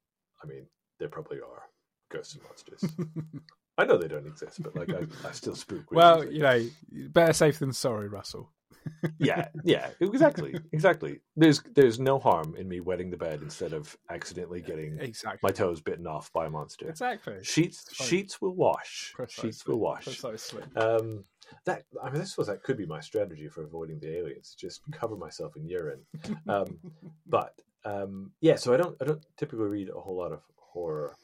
probably 1.12 1.38
are 1.38 1.62
ghosts 2.10 2.34
and 2.34 2.42
monsters. 2.44 2.84
I 3.78 3.84
know 3.84 3.96
they 3.96 4.08
don't 4.08 4.26
exist, 4.26 4.62
but 4.62 4.76
like 4.76 4.90
I, 4.90 5.28
I 5.28 5.32
still 5.32 5.56
spook. 5.56 5.90
well, 5.90 6.24
you 6.24 6.40
know, 6.40 6.62
better 7.08 7.32
safe 7.32 7.58
than 7.58 7.72
sorry, 7.72 8.08
Russell. 8.08 8.50
yeah, 9.18 9.48
yeah, 9.64 9.90
exactly, 10.00 10.54
exactly. 10.72 11.20
There's 11.36 11.62
there's 11.74 11.98
no 12.00 12.18
harm 12.18 12.56
in 12.56 12.68
me 12.68 12.80
wetting 12.80 13.10
the 13.10 13.16
bed 13.16 13.40
instead 13.42 13.72
of 13.72 13.96
accidentally 14.10 14.60
getting 14.60 14.98
Exactly. 14.98 15.38
my 15.42 15.50
toes 15.50 15.80
bitten 15.80 16.06
off 16.06 16.32
by 16.32 16.46
a 16.46 16.50
monster. 16.50 16.88
Exactly. 16.88 17.36
Sheets 17.42 17.84
sheets 17.94 18.40
will 18.40 18.54
wash. 18.54 19.12
Precisely. 19.14 19.50
Sheets 19.50 19.66
will 19.66 19.78
wash. 19.78 20.04
Precisely. 20.04 20.64
Um, 20.76 21.24
that 21.64 21.84
I 22.02 22.10
mean, 22.10 22.22
I 22.22 22.24
suppose 22.24 22.48
that 22.48 22.62
could 22.62 22.76
be 22.76 22.86
my 22.86 23.00
strategy 23.00 23.48
for 23.48 23.62
avoiding 23.62 24.00
the 24.00 24.16
aliens. 24.16 24.56
Just 24.58 24.80
cover 24.90 25.16
myself 25.16 25.56
in 25.56 25.66
urine. 25.66 26.00
Um, 26.48 26.78
but 27.26 27.54
um, 27.84 28.32
yeah, 28.40 28.56
so 28.56 28.74
I 28.74 28.76
don't 28.76 28.96
I 29.00 29.04
don't 29.04 29.24
typically 29.36 29.66
read 29.66 29.90
a 29.90 30.00
whole 30.00 30.16
lot 30.16 30.32
of 30.32 30.40
horror, 30.72 31.16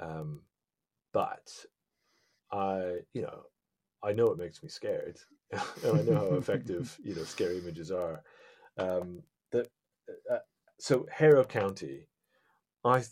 um, 0.00 0.42
but 1.12 1.50
I 2.52 2.98
you 3.12 3.22
know 3.22 3.42
I 4.02 4.12
know 4.12 4.26
it 4.26 4.38
makes 4.38 4.62
me 4.62 4.68
scared, 4.68 5.18
and 5.52 5.98
I 5.98 6.02
know 6.02 6.14
how 6.14 6.34
effective 6.34 6.98
you 7.02 7.14
know 7.14 7.24
scary 7.24 7.58
images 7.58 7.90
are. 7.90 8.22
Um, 8.76 9.22
that 9.50 9.68
uh, 10.30 10.38
so 10.78 11.06
Harrow 11.12 11.44
County, 11.44 12.08
I 12.84 13.04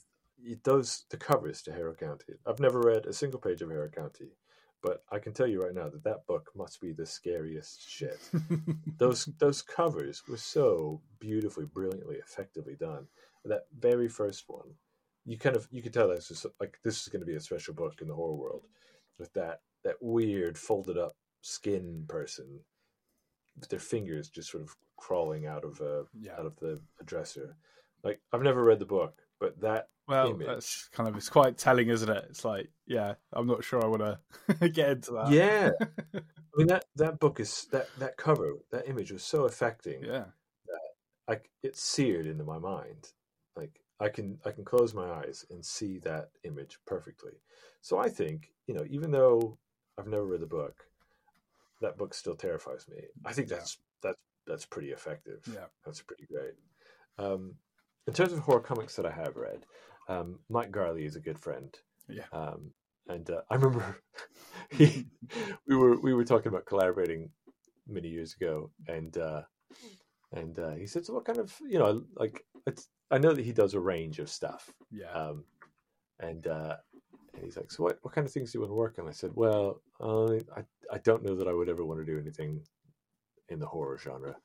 those 0.65 1.05
the 1.11 1.17
covers 1.17 1.63
to 1.63 1.73
Harrow 1.73 1.95
County. 1.95 2.35
I've 2.47 2.61
never 2.61 2.81
read 2.81 3.07
a 3.07 3.13
single 3.13 3.41
page 3.41 3.63
of 3.63 3.71
Harrow 3.71 3.89
County, 3.89 4.37
but 4.83 5.03
I 5.11 5.19
can 5.19 5.33
tell 5.33 5.47
you 5.47 5.63
right 5.63 5.75
now 5.75 5.89
that 5.89 6.05
that 6.05 6.27
book 6.27 6.51
must 6.55 6.81
be 6.81 6.93
the 6.93 7.07
scariest 7.07 7.89
shit. 7.89 8.21
those 8.99 9.27
those 9.39 9.63
covers 9.63 10.23
were 10.29 10.37
so 10.37 11.01
beautifully, 11.19 11.67
brilliantly, 11.67 12.17
effectively 12.17 12.77
done. 12.79 13.07
That 13.45 13.67
very 13.79 14.09
first 14.09 14.45
one, 14.49 14.75
you 15.27 15.37
kind 15.37 15.57
of 15.57 15.67
you 15.71 15.83
could 15.83 15.93
tell 15.93 16.09
that's 16.09 16.29
just 16.29 16.47
like 16.61 16.79
this 16.85 17.03
is 17.03 17.09
going 17.09 17.21
to 17.21 17.27
be 17.27 17.35
a 17.35 17.41
special 17.41 17.75
book 17.75 18.01
in 18.01 18.09
the 18.09 18.15
horror 18.15 18.37
world, 18.37 18.67
with 19.19 19.33
that 19.35 19.61
that 19.85 19.97
weird 20.01 20.57
folded 20.57 20.97
up 20.97 21.17
skin 21.43 22.05
person, 22.09 22.61
with 23.59 23.69
their 23.69 23.79
fingers 23.81 24.29
just 24.31 24.51
sort 24.51 24.63
of 24.63 24.75
crawling 24.97 25.47
out 25.47 25.65
of 25.65 25.81
a 25.81 26.05
yeah. 26.19 26.33
out 26.39 26.47
of 26.47 26.57
the 26.61 26.81
dresser. 27.05 27.57
Like 28.05 28.21
I've 28.33 28.43
never 28.43 28.63
read 28.65 28.79
the 28.79 28.87
book, 28.87 29.21
but 29.41 29.61
that 29.61 29.89
Well, 30.07 30.31
image. 30.31 30.47
that's 30.47 30.89
kind 30.93 31.09
of 31.09 31.17
it's 31.17 31.29
quite 31.29 31.59
telling, 31.59 31.89
isn't 31.89 32.09
it? 32.09 32.25
It's 32.31 32.45
like, 32.45 32.71
yeah, 32.87 33.15
I'm 33.33 33.47
not 33.49 33.65
sure 33.65 33.83
I 33.83 33.89
want 33.89 34.19
to 34.59 34.69
get 34.69 34.91
into 34.91 35.13
that. 35.13 35.31
yeah, 35.31 35.71
I 36.15 36.21
mean 36.57 36.69
that 36.69 36.85
that 36.95 37.19
book 37.19 37.41
is 37.41 37.67
that 37.73 37.89
that 37.99 38.17
cover 38.17 38.53
that 38.71 38.89
image 38.89 39.11
was 39.11 39.25
so 39.25 39.45
affecting. 39.45 40.05
yeah, 40.05 40.27
like 41.29 41.51
it's 41.65 41.83
seared 41.83 42.27
into 42.27 42.45
my 42.45 42.59
mind. 42.59 43.09
Like 43.57 43.81
I 44.01 44.09
can 44.09 44.39
I 44.45 44.51
can 44.51 44.65
close 44.65 44.95
my 44.95 45.11
eyes 45.11 45.45
and 45.51 45.65
see 45.65 45.99
that 46.01 46.31
image 46.45 46.79
perfectly. 46.87 47.33
So 47.81 47.99
I 47.99 48.09
think 48.09 48.53
you 48.67 48.75
know, 48.75 48.85
even 48.91 49.11
though 49.11 49.59
I've 49.99 50.07
never 50.09 50.27
read 50.27 50.41
the 50.41 50.47
book, 50.47 50.85
that 51.81 51.97
book 51.97 52.15
still 52.15 52.35
terrifies 52.37 52.87
me. 52.89 52.99
I 53.25 53.33
think 53.33 53.49
Yeah. 53.51 53.57
that's 53.57 53.79
that's 54.03 54.19
that's 54.47 54.67
pretty 54.67 54.91
effective. 54.91 55.43
Yeah. 55.53 55.67
that's 55.85 56.03
pretty 56.03 56.27
great. 56.27 56.55
Um, 57.19 57.55
in 58.07 58.13
terms 58.15 58.33
of 58.33 58.41
horror 58.41 58.61
comics 58.61 58.95
that 58.97 59.07
I 59.07 59.11
have 59.11 59.37
read, 59.37 59.67
um, 60.09 60.39
Mike 60.49 60.71
Garley 60.71 61.05
is 61.05 61.17
a 61.17 61.21
good 61.21 61.39
friend. 61.39 61.75
Yeah. 62.09 62.25
Um, 62.33 62.73
and 63.09 63.29
uh, 63.31 63.41
I 63.51 63.55
remember 63.57 63.97
he, 64.71 65.07
we 65.67 65.77
were 65.77 65.99
we 66.01 66.15
were 66.15 66.25
talking 66.25 66.49
about 66.49 66.67
collaborating 66.67 67.31
many 67.89 68.09
years 68.09 68.35
ago, 68.35 68.71
and 68.89 69.17
uh, 69.17 69.43
and 70.33 70.59
uh, 70.59 70.73
he 70.75 70.87
said, 70.87 71.05
"So 71.07 71.15
what 71.15 71.25
kind 71.25 71.39
of 71.39 71.55
you 71.69 71.79
know 71.79 72.05
like 72.15 72.45
I 73.11 73.19
know 73.19 73.33
that 73.33 73.45
he 73.45 73.53
does 73.53 73.75
a 73.75 73.81
range 73.81 74.19
of 74.19 74.29
stuff, 74.29 74.73
yeah, 74.91 75.11
um, 75.13 75.45
and 76.19 76.47
uh, 76.47 76.77
and 77.35 77.45
he's 77.45 77.57
like, 77.57 77.71
so 77.71 77.85
what 77.85 77.99
what 78.03 78.15
kind 78.15 78.27
of 78.27 78.33
things 78.33 78.53
do 78.53 78.57
you 78.57 78.61
want 78.61 78.71
to 78.71 78.75
work 78.75 78.99
on?" 78.99 79.09
I 79.09 79.13
said, 79.13 79.31
"Well, 79.35 79.81
uh, 80.01 80.35
I 80.57 80.65
I 80.93 80.99
don't 81.05 81.23
know 81.23 81.37
that 81.37 81.49
I 81.49 81.53
would 81.53 81.69
ever 81.69 81.85
want 81.85 82.01
to 82.01 82.07
do 82.07 82.19
anything 82.19 82.63
in 83.49 83.61
the 83.61 83.67
horror 83.67 83.99
genre." 83.99 84.37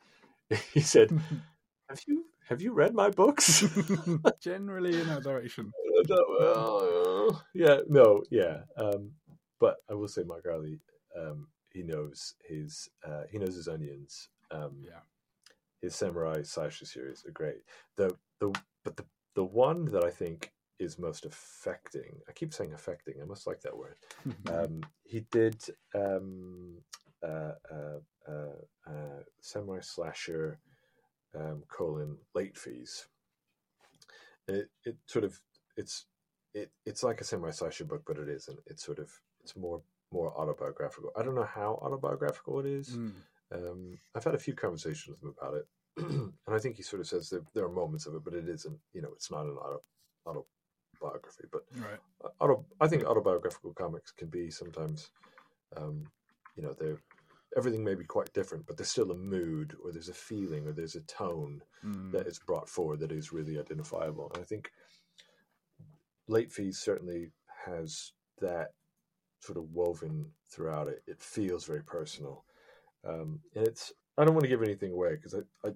he 0.73 0.81
said, 0.81 1.09
"Have 1.89 2.01
you 2.07 2.25
have 2.47 2.61
you 2.61 2.73
read 2.73 2.93
my 2.93 3.09
books?" 3.09 3.61
generally 4.41 4.99
in 4.99 5.07
that 5.07 5.23
direction. 5.23 5.71
Well, 6.09 7.43
yeah, 7.53 7.79
no, 7.87 8.23
yeah. 8.29 8.61
Um, 8.77 9.11
but 9.59 9.77
I 9.89 9.93
will 9.93 10.07
say, 10.07 10.23
Mark 10.23 10.45
Garley, 10.45 10.79
um, 11.17 11.47
he 11.69 11.83
knows 11.83 12.35
his 12.47 12.89
uh, 13.03 13.23
he 13.31 13.37
knows 13.39 13.55
his 13.55 13.67
onions. 13.67 14.29
Um, 14.51 14.77
Yeah. 14.83 15.01
His 15.81 15.95
samurai 15.95 16.41
slasher 16.43 16.85
series 16.85 17.25
are 17.27 17.31
great. 17.31 17.61
The 17.97 18.15
the 18.39 18.53
but 18.83 18.95
the 18.95 19.05
the 19.35 19.43
one 19.43 19.85
that 19.85 20.03
I 20.03 20.09
think 20.09 20.51
is 20.79 20.97
most 20.97 21.25
affecting. 21.25 22.19
I 22.27 22.31
keep 22.33 22.53
saying 22.53 22.73
affecting. 22.73 23.15
I 23.21 23.25
must 23.25 23.47
like 23.47 23.61
that 23.61 23.77
word. 23.77 23.95
Um, 24.49 24.81
he 25.03 25.25
did 25.31 25.63
um, 25.95 26.77
uh, 27.23 27.53
uh, 27.71 27.99
uh, 28.27 28.89
uh, 28.89 29.21
samurai 29.41 29.79
slasher 29.81 30.59
um, 31.37 31.63
colon 31.69 32.17
late 32.33 32.57
fees. 32.57 33.07
It 34.47 34.69
it 34.83 34.97
sort 35.05 35.25
of 35.25 35.39
it's 35.77 36.05
it 36.53 36.71
it's 36.85 37.03
like 37.03 37.21
a 37.21 37.23
samurai 37.23 37.51
slasher 37.51 37.85
book, 37.85 38.03
but 38.05 38.17
it 38.17 38.27
isn't. 38.27 38.59
It's 38.65 38.83
sort 38.83 38.99
of 38.99 39.11
it's 39.43 39.55
more 39.55 39.81
more 40.11 40.33
autobiographical. 40.37 41.11
I 41.17 41.23
don't 41.23 41.35
know 41.35 41.43
how 41.43 41.79
autobiographical 41.81 42.59
it 42.59 42.65
is. 42.65 42.89
Mm. 42.89 43.13
Um, 43.51 43.97
I've 44.15 44.23
had 44.23 44.35
a 44.35 44.39
few 44.39 44.53
conversations 44.55 45.07
with 45.07 45.21
him 45.23 45.35
about 45.39 45.55
it, 45.55 45.65
and 45.97 46.33
I 46.47 46.59
think 46.59 46.77
he 46.77 46.83
sort 46.83 47.01
of 47.01 47.07
says 47.07 47.29
that 47.29 47.43
there 47.53 47.65
are 47.65 47.69
moments 47.69 48.05
of 48.05 48.15
it, 48.15 48.23
but 48.23 48.33
it 48.33 48.47
isn't. 48.47 48.79
You 48.93 49.01
know, 49.01 49.11
it's 49.13 49.31
not 49.31 49.45
an 49.45 49.57
auto 49.57 50.45
autobiography. 50.95 51.45
But 51.51 51.63
Right. 51.79 51.99
auto, 52.39 52.65
I 52.79 52.87
think 52.87 53.03
autobiographical 53.05 53.73
comics 53.73 54.11
can 54.11 54.29
be 54.29 54.49
sometimes, 54.49 55.09
um, 55.75 56.05
you 56.55 56.63
know, 56.63 56.73
they're 56.73 56.99
everything 57.57 57.83
may 57.83 57.95
be 57.95 58.05
quite 58.05 58.31
different, 58.33 58.65
but 58.65 58.77
there's 58.77 58.89
still 58.89 59.11
a 59.11 59.15
mood, 59.15 59.75
or 59.83 59.91
there's 59.91 60.07
a 60.09 60.13
feeling, 60.13 60.65
or 60.67 60.71
there's 60.71 60.95
a 60.95 61.01
tone 61.01 61.61
Mm. 61.83 62.11
that 62.11 62.27
is 62.27 62.39
brought 62.39 62.69
forward 62.69 62.99
that 62.99 63.11
is 63.11 63.33
really 63.33 63.59
identifiable. 63.59 64.31
And 64.33 64.41
I 64.41 64.45
think 64.45 64.71
Late 66.27 66.51
Fees 66.51 66.79
certainly 66.79 67.31
has 67.65 68.13
that 68.39 68.69
sort 69.41 69.57
of 69.57 69.65
woven 69.73 70.31
throughout 70.49 70.87
it. 70.87 71.03
It 71.07 71.21
feels 71.21 71.65
very 71.65 71.83
personal, 71.83 72.45
um, 73.07 73.39
and 73.55 73.67
it's. 73.67 73.93
I 74.17 74.25
don't 74.25 74.33
want 74.33 74.43
to 74.43 74.49
give 74.49 74.61
anything 74.61 74.91
away 74.91 75.15
because 75.15 75.33
I, 75.33 75.67
I, 75.67 75.71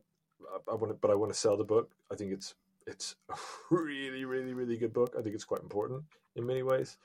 I 0.69 0.75
want 0.75 0.89
to, 0.89 0.93
but 0.93 1.09
I 1.09 1.15
want 1.15 1.31
to 1.31 1.39
sell 1.39 1.57
the 1.57 1.63
book. 1.63 1.91
I 2.11 2.15
think 2.15 2.31
it's 2.33 2.55
it's 2.87 3.15
a 3.29 3.35
really, 3.71 4.25
really, 4.25 4.53
really 4.53 4.77
good 4.77 4.93
book. 4.93 5.15
I 5.17 5.21
think 5.21 5.35
it's 5.35 5.45
quite 5.45 5.61
important 5.61 6.03
in 6.35 6.45
many 6.45 6.63
ways. 6.63 6.97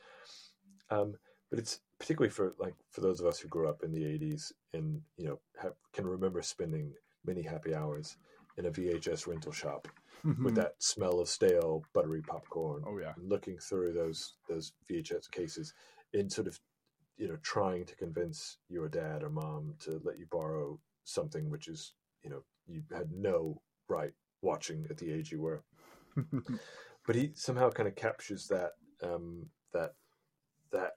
Um, 0.90 1.14
but 1.50 1.58
it's 1.58 1.80
particularly 1.98 2.30
for 2.30 2.54
like 2.58 2.74
for 2.90 3.00
those 3.00 3.20
of 3.20 3.26
us 3.26 3.38
who 3.38 3.48
grew 3.48 3.68
up 3.68 3.82
in 3.82 3.92
the 3.92 4.02
'80s 4.02 4.52
and 4.74 5.00
you 5.16 5.26
know 5.26 5.40
have, 5.60 5.74
can 5.92 6.06
remember 6.06 6.42
spending 6.42 6.92
many 7.24 7.42
happy 7.42 7.74
hours 7.74 8.16
in 8.56 8.66
a 8.66 8.70
VHS 8.70 9.26
rental 9.26 9.52
shop 9.52 9.88
with 10.44 10.54
that 10.54 10.74
smell 10.78 11.20
of 11.20 11.28
stale 11.28 11.82
buttery 11.94 12.20
popcorn 12.22 12.82
Oh 12.86 12.98
yeah. 12.98 13.12
and 13.16 13.28
looking 13.28 13.58
through 13.58 13.92
those 13.92 14.34
those 14.48 14.72
VHS 14.90 15.30
cases 15.30 15.72
in 16.12 16.28
sort 16.28 16.46
of 16.46 16.58
you 17.20 17.28
know 17.28 17.36
trying 17.42 17.84
to 17.84 17.94
convince 17.94 18.56
your 18.68 18.88
dad 18.88 19.22
or 19.22 19.28
mom 19.28 19.74
to 19.78 20.00
let 20.04 20.18
you 20.18 20.26
borrow 20.30 20.80
something 21.04 21.50
which 21.50 21.68
is 21.68 21.92
you 22.24 22.30
know 22.30 22.42
you 22.66 22.82
had 22.90 23.12
no 23.12 23.60
right 23.88 24.12
watching 24.42 24.86
at 24.88 24.96
the 24.96 25.12
age 25.12 25.30
you 25.30 25.40
were. 25.40 25.62
But 27.06 27.16
he 27.16 27.32
somehow 27.34 27.70
kind 27.70 27.88
of 27.88 27.96
captures 27.96 28.46
that 28.48 28.72
um 29.02 29.46
that 29.72 29.94
that, 30.70 30.92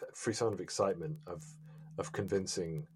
that 0.00 0.16
frisson 0.16 0.52
of 0.52 0.60
excitement 0.60 1.16
of 1.26 1.44
of 1.98 2.10
convincing 2.10 2.86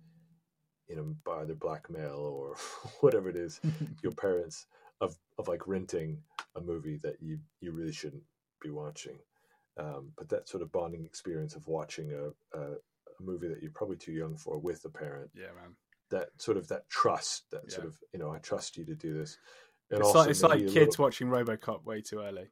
you 0.89 0.97
know 0.97 1.15
by 1.25 1.43
either 1.43 1.55
blackmail 1.55 2.17
or 2.17 2.57
whatever 3.01 3.29
it 3.29 3.37
is 3.37 3.61
your 4.03 4.13
parents 4.27 4.67
of 5.01 5.17
of 5.39 5.49
like 5.49 5.69
renting 5.69 6.19
a 6.57 6.61
movie 6.61 6.99
that 7.03 7.17
you 7.21 7.39
you 7.61 7.73
really 7.73 7.93
shouldn't 7.93 8.25
be 8.61 8.71
watching 8.71 9.19
um, 9.79 10.11
but 10.17 10.29
that 10.29 10.49
sort 10.49 10.63
of 10.63 10.73
bonding 10.73 11.05
experience 11.05 11.55
of 11.55 11.67
watching 11.67 12.13
a, 12.13 12.59
a, 12.59 12.63
a 12.73 13.23
movie 13.23 13.49
that 13.49 13.63
you're 13.63 13.71
probably 13.73 13.97
too 13.97 14.13
young 14.13 14.37
for 14.37 14.59
with 14.59 14.85
a 14.85 14.89
parent 14.89 15.31
yeah, 15.35 15.47
man. 15.61 15.75
that 16.11 16.29
sort 16.39 16.57
of 16.57 16.67
that 16.69 16.89
trust, 16.89 17.51
that 17.51 17.63
Yeah. 17.69 17.75
sort 17.75 17.87
of 17.87 17.97
you 18.13 18.19
know, 18.19 18.31
I 18.31 18.39
trust 18.39 18.77
you 18.77 18.85
to 18.87 18.95
do 18.95 19.13
this. 19.15 19.39
And 19.91 20.01
It's 20.01 20.15
like 20.15 20.31
it's 20.31 20.43
like 20.43 20.59
kids 20.61 20.75
little- 20.99 21.05
watching 21.05 21.29
RoboCop 21.29 21.85
way 21.85 22.01
too 22.01 22.21
early. 22.21 22.49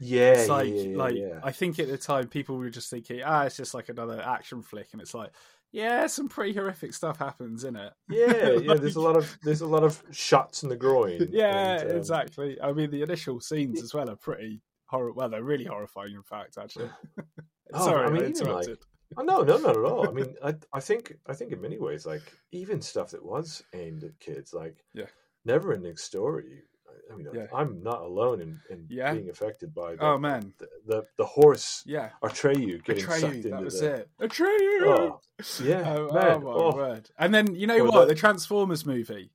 Yeah, 0.00 0.32
It's 0.32 0.48
like 0.48 0.68
yeah, 0.68 0.74
yeah, 0.82 0.96
like. 0.96 1.16
I 1.44 1.52
think 1.52 1.78
at 1.78 1.86
the 1.88 1.98
time 1.98 2.26
people 2.26 2.56
were 2.56 2.70
just 2.70 2.90
thinking, 2.90 3.20
ah, 3.24 3.42
it's 3.44 3.56
just 3.56 3.72
like 3.74 3.88
another 3.88 4.20
action 4.20 4.60
flick, 4.62 4.88
and 4.92 5.00
it's 5.00 5.14
like, 5.14 5.30
yeah, 5.70 6.08
some 6.08 6.28
pretty 6.28 6.54
horrific 6.54 6.92
stuff 6.92 7.18
happens 7.18 7.62
in 7.62 7.76
it. 7.76 7.92
yeah, 8.08 8.50
yeah. 8.62 8.74
There's 8.74 8.96
a 8.96 9.00
lot 9.00 9.16
of 9.16 9.38
there's 9.44 9.60
a 9.60 9.66
lot 9.66 9.84
of 9.84 10.02
shots 10.10 10.64
in 10.64 10.70
the 10.70 10.76
groin. 10.76 11.28
Yeah, 11.30 11.80
and, 11.82 11.90
um, 11.92 11.96
exactly. 11.98 12.60
I 12.60 12.72
mean, 12.72 12.90
the 12.90 13.02
initial 13.02 13.38
scenes 13.40 13.80
as 13.80 13.94
well 13.94 14.10
are 14.10 14.16
pretty 14.16 14.60
horror. 14.92 15.12
Well, 15.12 15.28
they're 15.28 15.42
really 15.42 15.64
horrifying, 15.64 16.14
in 16.14 16.22
fact. 16.22 16.56
Actually, 16.58 16.90
Oh, 17.74 17.84
sorry, 17.86 18.04
I 18.04 18.08
I, 18.08 18.10
mean, 18.10 18.16
even, 18.22 18.32
interrupted. 18.36 18.78
Oh, 19.16 19.22
no, 19.22 19.42
no, 19.42 19.58
not 19.58 19.76
at 19.76 19.84
all. 19.84 20.08
I 20.08 20.12
mean, 20.12 20.34
I 20.44 20.54
I 20.72 20.80
think 20.80 21.14
I 21.26 21.34
think 21.34 21.52
in 21.52 21.60
many 21.60 21.78
ways, 21.78 22.06
like 22.06 22.22
even 22.52 22.80
stuff 22.80 23.10
that 23.10 23.24
was 23.24 23.62
aimed 23.74 24.04
at 24.04 24.18
kids, 24.20 24.54
like 24.54 24.76
Yeah. 24.94 25.06
never 25.44 25.72
ending 25.72 25.96
story. 25.96 26.62
I- 26.88 27.12
I 27.12 27.16
mean, 27.16 27.26
Yeah. 27.34 27.46
I'm 27.54 27.82
not 27.82 28.00
alone 28.02 28.40
in, 28.40 28.60
in 28.70 28.86
Yeah. 28.88 29.12
being 29.14 29.28
affected 29.30 29.74
by 29.74 29.96
the, 29.96 30.04
Oh 30.04 30.18
man, 30.18 30.52
the, 30.58 30.68
the 30.86 30.98
the 31.18 31.24
horse 31.24 31.82
yeah, 31.86 32.10
Atreyu 32.22 32.82
getting 32.84 33.04
sucked 33.04 33.22
Atreyu. 33.22 33.34
into 33.34 33.48
That 33.50 33.62
was 33.64 33.80
the. 33.80 33.94
it. 33.96 34.08
Atreyu. 34.20 34.80
Oh, 34.86 35.20
yeah, 35.62 35.82
Oh, 35.94 36.08
oh 36.10 36.14
man. 36.14 36.32
oh 36.32 36.40
my 36.40 36.52
Oh, 36.52 36.74
word! 36.76 37.10
And 37.18 37.34
then 37.34 37.54
you 37.54 37.66
know 37.66 37.84
what? 37.84 38.00
the- 38.08 38.14
The 38.14 38.20
Transformers 38.26 38.84
movie. 38.86 39.30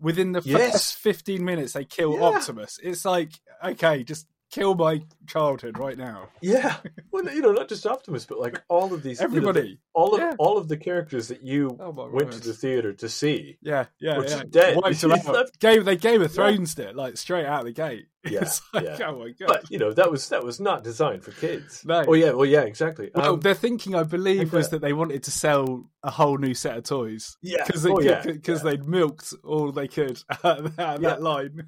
Within 0.00 0.32
the 0.32 0.40
Yes. 0.44 0.72
first 0.72 0.94
fifteen 0.96 1.44
minutes, 1.44 1.72
they 1.74 1.84
kill 1.84 2.14
Yeah. 2.14 2.22
Optimus. 2.30 2.78
It's 2.82 3.04
like, 3.04 3.32
okay, 3.62 4.02
just 4.02 4.26
kill 4.50 4.74
my 4.74 5.02
childhood 5.26 5.78
right 5.78 5.96
now. 5.96 6.28
yeah. 6.40 6.76
Well, 7.12 7.24
you 7.32 7.40
know, 7.40 7.52
not 7.52 7.68
just 7.68 7.86
Optimus, 7.86 8.24
but 8.26 8.38
like 8.38 8.62
all 8.68 8.92
of 8.94 9.02
these, 9.02 9.20
you 9.20 9.26
know, 9.28 9.36
Everybody. 9.36 9.78
all 9.94 10.14
of 10.14 10.20
Yeah. 10.20 10.34
all 10.38 10.58
of 10.58 10.68
the 10.68 10.76
characters 10.76 11.28
that 11.28 11.42
you 11.42 11.76
Oh 11.80 11.90
went 12.12 12.32
to 12.32 12.40
the 12.40 12.52
theater 12.52 12.92
to 12.94 13.08
see. 13.08 13.58
Yeah, 13.62 13.86
yeah, 14.00 14.18
were 14.18 14.26
yeah. 14.26 14.42
dead. 14.48 14.76
Wiped 14.76 15.00
them 15.00 15.12
out. 15.12 15.24
left- 15.26 15.60
Game, 15.60 15.84
they 15.84 15.96
Game 15.96 16.22
of 16.22 16.32
Thrones 16.32 16.78
it 16.78 16.94
like 16.96 17.16
straight 17.16 17.46
out 17.46 17.64
the 17.64 17.72
gate. 17.72 18.06
Yeah, 18.30 18.40
it's 18.42 18.60
like, 18.74 18.84
yeah. 18.84 18.98
oh 19.08 19.18
my 19.18 19.30
god. 19.30 19.46
But 19.48 19.70
you 19.70 19.78
know, 19.78 19.94
that 19.94 20.10
was 20.10 20.28
that 20.28 20.44
was 20.44 20.60
not 20.60 20.84
designed 20.84 21.24
for 21.24 21.30
kids. 21.32 21.82
No. 21.86 22.04
Oh 22.06 22.12
yeah. 22.12 22.32
Well, 22.32 22.44
yeah. 22.44 22.60
Exactly. 22.62 23.10
well, 23.14 23.32
Um, 23.34 23.40
their 23.40 23.54
thinking, 23.54 23.94
I 23.94 24.02
believe, 24.02 24.52
was 24.52 24.68
that. 24.68 24.82
they 24.82 24.92
wanted 24.92 25.22
to 25.22 25.30
sell 25.30 25.88
a 26.02 26.10
whole 26.10 26.36
new 26.36 26.52
set 26.52 26.76
of 26.76 26.84
toys 26.84 27.38
yeah. 27.40 27.64
because 27.66 27.82
they 27.82 27.90
oh, 27.90 27.98
yeah. 28.00 28.22
yeah. 28.26 28.54
they'd 28.62 28.86
milked 28.86 29.32
all 29.42 29.72
they 29.72 29.88
could 29.88 30.22
out 30.44 30.58
of 30.66 30.76
that, 30.76 31.00
Yeah. 31.00 31.08
that 31.08 31.22
line. 31.22 31.66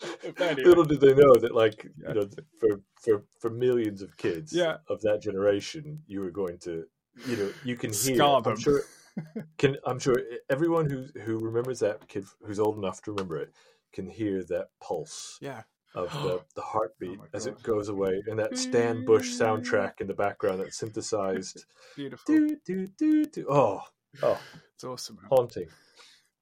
But 0.00 0.40
anyway. 0.40 0.64
Little 0.68 0.84
did 0.84 1.00
they 1.00 1.14
know 1.14 1.34
that, 1.36 1.54
like 1.54 1.86
Yeah. 2.02 2.08
you 2.08 2.14
know, 2.14 2.28
for 2.60 2.80
for 3.00 3.24
for 3.40 3.50
millions 3.50 4.02
of 4.02 4.16
kids 4.16 4.52
Yeah. 4.52 4.78
of 4.88 5.00
that 5.02 5.20
generation, 5.22 6.02
you 6.06 6.20
were 6.20 6.30
going 6.30 6.58
to, 6.60 6.86
you 7.26 7.36
know, 7.36 7.52
you 7.64 7.76
can 7.76 7.90
hear. 7.92 8.16
Scar 8.16 8.42
I'm 8.44 8.56
sure. 8.58 8.82
Can 9.56 9.78
I'm 9.86 9.98
sure 9.98 10.16
everyone 10.50 10.90
who 10.90 11.06
who 11.22 11.38
remembers 11.38 11.78
that 11.80 12.06
kid 12.06 12.26
who's 12.44 12.60
old 12.60 12.76
enough 12.76 13.00
to 13.02 13.12
remember 13.12 13.38
it 13.38 13.50
can 13.94 14.10
hear 14.10 14.44
that 14.44 14.68
pulse 14.78 15.38
yeah, 15.40 15.62
of 15.94 16.12
the, 16.12 16.42
the 16.54 16.60
heartbeat 16.60 17.18
Oh 17.22 17.26
as 17.32 17.46
it 17.46 17.62
goes 17.62 17.88
away, 17.88 18.22
and 18.26 18.38
that 18.38 18.58
Stan 18.58 19.06
Bush 19.06 19.30
soundtrack 19.32 20.02
in 20.02 20.06
the 20.06 20.12
background 20.14 20.60
that's 20.60 20.76
synthesized. 20.76 21.64
beautiful. 21.96 22.26
do 22.34 22.56
do 22.66 22.88
do 22.98 23.24
do. 23.24 23.46
Oh, 23.48 23.80
oh, 24.22 24.38
It's 24.74 24.84
awesome. 24.84 25.16
Man. 25.16 25.24
haunting. 25.30 25.68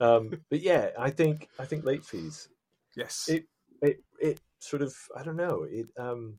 Um, 0.01 0.31
but 0.51 0.61
yeah, 0.61 0.91
I 0.99 1.11
think 1.11 1.49
I 1.61 1.67
think 1.67 1.85
late 1.85 2.05
fees. 2.05 2.49
Yes. 2.97 3.29
It 3.29 3.47
it 3.83 4.03
it 4.21 4.41
sort 4.61 4.83
of 4.83 4.95
I 5.17 5.23
don't 5.23 5.37
know 5.37 5.65
it 5.69 5.87
um 5.99 6.39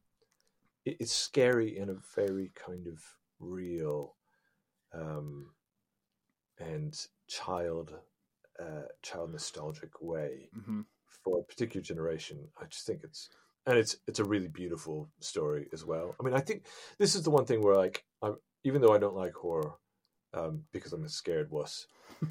it, 0.85 0.97
it's 1.01 1.13
scary 1.13 1.77
in 1.77 1.89
a 1.89 1.97
very 2.15 2.51
kind 2.55 2.87
of 2.87 2.99
real 3.39 4.15
um 4.93 5.51
and 6.59 7.07
child 7.27 7.93
uh 8.59 8.83
child 9.01 9.31
nostalgic 9.31 10.01
way 10.01 10.49
hmm 10.53 10.81
for 11.23 11.39
a 11.39 11.43
particular 11.43 11.83
generation. 11.83 12.39
I 12.61 12.65
just 12.65 12.85
think 12.85 13.01
it's 13.03 13.29
and 13.65 13.77
it's 13.77 13.97
it's 14.07 14.19
a 14.19 14.23
really 14.25 14.47
beautiful 14.47 15.09
story 15.19 15.67
as 15.73 15.85
well. 15.85 16.15
I 16.19 16.23
mean, 16.23 16.33
I 16.35 16.39
think 16.41 16.65
this 16.99 17.15
is 17.15 17.23
the 17.23 17.31
one 17.31 17.45
thing 17.45 17.61
where 17.63 17.75
like 17.75 18.05
I'm 18.21 18.37
even 18.63 18.81
though 18.81 18.93
I 18.93 18.99
don't 18.99 19.15
like 19.15 19.33
horror 19.33 19.73
um, 20.33 20.63
because 20.71 20.93
I'm 20.93 21.05
a 21.05 21.09
scared 21.09 21.51
wuss, 21.51 21.87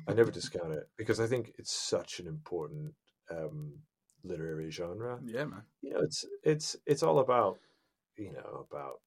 I 0.09 0.15
never 0.15 0.31
discount 0.33 0.73
it 0.73 0.89
because 0.99 1.21
I 1.21 1.27
think 1.27 1.53
it's 1.59 1.73
such 1.73 2.21
an 2.21 2.27
important 2.27 2.95
um, 3.31 3.75
literary 4.25 4.71
genre. 4.71 5.21
Yeah, 5.25 5.45
man. 5.45 5.63
You 5.83 5.91
know, 5.95 6.01
it's 6.01 6.25
it's 6.43 6.77
it's 6.87 7.03
all 7.03 7.19
about 7.21 7.59
you 8.17 8.33
know 8.33 8.67
about 8.71 9.01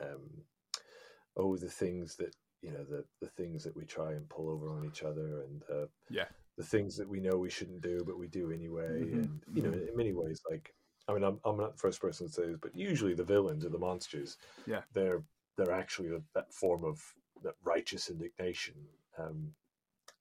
um, 0.00 0.42
oh 1.36 1.56
the 1.56 1.70
things 1.70 2.16
that 2.16 2.34
you 2.62 2.70
know 2.70 2.84
the 2.84 3.04
the 3.20 3.28
things 3.28 3.64
that 3.64 3.76
we 3.76 3.84
try 3.84 4.12
and 4.12 4.28
pull 4.28 4.48
over 4.48 4.70
on 4.70 4.84
each 4.84 5.02
other 5.02 5.42
and 5.42 5.62
uh, 5.70 5.86
Yeah. 6.10 6.26
the 6.56 6.64
things 6.64 6.96
that 6.96 7.08
we 7.08 7.20
know 7.20 7.36
we 7.36 7.50
shouldn't 7.50 7.80
do 7.80 8.02
but 8.06 8.18
we 8.18 8.28
do 8.28 8.50
anyway 8.52 9.00
Mhm, 9.02 9.24
and 9.24 9.42
you 9.54 9.62
know 9.62 9.72
in 9.72 9.96
many 9.96 10.12
ways 10.12 10.40
like 10.50 10.74
I 11.08 11.12
mean 11.14 11.24
I'm 11.24 11.40
I'm 11.44 11.56
not 11.56 11.72
the 11.72 11.78
first 11.78 12.00
person 12.00 12.26
to 12.26 12.32
say 12.32 12.46
this 12.46 12.58
but 12.60 12.76
usually 12.76 13.14
the 13.14 13.24
villains 13.24 13.64
or 13.64 13.70
the 13.70 13.78
monsters 13.78 14.36
Yeah. 14.66 14.82
they're 14.92 15.22
they're 15.56 15.72
actually 15.72 16.08
a, 16.14 16.20
that 16.34 16.52
form 16.52 16.84
of 16.84 17.02
that 17.42 17.54
righteous 17.64 18.10
indignation 18.10 18.74
um, 19.18 19.52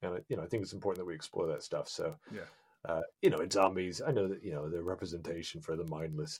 and 0.02 0.24
you 0.30 0.36
know 0.38 0.44
I 0.44 0.48
think 0.48 0.64
it's 0.64 0.74
important 0.74 1.00
that 1.00 1.06
we 1.06 1.16
explore 1.16 1.48
that 1.48 1.64
stuff 1.64 1.88
so 1.88 2.16
Yeah. 2.34 2.42
Uh, 2.88 3.02
you 3.22 3.30
know 3.30 3.40
in 3.40 3.50
zombies 3.50 4.02
I 4.06 4.12
know 4.12 4.28
that 4.28 4.44
you 4.44 4.54
know 4.54 4.70
the 4.70 4.82
representation 4.82 5.62
for 5.62 5.76
the 5.76 5.86
mindless 5.86 6.40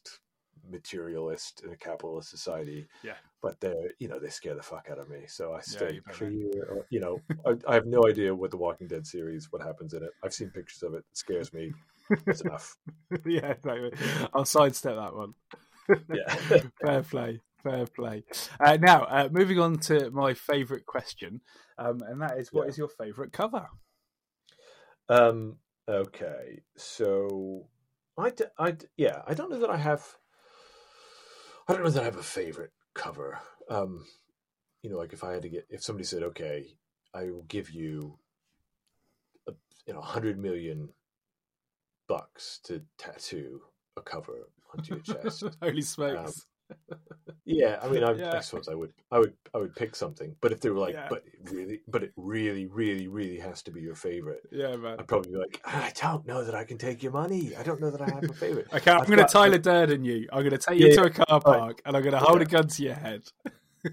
materialist 0.70 1.62
in 1.66 1.72
a 1.72 1.78
capitalist 1.78 2.30
society 2.30 2.88
Yeah. 3.04 3.14
but 3.42 3.60
they're 3.60 3.92
you 4.00 4.08
know 4.08 4.20
they 4.20 4.30
scare 4.30 4.56
the 4.56 4.62
fuck 4.62 4.88
out 4.92 5.00
of 5.00 5.10
me 5.10 5.22
so 5.28 5.54
i 5.54 5.62
stay 5.62 5.96
you 5.96 6.02
clear 6.08 6.68
uh, 6.72 6.84
you 6.92 7.00
know 7.00 7.20
I, 7.46 7.56
I 7.68 7.74
have 7.76 7.88
no 7.88 8.06
idea 8.08 8.36
what 8.36 8.52
the 8.52 8.58
walking 8.58 8.88
dead 8.88 9.08
series 9.08 9.52
what 9.52 9.64
happens 9.64 9.94
in 9.94 10.04
it 10.04 10.12
i've 10.24 10.34
seen 10.34 10.52
pictures 10.52 10.84
of 10.84 10.94
it 10.94 10.98
it 11.00 11.18
scares 11.18 11.52
me 11.52 11.74
it's 12.28 12.42
enough 12.46 12.78
yeah, 13.26 13.48
exactly. 13.48 13.92
I'll 14.34 14.46
sidestep 14.46 14.96
that 14.96 15.16
one. 15.16 15.34
yeah 16.14 16.34
fair 16.82 17.02
play, 17.04 17.42
fair 17.64 17.86
play. 17.86 18.24
Uh, 18.60 18.78
now, 18.80 19.04
uh, 19.04 19.30
moving 19.32 19.60
on 19.60 19.78
to 19.80 20.10
my 20.12 20.34
favourite 20.34 20.86
question, 20.86 21.42
um, 21.78 22.02
and 22.08 22.22
that 22.22 22.38
is, 22.38 22.54
what 22.54 22.66
Yeah. 22.66 22.70
is 22.70 22.78
your 22.78 22.88
favourite 22.88 23.34
cover? 23.34 23.68
um 25.10 25.58
okay 25.90 26.62
so 26.78 27.68
i 28.18 28.30
d- 28.30 28.46
I 28.58 28.72
d- 28.72 28.86
yeah 28.98 29.22
i 29.28 29.34
don't 29.34 29.50
know 29.50 29.60
that 29.60 29.70
i 29.70 29.78
have 29.78 30.06
i 31.68 31.74
don't 31.74 31.84
know 31.84 31.90
that 31.90 32.02
i 32.02 32.06
have 32.06 32.18
a 32.18 32.24
favorite 32.24 32.72
cover 32.94 33.40
um 33.70 34.06
you 34.84 34.90
know 34.90 34.98
like 34.98 35.14
if 35.14 35.24
i 35.24 35.32
had 35.34 35.42
to 35.44 35.50
get 35.50 35.66
if 35.70 35.84
somebody 35.84 36.06
said 36.06 36.24
okay 36.24 36.66
i 37.14 37.24
will 37.30 37.44
give 37.44 37.70
you 37.72 38.18
a, 39.48 39.54
you 39.88 39.94
know 39.94 40.00
100 40.00 40.38
million 40.38 40.90
bucks 42.08 42.60
to 42.64 42.82
tattoo 42.98 43.62
a 43.98 44.02
cover 44.02 44.50
onto 44.74 44.96
your 44.96 45.04
chest 45.04 45.44
Holy 45.62 45.82
smokes! 45.82 46.46
Yeah, 47.46 47.80
I 47.82 47.90
mean, 47.90 48.04
I, 48.04 48.14
Yeah. 48.14 48.38
I 48.38 48.40
suppose 48.40 48.68
I 48.70 48.76
would, 48.76 48.94
I 49.12 49.20
would, 49.20 49.34
I 49.54 49.58
would 49.58 49.76
pick 49.76 49.96
something. 49.96 50.36
But 50.42 50.52
if 50.52 50.60
they 50.62 50.70
were 50.70 50.80
like, 50.80 50.94
Yeah. 50.94 51.08
but 51.10 51.24
it 51.26 51.52
really, 51.52 51.82
but 51.88 52.04
it 52.04 52.14
really, 52.16 52.68
really, 52.68 53.08
really 53.08 53.40
has 53.40 53.64
to 53.64 53.72
be 53.72 53.82
your 53.82 53.96
favorite, 53.96 54.42
yeah, 54.52 54.76
man. 54.76 54.98
I'd 55.00 55.08
probably 55.08 55.32
be 55.32 55.38
like, 55.38 55.60
I 55.66 55.92
don't 56.00 56.26
know 56.26 56.44
that 56.44 56.56
I 56.56 56.64
can 56.64 56.78
take 56.78 57.02
your 57.04 57.12
money. 57.12 57.56
I 57.56 57.64
don't 57.64 57.82
know 57.82 57.90
that 57.92 58.02
I 58.02 58.10
have 58.10 58.30
a 58.30 58.34
favorite. 58.34 58.68
Okay, 58.74 58.92
I'm 58.92 59.06
going 59.06 59.18
to 59.18 59.26
Tyler 59.26 59.58
Durden 59.58 60.06
you. 60.06 60.28
I'm 60.32 60.42
going 60.42 60.52
to 60.52 60.58
take 60.58 60.80
Yeah, 60.80 60.88
you 60.88 60.96
to 60.96 61.04
a 61.04 61.10
car 61.10 61.42
park, 61.42 61.82
and 61.86 61.98
I'm 61.98 62.04
going 62.04 62.14
to 62.14 62.20
hold 62.20 62.42
a 62.42 62.46
gun 62.46 62.68
to 62.68 62.84
your 62.84 62.94
head. 62.94 63.24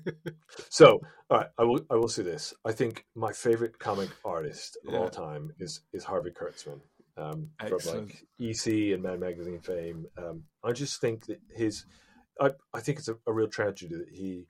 So, 0.71 1.01
all 1.31 1.39
right, 1.39 1.47
I 1.59 1.65
will, 1.65 1.81
I 1.91 1.95
will 1.95 2.09
say 2.09 2.23
this. 2.23 2.53
I 2.65 2.73
think 2.73 3.05
my 3.15 3.33
favorite 3.33 3.79
comic 3.79 4.11
artist 4.25 4.77
of 4.87 4.95
all 4.95 5.09
time 5.09 5.53
is 5.59 5.81
is 5.93 6.05
Harvey 6.05 6.31
Kurtzman, 6.31 6.81
um, 7.17 7.49
from 7.67 7.79
like 7.87 8.25
EC 8.41 8.93
and 8.93 9.03
Mad 9.03 9.21
Magazine 9.21 9.61
fame. 9.61 10.07
Um, 10.19 10.45
I 10.65 10.73
just 10.73 11.01
think 11.01 11.27
that 11.27 11.39
his, 11.55 11.85
I, 12.41 12.51
I 12.75 12.81
think 12.81 12.99
it's 12.99 13.09
a, 13.09 13.17
a 13.27 13.33
real 13.33 13.49
tragedy 13.49 13.95
that 13.97 14.09
he. 14.11 14.47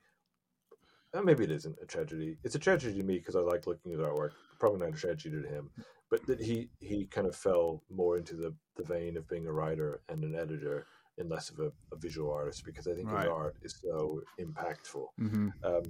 uh, 1.14 1.22
maybe 1.22 1.45
it 1.45 1.51
isn't 1.51 1.78
a 1.82 1.86
tragedy. 1.86 2.39
It's 2.45 2.55
a 2.55 2.59
tragedy 2.59 2.99
to 2.99 3.05
me 3.05 3.18
because 3.18 3.36
I 3.36 3.41
like 3.41 3.66
looking 3.66 3.93
at 3.93 3.99
artwork. 4.01 4.32
Probably 4.61 4.80
not 4.80 4.91
a 4.91 4.99
tragedy 5.01 5.41
to 5.43 5.49
him, 5.49 5.70
but 6.11 6.26
that 6.26 6.41
he 6.41 6.70
he 6.80 7.07
kind 7.07 7.26
of 7.26 7.36
fell 7.36 7.82
more 7.91 8.18
into 8.18 8.36
the 8.36 8.55
the 8.76 8.84
vein 8.84 9.16
of 9.16 9.28
being 9.28 9.47
a 9.47 9.53
writer 9.53 10.03
and 10.09 10.22
an 10.24 10.34
editor 10.34 10.86
and 11.18 11.28
less 11.30 11.51
of 11.51 11.59
a, 11.61 11.72
a 11.93 11.97
visual 11.99 12.32
artist 12.32 12.64
because 12.64 12.86
I 12.86 12.95
think 12.95 13.11
Right. 13.11 13.24
his 13.24 13.30
art 13.30 13.57
is 13.62 13.76
so 13.82 14.20
impactful 14.41 15.07
Mm-hmm. 15.20 15.49
um, 15.64 15.82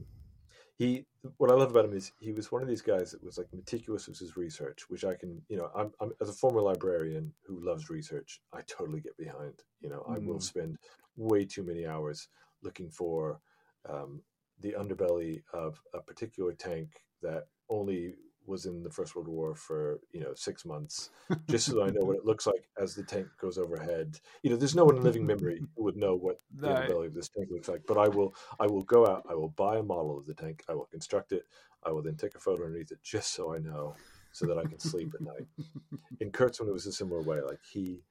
he 0.79 1.05
what 1.39 1.51
I 1.51 1.55
love 1.55 1.70
about 1.72 1.87
him 1.87 1.95
is 1.95 2.12
he 2.20 2.33
was 2.33 2.53
one 2.53 2.62
of 2.62 2.68
these 2.68 2.83
guys 2.83 3.12
that 3.12 3.24
was 3.24 3.39
like 3.39 3.49
meticulous 3.53 4.09
with 4.09 4.18
his 4.18 4.37
research, 4.37 4.89
which 4.89 5.05
I 5.05 5.14
can 5.16 5.43
you 5.49 5.59
know 5.59 5.70
I'm, 5.76 5.93
I'm 6.01 6.12
as 6.22 6.31
a 6.31 6.35
former 6.35 6.62
librarian 6.62 7.33
who 7.47 7.61
loves 7.61 7.91
research, 7.91 8.41
I 8.53 8.62
totally 8.62 9.01
get 9.01 9.16
behind. 9.18 9.62
You 9.81 9.91
know, 9.91 10.07
I 10.09 10.18
will 10.18 10.39
Mm. 10.39 10.43
spend 10.43 10.79
way 11.16 11.45
too 11.45 11.64
many 11.64 11.87
hours 11.87 12.29
looking 12.62 12.91
for 12.91 13.41
um, 13.89 14.22
the 14.61 14.72
underbelly 14.72 15.43
of 15.53 15.81
a 15.95 16.01
particular 16.01 16.53
tank 16.55 16.91
that 17.22 17.45
only 17.70 18.14
was 18.49 18.66
in 18.66 18.82
the 18.82 18.90
First 18.90 19.14
World 19.14 19.28
War 19.28 19.55
for 19.55 20.01
you 20.12 20.20
know 20.20 20.32
six 20.34 20.64
months, 20.64 21.11
just 21.49 21.66
so 21.66 21.82
I 21.84 21.90
know 21.90 22.05
what 22.05 22.16
it 22.16 22.24
looks 22.24 22.46
like 22.46 22.68
as 22.80 22.94
the 22.94 23.05
tank 23.05 23.28
goes 23.40 23.59
overhead. 23.59 24.18
You 24.42 24.51
know, 24.51 24.57
there's 24.57 24.74
no 24.74 24.84
one 24.84 24.96
in 24.96 25.03
living 25.03 25.26
memory 25.26 25.62
who 25.76 25.84
would 25.84 25.96
know 25.96 26.14
what 26.16 26.40
the 26.55 26.68
No. 26.68 26.74
underbelly 26.74 27.07
of 27.07 27.14
this 27.14 27.28
tank 27.28 27.49
looks 27.51 27.68
like. 27.68 27.82
But 27.86 27.99
I 27.99 28.09
will, 28.09 28.34
I 28.59 28.66
will 28.66 28.82
go 28.82 29.07
out, 29.07 29.24
I 29.28 29.34
will 29.34 29.51
buy 29.51 29.76
a 29.78 29.82
model 29.82 30.18
of 30.18 30.26
the 30.26 30.34
tank, 30.34 30.64
I 30.68 30.74
will 30.74 30.86
construct 30.86 31.32
it, 31.32 31.44
I 31.84 31.90
will 31.92 32.03
then 32.03 32.16
take 32.16 32.34
a 32.34 32.40
photo 32.40 32.64
underneath 32.64 32.90
it, 32.92 33.03
just 33.03 33.32
so 33.34 33.55
I 33.55 33.59
know 33.59 33.99
so 34.32 34.46
that 34.46 34.59
I 34.59 34.64
can 34.64 34.78
sleep 34.78 35.12
at 35.14 35.22
night. 35.22 35.46
In 36.20 36.30
Kurtzman, 36.30 36.68
it 36.68 36.72
was 36.72 36.86
a 36.86 36.92
similar 36.92 37.22
way. 37.22 37.40
Like 37.42 37.61
he, 37.72 38.03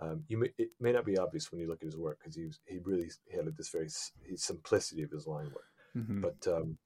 um, 0.00 0.24
you 0.28 0.38
may, 0.38 0.48
it 0.58 0.70
may 0.80 0.92
not 0.92 1.04
be 1.04 1.18
obvious 1.18 1.50
when 1.50 1.60
you 1.60 1.68
look 1.68 1.82
at 1.82 1.86
his 1.86 1.96
work 1.96 2.18
because 2.20 2.36
he 2.36 2.44
was, 2.44 2.60
he 2.66 2.78
really 2.84 3.10
he 3.28 3.36
had 3.36 3.46
this 3.56 3.70
very 3.70 3.88
his 4.22 4.42
simplicity 4.42 5.02
of 5.02 5.10
his 5.10 5.26
line 5.26 5.46
work, 5.46 5.70
Mm-hmm. 5.96 6.20
but 6.20 6.46
um, 6.46 6.76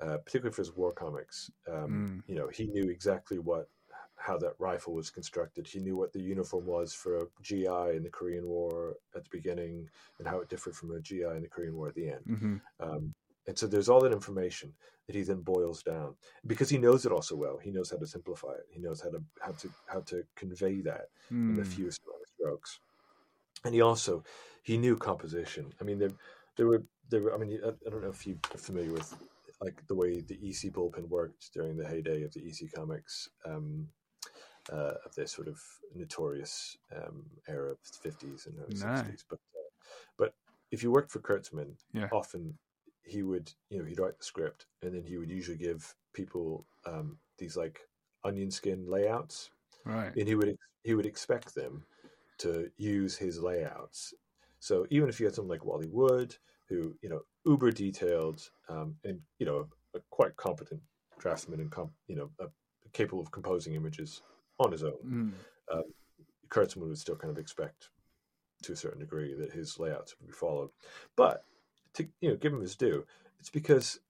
uh, 0.00 0.18
particularly 0.18 0.54
for 0.54 0.62
his 0.62 0.74
war 0.74 0.92
comics, 0.92 1.50
um, 1.70 1.90
Mm. 1.90 2.22
you 2.26 2.34
know, 2.34 2.48
he 2.48 2.66
knew 2.66 2.88
exactly 2.88 3.38
what 3.38 3.68
how 4.16 4.36
that 4.36 4.52
rifle 4.58 4.92
was 4.92 5.10
constructed. 5.10 5.66
He 5.66 5.80
knew 5.80 5.96
what 5.96 6.12
the 6.12 6.20
uniform 6.20 6.66
was 6.66 6.92
for 6.92 7.16
a 7.22 7.26
GI 7.42 7.96
in 7.96 8.02
the 8.02 8.10
Korean 8.10 8.46
War 8.46 8.96
at 9.16 9.24
the 9.24 9.30
beginning, 9.30 9.88
and 10.18 10.28
how 10.28 10.40
it 10.40 10.48
differed 10.50 10.76
from 10.76 10.90
a 10.92 11.00
GI 11.00 11.36
in 11.36 11.42
the 11.42 11.48
Korean 11.48 11.74
War 11.74 11.88
at 11.88 11.94
the 11.94 12.10
end. 12.10 12.24
hmm 12.26 12.56
Um, 12.78 13.14
and 13.46 13.58
so 13.58 13.66
there's 13.66 13.88
all 13.88 14.00
that 14.02 14.12
information 14.12 14.74
that 15.06 15.16
he 15.16 15.22
then 15.22 15.40
boils 15.40 15.82
down 15.82 16.14
because 16.46 16.68
he 16.68 16.78
knows 16.78 17.06
it 17.06 17.12
also 17.12 17.34
well. 17.34 17.56
He 17.58 17.70
knows 17.70 17.90
how 17.90 17.96
to 17.96 18.06
simplify 18.06 18.52
it. 18.52 18.66
He 18.70 18.78
knows 18.80 19.00
how 19.00 19.10
to 19.10 19.22
how 19.40 19.52
to 19.52 19.70
how 19.86 20.00
to 20.02 20.22
convey 20.36 20.82
that 20.82 21.06
in 21.48 21.56
the 21.56 21.62
Mm. 21.62 21.66
fewest 21.66 22.00
amount 22.04 22.22
of 22.22 22.28
strokes. 22.28 22.80
And 23.64 23.74
he 23.74 23.80
also 23.80 24.22
he 24.62 24.76
knew 24.76 24.96
composition. 24.96 25.72
I 25.80 25.84
mean, 25.84 25.98
there 25.98 26.12
there 26.56 26.66
were 26.66 26.82
there 27.08 27.22
were. 27.22 27.34
I 27.34 27.38
mean, 27.38 27.58
I, 27.64 27.68
I 27.68 27.90
don't 27.90 28.02
know 28.02 28.10
if 28.10 28.26
you're 28.26 28.36
familiar 28.56 28.92
with 28.92 29.14
like 29.60 29.86
the 29.86 29.94
way 29.94 30.20
the 30.20 30.34
EC 30.42 30.72
bullpen 30.72 31.08
worked 31.08 31.52
during 31.52 31.76
the 31.76 31.86
heyday 31.86 32.22
of 32.22 32.32
the 32.32 32.40
EC 32.40 32.72
comics. 32.72 33.28
Um, 33.44 33.88
uh, 34.70 34.94
of 35.04 35.14
their 35.14 35.26
sort 35.26 35.48
of 35.48 35.60
notorious 35.94 36.76
um, 36.94 37.24
era 37.48 37.72
of 37.72 37.78
the 38.02 38.08
50s 38.10 38.46
and 38.46 38.58
early 38.60 38.74
No. 38.74 38.86
60s. 38.86 39.24
But 39.28 39.38
uh, 39.56 39.70
but 40.16 40.34
if 40.70 40.82
you 40.82 40.90
worked 40.90 41.10
for 41.10 41.20
Kurtzman, 41.20 41.74
Yeah. 41.92 42.08
often 42.12 42.56
he 43.02 43.22
would 43.22 43.50
you 43.70 43.78
know 43.78 43.84
he'd 43.84 43.98
write 43.98 44.18
the 44.18 44.24
script 44.24 44.66
and 44.82 44.94
then 44.94 45.02
he 45.02 45.16
would 45.16 45.30
usually 45.30 45.56
give 45.56 45.94
people 46.12 46.66
um, 46.86 47.18
these 47.38 47.56
like 47.56 47.80
onion 48.22 48.50
skin 48.50 48.86
layouts 48.88 49.50
Right. 49.84 50.14
and 50.14 50.28
he 50.28 50.34
would 50.34 50.56
he 50.84 50.94
would 50.94 51.06
expect 51.06 51.54
them 51.54 51.84
to 52.38 52.70
use 52.76 53.16
his 53.16 53.40
layouts. 53.40 54.14
So 54.60 54.86
even 54.90 55.08
if 55.08 55.18
you 55.18 55.26
had 55.26 55.34
someone 55.34 55.50
like 55.50 55.64
Wally 55.64 55.88
Wood, 55.88 56.36
who 56.68 56.94
you 57.02 57.08
know 57.08 57.22
uber 57.46 57.70
detailed 57.70 58.50
um, 58.68 58.94
and 59.04 59.20
you 59.38 59.46
know 59.46 59.66
a 59.94 60.00
quite 60.10 60.36
competent 60.36 60.80
draftsman 61.18 61.60
and 61.60 61.70
com- 61.70 61.92
you 62.06 62.16
know 62.16 62.30
uh, 62.40 62.46
capable 62.92 63.20
of 63.22 63.30
composing 63.30 63.74
images 63.74 64.22
on 64.58 64.72
his 64.72 64.82
own, 64.84 64.98
Mm. 65.04 65.82
Kurtzman 66.48 66.88
would 66.88 66.98
still 66.98 67.16
kind 67.16 67.30
of 67.30 67.38
expect 67.38 67.90
to 68.62 68.72
a 68.72 68.76
certain 68.76 68.98
degree 68.98 69.34
that 69.34 69.52
his 69.52 69.78
layouts 69.78 70.16
would 70.18 70.26
be 70.26 70.32
followed. 70.32 70.70
But 71.16 71.44
to 71.94 72.08
you 72.20 72.30
know 72.30 72.36
give 72.36 72.52
him 72.52 72.60
his 72.60 72.76
due, 72.76 73.06
it's 73.38 73.50
because 73.50 74.00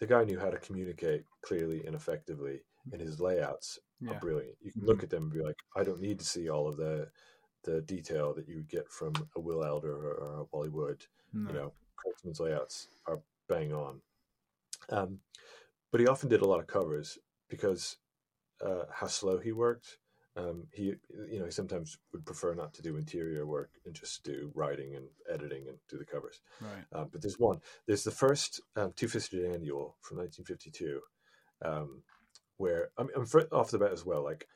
the 0.00 0.06
guy 0.06 0.24
knew 0.24 0.38
how 0.38 0.50
to 0.50 0.58
communicate 0.58 1.24
clearly 1.42 1.84
and 1.86 1.94
effectively, 1.94 2.62
and 2.92 3.00
his 3.00 3.20
layouts 3.20 3.78
Yeah. 4.00 4.12
are 4.12 4.20
brilliant. 4.20 4.56
You 4.60 4.72
can 4.72 4.82
Mhm. 4.82 4.86
look 4.88 5.02
at 5.02 5.10
them 5.10 5.24
and 5.24 5.32
be 5.32 5.40
like, 5.42 5.56
I 5.76 5.84
don't 5.84 6.00
need 6.00 6.18
to 6.18 6.24
see 6.24 6.48
all 6.50 6.68
of 6.68 6.76
the 6.76 7.10
the 7.62 7.80
detail 7.82 8.34
that 8.34 8.46
you 8.48 8.56
would 8.56 8.68
get 8.68 8.88
from 8.90 9.12
a 9.36 9.40
Will 9.40 9.64
Elder 9.64 9.92
or, 9.92 10.14
or 10.14 10.40
a 10.40 10.44
Wally 10.52 10.68
Wood. 10.68 11.04
No. 11.32 11.48
You 11.50 11.54
know, 11.56 11.72
Kurtzman's 11.96 12.40
layouts 12.40 12.88
are 13.06 13.20
bang 13.48 13.72
on. 13.72 14.00
Um, 14.90 15.18
but 15.90 16.00
he 16.00 16.06
often 16.06 16.28
did 16.28 16.42
a 16.42 16.46
lot 16.46 16.60
of 16.60 16.66
covers 16.66 17.18
because 17.48 17.96
uh, 18.64 18.84
how 18.92 19.06
slow 19.06 19.38
he 19.38 19.52
worked. 19.52 19.98
Um, 20.36 20.66
he, 20.72 20.94
you 21.30 21.38
know, 21.38 21.46
he 21.46 21.50
sometimes 21.50 21.96
would 22.12 22.26
prefer 22.26 22.54
not 22.54 22.74
to 22.74 22.82
do 22.82 22.96
interior 22.96 23.46
work 23.46 23.70
and 23.86 23.94
just 23.94 24.22
do 24.22 24.50
writing 24.54 24.94
and 24.94 25.06
editing 25.32 25.66
and 25.68 25.78
do 25.88 25.96
the 25.96 26.04
covers. 26.04 26.40
Right. 26.60 26.84
Um, 26.92 27.08
but 27.10 27.22
there's 27.22 27.38
one. 27.38 27.60
There's 27.86 28.04
the 28.04 28.10
first 28.10 28.60
um, 28.76 28.92
Two 28.96 29.08
Fisted 29.08 29.46
Annual 29.50 29.96
from 30.02 30.18
1952, 30.18 31.00
um, 31.64 32.02
where 32.58 32.90
I 32.98 33.04
mean, 33.04 33.12
I'm 33.16 33.26
off 33.52 33.70
the 33.70 33.78
bat 33.78 33.92
as 33.92 34.04
well. 34.04 34.22
Like 34.22 34.46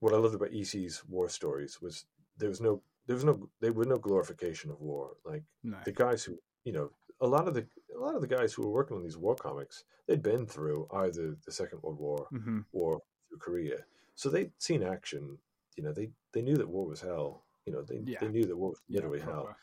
what 0.00 0.12
I 0.12 0.16
loved 0.16 0.34
about 0.34 0.52
EC's 0.52 1.02
war 1.08 1.28
stories 1.28 1.80
was 1.80 2.04
there 2.36 2.48
was 2.48 2.60
no 2.60 2.82
there 3.06 3.14
was 3.14 3.24
no 3.24 3.48
there 3.60 3.72
was 3.72 3.86
no 3.86 3.96
glorification 3.98 4.70
of 4.70 4.80
war. 4.80 5.10
Like 5.24 5.44
No. 5.62 5.76
the 5.84 5.92
guys 5.92 6.24
who 6.24 6.38
you 6.64 6.72
know 6.72 6.90
a 7.20 7.26
lot 7.26 7.48
of 7.48 7.54
the 7.54 7.66
a 7.96 7.98
lot 7.98 8.14
of 8.14 8.20
the 8.20 8.26
guys 8.36 8.52
who 8.52 8.62
were 8.62 8.70
working 8.72 8.96
on 8.96 9.02
these 9.02 9.16
war 9.16 9.34
comics 9.34 9.84
they'd 10.06 10.22
been 10.22 10.46
through 10.46 10.86
either 10.92 11.36
the 11.44 11.52
Second 11.52 11.82
World 11.82 11.98
War 11.98 12.26
hmm 12.30 12.60
or 12.72 13.00
through 13.28 13.38
Korea, 13.38 13.78
so 14.14 14.28
they'd 14.30 14.52
seen 14.58 14.82
action. 14.82 15.38
You 15.76 15.84
know 15.84 15.92
they 15.92 16.10
they 16.32 16.42
knew 16.42 16.56
that 16.56 16.68
war 16.68 16.86
was 16.86 17.00
hell. 17.00 17.44
You 17.66 17.72
know 17.72 17.82
they 17.82 18.00
Yeah. 18.06 18.18
they 18.20 18.28
knew 18.28 18.44
that 18.46 18.56
war 18.56 18.70
was 18.70 18.80
literally 18.88 19.18
yeah, 19.18 19.24
hell 19.24 19.44
proper. 19.44 19.58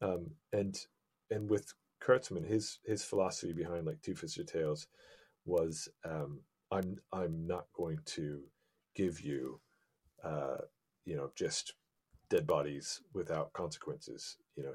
um, 0.00 0.30
and 0.52 0.78
and 1.30 1.50
with 1.50 1.74
Kurtzman, 2.00 2.46
his 2.46 2.78
his 2.84 3.02
philosophy 3.04 3.52
behind 3.52 3.86
like 3.86 4.00
Two 4.02 4.14
Fisted 4.14 4.48
Tales 4.48 4.86
was 5.44 5.88
um, 6.04 6.40
I'm 6.70 6.96
I'm 7.12 7.46
not 7.46 7.66
going 7.76 7.98
to 8.16 8.42
give 8.94 9.20
you 9.20 9.60
uh, 10.24 10.58
you 11.04 11.16
know 11.16 11.30
just 11.34 11.74
dead 12.28 12.46
bodies 12.46 13.00
without 13.12 13.52
consequences. 13.52 14.36
You 14.56 14.64
know, 14.64 14.72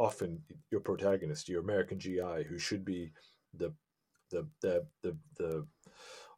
often 0.00 0.42
your 0.70 0.80
protagonist, 0.80 1.48
your 1.48 1.60
American 1.60 2.00
GI, 2.00 2.44
who 2.48 2.58
should 2.58 2.84
be 2.84 3.12
the 3.54 3.72
the 4.30 4.48
the 4.62 4.86
the, 5.02 5.16
the 5.36 5.66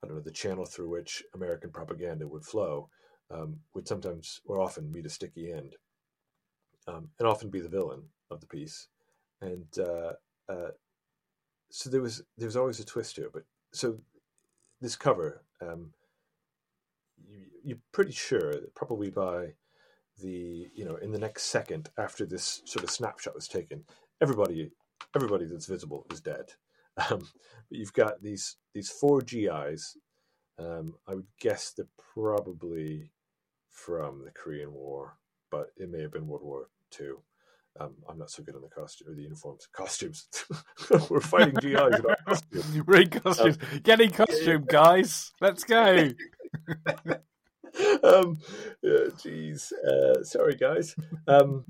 I 0.02 0.06
don't 0.06 0.16
know 0.16 0.22
the 0.22 0.32
channel 0.32 0.66
through 0.66 0.90
which 0.90 1.22
American 1.34 1.70
propaganda 1.70 2.26
would 2.26 2.44
flow, 2.44 2.90
um, 3.30 3.60
would 3.74 3.86
sometimes 3.86 4.40
or 4.44 4.60
often 4.60 4.92
meet 4.92 5.06
a 5.06 5.10
sticky 5.10 5.52
end 5.52 5.76
um, 6.88 7.08
and 7.18 7.28
often 7.28 7.50
be 7.50 7.60
the 7.60 7.68
villain 7.68 8.02
of 8.30 8.40
the 8.40 8.46
piece. 8.46 8.88
And 9.40 9.66
uh, 9.78 10.12
uh, 10.48 10.72
so 11.70 11.88
there 11.88 12.02
was 12.02 12.22
there 12.36 12.48
was 12.48 12.56
always 12.56 12.80
a 12.80 12.84
twist 12.84 13.16
here. 13.16 13.30
But 13.32 13.44
so 13.72 13.98
this 14.80 14.96
cover, 14.96 15.44
um, 15.60 15.92
you, 17.28 17.46
you're 17.64 17.78
pretty 17.92 18.12
sure 18.12 18.54
probably 18.74 19.10
by 19.10 19.54
the 20.20 20.68
you 20.74 20.84
know 20.84 20.96
in 20.96 21.12
the 21.12 21.18
next 21.18 21.44
second 21.44 21.90
after 21.98 22.24
this 22.26 22.62
sort 22.64 22.84
of 22.84 22.90
snapshot 22.90 23.34
was 23.34 23.48
taken, 23.48 23.84
everybody 24.20 24.70
everybody 25.14 25.46
that's 25.46 25.66
visible 25.66 26.06
is 26.12 26.20
dead. 26.20 26.46
Um, 27.10 27.20
but 27.20 27.78
you've 27.78 27.94
got 27.94 28.22
these 28.22 28.56
these 28.74 28.90
four 28.90 29.22
GIs. 29.22 29.96
Um, 30.58 30.92
I 31.08 31.14
would 31.14 31.26
guess 31.40 31.72
they're 31.72 31.86
probably 32.12 33.10
from 33.70 34.22
the 34.26 34.30
Korean 34.30 34.74
War, 34.74 35.16
but 35.50 35.68
it 35.78 35.90
may 35.90 36.02
have 36.02 36.12
been 36.12 36.26
World 36.26 36.42
War 36.42 36.68
Two. 36.90 37.22
Um, 37.80 37.94
I'm 38.08 38.18
not 38.18 38.30
so 38.30 38.42
good 38.42 38.54
on 38.54 38.60
the 38.60 38.68
costume 38.68 39.08
or 39.08 39.14
the 39.14 39.22
uniforms. 39.22 39.66
Costumes. 39.72 40.28
We're 41.08 41.20
fighting 41.20 41.54
GIs 41.54 41.72
in 41.72 42.04
costumes. 42.26 43.08
Costumes. 43.22 43.58
Get 43.82 44.00
in 44.00 44.10
costume, 44.10 44.66
guys. 44.68 45.32
Let's 45.40 45.64
go. 45.64 46.10
um, 48.04 48.38
yeah, 48.82 49.06
geez, 49.22 49.72
uh, 49.72 50.22
sorry 50.24 50.56
guys. 50.56 50.96
Um, 51.28 51.64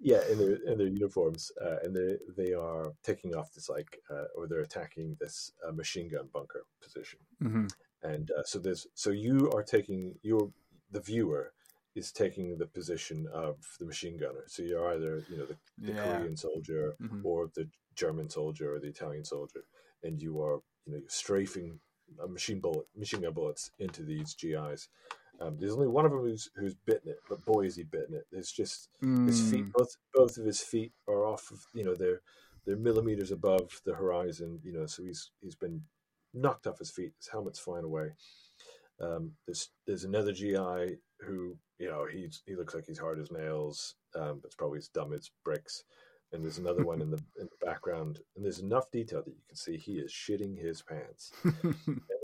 yeah, 0.00 0.22
in 0.30 0.38
their 0.38 0.56
in 0.66 0.78
their 0.78 0.88
uniforms, 0.88 1.52
uh, 1.64 1.78
and 1.84 1.96
they 1.96 2.18
they 2.36 2.54
are 2.54 2.92
taking 3.04 3.34
off 3.36 3.52
this 3.54 3.68
like, 3.68 3.98
uh, 4.10 4.26
or 4.36 4.48
they're 4.48 4.60
attacking 4.60 5.16
this 5.20 5.52
uh, 5.66 5.72
machine 5.72 6.10
gun 6.10 6.28
bunker 6.32 6.64
position. 6.82 7.20
hmm 7.42 7.66
and 8.02 8.30
uh, 8.30 8.42
so 8.44 8.58
there's 8.58 8.86
so 8.94 9.10
you 9.10 9.50
are 9.54 9.62
taking 9.62 10.14
your 10.22 10.50
the 10.90 11.00
viewer 11.00 11.52
is 11.94 12.12
taking 12.12 12.56
the 12.58 12.66
position 12.66 13.26
of 13.32 13.56
the 13.80 13.86
machine 13.86 14.16
gunner. 14.16 14.44
So 14.46 14.62
you're 14.62 14.94
either 14.94 15.24
you 15.28 15.36
know 15.36 15.46
the, 15.46 15.56
the 15.86 15.92
Yeah. 15.92 15.94
Korean 15.94 16.36
soldier 16.36 16.96
Mhm. 17.02 17.22
or 17.22 17.50
the 17.54 17.68
German 17.96 18.30
soldier 18.30 18.74
or 18.74 18.80
the 18.80 18.88
Italian 18.88 19.24
soldier, 19.24 19.64
and 20.02 20.20
you 20.20 20.40
are 20.42 20.60
you 20.86 20.92
know 20.92 20.98
you're 20.98 21.08
strafing 21.08 21.80
machine 22.28 22.60
bullet 22.60 22.86
machine 22.96 23.20
gun 23.22 23.32
bullets 23.34 23.70
into 23.78 24.02
these 24.02 24.34
GIs. 24.34 24.88
Um, 25.40 25.56
there's 25.58 25.72
only 25.72 25.88
one 25.88 26.04
of 26.04 26.12
them 26.12 26.20
who's 26.20 26.48
who's 26.56 26.74
bitten 26.74 27.10
it, 27.10 27.18
but 27.28 27.44
boy 27.44 27.62
is 27.66 27.76
he 27.76 27.82
bitten 27.82 28.14
it. 28.14 28.26
There's 28.30 28.52
just 28.52 28.88
his 29.26 29.40
feet 29.50 29.64
Mm. 29.64 29.72
both 29.72 29.96
both 30.12 30.36
of 30.38 30.44
his 30.44 30.60
feet 30.60 30.92
are 31.08 31.24
off 31.26 31.50
of 31.50 31.64
you 31.72 31.84
know 31.84 31.94
they're 31.94 32.20
they're 32.66 32.76
millimeters 32.76 33.30
above 33.30 33.80
the 33.84 33.94
horizon 33.94 34.60
you 34.62 34.72
know 34.72 34.86
so 34.86 35.02
he's 35.02 35.30
he's 35.40 35.54
been 35.54 35.82
knocked 36.34 36.66
off 36.66 36.78
his 36.78 36.90
feet 36.90 37.12
his 37.18 37.28
helmet's 37.28 37.58
flying 37.58 37.84
away 37.84 38.10
um 39.00 39.32
there's 39.46 39.70
there's 39.86 40.04
another 40.04 40.32
gi 40.32 40.54
who 41.20 41.56
you 41.78 41.88
know 41.88 42.06
he's 42.10 42.42
he 42.46 42.54
looks 42.54 42.74
like 42.74 42.84
he's 42.86 42.98
hard 42.98 43.18
as 43.18 43.30
nails 43.30 43.96
um 44.14 44.38
but 44.40 44.46
it's 44.46 44.56
probably 44.56 44.78
as 44.78 44.88
dumb 44.88 45.12
as 45.12 45.30
bricks 45.44 45.84
and 46.32 46.42
there's 46.42 46.58
another 46.58 46.84
one 46.84 47.00
in 47.00 47.10
the 47.10 47.16
in 47.40 47.46
the 47.46 47.66
background 47.66 48.20
and 48.36 48.44
there's 48.44 48.60
enough 48.60 48.90
detail 48.90 49.22
that 49.24 49.34
you 49.34 49.42
can 49.48 49.56
see 49.56 49.76
he 49.76 49.94
is 49.94 50.12
shitting 50.12 50.58
his 50.58 50.82
pants 50.82 51.32
and 51.44 51.74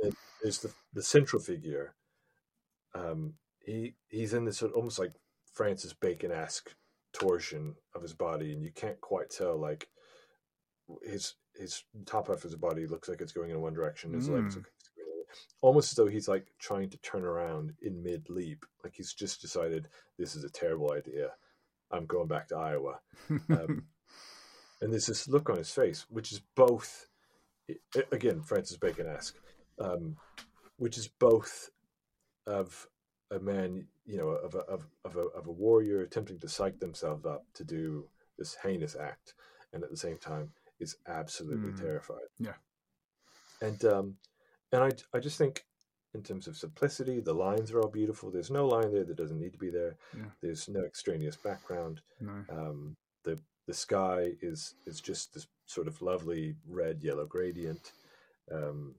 then 0.02 0.12
there's 0.42 0.58
the 0.58 0.70
the 0.92 1.02
central 1.02 1.40
figure. 1.40 1.94
Um, 2.94 3.34
he 3.64 3.94
he's 4.08 4.34
in 4.34 4.44
this 4.44 4.58
sort 4.58 4.72
of 4.72 4.76
almost 4.76 4.98
like 4.98 5.12
Francis 5.54 5.92
Bacon 5.92 6.32
esque 6.32 6.74
torsion 7.12 7.74
of 7.94 8.02
his 8.02 8.14
body, 8.14 8.52
and 8.52 8.62
you 8.64 8.72
can't 8.74 9.00
quite 9.00 9.30
tell 9.30 9.56
like 9.58 9.88
his 11.02 11.34
his 11.54 11.84
top 12.06 12.28
half 12.28 12.36
of 12.36 12.42
his 12.42 12.56
body 12.56 12.86
looks 12.86 13.08
like 13.08 13.20
it's 13.20 13.32
going 13.32 13.50
in 13.50 13.60
one 13.60 13.74
direction. 13.74 14.12
His 14.14 14.28
legs 14.28 14.54
Mm. 14.54 14.58
look 14.58 14.64
going 14.96 15.08
in 15.10 15.18
the- 15.18 15.34
almost 15.60 15.92
as 15.92 15.96
though 15.96 16.06
he's 16.06 16.28
like 16.28 16.46
trying 16.58 16.88
to 16.90 16.96
turn 16.98 17.24
around 17.24 17.74
in 17.82 18.02
mid 18.02 18.28
leap, 18.30 18.64
like 18.82 18.94
he's 18.96 19.12
just 19.12 19.40
decided 19.40 19.88
this 20.18 20.34
is 20.34 20.44
a 20.44 20.50
terrible 20.50 20.92
idea. 20.92 21.32
I'm 21.92 22.06
going 22.06 22.28
back 22.28 22.46
to 22.48 22.56
Iowa 22.56 23.00
um, 23.48 23.84
and 24.80 24.92
there's 24.92 25.06
this 25.06 25.26
look 25.28 25.50
on 25.50 25.56
his 25.56 25.70
face, 25.72 26.06
which 26.08 26.30
is 26.32 26.40
both, 26.54 27.08
again, 28.12 28.42
Francis 28.42 28.76
Bacon 28.76 29.08
esque, 29.08 29.36
um, 29.80 30.16
which 30.76 30.96
is 30.96 31.08
both 31.08 31.70
of 32.46 32.86
a 33.30 33.38
man, 33.38 33.86
you 34.06 34.16
know, 34.18 34.28
of 34.28 34.54
a, 34.54 34.60
of, 34.60 34.86
of 35.04 35.16
a, 35.16 35.20
of 35.38 35.46
a 35.46 35.52
warrior 35.52 36.00
attempting 36.02 36.38
to 36.40 36.48
psych 36.48 36.78
themselves 36.80 37.24
up 37.24 37.44
to 37.54 37.64
do 37.64 38.06
this 38.38 38.56
heinous 38.62 38.96
act, 38.96 39.34
and 39.72 39.82
at 39.84 39.90
the 39.90 39.96
same 39.96 40.18
time 40.18 40.50
is 40.80 40.96
absolutely 41.06 41.70
Mm. 41.72 41.80
terrified. 41.80 42.28
Yeah. 42.38 42.54
And 43.60 43.84
um, 43.84 44.16
and 44.72 44.82
I 44.82 44.90
I 45.16 45.20
just 45.20 45.36
think 45.38 45.64
in 46.14 46.22
terms 46.22 46.48
of 46.48 46.56
simplicity, 46.56 47.20
the 47.20 47.34
lines 47.34 47.70
are 47.70 47.80
all 47.80 47.88
beautiful. 47.88 48.30
There's 48.30 48.50
no 48.50 48.66
line 48.66 48.92
there 48.92 49.04
that 49.04 49.16
doesn't 49.16 49.38
need 49.38 49.52
to 49.52 49.58
be 49.58 49.70
there. 49.70 49.96
Yeah. 50.16 50.24
There's 50.40 50.68
no 50.68 50.80
extraneous 50.84 51.36
background. 51.36 52.00
No. 52.20 52.32
Um, 52.50 52.96
the 53.24 53.38
the 53.66 53.74
sky 53.74 54.32
is 54.40 54.74
is 54.86 55.00
just 55.00 55.34
this 55.34 55.46
sort 55.66 55.86
of 55.86 56.00
lovely 56.02 56.56
red 56.66 57.02
yellow 57.04 57.26
gradient. 57.26 57.92
Um, 58.50 58.94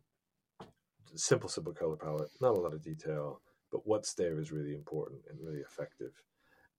simple 1.15 1.49
simple 1.49 1.73
color 1.73 1.95
palette, 1.95 2.29
not 2.39 2.57
a 2.57 2.59
lot 2.59 2.73
of 2.73 2.83
detail, 2.83 3.41
but 3.71 3.87
what's 3.87 4.13
there 4.13 4.39
is 4.39 4.51
really 4.51 4.73
important 4.73 5.21
and 5.29 5.39
really 5.41 5.61
effective. 5.61 6.13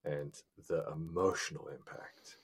And 0.05 0.35
the 0.69 0.85
emotional 0.93 1.69
impact, 1.69 2.37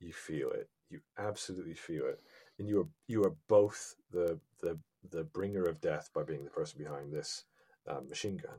you 0.00 0.12
feel 0.12 0.50
it. 0.50 0.68
You 0.90 1.00
absolutely 1.18 1.74
feel 1.74 2.06
it. 2.06 2.20
And 2.58 2.68
you 2.68 2.80
are 2.80 2.88
you 3.06 3.24
are 3.24 3.34
both 3.48 3.96
the 4.12 4.38
the 4.60 4.78
the 5.10 5.24
bringer 5.24 5.64
of 5.64 5.80
death 5.80 6.10
by 6.14 6.22
being 6.22 6.44
the 6.44 6.50
person 6.50 6.82
behind 6.82 7.12
this 7.12 7.44
uh, 7.88 8.00
machine 8.08 8.36
gun, 8.36 8.58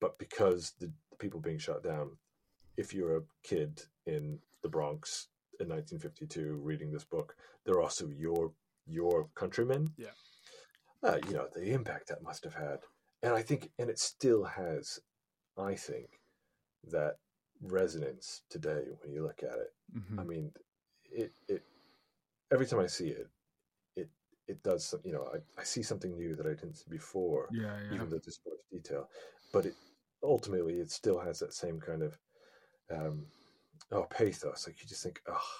but 0.00 0.18
because 0.18 0.72
the, 0.80 0.90
the 1.10 1.16
people 1.16 1.40
being 1.40 1.58
shot 1.58 1.82
down, 1.82 2.10
if 2.76 2.94
you're 2.94 3.18
a 3.18 3.22
kid 3.42 3.82
in 4.06 4.38
the 4.62 4.68
Bronx 4.68 5.28
in 5.60 5.68
1952 5.68 6.60
reading 6.62 6.90
this 6.90 7.04
book, 7.04 7.36
they're 7.64 7.80
also 7.80 8.08
your 8.08 8.52
your 8.86 9.28
countrymen. 9.34 9.92
Yeah. 9.96 10.08
Uh, 11.04 11.18
you 11.26 11.32
know 11.34 11.48
the 11.54 11.72
impact 11.72 12.08
that 12.08 12.22
must 12.22 12.44
have 12.44 12.54
had, 12.54 12.78
and 13.22 13.34
I 13.34 13.42
think, 13.42 13.70
and 13.78 13.90
it 13.90 13.98
still 13.98 14.44
has. 14.44 15.00
I 15.58 15.74
think 15.74 16.20
that 16.90 17.16
resonance 17.60 18.42
today 18.48 18.84
when 19.02 19.12
you 19.12 19.22
look 19.22 19.42
at 19.42 19.58
it. 19.58 19.74
Mhm. 19.94 20.18
I 20.20 20.24
mean, 20.24 20.52
it 21.10 21.32
it 21.48 21.62
every 22.52 22.66
time 22.66 22.80
I 22.80 22.86
see 22.86 23.08
it, 23.08 23.28
it 23.96 24.08
it 24.48 24.62
does. 24.62 24.84
some- 24.86 25.00
You 25.04 25.12
know, 25.12 25.28
I, 25.34 25.60
I 25.60 25.64
see 25.64 25.82
something 25.82 26.16
new 26.16 26.34
that 26.36 26.46
I 26.46 26.50
didn't 26.50 26.74
see 26.76 26.88
before 26.90 27.48
Yeah, 27.52 27.76
yeah. 27.88 27.94
even 27.94 28.08
though 28.08 28.18
there's 28.18 28.40
more 28.46 28.56
detail. 28.70 29.10
But 29.52 29.66
it 29.66 29.74
ultimately 30.22 30.78
it 30.80 30.90
still 30.90 31.18
has 31.18 31.38
that 31.40 31.52
same 31.52 31.80
kind 31.80 32.02
of 32.02 32.18
um, 32.90 33.26
oh 33.90 34.04
pathos. 34.04 34.66
Like 34.66 34.80
you 34.80 34.88
just 34.88 35.02
think, 35.02 35.20
oh, 35.28 35.50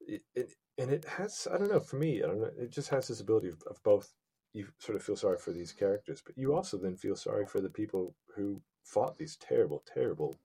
it, 0.00 0.22
it, 0.34 0.52
and 0.78 0.90
it 0.90 1.04
has. 1.04 1.46
I 1.52 1.58
don't 1.58 1.70
know. 1.70 1.80
For 1.80 1.96
me, 1.96 2.22
I 2.22 2.26
don't 2.26 2.40
know. 2.40 2.50
It 2.58 2.70
just 2.70 2.88
has 2.90 3.08
this 3.08 3.20
ability 3.20 3.48
of, 3.48 3.62
of 3.68 3.82
both. 3.82 4.12
You 4.52 4.68
sort 4.78 4.96
of 4.96 5.02
feel 5.02 5.16
sorry 5.16 5.38
for 5.38 5.50
these 5.50 5.72
characters, 5.72 6.22
but 6.24 6.38
you 6.38 6.54
also 6.54 6.76
then 6.76 6.96
feel 6.96 7.16
sorry 7.16 7.44
for 7.46 7.60
the 7.60 7.68
people 7.70 8.14
who 8.36 8.60
fought 8.84 9.16
these 9.18 9.36
terrible, 9.36 9.82
terrible, 9.92 10.38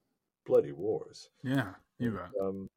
bloody 0.45 0.71
wars. 0.71 1.29
Yeah, 1.43 1.73
you 1.99 2.11
bet. 2.11 2.29
Um, 2.41 2.67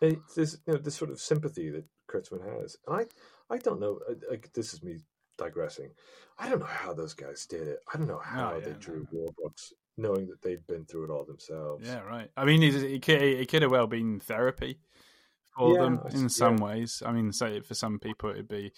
it's 0.00 0.34
this 0.34 0.58
you 0.66 0.74
know 0.74 0.78
this 0.78 0.96
sort 0.96 1.10
of 1.10 1.20
sympathy 1.20 1.70
that 1.70 1.84
Kurtzman 2.10 2.42
has, 2.60 2.76
and 2.86 2.96
I 2.96 3.54
I 3.54 3.58
don't 3.58 3.80
know. 3.80 4.00
uh, 4.08 4.14
Like 4.30 4.52
this 4.52 4.74
is 4.74 4.82
me 4.82 4.98
digressing. 5.38 5.90
I 6.38 6.48
don't 6.48 6.58
know 6.60 6.66
how 6.66 6.92
those 6.92 7.14
guys 7.14 7.46
did 7.46 7.66
it. 7.68 7.78
I 7.92 7.96
don't 7.98 8.08
know 8.08 8.20
how 8.22 8.54
Oh, 8.54 8.60
they 8.60 8.70
yeah, 8.70 8.76
drew 8.78 9.06
war 9.12 9.30
books, 9.42 9.72
knowing 9.96 10.26
that 10.28 10.42
they'd 10.42 10.66
been 10.66 10.84
through 10.84 11.04
it 11.04 11.10
all 11.10 11.24
themselves. 11.24 11.86
Yeah, 11.86 12.00
right. 12.00 12.30
I 12.36 12.44
mean, 12.44 12.62
it, 12.62 12.74
it, 12.74 13.02
could, 13.02 13.22
it 13.22 13.48
could 13.48 13.62
have 13.62 13.70
well 13.70 13.86
been 13.86 14.20
therapy 14.20 14.78
for 15.56 15.74
Yeah, 15.74 15.82
them 15.82 16.00
in 16.10 16.28
some 16.28 16.56
yeah. 16.56 16.64
ways. 16.64 17.02
I 17.04 17.12
mean, 17.12 17.32
say 17.32 17.60
for 17.60 17.74
some 17.74 17.98
people 17.98 18.30
it'd 18.30 18.48
be, 18.48 18.72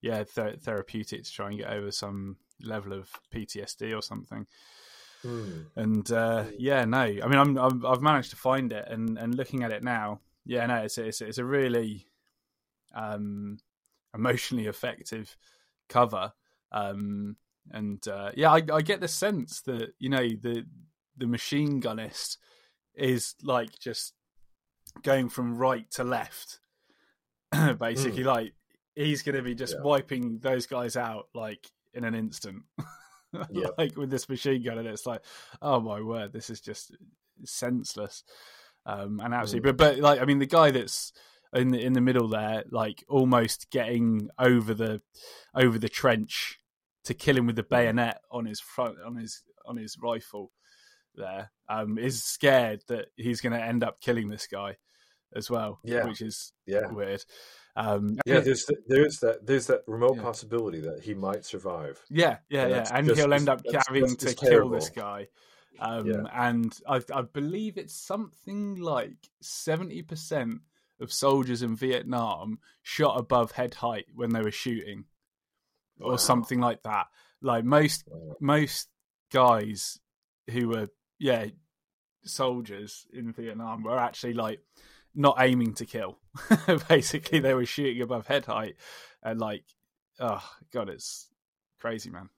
yeah, 0.00 0.24
th- 0.24 0.60
therapeutic 0.60 1.24
to 1.24 1.32
try 1.32 1.48
and 1.48 1.58
get 1.58 1.70
over 1.70 1.90
some 1.90 2.36
level 2.62 2.92
of 2.92 3.10
PTSD 3.34 3.96
or 3.96 4.02
something. 4.02 4.46
Hmm. 5.22 5.50
And 5.76 6.10
uh, 6.10 6.44
Mm. 6.44 6.54
yeah, 6.58 6.84
no, 6.84 6.98
I 6.98 7.08
mean, 7.08 7.38
I'm, 7.38 7.58
I'm 7.58 7.84
I've 7.86 8.02
managed 8.02 8.30
to 8.30 8.36
find 8.36 8.72
it, 8.72 8.86
and, 8.88 9.18
and 9.18 9.34
looking 9.34 9.62
at 9.62 9.72
it 9.72 9.82
now, 9.82 10.20
yeah, 10.44 10.66
no, 10.66 10.76
it's 10.76 10.98
a, 10.98 11.04
it's 11.04 11.20
a, 11.20 11.26
it's 11.26 11.38
a 11.38 11.44
really 11.44 12.06
um, 12.94 13.58
emotionally 14.14 14.66
effective 14.66 15.36
cover. 15.88 16.32
Um, 16.72 17.36
and 17.70 18.06
uh, 18.08 18.30
yeah, 18.34 18.50
I, 18.50 18.62
I 18.72 18.82
get 18.82 19.00
the 19.00 19.08
sense 19.08 19.60
that 19.62 19.94
you 19.98 20.08
know 20.08 20.26
the 20.28 20.64
the 21.16 21.26
machine 21.26 21.80
gunist 21.82 22.38
is 22.94 23.34
like 23.42 23.78
just 23.78 24.14
going 25.02 25.28
from 25.28 25.56
right 25.56 25.90
to 25.92 26.04
left, 26.04 26.60
basically. 27.78 28.22
Hmm. 28.22 28.28
Like 28.28 28.54
he's 28.94 29.22
going 29.22 29.36
to 29.36 29.42
be 29.42 29.54
just 29.54 29.74
Yeah. 29.76 29.82
wiping 29.82 30.38
those 30.40 30.66
guys 30.66 30.96
out 30.96 31.28
like 31.34 31.70
in 31.94 32.04
an 32.04 32.14
instant. 32.14 32.64
Like 33.78 33.96
with 33.96 34.10
this 34.10 34.28
machine 34.28 34.60
gun, 34.64 34.78
and 34.78 34.88
it's 34.88 35.06
like, 35.06 35.22
oh 35.62 35.78
my 35.78 36.00
word, 36.00 36.32
this 36.32 36.50
is 36.50 36.60
just 36.60 36.96
senseless. 37.44 38.24
Um, 38.84 39.20
and 39.20 39.32
absolutely, 39.32 39.70
hmm. 39.70 39.76
but 39.76 39.94
but 39.94 40.02
like 40.02 40.20
I 40.20 40.24
mean, 40.24 40.40
the 40.40 40.46
guy 40.46 40.72
that's 40.72 41.12
in 41.54 41.68
the 41.68 41.80
in 41.80 41.92
the 41.92 42.00
middle 42.00 42.26
there, 42.26 42.64
like 42.72 43.04
almost 43.08 43.70
getting 43.70 44.30
over 44.36 44.74
the 44.74 45.00
over 45.54 45.78
the 45.78 45.88
trench 45.88 46.58
to 47.04 47.14
kill 47.14 47.36
him 47.36 47.46
with 47.46 47.54
the 47.54 47.62
hmm. 47.62 47.74
bayonet 47.74 48.20
on 48.32 48.46
his 48.46 48.58
front 48.58 48.96
on 49.06 49.14
his 49.14 49.44
on 49.64 49.76
his 49.76 49.96
rifle 50.02 50.50
there 51.14 51.50
um 51.68 51.98
is 51.98 52.22
scared 52.24 52.82
that 52.88 53.06
he's 53.16 53.40
going 53.40 53.52
to 53.52 53.62
end 53.62 53.82
up 53.84 54.00
killing 54.00 54.28
this 54.28 54.46
guy 54.46 54.76
as 55.34 55.48
well 55.50 55.78
Yeah. 55.84 56.06
which 56.06 56.20
is 56.20 56.52
Yeah, 56.66 56.86
weird 56.90 57.24
um 57.76 58.16
yeah. 58.26 58.40
There's 58.40 58.64
th- 58.64 58.80
there's 58.86 59.18
that 59.20 59.46
there's 59.46 59.66
that 59.68 59.82
remote 59.86 60.16
Yeah. 60.16 60.22
possibility 60.22 60.80
that 60.80 61.02
he 61.02 61.14
might 61.14 61.44
survive. 61.44 62.02
yeah 62.10 62.38
yeah 62.48 62.62
And 62.62 62.70
yeah 62.70 62.88
and 62.92 63.06
just 63.06 63.20
he'll 63.20 63.32
end 63.34 63.48
up 63.48 63.62
that's 63.64 63.86
having 63.88 64.16
just 64.16 64.20
to 64.20 64.34
kill 64.46 64.68
this 64.70 64.90
guy 64.90 65.28
um 65.78 66.06
Yeah. 66.06 66.22
and 66.48 66.76
I, 66.88 67.00
I 67.14 67.22
believe 67.22 67.78
it's 67.78 67.94
something 67.94 68.76
like 68.80 69.16
70% 69.42 70.58
of 71.00 71.12
soldiers 71.12 71.62
in 71.62 71.76
vietnam 71.76 72.58
shot 72.82 73.18
above 73.18 73.52
head 73.52 73.74
height 73.74 74.06
when 74.14 74.30
they 74.32 74.42
were 74.42 74.50
shooting 74.50 75.04
or 76.00 76.12
Wow. 76.12 76.16
something 76.16 76.60
like 76.60 76.82
that 76.82 77.06
like 77.40 77.64
most 77.64 78.04
Wow. 78.08 78.36
most 78.40 78.88
guys 79.32 79.98
who 80.50 80.68
were 80.68 80.88
yeah 81.20 81.46
soldiers 82.24 83.06
in 83.12 83.32
Vietnam 83.32 83.82
were 83.84 83.98
actually 83.98 84.34
like 84.34 84.60
not 85.14 85.36
aiming 85.38 85.74
to 85.74 85.86
kill. 85.86 86.18
Basically, 86.88 87.40
they 87.40 87.54
were 87.54 87.66
shooting 87.66 88.02
above 88.02 88.26
head 88.26 88.46
height, 88.46 88.76
and 89.22 89.40
like, 89.40 89.64
oh 90.18 90.42
god, 90.72 90.88
it's 90.88 91.28
crazy, 91.78 92.10
man. 92.10 92.28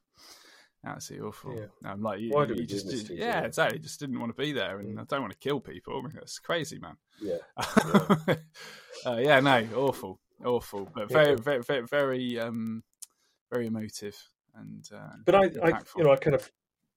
Absolutely 0.84 1.28
awful. 1.28 1.54
Yeah. 1.56 1.90
I'm 1.90 2.02
like, 2.02 2.20
you, 2.20 2.30
Why 2.30 2.44
do 2.44 2.54
you 2.54 2.60
we 2.60 2.66
do 2.66 2.74
just, 2.74 3.06
to 3.06 3.14
yeah, 3.14 3.42
exactly. 3.42 3.78
Just 3.78 4.00
didn't 4.00 4.18
want 4.18 4.34
to 4.36 4.42
be 4.42 4.52
there, 4.52 4.80
and 4.80 4.96
Mm. 4.96 5.00
I 5.00 5.04
don't 5.04 5.20
want 5.20 5.32
to 5.32 5.38
kill 5.38 5.60
people. 5.60 5.96
I 5.96 6.02
mean, 6.02 6.12
that's 6.14 6.38
crazy, 6.38 6.78
man. 6.78 6.96
Yeah, 7.20 7.38
uh, 9.06 9.16
yeah, 9.16 9.40
no, 9.40 9.66
awful, 9.76 10.20
awful, 10.44 10.88
but 10.92 11.10
Yeah. 11.10 11.24
very, 11.24 11.36
very, 11.36 11.62
very, 11.62 11.86
very, 11.86 12.38
um, 12.40 12.82
very 13.50 13.66
emotive 13.68 14.16
and. 14.54 14.88
Uh, 14.92 15.16
but 15.24 15.34
I, 15.34 15.44
I 15.62 15.80
you 15.96 16.04
know 16.04 16.12
I 16.12 16.16
kind 16.16 16.34
of 16.34 16.50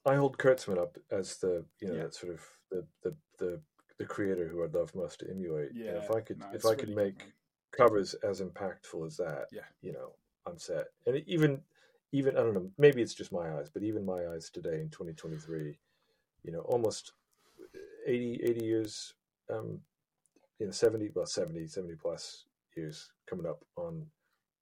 I 0.05 0.15
hold 0.15 0.37
Kurtzman 0.37 0.77
up 0.77 0.97
as 1.11 1.37
the 1.37 1.65
you 1.79 1.87
know 1.87 1.95
Yeah. 1.95 2.09
sort 2.11 2.33
of 2.33 2.41
the 2.71 2.85
the 3.03 3.15
the 3.39 3.61
the 3.97 4.05
creator 4.05 4.47
who 4.47 4.63
I'd 4.63 4.73
love 4.73 4.93
most 4.93 5.19
to 5.19 5.29
emulate. 5.29 5.71
And 5.87 5.97
if 5.97 6.11
I 6.11 6.19
could 6.21 6.39
no, 6.39 6.47
if 6.53 6.65
I 6.65 6.75
could 6.75 6.89
really 6.89 7.11
make 7.11 7.33
covers 7.71 8.13
as 8.15 8.41
impactful 8.41 9.05
as 9.05 9.17
that, 9.17 9.47
Yeah. 9.51 9.61
you 9.81 9.93
know, 9.93 10.15
I'm 10.45 10.57
set. 10.57 10.87
And 11.05 11.17
even 11.27 11.61
even 12.11 12.37
I 12.37 12.41
don't 12.41 12.53
know, 12.53 12.69
maybe 12.77 13.01
it's 13.01 13.13
just 13.13 13.31
my 13.31 13.57
eyes, 13.57 13.69
but 13.69 13.83
even 13.83 14.05
my 14.05 14.27
eyes 14.27 14.49
today 14.49 14.79
in 14.81 14.89
2023, 14.89 15.77
you 16.43 16.51
know, 16.51 16.59
almost 16.61 17.13
80 18.07 18.39
80 18.43 18.65
years 18.65 19.13
um 19.51 19.79
you 20.59 20.65
know 20.65 20.71
70 20.71 21.11
well 21.15 21.25
70 21.25 21.67
70 21.67 21.95
plus 21.95 22.45
years 22.75 23.11
coming 23.27 23.45
up 23.45 23.63
on 23.77 24.05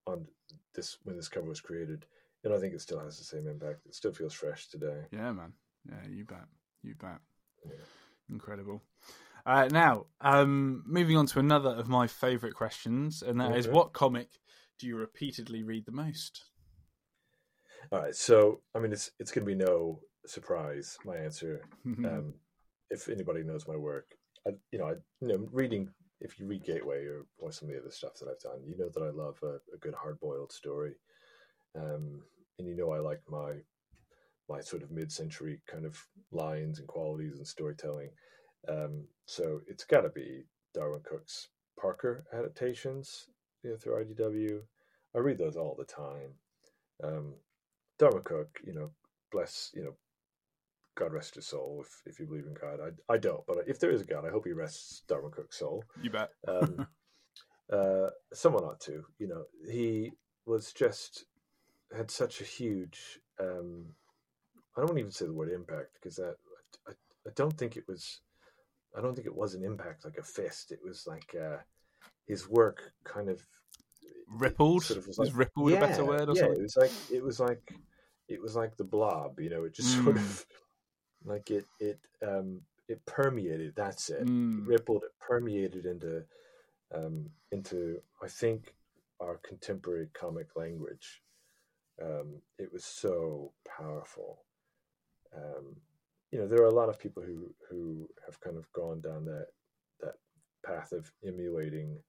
on 0.08 0.26
this 0.74 0.98
when 1.04 1.16
this 1.16 1.28
cover 1.28 1.48
was 1.50 1.62
created 1.62 2.06
and 2.44 2.54
I 2.54 2.60
think 2.60 2.74
it 2.74 2.82
still 2.82 3.00
has 3.00 3.18
the 3.18 3.24
same 3.24 3.48
impact. 3.48 3.86
It 3.86 3.96
still 3.96 4.14
feels 4.14 4.34
fresh 4.34 4.68
today. 4.68 5.02
Yeah, 5.12 5.32
man. 5.32 5.54
Yeah, 5.90 6.10
you 6.10 6.26
bet. 6.26 6.46
You 6.82 6.96
bet. 6.96 7.20
Yeah. 7.66 7.72
Incredible. 8.30 8.82
Uh, 9.46 9.68
now, 9.72 10.06
um, 10.22 10.84
moving 10.86 11.18
on 11.18 11.26
to 11.28 11.40
another 11.40 11.70
of 11.70 11.90
my 11.90 12.08
favourite 12.08 12.56
questions, 12.56 13.22
and 13.22 13.40
that 13.42 13.56
is 13.58 13.68
Okay. 13.68 13.76
what 13.76 13.94
comic 13.94 14.40
do 14.80 14.88
you 14.88 14.96
repeatedly 14.96 15.64
read 15.64 15.86
the 15.86 15.92
most? 15.92 16.46
All 17.92 18.00
right, 18.00 18.16
so 18.16 18.62
I 18.74 18.80
mean, 18.80 18.94
it's 18.94 19.12
it's 19.20 19.32
going 19.32 19.46
to 19.46 19.56
be 19.56 19.56
no 19.56 20.00
surprise. 20.26 20.98
My 21.04 21.18
answer, 21.18 21.62
um, 22.06 22.34
if 22.90 23.10
anybody 23.10 23.44
knows 23.44 23.68
my 23.68 23.76
work, 23.76 24.16
I, 24.48 24.52
you 24.72 24.80
know, 24.80 24.86
I, 24.86 24.94
you 25.22 25.28
know, 25.28 25.48
reading. 25.52 25.90
If 26.22 26.40
you 26.40 26.48
read 26.48 26.64
Gateway 26.64 27.04
or, 27.04 27.26
or 27.38 27.52
some 27.52 27.68
of 27.68 27.76
the 27.76 27.82
other 27.82 27.92
stuff 27.92 28.14
that 28.20 28.30
I've 28.30 28.40
done, 28.40 28.62
you 28.66 28.78
know 28.78 28.88
that 28.88 29.04
I 29.04 29.10
love 29.10 29.38
a, 29.44 29.56
a 29.76 29.78
good 29.82 29.94
hard-boiled 29.94 30.54
story, 30.54 30.94
um, 31.76 32.22
and 32.60 32.68
you 32.68 32.76
know 32.76 32.92
I 32.92 33.00
like 33.00 33.22
my 33.30 33.54
my 34.50 34.60
sort 34.62 34.84
of 34.84 34.92
mid-century 34.92 35.62
kind 35.68 35.86
of 35.86 35.98
lines 36.32 36.80
and 36.80 36.88
qualities 36.88 37.38
and 37.38 37.48
storytelling. 37.48 38.10
Um, 38.68 39.06
so 39.26 39.62
it's 39.68 39.86
got 39.86 40.02
to 40.02 40.10
be 40.10 40.44
Darwyn 40.74 41.02
Cooke's 41.04 41.48
Parker 41.80 42.26
adaptations 42.34 43.28
you 43.64 43.72
know, 43.72 43.78
through 43.78 44.04
IDW. 44.04 44.60
I 45.16 45.20
read 45.20 45.38
those 45.38 45.56
all 45.56 45.76
the 45.78 45.86
time. 45.86 46.34
Um, 47.04 47.36
Darwyn 48.00 48.24
Cooke, 48.24 48.60
you 48.66 48.74
know, 48.74 48.92
bless, 49.32 49.72
you 49.74 49.84
know, 49.84 49.96
God 50.96 51.14
rest 51.14 51.36
his 51.36 51.48
soul. 51.48 51.84
If 51.84 52.02
if 52.06 52.20
you 52.20 52.28
believe 52.28 52.46
in 52.46 52.54
God, 52.54 52.80
I 52.80 53.14
I 53.14 53.18
don't, 53.18 53.46
but 53.48 53.58
if 53.68 53.80
there 53.80 53.92
is 53.92 54.02
a 54.02 54.06
God, 54.06 54.26
I 54.26 54.30
hope 54.30 54.46
he 54.46 54.54
rests 54.54 55.04
Darwyn 55.08 55.32
Cooke's 55.32 55.58
soul. 55.58 55.84
You 56.02 56.12
bet. 56.12 56.30
Um, 56.48 56.88
uh, 57.74 58.10
someone 58.32 58.64
ought 58.64 58.80
to. 58.82 59.04
You 59.18 59.28
know, 59.28 59.44
he 59.70 60.12
was 60.46 60.72
just 60.72 61.26
had 61.96 62.12
such 62.12 62.42
a 62.42 62.46
huge. 62.46 63.20
Um, 63.40 63.86
I 64.78 64.86
don't 64.86 64.98
even 64.98 65.12
say 65.12 65.26
the 65.26 65.34
word 65.34 65.52
impact 65.52 65.96
because 65.96 66.16
that 66.18 66.36
I, 66.88 66.92
I 67.28 67.32
don't 67.36 67.58
think 67.58 67.78
it 67.78 67.88
was. 67.88 68.22
I 68.98 69.02
don't 69.02 69.16
think 69.16 69.28
it 69.28 69.36
was 69.36 69.56
an 69.56 69.64
impact 69.64 70.06
like 70.06 70.18
a 70.18 70.24
fist. 70.24 70.72
It 70.72 70.80
was 70.84 71.06
like 71.08 71.36
uh, 71.40 71.58
his 72.28 72.48
work 72.48 72.94
kind 73.04 73.30
of 73.30 73.46
rippled. 74.28 74.84
Sort 74.84 75.00
of 75.00 75.08
was, 75.08 75.18
like, 75.18 75.30
rippled 75.34 75.72
yeah, 75.72 75.78
a 75.78 75.88
better 75.88 76.06
word 76.06 76.30
or 76.30 76.34
yeah, 76.36 76.42
something? 76.42 76.60
It 76.60 76.64
was 76.64 76.78
like 76.78 76.92
it 77.12 77.24
was 77.24 77.40
like 77.40 77.74
it 78.28 78.42
was 78.42 78.56
like 78.56 78.78
the 78.78 78.84
blob. 78.84 79.40
You 79.40 79.50
know, 79.50 79.64
it 79.64 79.74
just 79.74 79.98
mm. 79.98 80.04
sort 80.04 80.18
of 80.18 80.46
like 81.26 81.52
it 81.52 81.66
it 81.80 82.00
um, 82.26 82.62
it 82.88 83.06
permeated. 83.06 83.74
That's 83.76 84.10
it. 84.10 84.26
Mm. 84.26 84.60
it. 84.60 84.68
Rippled. 84.68 85.04
It 85.04 85.12
permeated 85.20 85.86
into 85.86 86.24
um, 86.94 87.30
into 87.52 88.02
I 88.22 88.28
think 88.28 88.76
our 89.20 89.40
contemporary 89.44 90.10
comic 90.14 90.56
language. 90.56 91.23
Um, 92.02 92.42
it 92.58 92.72
was 92.72 92.84
so 92.84 93.54
powerful. 93.68 94.44
Um, 95.36 95.76
you 96.32 96.40
know, 96.40 96.48
there 96.48 96.62
are 96.62 96.68
a 96.68 96.74
lot 96.74 96.90
of 96.90 97.00
people 97.00 97.22
who 97.24 97.54
who 97.70 98.10
have 98.26 98.40
kind 98.42 98.58
of 98.58 98.72
gone 98.74 99.02
down 99.02 99.26
that 99.26 99.48
that 100.02 100.16
path 100.66 100.92
of 100.92 101.12
emulating 101.26 102.00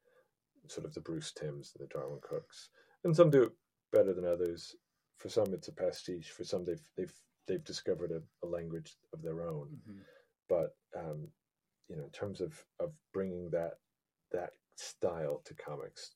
sort 0.68 0.86
of 0.86 0.94
the 0.94 1.00
Bruce 1.00 1.32
Timms 1.32 1.74
and 1.74 1.86
the 1.86 1.92
Darwyn 1.92 2.20
Cookes, 2.22 2.70
and 3.04 3.14
some 3.14 3.30
do 3.30 3.42
it 3.44 3.52
better 3.92 4.14
than 4.14 4.24
others. 4.24 4.74
For 5.18 5.28
some, 5.28 5.52
it's 5.52 5.68
a 5.68 5.72
pastiche. 5.72 6.30
For 6.30 6.44
some, 6.44 6.64
they've 6.64 6.82
they've 6.96 7.12
they've 7.46 7.64
discovered 7.64 8.12
a, 8.12 8.46
a 8.46 8.48
language 8.48 8.96
of 9.12 9.22
their 9.22 9.46
own. 9.46 9.68
Mm-hmm. 9.88 10.00
But 10.48 10.74
um, 10.96 11.28
you 11.88 11.96
know, 11.96 12.04
in 12.04 12.10
terms 12.10 12.40
of 12.40 12.64
of 12.80 12.92
bringing 13.12 13.50
that 13.50 13.74
that 14.32 14.50
style 14.76 15.42
to 15.44 15.54
comics, 15.54 16.14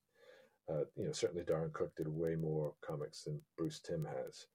uh, 0.70 0.84
you 0.96 1.06
know, 1.06 1.12
certainly 1.12 1.44
Darwyn 1.44 1.70
Cooke 1.72 1.96
did 1.96 2.08
way 2.08 2.34
more 2.34 2.74
comics 2.82 3.22
than 3.24 3.40
Bruce 3.56 3.80
Timm 3.80 4.06
has. 4.06 4.46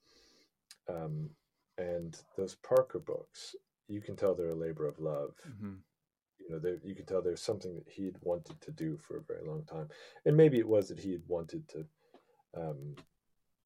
Um, 0.87 1.29
and 1.77 2.17
those 2.37 2.55
Parker 2.55 2.99
books, 2.99 3.55
you 3.87 4.01
can 4.01 4.15
tell 4.15 4.35
they're 4.35 4.51
a 4.51 4.55
labor 4.55 4.87
of 4.87 4.99
love. 4.99 5.33
Mm-hmm. 5.47 5.73
You 6.39 6.49
know, 6.49 6.77
you 6.83 6.93
can 6.93 7.05
tell 7.05 7.21
there's 7.21 7.41
something 7.41 7.73
that 7.75 7.87
he 7.87 8.05
had 8.05 8.17
wanted 8.21 8.59
to 8.61 8.71
do 8.71 8.97
for 8.97 9.17
a 9.17 9.23
very 9.23 9.47
long 9.47 9.63
time, 9.63 9.87
and 10.25 10.35
maybe 10.35 10.59
it 10.59 10.67
was 10.67 10.89
that 10.89 10.99
he 10.99 11.13
had 11.13 11.21
wanted 11.27 11.67
to, 11.69 11.85
um, 12.55 12.95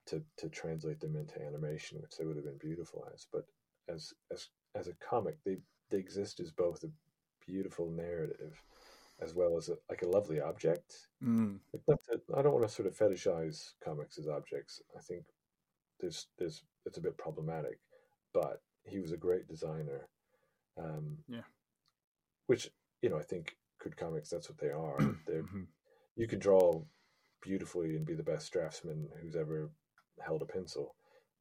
to 0.05 0.21
to 0.37 0.47
translate 0.49 0.99
them 0.99 1.15
into 1.15 1.41
animation, 1.41 1.99
which 1.99 2.17
they 2.17 2.25
would 2.25 2.35
have 2.35 2.45
been 2.45 2.59
beautiful 2.59 3.07
as. 3.13 3.25
But 3.33 3.45
as 3.89 4.13
as 4.31 4.49
as 4.75 4.87
a 4.87 4.93
comic, 4.93 5.37
they 5.43 5.57
they 5.89 5.97
exist 5.97 6.39
as 6.39 6.51
both 6.51 6.83
a 6.83 6.91
beautiful 7.47 7.89
narrative 7.89 8.61
as 9.21 9.33
well 9.33 9.57
as 9.57 9.69
a, 9.69 9.75
like 9.89 10.03
a 10.03 10.07
lovely 10.07 10.39
object. 10.39 11.07
Mm. 11.23 11.59
To, 11.73 11.97
I 12.35 12.41
don't 12.41 12.53
want 12.53 12.67
to 12.67 12.73
sort 12.73 12.87
of 12.87 12.97
fetishize 12.97 13.73
comics 13.83 14.17
as 14.17 14.27
objects. 14.27 14.81
I 14.95 15.01
think 15.01 15.25
there's 15.99 16.27
there's 16.37 16.63
it's 16.85 16.97
a 16.97 17.01
bit 17.01 17.17
problematic, 17.17 17.79
but 18.33 18.61
he 18.83 18.99
was 18.99 19.11
a 19.11 19.17
great 19.17 19.47
designer. 19.47 20.07
Um, 20.77 21.17
yeah. 21.27 21.41
Which 22.45 22.69
you 23.01 23.09
know 23.09 23.17
I 23.17 23.23
think 23.23 23.55
good 23.81 23.97
comics 23.97 24.29
that's 24.29 24.49
what 24.49 24.59
they 24.59 24.69
are. 24.69 24.97
They're 25.27 25.43
mm-hmm. 25.43 25.63
you 26.15 26.27
can 26.27 26.39
draw 26.39 26.81
beautifully 27.41 27.95
and 27.95 28.05
be 28.05 28.13
the 28.13 28.23
best 28.23 28.51
draftsman 28.51 29.07
who's 29.21 29.35
ever 29.35 29.71
held 30.19 30.41
a 30.41 30.45
pencil, 30.45 30.95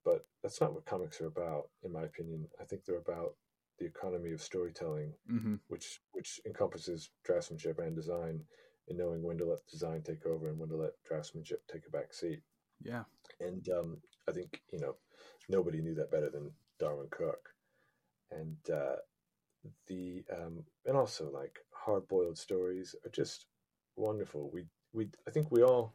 but 0.04 0.26
that's 0.42 0.60
not 0.60 0.72
what 0.72 0.84
comics 0.84 1.20
are 1.20 1.26
about, 1.26 1.68
in 1.82 1.92
my 1.92 2.02
opinion. 2.02 2.46
I 2.60 2.64
think 2.64 2.84
they're 2.84 2.96
about 2.96 3.34
the 3.78 3.86
economy 3.86 4.32
of 4.32 4.42
storytelling, 4.42 5.12
mm-hmm. 5.30 5.56
which 5.68 6.00
which 6.12 6.40
encompasses 6.46 7.10
draftsmanship 7.26 7.78
and 7.78 7.94
design, 7.94 8.40
and 8.88 8.98
knowing 8.98 9.22
when 9.22 9.38
to 9.38 9.44
let 9.44 9.66
design 9.70 10.02
take 10.02 10.26
over 10.26 10.48
and 10.48 10.58
when 10.58 10.68
to 10.68 10.76
let 10.76 10.92
draftsmanship 11.10 11.60
take 11.70 11.82
a 11.86 11.90
back 11.90 12.12
seat. 12.12 12.40
Yeah, 12.82 13.04
and 13.40 13.66
um, 13.70 13.98
I 14.28 14.32
think 14.32 14.60
you 14.72 14.80
know 14.80 14.96
nobody 15.48 15.80
knew 15.80 15.94
that 15.94 16.10
better 16.10 16.30
than 16.30 16.50
Darwyn 16.78 17.10
Cooke, 17.10 17.48
and 18.30 18.56
uh, 18.72 18.96
the 19.86 20.24
um, 20.32 20.64
and 20.84 20.96
also 20.96 21.30
like 21.30 21.58
hard 21.72 22.06
boiled 22.08 22.38
stories 22.38 22.94
are 23.04 23.10
just 23.10 23.46
wonderful. 23.96 24.50
We 24.52 24.64
we 24.92 25.08
I 25.26 25.30
think 25.30 25.50
we 25.50 25.62
all 25.62 25.94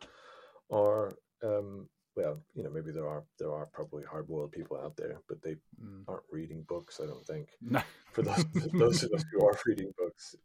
are 0.71 1.15
um, 1.43 1.87
well, 2.15 2.39
you 2.55 2.63
know, 2.63 2.69
maybe 2.69 2.91
there 2.91 3.07
are 3.07 3.23
there 3.39 3.53
are 3.53 3.67
probably 3.67 4.03
hard 4.03 4.27
boiled 4.27 4.51
people 4.51 4.77
out 4.77 4.97
there, 4.97 5.21
but 5.27 5.41
they 5.41 5.55
mm. 5.81 6.03
aren't 6.07 6.23
reading 6.31 6.63
books. 6.67 6.99
I 7.01 7.05
don't 7.05 7.25
think. 7.25 7.49
No. 7.61 7.81
For 8.11 8.23
those 8.23 8.45
those 8.73 9.03
of 9.03 9.11
us 9.13 9.23
who 9.31 9.45
are 9.45 9.57
reading 9.65 9.93
books, 9.97 10.35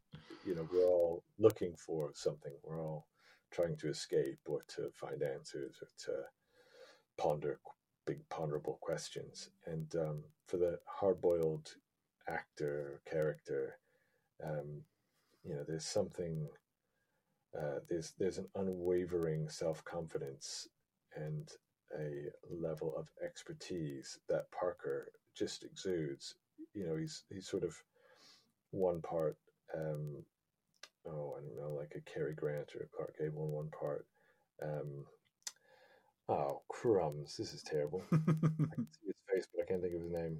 you 0.45 0.55
know, 0.55 0.69
we're 0.73 0.87
all 0.87 1.25
looking 1.39 1.75
for 1.75 2.11
something. 2.15 2.53
We're 2.63 2.81
all 2.81 3.07
trying 3.51 3.77
to 3.79 3.89
escape 3.89 4.39
or 4.47 4.63
to 4.77 4.91
find 4.95 5.23
answers 5.23 5.77
or 5.83 5.89
to 6.05 6.13
ponder 7.19 7.59
big 8.07 8.29
ponderable 8.29 8.79
questions. 8.81 9.51
And 9.67 9.93
um, 9.97 10.23
for 10.47 10.59
the 10.59 10.79
hard 10.87 11.21
boiled 11.21 11.75
actor 12.29 13.01
character, 13.11 13.79
um, 14.45 14.83
you 15.45 15.55
know, 15.55 15.65
there's 15.67 15.87
something. 15.87 16.49
Uh, 17.59 17.81
there's 17.89 18.13
there's 18.19 18.39
an 18.39 18.49
unwavering 18.55 19.49
self 19.49 19.83
confidence 19.85 20.69
and 21.17 21.49
a 21.99 22.29
level 22.51 22.95
of 22.97 23.09
expertise 23.25 24.19
that 24.29 24.51
Parker 24.51 25.13
just 25.35 25.65
exudes. 25.65 26.35
You 26.75 26.87
know, 26.87 26.97
he's 26.97 27.25
he's 27.31 27.49
sort 27.49 27.65
of 27.65 27.75
one 28.71 29.01
part, 29.01 29.37
um, 29.75 30.25
oh, 31.07 31.37
I 31.37 31.41
don't 31.41 31.57
know, 31.57 31.75
like 31.75 31.93
a 31.97 32.11
Cary 32.11 32.35
Grant 32.35 32.75
or 32.75 32.85
a 32.85 32.97
Clark 32.97 33.19
Gable 33.19 33.45
in 33.45 33.53
one 33.53 33.71
part. 33.79 34.07
Um, 34.63 35.05
oh, 36.29 36.63
crumbs! 36.69 37.37
This 37.37 37.53
is 37.53 37.63
terrible. 37.63 38.03
I 38.13 38.17
can 38.17 38.89
see 38.93 39.07
his 39.07 39.17
face, 39.33 39.47
but 39.55 39.63
I 39.63 39.67
can't 39.67 39.83
think 39.83 39.95
of 39.95 40.03
his 40.03 40.11
name. 40.11 40.39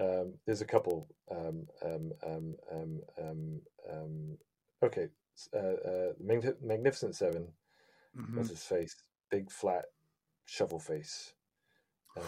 Um, 0.00 0.34
there's 0.46 0.62
a 0.62 0.66
couple. 0.66 1.08
Um, 1.30 1.66
um, 1.84 2.12
um, 2.26 2.54
um, 2.72 3.00
um, 3.18 3.60
um 3.90 4.38
okay, 4.82 5.08
uh, 5.54 5.58
uh, 5.58 6.12
Magnificent 6.20 7.14
7 7.14 7.46
mm-hmm. 8.18 8.36
What's 8.36 8.50
his 8.50 8.64
face? 8.64 8.96
Big 9.32 9.50
flat 9.50 9.86
shovel 10.44 10.78
face. 10.78 11.32
Um, 12.16 12.22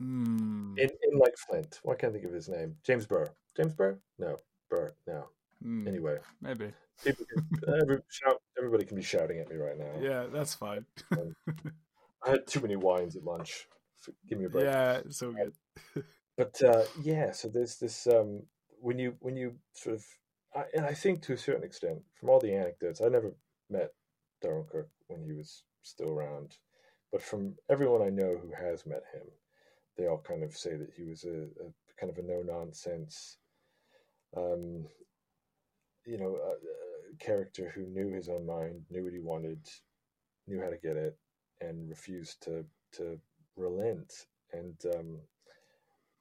mm. 0.02 0.78
in, 0.78 0.88
in 0.88 1.18
like 1.18 1.34
Flint. 1.36 1.80
Why 1.82 1.94
can't 1.94 2.10
I 2.10 2.14
think 2.14 2.24
of 2.24 2.32
his 2.32 2.48
name? 2.48 2.76
James 2.82 3.06
Burr. 3.06 3.30
James 3.54 3.74
Burr? 3.74 3.98
No, 4.18 4.40
Burr. 4.70 4.94
No. 5.06 5.28
Mm. 5.62 5.86
Anyway, 5.86 6.16
maybe 6.40 6.72
people 7.04 7.26
can, 7.26 7.46
every, 7.82 7.98
shout, 8.08 8.40
everybody 8.56 8.86
can 8.86 8.96
be 8.96 9.02
shouting 9.02 9.38
at 9.38 9.50
me 9.50 9.56
right 9.56 9.78
now. 9.78 9.92
Yeah, 10.00 10.26
that's 10.32 10.54
fine. 10.54 10.86
um, 11.12 11.34
I 12.26 12.30
had 12.30 12.46
too 12.46 12.60
many 12.60 12.76
wines 12.76 13.14
at 13.16 13.24
lunch. 13.24 13.66
Give 14.26 14.38
me 14.38 14.46
a 14.46 14.48
break. 14.48 14.64
Yeah, 14.64 15.02
so 15.10 15.32
good. 15.32 16.04
but 16.38 16.62
uh, 16.62 16.84
yeah, 17.02 17.32
so 17.32 17.48
there's 17.48 17.76
this 17.76 18.06
um, 18.06 18.44
when 18.80 18.98
you 18.98 19.14
when 19.20 19.36
you 19.36 19.56
sort 19.72 19.96
of, 19.96 20.04
I, 20.54 20.64
and 20.74 20.86
I 20.86 20.94
think 20.94 21.20
to 21.22 21.34
a 21.34 21.38
certain 21.38 21.64
extent, 21.64 21.98
from 22.18 22.30
all 22.30 22.40
the 22.40 22.54
anecdotes, 22.54 23.02
I 23.02 23.08
never 23.08 23.34
met 23.68 23.90
Darwyn 24.42 24.64
Cooke 24.70 24.88
when 25.08 25.22
he 25.22 25.32
was 25.32 25.64
still 25.82 26.08
around. 26.08 26.56
But 27.12 27.22
from 27.22 27.54
everyone 27.70 28.02
I 28.02 28.10
know 28.10 28.36
who 28.36 28.52
has 28.58 28.86
met 28.86 29.02
him, 29.12 29.26
they 29.96 30.06
all 30.06 30.22
kind 30.26 30.42
of 30.42 30.56
say 30.56 30.76
that 30.76 30.92
he 30.96 31.04
was 31.04 31.24
a, 31.24 31.44
a 31.44 31.70
kind 31.98 32.10
of 32.10 32.18
a 32.18 32.22
no 32.22 32.42
nonsense, 32.42 33.38
um, 34.36 34.86
you 36.06 36.18
know, 36.18 36.36
a, 36.36 36.52
a 36.52 37.16
character 37.18 37.72
who 37.74 37.86
knew 37.86 38.12
his 38.12 38.28
own 38.28 38.46
mind, 38.46 38.82
knew 38.90 39.04
what 39.04 39.12
he 39.12 39.18
wanted, 39.18 39.66
knew 40.46 40.60
how 40.60 40.70
to 40.70 40.76
get 40.76 40.96
it, 40.96 41.16
and 41.60 41.88
refused 41.88 42.42
to 42.44 42.64
to 42.92 43.18
relent. 43.56 44.26
And 44.52 44.76
um, 44.94 45.18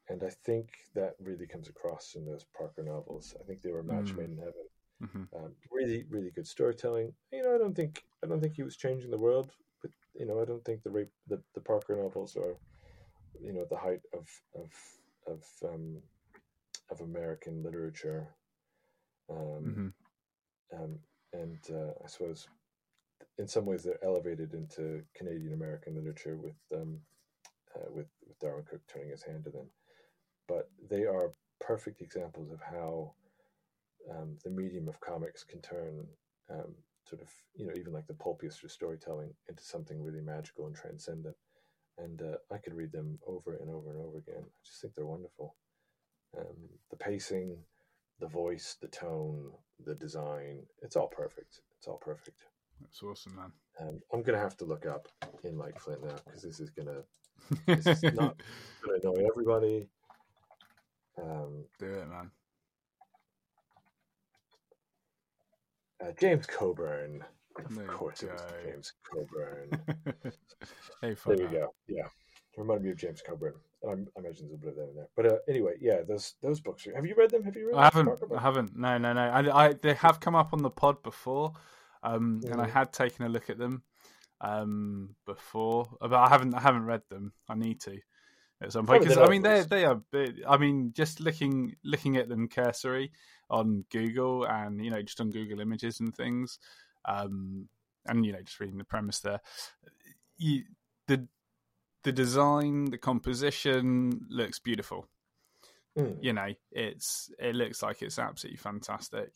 and 0.09 0.23
I 0.23 0.29
think 0.45 0.69
that 0.95 1.15
really 1.19 1.47
comes 1.47 1.67
across 1.67 2.15
in 2.15 2.25
those 2.25 2.45
Parker 2.57 2.83
novels. 2.83 3.35
I 3.39 3.43
think 3.43 3.61
they 3.61 3.71
were 3.71 3.81
a 3.81 3.83
match 3.83 4.13
mm. 4.13 4.17
made 4.17 4.29
in 4.29 4.37
heaven. 4.37 4.53
Mm-hmm. 5.03 5.23
Um, 5.35 5.53
really, 5.71 6.05
really 6.09 6.31
good 6.31 6.47
storytelling. 6.47 7.13
You 7.31 7.43
know, 7.43 7.53
I 7.53 7.57
don't 7.57 7.75
think 7.75 8.03
I 8.23 8.27
don't 8.27 8.41
think 8.41 8.55
he 8.55 8.63
was 8.63 8.77
changing 8.77 9.11
the 9.11 9.17
world, 9.17 9.51
but 9.81 9.91
you 10.15 10.25
know, 10.25 10.41
I 10.41 10.45
don't 10.45 10.63
think 10.65 10.83
the 10.83 10.89
rape, 10.89 11.11
the, 11.27 11.39
the 11.53 11.61
Parker 11.61 11.95
novels 11.95 12.35
are, 12.35 12.57
you 13.39 13.53
know, 13.53 13.65
the 13.69 13.77
height 13.77 14.01
of 14.13 14.27
of 14.55 14.71
of 15.27 15.43
um, 15.63 15.97
of 16.89 17.01
American 17.01 17.63
literature. 17.63 18.27
Um, 19.29 19.93
mm-hmm. 20.73 20.83
um, 20.83 20.99
and 21.33 21.59
uh, 21.69 21.91
I 22.03 22.07
suppose, 22.07 22.47
in 23.37 23.47
some 23.47 23.65
ways, 23.65 23.83
they're 23.83 24.03
elevated 24.03 24.53
into 24.53 25.03
Canadian 25.15 25.53
American 25.53 25.95
literature 25.95 26.37
with 26.37 26.55
um, 26.73 26.99
uh, 27.75 27.91
with 27.91 28.07
with 28.27 28.39
Darwyn 28.39 28.65
Cooke 28.65 28.81
turning 28.87 29.11
his 29.11 29.23
hand 29.23 29.43
to 29.43 29.51
them. 29.51 29.69
But 30.47 30.69
they 30.89 31.03
are 31.03 31.33
perfect 31.59 32.01
examples 32.01 32.51
of 32.51 32.61
how 32.61 33.13
um, 34.11 34.37
the 34.43 34.49
medium 34.49 34.87
of 34.87 34.99
comics 34.99 35.43
can 35.43 35.61
turn 35.61 36.05
um, 36.49 36.73
sort 37.05 37.21
of, 37.21 37.29
you 37.55 37.65
know, 37.65 37.73
even 37.77 37.93
like 37.93 38.07
the 38.07 38.13
pulpiest 38.13 38.63
of 38.63 38.71
storytelling 38.71 39.33
into 39.49 39.63
something 39.63 40.01
really 40.01 40.21
magical 40.21 40.67
and 40.67 40.75
transcendent. 40.75 41.35
and 41.97 42.21
uh, 42.21 42.37
I 42.53 42.57
could 42.57 42.73
read 42.75 42.91
them 42.91 43.17
over 43.27 43.55
and 43.55 43.69
over 43.69 43.91
and 43.91 44.01
over 44.01 44.17
again. 44.19 44.43
I 44.45 44.51
just 44.65 44.81
think 44.81 44.93
they're 44.93 45.05
wonderful. 45.05 45.55
Um, 46.37 46.55
the 46.91 46.97
pacing, 46.97 47.57
the 48.19 48.27
voice, 48.27 48.77
the 48.81 48.87
tone, 48.87 49.51
the 49.83 49.95
design, 49.95 50.63
it's 50.81 50.95
all 50.95 51.07
perfect. 51.07 51.61
It's 51.77 51.87
all 51.87 51.97
perfect. 51.97 52.43
That's 52.81 53.01
awesome, 53.01 53.35
man. 53.35 53.51
Um, 53.79 53.99
I'm 54.13 54.21
gonna 54.23 54.39
have 54.39 54.57
to 54.57 54.65
look 54.65 54.85
up 54.85 55.07
in 55.43 55.57
Like 55.57 55.79
Flint 55.79 56.03
now 56.03 56.15
because 56.25 56.41
this 56.43 56.59
is 56.59 56.69
gonna 56.69 57.03
this 57.67 57.87
is 57.87 58.03
not 58.03 58.41
gonna 58.83 58.99
annoy 59.01 59.25
everybody. 59.27 59.87
Um, 61.21 61.65
Do 61.79 61.85
it, 61.85 62.09
man. 62.09 62.31
Uh, 66.01 66.11
James 66.19 66.45
Coburn, 66.45 67.23
of 67.57 67.71
you 67.71 67.81
course, 67.87 68.23
it 68.23 68.29
was. 68.31 68.41
James 68.63 68.93
Coburn. 69.09 69.69
hey, 71.01 71.15
there 71.25 71.35
you 71.35 71.47
go. 71.47 71.73
Yeah, 71.87 72.07
reminded 72.57 72.83
me 72.85 72.91
of 72.91 72.97
James 72.97 73.21
Coburn. 73.21 73.53
I, 73.87 73.91
I 73.91 73.93
imagine 74.17 74.47
there's 74.47 74.53
a 74.53 74.57
bit 74.57 74.69
of 74.69 74.75
that 74.75 74.89
in 74.89 74.95
there. 74.95 75.09
But 75.15 75.25
uh, 75.25 75.37
anyway, 75.47 75.73
yeah, 75.79 76.01
those 76.07 76.35
those 76.41 76.59
books. 76.59 76.85
Are, 76.87 76.95
have 76.95 77.05
you 77.05 77.15
read 77.15 77.31
them? 77.31 77.43
Have 77.43 77.55
you 77.55 77.67
read? 77.67 77.77
I 77.77 77.83
haven't. 77.85 78.09
I 78.35 78.41
haven't. 78.41 78.75
No, 78.75 78.97
no, 78.97 79.13
no. 79.13 79.21
I, 79.21 79.65
I 79.65 79.73
they 79.73 79.93
have 79.95 80.19
come 80.19 80.35
up 80.35 80.53
on 80.53 80.61
the 80.61 80.69
pod 80.69 81.01
before, 81.03 81.53
um, 82.03 82.41
and 82.51 82.61
I 82.61 82.67
Mhm. 82.67 82.71
had 82.71 82.93
taken 82.93 83.25
a 83.25 83.29
look 83.29 83.49
at 83.49 83.57
them 83.57 83.83
um, 84.41 85.15
before, 85.25 85.89
but 85.99 86.13
I 86.13 86.29
haven't. 86.29 86.53
I 86.53 86.59
haven't 86.61 86.85
read 86.85 87.01
them. 87.09 87.33
I 87.49 87.55
need 87.55 87.81
to 87.81 87.99
at 88.61 88.71
some 88.71 88.85
point 88.85 89.03
because 89.03 89.17
I 89.17 89.27
mean 89.29 89.41
they 89.43 89.61
they 89.63 89.85
are. 89.85 90.01
I 90.47 90.57
mean 90.57 90.91
just 90.93 91.19
looking 91.19 91.75
looking 91.83 92.17
at 92.17 92.27
them 92.29 92.47
cursory 92.47 93.11
on 93.49 93.85
Google 93.91 94.45
and 94.45 94.83
you 94.83 94.89
know 94.91 95.01
just 95.01 95.21
on 95.21 95.31
Google 95.31 95.59
Images 95.61 95.99
and 95.99 96.15
things, 96.15 96.59
um, 97.05 97.69
and 98.05 98.25
you 98.25 98.33
know 98.33 98.41
just 98.41 98.59
reading 98.59 98.77
the 98.77 98.83
premise 98.83 99.19
there. 99.19 99.41
You, 100.37 100.63
the 101.07 101.27
the 102.03 102.11
design, 102.11 102.85
the 102.85 102.97
composition 102.97 104.21
looks 104.29 104.59
beautiful 104.59 105.07
Mm. 105.97 106.17
you 106.21 106.31
know, 106.31 106.53
it's 106.71 107.31
it 107.39 107.55
looks 107.55 107.81
like 107.81 108.03
it's 108.03 108.19
absolutely 108.19 108.57
fantastic. 108.57 109.31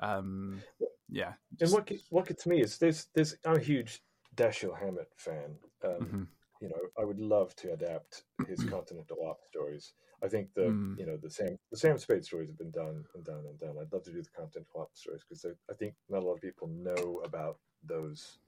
Um, 0.00 0.60
yeah, 1.08 1.34
And 1.50 1.58
just- 1.60 1.72
what 1.72 1.86
get- 1.86 2.02
what 2.10 2.26
gets 2.26 2.46
me 2.46 2.60
is 2.62 2.78
there's 2.78 3.06
there's 3.14 3.36
I'm 3.44 3.54
a 3.58 3.60
huge 3.60 4.02
Dashiell 4.34 4.76
Hammett 4.76 5.12
fan. 5.16 5.54
Um, 5.84 5.90
mhm. 6.00 6.26
You 6.64 6.70
know, 6.70 6.88
I 6.98 7.04
would 7.04 7.20
love 7.20 7.54
to 7.56 7.74
adapt 7.74 8.24
his 8.48 8.64
Continental 8.64 9.18
Op 9.28 9.44
stories. 9.44 9.92
I 10.22 10.28
think 10.28 10.54
the 10.54 10.68
Mm. 10.70 10.98
you 10.98 11.04
know 11.04 11.18
the 11.18 11.28
Sam 11.28 11.58
the 11.70 11.76
Sam 11.76 11.98
Spade 11.98 12.24
stories 12.24 12.48
have 12.48 12.56
been 12.56 12.70
done 12.70 13.04
and 13.14 13.22
done 13.22 13.44
and 13.46 13.58
done. 13.58 13.76
I'd 13.76 13.92
love 13.92 14.04
to 14.04 14.12
do 14.12 14.22
the 14.22 14.30
Continental 14.30 14.80
Op 14.80 14.96
stories 14.96 15.22
because 15.28 15.44
I 15.44 15.74
think 15.74 15.94
not 16.08 16.22
a 16.22 16.26
lot 16.26 16.36
of 16.36 16.40
people 16.40 16.68
know 16.68 17.20
about 17.22 17.58
those 17.82 18.38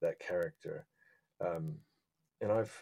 that 0.00 0.18
character. 0.18 0.88
Um, 1.40 1.78
and 2.40 2.50
I've 2.50 2.74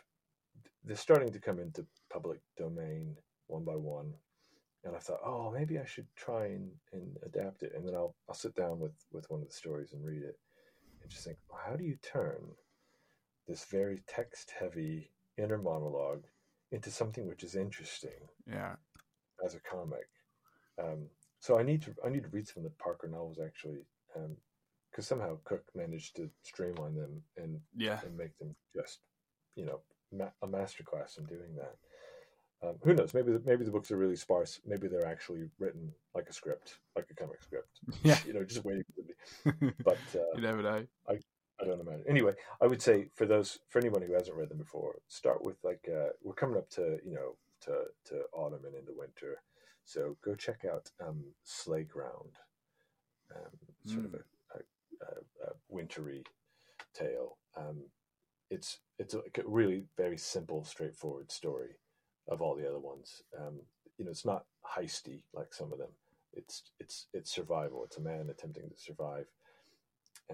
they're 0.85 0.97
starting 0.97 1.33
to 1.33 1.39
come 1.39 1.59
into 1.59 1.87
public 2.11 2.41
domain 2.57 3.19
one 3.49 3.65
by 3.65 3.77
one. 3.77 4.15
And 4.85 4.97
I 4.97 5.01
thought, 5.01 5.21
oh, 5.23 5.51
maybe 5.51 5.79
I 5.79 5.85
should 5.85 6.09
try 6.17 6.47
and, 6.47 6.71
and 6.95 7.19
adapt 7.27 7.63
it. 7.63 7.73
And 7.75 7.87
then 7.87 7.95
I'll 7.95 8.17
I'll 8.27 8.35
sit 8.35 8.55
down 8.55 8.81
with, 8.81 8.97
with 9.13 9.31
one 9.31 9.43
of 9.43 9.49
the 9.49 9.55
stories 9.55 9.93
and 9.93 10.03
read 10.03 10.23
it 10.23 10.39
and 11.03 11.11
just 11.11 11.25
think, 11.25 11.37
well, 11.51 11.61
how 11.63 11.77
do 11.77 11.85
you 11.85 11.97
turn 11.97 12.41
this 13.49 13.65
very 13.71 14.03
text 14.07 14.53
heavy 14.59 15.11
inner 15.39 15.59
monologue 15.59 16.25
into 16.71 16.91
something 16.91 17.27
which 17.27 17.45
is 17.45 17.55
interesting 17.55 18.29
yeah, 18.47 18.75
as 19.45 19.55
a 19.55 19.61
comic? 19.61 20.09
Um, 20.83 21.09
so 21.41 21.59
I 21.59 21.63
need 21.63 21.83
to 21.83 21.95
I 22.05 22.09
need 22.09 22.23
to 22.23 22.29
read 22.31 22.47
some 22.47 22.65
of 22.65 22.71
the 22.71 22.83
Parker 22.83 23.09
novels 23.09 23.39
actually, 23.45 23.85
because 24.91 25.07
somehow 25.07 25.39
Cooke 25.45 25.67
managed 25.75 26.17
to 26.17 26.31
streamline 26.43 26.95
them 26.95 27.23
and 27.37 27.61
yeah, 27.77 28.01
and 28.05 28.17
make 28.17 28.37
them 28.39 28.55
just, 28.75 29.01
you 29.57 29.65
know, 29.65 29.81
ma- 30.13 30.31
a 30.43 30.47
masterclass 30.47 31.19
in 31.19 31.25
doing 31.25 31.57
that. 31.57 31.77
Um, 32.65 32.77
who 32.85 32.95
knows? 32.95 33.13
Maybe 33.13 33.33
the, 33.33 33.43
maybe 33.45 33.65
the 33.65 33.73
books 33.73 33.91
are 33.91 33.97
really 33.97 34.15
sparse. 34.15 34.61
Maybe 34.65 34.87
they're 34.87 35.07
actually 35.07 35.49
written 35.59 35.93
like 36.15 36.29
a 36.29 36.33
script, 36.33 36.79
like 36.95 37.07
a 37.11 37.15
comic 37.15 37.43
script. 37.43 37.81
yeah. 38.05 38.19
You 38.25 38.35
know, 38.35 38.45
just 38.45 38.65
waiting. 38.65 38.85
For 38.95 39.51
the, 39.51 39.73
but 39.85 39.99
uh, 40.15 40.37
you 40.37 40.43
never 40.43 40.63
know. 40.63 40.87
I 41.09 41.19
don't 41.65 41.81
imagine. 41.81 42.05
Anyway, 42.09 42.33
I 42.61 42.67
would 42.67 42.83
say 42.83 43.09
for 43.15 43.27
those 43.27 43.59
for 43.69 43.79
anyone 43.79 44.03
who 44.03 44.13
hasn't 44.15 44.37
read 44.37 44.49
them 44.49 44.59
before, 44.59 44.97
start 45.09 45.45
with 45.45 45.57
like 45.63 45.89
uh, 45.89 46.11
we're 46.23 46.35
coming 46.35 46.59
up 46.59 46.69
to 46.71 46.99
you 47.05 47.15
know 47.15 47.37
to 47.63 47.85
to 48.07 48.23
autumn 48.33 48.65
and 48.67 48.75
into 48.75 48.93
winter, 48.97 49.43
so 49.85 50.17
go 50.25 50.35
check 50.35 50.65
out 50.71 50.91
um, 51.07 51.25
Slayground, 51.45 52.37
um, 53.35 53.53
sort 53.87 54.07
of 54.07 54.15
a, 54.15 54.19
a, 54.57 54.59
a, 55.05 55.49
a 55.49 55.53
wintry 55.69 56.25
tale. 56.95 57.39
Um, 57.57 57.85
it's 58.51 58.79
it's 58.99 59.15
a 59.15 59.19
a 59.19 59.43
really 59.47 59.85
very 59.97 60.19
simple, 60.19 60.65
straightforward 60.65 61.31
story 61.31 61.77
of 62.29 62.41
all 62.41 62.55
the 62.55 62.69
other 62.69 62.79
ones. 62.79 63.23
Um, 63.39 63.61
you 63.99 64.05
know, 64.05 64.11
it's 64.11 64.25
not 64.25 64.45
heisty 64.67 65.23
like 65.33 65.53
some 65.53 65.73
of 65.73 65.79
them. 65.79 65.91
It's 66.33 66.63
it's 66.81 67.07
it's 67.13 67.35
survival. 67.35 67.85
It's 67.85 67.97
a 67.97 68.01
man 68.03 68.29
attempting 68.31 68.69
to 68.69 68.77
survive 68.77 69.27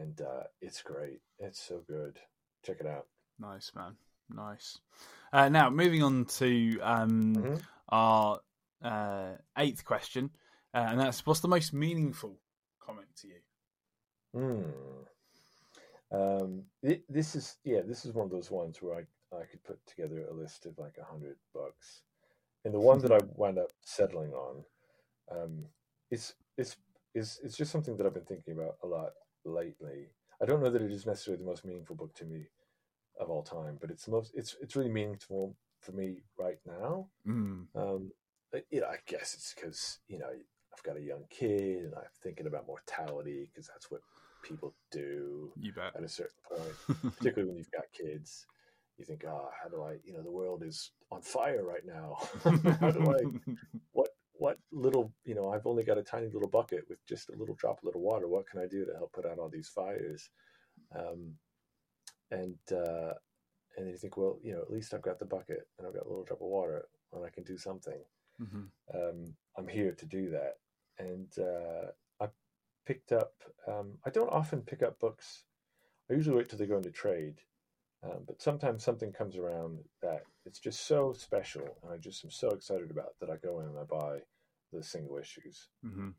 and 0.01 0.21
uh, 0.21 0.45
it's 0.61 0.83
great. 0.83 1.21
It's 1.39 1.61
so 1.61 1.83
good. 1.89 2.19
Check 2.65 2.79
it 2.81 2.87
out. 2.87 3.07
Nice 3.39 3.73
man, 3.75 3.97
nice. 4.31 4.79
Uh, 5.33 5.49
now 5.49 5.71
moving 5.71 6.03
on 6.03 6.25
to 6.25 6.81
um, 6.83 7.35
Mhm. 7.37 7.63
our 7.91 8.41
uh, 8.83 9.33
eighth 9.57 9.85
question, 9.85 10.31
uh, 10.75 10.87
and 10.91 11.01
that's 11.01 11.25
what's 11.27 11.41
the 11.41 11.49
most 11.49 11.73
meaningful 11.73 12.41
comic 12.81 13.07
to 13.17 13.29
you? 13.29 13.41
Hmm. 14.35 15.05
Um, 16.11 16.65
thi- 16.85 17.05
this 17.09 17.37
is 17.37 17.59
yeah, 17.65 17.83
this 17.83 18.05
is 18.05 18.13
one 18.15 18.25
of 18.25 18.31
those 18.31 18.51
ones 18.51 18.81
where 18.81 18.95
I 18.97 19.37
I 19.37 19.45
could 19.45 19.63
put 19.65 19.79
together 19.87 20.27
a 20.27 20.33
list 20.35 20.67
of 20.67 20.79
like 20.79 20.97
a 20.99 21.05
hundred 21.05 21.37
books, 21.53 22.03
and 22.65 22.73
the 22.73 22.81
one 22.81 22.99
that 23.01 23.13
I 23.13 23.19
wound 23.37 23.59
up 23.59 23.71
settling 23.83 24.33
on, 24.33 24.65
um, 25.31 25.67
is 26.11 26.35
is 26.57 26.77
is 27.15 27.41
it's 27.45 27.57
just 27.57 27.71
something 27.71 27.97
that 27.97 28.07
I've 28.07 28.15
been 28.15 28.25
thinking 28.25 28.55
about 28.55 28.77
a 28.83 28.87
lot 28.87 29.13
lately. 29.49 30.09
I 30.41 30.47
don't 30.47 30.63
know 30.63 30.71
that 30.71 30.83
it 30.83 30.91
is 30.93 31.07
necessarily 31.07 31.43
the 31.43 31.49
most 31.49 31.65
meaningful 31.65 31.97
book 31.97 32.15
to 32.17 32.25
me 32.25 32.47
of 33.21 33.31
all 33.31 33.43
time, 33.43 33.79
but 33.81 33.91
it's 33.91 34.05
the 34.05 34.13
most 34.13 34.33
it's 34.35 34.57
it's 34.61 34.77
really 34.77 34.91
meaningful 34.91 35.57
for 35.81 35.93
me 35.93 36.23
right 36.39 36.59
now. 36.67 37.09
Mm, 37.27 37.67
Um, 37.75 38.13
you 38.71 38.81
know, 38.81 38.87
I 38.87 38.97
guess 39.07 39.35
it's 39.35 39.55
because 39.55 39.99
you 40.09 40.19
know 40.19 40.31
I've 40.31 40.83
got 40.85 40.97
a 40.97 41.03
young 41.03 41.25
kid 41.31 41.85
and 41.85 41.95
I'm 41.95 42.03
thinking 42.23 42.47
about 42.47 42.67
mortality 42.67 43.49
because 43.53 43.67
that's 43.69 43.91
what 43.91 44.01
people 44.43 44.75
do 44.91 45.53
you 45.61 45.73
bet. 45.73 45.95
at 45.97 46.05
a 46.05 46.09
certain 46.09 46.41
point. 46.49 46.77
Particularly 47.17 47.49
when 47.49 47.59
you've 47.59 47.71
got 47.73 47.85
kids, 47.93 48.47
you 48.97 49.05
think, 49.05 49.25
"Ah, 49.29 49.49
how 49.61 49.69
do 49.69 49.83
I? 49.83 49.97
You 50.05 50.13
know, 50.15 50.23
the 50.23 50.31
world 50.31 50.63
is 50.63 50.93
on 51.11 51.23
fire 51.23 51.65
right 51.65 51.85
now. 51.85 52.17
how 52.81 52.91
do 52.91 53.11
I? 53.11 53.23
What? 53.93 54.11
What 54.39 54.59
little? 54.73 55.15
You 55.24 55.35
know, 55.36 55.51
I've 55.52 55.66
only 55.66 55.85
got 55.85 55.98
a 55.98 56.05
tiny 56.05 56.28
little 56.28 56.48
bucket 56.48 56.89
with 56.89 57.05
just 57.06 57.31
a 57.31 57.36
little 57.36 57.56
droplet 57.56 57.97
of 57.97 58.02
water. 58.02 58.28
What 58.28 58.48
can 58.48 58.60
I 58.60 58.66
do 58.69 58.85
to 58.86 58.94
help 58.94 59.12
put 59.12 59.27
out 59.27 59.39
all 59.39 59.51
these 59.51 59.69
fires? 59.69 60.31
Um, 60.94 61.39
and 62.31 62.59
uh, 62.73 63.15
and 63.77 63.86
then 63.86 63.89
you 63.89 63.98
think, 63.98 64.16
well, 64.16 64.40
you 64.43 64.52
know, 64.52 64.62
at 64.62 64.70
least 64.70 64.94
I've 64.94 65.02
got 65.02 65.19
the 65.19 65.27
bucket 65.27 65.69
and 65.78 65.86
I've 65.86 65.94
got 65.94 66.06
a 66.06 66.09
little 66.09 66.24
drop 66.24 66.40
of 66.43 66.48
water, 66.48 66.89
and 67.12 67.24
I 67.24 67.31
can 67.31 67.44
do 67.44 67.59
something 67.59 68.05
Mhm. 68.39 68.69
um, 68.94 69.36
I'm 69.56 69.69
here 69.69 69.94
to 69.94 70.06
do 70.06 70.31
that. 70.31 70.60
And 70.98 71.36
uh, 71.39 71.93
I 72.20 72.31
picked 72.86 73.12
up. 73.12 73.43
Um, 73.66 73.98
I 74.05 74.10
don't 74.10 74.31
often 74.31 74.62
pick 74.62 74.82
up 74.82 74.98
books. 75.01 75.44
I 76.10 76.15
usually 76.15 76.36
wait 76.36 76.48
till 76.48 76.59
they 76.59 76.66
go 76.66 76.78
into 76.78 76.90
trade. 76.93 77.43
Um, 78.02 78.24
but 78.27 78.43
sometimes 78.43 78.85
something 78.85 79.12
comes 79.12 79.36
around 79.36 79.85
that 80.02 80.24
it's 80.49 80.59
just 80.59 80.87
so 80.87 81.12
special, 81.12 81.77
and 81.83 81.93
I 81.93 81.99
just 81.99 82.25
am 82.25 82.31
so 82.31 82.49
excited 82.49 82.91
about 82.91 83.19
that 83.20 83.29
I 83.29 83.37
go 83.37 83.61
in 83.61 83.66
and 83.66 83.79
I 83.79 83.85
buy 83.85 84.20
the 84.73 84.83
single 84.83 85.19
issues. 85.19 85.69
Mhm. 85.85 86.15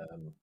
Um, 0.00 0.34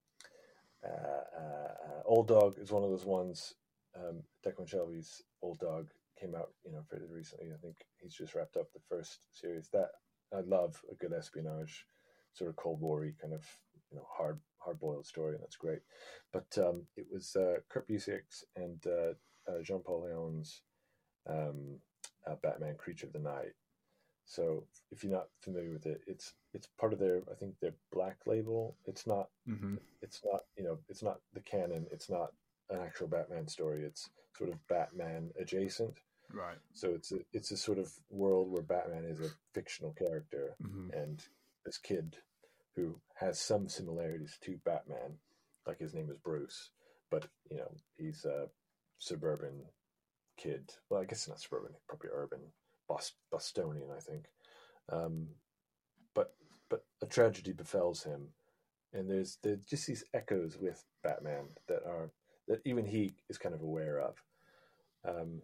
uh, 0.83 1.23
uh, 1.37 1.75
uh, 1.87 2.01
Old 2.05 2.27
Dog 2.27 2.59
is 2.59 2.71
one 2.71 2.83
of 2.83 2.91
those 2.91 3.05
ones. 3.05 3.55
Um, 3.95 4.23
Declan 4.45 4.67
Shalvey's 4.67 5.23
Old 5.41 5.59
Dog 5.59 5.89
came 6.19 6.35
out, 6.35 6.53
you 6.63 6.71
know, 6.71 6.83
fairly 6.83 7.07
recently. 7.07 7.51
I 7.51 7.57
think 7.57 7.77
he's 7.97 8.13
just 8.13 8.35
wrapped 8.35 8.57
up 8.57 8.71
the 8.71 8.79
first 8.87 9.19
series. 9.31 9.69
That 9.69 9.91
I 10.31 10.41
love 10.41 10.79
a 10.91 10.95
good 10.95 11.13
espionage, 11.13 11.87
sort 12.33 12.49
of 12.49 12.55
Cold 12.55 12.81
War 12.81 13.11
kind 13.19 13.33
of, 13.33 13.45
you 13.89 13.97
know, 13.97 14.07
hard 14.09 14.39
hard 14.59 14.79
boiled 14.79 15.07
story, 15.07 15.33
and 15.33 15.43
that's 15.43 15.57
great. 15.57 15.81
But 16.31 16.55
um, 16.57 16.87
it 16.97 17.07
was 17.11 17.35
uh, 17.35 17.61
Kurt 17.69 17.87
Busiek's 17.87 18.45
and 18.55 18.85
uh, 18.85 19.13
uh, 19.47 19.61
Jean 19.63 19.81
Paul 19.81 20.03
Leon's 20.03 20.61
um, 21.27 21.79
uh, 22.27 22.35
Batman 22.41 22.75
Creature 22.77 23.07
of 23.07 23.13
the 23.13 23.19
Night. 23.19 23.53
So 24.25 24.63
if 24.91 25.03
you're 25.03 25.11
not 25.13 25.27
familiar 25.41 25.71
with 25.71 25.85
it, 25.85 26.01
it's 26.07 26.33
it's 26.53 26.67
part 26.79 26.93
of 26.93 26.99
their 26.99 27.21
I 27.29 27.35
think 27.35 27.55
their 27.59 27.75
black 27.91 28.17
label. 28.25 28.77
It's 28.85 29.05
not 29.05 29.29
Mhm. 29.47 29.79
it's 30.01 30.21
not 30.23 30.41
you 30.57 30.63
know 30.63 30.79
it's 30.89 31.03
not 31.03 31.19
the 31.33 31.41
canon. 31.41 31.87
It's 31.91 32.09
not 32.09 32.33
an 32.69 32.79
actual 32.79 33.07
Batman 33.07 33.47
story. 33.47 33.83
It's 33.83 34.09
sort 34.37 34.49
of 34.49 34.65
Batman 34.67 35.31
adjacent. 35.39 35.99
Right. 36.31 36.57
So 36.73 36.93
it's 36.95 37.11
a 37.11 37.19
it's 37.33 37.51
a 37.51 37.57
sort 37.57 37.77
of 37.79 37.91
world 38.09 38.49
where 38.49 38.63
Batman 38.63 39.05
is 39.05 39.19
a 39.19 39.29
fictional 39.53 39.93
character, 39.93 40.55
Mhm. 40.61 40.93
and 40.93 41.27
this 41.65 41.77
kid 41.77 42.17
who 42.75 42.99
has 43.15 43.39
some 43.39 43.67
similarities 43.69 44.37
to 44.41 44.57
Batman, 44.59 45.19
like 45.67 45.79
his 45.79 45.93
name 45.93 46.09
is 46.09 46.17
Bruce, 46.17 46.71
but 47.11 47.29
you 47.51 47.57
know 47.57 47.75
he's 47.97 48.25
a 48.25 48.49
suburban 48.97 49.69
kid. 50.37 50.71
Well, 50.89 51.01
I 51.01 51.05
guess 51.05 51.27
not 51.27 51.39
suburban, 51.39 51.71
probably 51.87 52.09
urban, 52.13 52.39
Bos- 52.87 53.13
Bostonian, 53.31 53.89
I 53.95 53.99
think. 53.99 54.25
Um, 54.89 55.27
but 56.13 56.33
but 56.69 56.83
a 57.01 57.05
tragedy 57.05 57.53
befalls 57.53 58.03
him, 58.03 58.27
and 58.93 59.09
there's 59.09 59.37
there's 59.43 59.59
just 59.67 59.87
these 59.87 60.03
echoes 60.13 60.57
with 60.59 60.83
Batman 61.03 61.45
that 61.67 61.83
are 61.85 62.11
that 62.47 62.61
even 62.65 62.85
he 62.85 63.15
is 63.29 63.37
kind 63.37 63.55
of 63.55 63.61
aware 63.61 64.01
of, 64.01 64.15
um, 65.07 65.41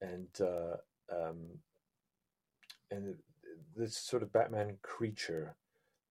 and 0.00 0.28
uh, 0.40 0.76
um, 1.12 1.36
and 2.90 3.14
this 3.76 3.96
sort 3.96 4.22
of 4.22 4.32
Batman 4.32 4.76
creature 4.82 5.56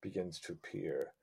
begins 0.01 0.39
to 0.39 0.53
appear, 0.53 1.13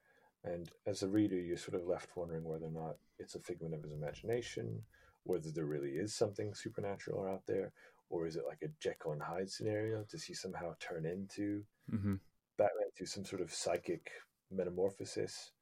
and 0.45 0.71
as 0.87 1.03
a 1.03 1.09
reader, 1.09 1.37
you're 1.37 1.57
sort 1.57 1.81
of 1.81 1.87
left 1.87 2.17
wondering 2.17 2.45
whether 2.45 2.67
or 2.67 2.71
not 2.71 2.97
it's 3.19 3.35
a 3.35 3.41
figment 3.41 3.75
of 3.75 3.83
his 3.83 3.93
imagination, 3.93 4.83
whether 5.29 5.51
there 5.53 5.67
really 5.67 5.93
is 5.93 6.15
something 6.15 6.55
supernatural 6.55 7.27
out 7.27 7.43
there, 7.47 7.73
or 8.11 8.27
is 8.27 8.37
it 8.37 8.45
like 8.49 8.63
a 8.63 8.73
Jekyll 8.81 9.13
and 9.13 9.23
Hyde 9.23 9.51
scenario? 9.51 10.05
Does 10.11 10.25
he 10.25 10.35
somehow 10.35 10.75
turn 10.81 11.07
into 11.07 11.65
Mm-hmm. 11.93 12.15
Batman 12.59 12.91
through 12.97 13.07
some 13.07 13.25
sort 13.25 13.43
of 13.43 13.53
psychic 13.53 14.11
metamorphosis? 14.51 15.53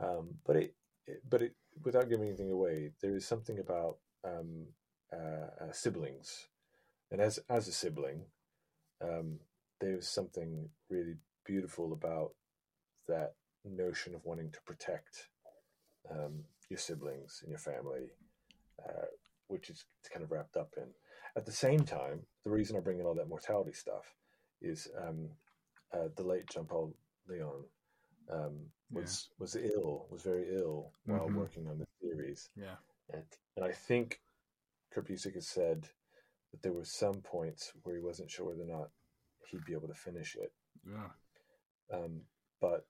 Um, 0.00 0.36
but 0.46 0.56
it, 0.56 0.74
it, 1.06 1.22
but 1.28 1.42
it, 1.42 1.54
without 1.84 2.08
giving 2.08 2.28
anything 2.28 2.50
away, 2.50 2.92
there 3.00 3.16
is 3.16 3.26
something 3.26 3.58
about 3.58 3.98
um, 4.24 4.66
uh, 5.12 5.64
uh, 5.64 5.72
siblings, 5.72 6.48
and 7.10 7.20
as 7.20 7.38
as 7.48 7.68
a 7.68 7.72
sibling, 7.72 8.24
um, 9.02 9.38
there's 9.80 10.08
something 10.08 10.68
really 10.90 11.16
beautiful 11.44 11.92
about 11.92 12.32
that 13.08 13.34
notion 13.64 14.14
of 14.14 14.24
wanting 14.24 14.50
to 14.52 14.60
protect 14.66 15.28
um, 16.10 16.44
your 16.68 16.78
siblings 16.78 17.40
and 17.42 17.50
your 17.50 17.58
family, 17.58 18.10
uh, 18.88 19.06
which 19.48 19.70
is 19.70 19.84
kind 20.12 20.24
of 20.24 20.30
wrapped 20.30 20.56
up 20.56 20.74
in. 20.76 20.88
At 21.36 21.46
the 21.46 21.52
same 21.52 21.84
time, 21.84 22.26
the 22.44 22.50
reason 22.50 22.76
I 22.76 22.80
bring 22.80 22.98
in 23.00 23.06
all 23.06 23.14
that 23.14 23.28
mortality 23.28 23.72
stuff 23.72 24.14
is 24.60 24.88
um, 24.98 25.28
uh, 25.92 26.08
the 26.16 26.22
late 26.22 26.46
Jean 26.50 26.64
Paul 26.64 26.94
Leon 27.28 27.64
um, 28.30 28.70
was 28.90 29.30
was 29.38 29.56
ill, 29.56 30.06
was 30.10 30.22
very 30.22 30.54
ill 30.54 30.92
while 31.04 31.28
Mhm. 31.28 31.34
working 31.34 31.66
on 31.68 31.78
the 31.78 31.86
series, 32.00 32.50
Yeah. 32.56 32.76
and 33.10 33.24
and 33.56 33.64
I 33.64 33.72
think 33.72 34.20
Busiek 34.94 35.34
has 35.34 35.48
said 35.48 35.88
that 36.50 36.62
there 36.62 36.72
were 36.72 36.84
some 36.84 37.22
points 37.22 37.72
where 37.82 37.96
he 37.96 38.02
wasn't 38.02 38.30
sure 38.30 38.46
whether 38.46 38.62
or 38.62 38.66
not 38.66 38.90
he'd 39.46 39.64
be 39.64 39.72
able 39.72 39.88
to 39.88 39.94
finish 39.94 40.36
it. 40.36 40.52
Yeah. 40.84 41.10
Um, 41.90 42.26
but 42.60 42.86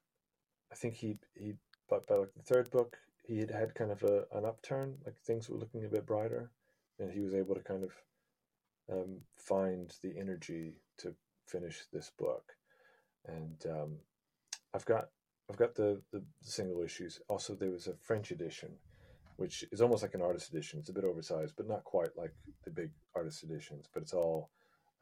I 0.70 0.74
think 0.74 0.94
he 0.94 1.18
he 1.34 1.54
but 1.88 2.06
by 2.06 2.16
like 2.16 2.34
the 2.34 2.42
third 2.42 2.70
book 2.70 2.98
he 3.22 3.38
had 3.38 3.50
had 3.50 3.74
kind 3.74 3.90
of 3.90 4.02
a, 4.02 4.24
an 4.32 4.44
upturn, 4.44 4.96
like 5.04 5.16
things 5.18 5.48
were 5.48 5.58
looking 5.58 5.84
a 5.84 5.88
bit 5.88 6.06
brighter, 6.06 6.50
and 6.98 7.12
he 7.12 7.20
was 7.20 7.34
able 7.34 7.54
to 7.54 7.62
kind 7.62 7.84
of 7.84 7.92
um, 8.90 9.20
find 9.36 9.94
the 10.02 10.14
energy 10.18 10.74
to 10.98 11.14
finish 11.46 11.84
this 11.92 12.10
book. 12.18 12.52
And 13.26 13.64
um, 13.70 13.96
I've 14.74 14.84
got 14.84 15.08
I've 15.48 15.56
got 15.56 15.74
the, 15.74 16.00
the 16.12 16.22
single 16.42 16.82
issues. 16.82 17.20
Also, 17.28 17.54
there 17.54 17.70
was 17.70 17.86
a 17.86 17.94
French 17.94 18.30
edition, 18.30 18.70
which 19.36 19.64
is 19.70 19.80
almost 19.80 20.02
like 20.02 20.14
an 20.14 20.22
artist 20.22 20.50
edition. 20.50 20.78
It's 20.78 20.88
a 20.88 20.94
bit 20.94 21.04
oversized, 21.04 21.54
but 21.56 21.68
not 21.68 21.84
quite 21.84 22.16
like 22.16 22.34
the 22.64 22.70
big 22.70 22.90
artist 23.14 23.44
editions. 23.44 23.86
But 23.92 24.02
it's 24.02 24.14
all 24.14 24.50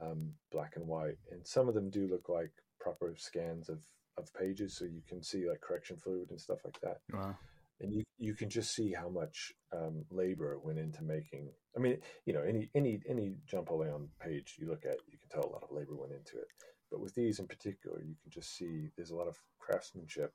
um, 0.01 0.33
black 0.51 0.77
and 0.77 0.87
white, 0.87 1.19
and 1.31 1.47
some 1.47 1.69
of 1.69 1.75
them 1.75 1.91
do 1.91 2.09
look 2.09 2.29
like 2.29 2.53
proper 2.79 3.15
scans 3.17 3.69
of 3.69 3.79
of 4.19 4.33
pages, 4.35 4.77
so 4.77 4.85
you 4.85 5.01
can 5.09 5.23
see 5.23 5.49
like 5.49 5.63
correction 5.63 5.97
fluid 5.97 6.31
and 6.31 6.41
stuff 6.41 6.59
like 6.65 6.79
that 6.83 7.01
Wow. 7.13 7.37
And 7.81 7.93
you 7.93 8.05
you 8.19 8.35
can 8.35 8.51
just 8.51 8.75
see 8.75 8.93
how 8.93 9.09
much 9.09 9.53
um, 9.73 10.05
labor 10.11 10.59
went 10.63 10.79
into 10.79 11.03
making. 11.03 11.51
I 11.77 11.81
mean, 11.81 11.99
you 12.27 12.33
know, 12.33 12.43
any 12.43 12.69
any 12.75 13.01
any 13.09 13.37
Jean 13.47 13.65
Paul 13.65 13.81
Leon 13.81 14.09
page 14.21 14.57
you 14.59 14.69
look 14.69 14.85
at, 14.85 14.99
you 15.09 15.19
can 15.19 15.29
tell 15.31 15.49
a 15.49 15.53
lot 15.53 15.63
of 15.63 15.75
labor 15.75 15.97
went 15.97 16.13
into 16.13 16.39
it. 16.39 16.49
But 16.91 17.01
with 17.01 17.15
these 17.15 17.39
in 17.39 17.47
particular, 17.47 18.01
you 18.01 18.15
can 18.23 18.31
just 18.31 18.57
see 18.57 18.91
there's 18.97 19.11
a 19.11 19.17
lot 19.17 19.29
of 19.29 19.39
craftsmanship, 19.59 20.33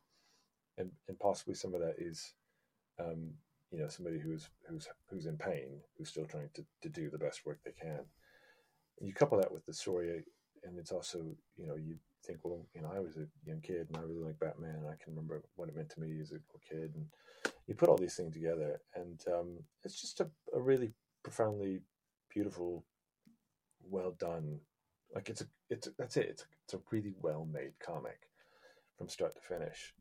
and 0.78 0.92
and 1.08 1.20
possibly 1.20 1.54
some 1.54 1.74
of 1.74 1.82
that 1.82 1.96
is, 2.00 2.34
um, 3.00 3.32
you 3.72 3.80
know, 3.80 3.90
somebody 3.90 4.20
who's 4.20 4.50
who's 4.68 4.88
who's 5.10 5.26
in 5.26 5.38
pain, 5.38 5.82
who's 5.98 6.10
still 6.10 6.26
trying 6.26 6.50
to 6.56 6.66
to 6.82 6.90
do 6.90 7.10
the 7.10 7.20
best 7.20 7.46
work 7.46 7.60
they 7.64 7.74
can. 7.80 8.06
And 9.00 9.08
you 9.08 9.14
couple 9.14 9.38
that 9.38 9.52
with 9.52 9.66
the 9.66 9.74
story, 9.74 10.24
and 10.64 10.80
it's 10.80 10.92
also 10.92 11.20
you 11.58 11.68
know 11.68 11.76
you 11.76 11.98
think, 12.26 12.40
well, 12.44 12.66
you 12.74 12.82
know, 12.82 12.92
I 12.96 13.00
was 13.00 13.18
a 13.18 13.28
young 13.46 13.62
kid 13.62 13.88
and 13.88 13.98
I 13.98 14.02
really 14.02 14.24
like 14.24 14.40
Batman, 14.40 14.76
and 14.76 14.88
I 14.88 14.96
can 15.02 15.14
remember 15.14 15.44
what 15.56 15.70
it 15.70 15.76
meant 15.76 15.90
to 15.92 16.00
me 16.00 16.20
as 16.22 16.32
a 16.32 16.36
little 16.36 16.62
kid, 16.68 16.94
and 16.96 17.06
you 17.68 17.76
put 17.76 17.90
all 17.90 17.98
these 17.98 18.16
things 18.16 18.34
together, 18.34 18.82
and 18.96 19.22
um, 19.28 19.58
it's 19.84 20.00
just 20.00 20.22
a, 20.22 20.28
a 20.54 20.60
really 20.60 20.94
profoundly 21.24 21.82
beautiful, 22.34 22.86
well 23.90 24.16
done. 24.20 24.60
Like 25.14 25.30
it's 25.30 25.42
a, 25.42 25.48
it's 25.70 25.88
a, 25.88 25.92
that's 25.98 26.18
it. 26.18 26.28
It's 26.30 26.42
a, 26.42 26.46
it's 26.64 26.74
a 26.74 26.80
really 26.92 27.14
well 27.22 27.48
made 27.52 27.74
comic 27.80 28.30
from 28.98 29.10
start 29.10 29.36
to 29.36 29.42
finish, 29.42 29.94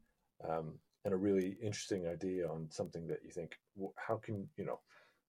um, 0.49 0.75
and 1.05 1.15
a 1.15 1.17
really 1.17 1.57
interesting 1.63 2.07
idea 2.07 2.49
on 2.49 2.69
something 2.71 3.07
that 3.09 3.21
you 3.25 3.31
think, 3.31 3.57
well, 3.77 3.95
how 3.97 4.17
can 4.17 4.49
you 4.57 4.65
know, 4.65 4.81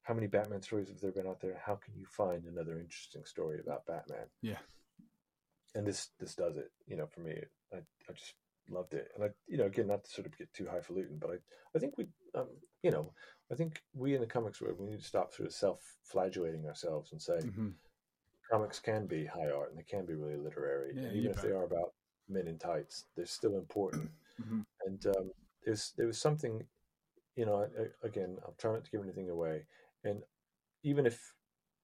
how 0.03 0.13
many 0.13 0.27
Batman 0.27 0.61
stories 0.61 0.89
have 0.89 0.99
there 0.99 1.11
been 1.11 1.27
out 1.27 1.41
there? 1.41 1.61
How 1.63 1.75
can 1.75 1.93
you 1.95 2.05
find 2.05 2.45
another 2.45 2.79
interesting 2.79 3.25
story 3.25 3.59
about 3.59 3.85
Batman? 3.85 4.27
Yeah. 4.41 4.59
And 5.75 5.85
this 5.87 6.09
this 6.19 6.35
does 6.35 6.57
it. 6.57 6.71
You 6.87 6.97
know, 6.97 7.07
for 7.07 7.21
me, 7.21 7.35
I 7.73 7.77
I 7.77 8.13
just 8.13 8.35
loved 8.69 8.93
it. 8.93 9.09
And 9.15 9.25
I, 9.25 9.29
you 9.47 9.57
know, 9.57 9.65
again, 9.65 9.87
not 9.87 10.05
to 10.05 10.11
sort 10.11 10.27
of 10.27 10.37
get 10.37 10.53
too 10.53 10.67
highfalutin, 10.71 11.19
but 11.19 11.31
I, 11.31 11.35
I 11.75 11.79
think 11.79 11.97
we, 11.97 12.07
um, 12.35 12.47
you 12.83 12.91
know, 12.91 13.13
I 13.51 13.55
think 13.55 13.81
we 13.93 14.15
in 14.15 14.21
the 14.21 14.27
comics 14.27 14.61
world, 14.61 14.77
we 14.79 14.89
need 14.89 14.99
to 14.99 15.05
stop 15.05 15.33
sort 15.33 15.47
of 15.47 15.53
self-flagellating 15.53 16.65
ourselves 16.67 17.11
and 17.11 17.21
say 17.21 17.43
hmm 17.43 17.69
comics 18.51 18.79
can 18.79 19.05
be 19.07 19.25
high 19.25 19.49
art 19.51 19.69
and 19.69 19.79
they 19.79 19.83
can 19.83 20.05
be 20.05 20.13
really 20.15 20.37
literary, 20.37 20.95
Yeah, 20.95 21.07
and 21.07 21.15
even 21.17 21.31
if 21.31 21.37
bet. 21.37 21.43
they 21.43 21.51
are 21.51 21.63
about 21.65 21.93
men 22.29 22.47
in 22.47 22.57
tights, 22.57 23.05
they're 23.15 23.25
still 23.25 23.57
important. 23.57 24.09
hmm 24.39 24.61
And 24.85 25.05
um, 25.17 25.31
there's 25.65 25.93
there 25.97 26.07
was 26.07 26.19
something, 26.19 26.63
you 27.35 27.45
know, 27.45 27.57
I, 27.63 27.81
I- 27.83 28.07
again, 28.07 28.37
I'm 28.45 28.53
trying 28.57 28.75
not 28.75 28.85
to 28.85 28.91
give 28.91 29.01
anything 29.03 29.29
away, 29.29 29.65
and 30.03 30.23
even 30.83 31.05
if 31.05 31.33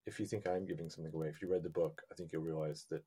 if 0.06 0.20
you 0.20 0.26
think 0.28 0.48
I'm 0.48 0.66
giving 0.66 0.90
something 0.90 1.14
away, 1.14 1.30
if 1.30 1.42
you 1.42 1.52
read 1.52 1.64
the 1.64 1.70
book, 1.82 2.02
I 2.12 2.16
think 2.16 2.32
you'll 2.32 2.44
realize 2.44 2.86
that 2.92 3.04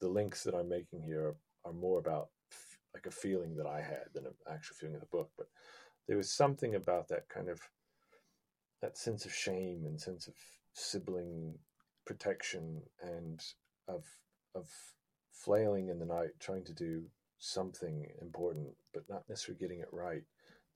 the 0.00 0.08
links 0.08 0.42
that 0.44 0.54
I'm 0.54 0.68
making 0.68 1.02
here 1.02 1.34
are, 1.64 1.72
more 1.72 1.98
about 1.98 2.28
like 2.94 3.06
a 3.06 3.10
feeling 3.10 3.54
that 3.56 3.66
I 3.66 3.80
had 3.80 4.06
than 4.14 4.26
an 4.26 4.32
actual 4.50 4.74
feeling 4.74 4.96
of 4.96 5.02
the 5.02 5.06
book. 5.06 5.30
But 5.36 5.46
there 6.08 6.16
was 6.16 6.32
something 6.32 6.74
about 6.74 7.08
that 7.08 7.28
kind 7.28 7.48
of 7.48 7.60
that 8.82 8.96
sense 8.96 9.24
of 9.24 9.34
shame 9.34 9.84
and 9.84 10.00
sense 10.00 10.26
of 10.26 10.34
sibling 10.72 11.54
protection 12.06 12.82
and 13.02 13.40
of 13.88 14.04
of 14.54 14.68
flailing 15.32 15.88
in 15.88 15.98
the 15.98 16.06
night 16.06 16.30
trying 16.40 16.64
to 16.64 16.72
do 16.72 17.04
something 17.38 18.06
important 18.20 18.68
but 18.92 19.04
not 19.08 19.22
necessarily 19.28 19.58
getting 19.60 19.80
it 19.80 19.88
right 19.92 20.22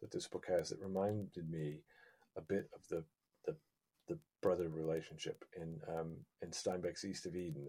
that 0.01 0.13
this 0.13 0.29
book 0.29 0.47
has 0.49 0.69
that 0.69 0.81
reminded 0.81 1.51
me 1.51 1.81
a 2.37 2.41
bit 2.41 2.69
of 2.75 2.87
the 2.89 3.05
the, 3.47 3.57
the 4.09 4.19
brother 4.43 4.69
relationship 4.69 5.45
in 5.57 5.81
um, 5.89 6.17
in 6.43 6.51
Steinbeck's 6.51 7.05
East 7.05 7.27
of 7.27 7.37
Eden. 7.37 7.69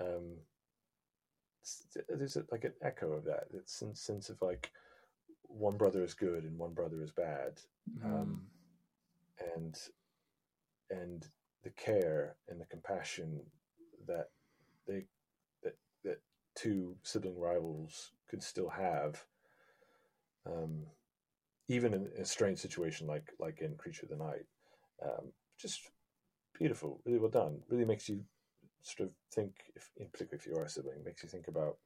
Um, 0.00 0.36
there's 2.08 2.36
a, 2.36 2.44
like 2.50 2.64
an 2.64 2.74
echo 2.82 3.12
of 3.12 3.24
that. 3.24 3.50
That 3.52 3.68
sense, 3.68 4.00
sense 4.00 4.30
of 4.30 4.40
like 4.42 4.70
one 5.42 5.76
brother 5.76 6.02
is 6.02 6.14
good 6.14 6.44
and 6.44 6.58
one 6.58 6.72
brother 6.72 7.02
is 7.02 7.10
bad, 7.12 7.60
Um, 8.04 8.42
and 9.54 9.78
and 10.90 11.26
the 11.62 11.70
care 11.70 12.36
and 12.48 12.60
the 12.60 12.66
compassion 12.66 13.40
that 14.06 14.30
they 14.86 15.04
that 15.62 15.76
that 16.04 16.20
two 16.54 16.96
sibling 17.02 17.38
rivals 17.38 18.12
could 18.28 18.42
still 18.42 18.68
have 18.68 19.24
um, 20.46 20.82
even 21.68 21.94
in 21.94 22.08
a 22.20 22.24
strange 22.24 22.58
situation 22.58 23.06
like 23.06 23.30
like 23.38 23.60
in 23.60 23.76
creature 23.76 24.04
of 24.04 24.10
the 24.10 24.24
night 24.24 24.44
um, 25.04 25.32
just 25.58 25.90
beautiful 26.58 27.00
really 27.04 27.18
well 27.18 27.30
done 27.30 27.60
really 27.68 27.84
makes 27.84 28.08
you 28.08 28.24
sort 28.82 29.08
of 29.08 29.14
think 29.34 29.52
if 29.76 29.90
in 29.98 30.08
particular 30.08 30.38
if 30.38 30.46
you 30.46 30.56
are 30.56 30.64
a 30.64 30.68
sibling 30.68 31.02
makes 31.04 31.22
you 31.22 31.28
think 31.28 31.48
about 31.48 31.76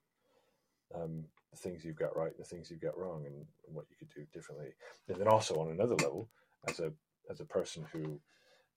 um, 0.94 1.24
the 1.51 1.56
things 1.59 1.85
you've 1.85 1.98
got 1.98 2.16
right 2.16 2.32
and 2.32 2.39
the 2.39 2.48
things 2.48 2.70
you've 2.70 2.81
got 2.81 2.97
wrong 2.97 3.24
and, 3.27 3.35
and 3.66 3.74
what 3.74 3.86
you 3.90 3.97
could 3.98 4.09
do 4.14 4.27
differently 4.32 4.68
and 5.09 5.20
then 5.20 5.28
also 5.28 5.56
on 5.56 5.70
another 5.70 5.97
level 5.97 6.28
as 6.68 6.81
a 6.81 6.93
as 7.31 7.40
a 7.40 7.44
person 7.44 7.85
who 7.93 8.20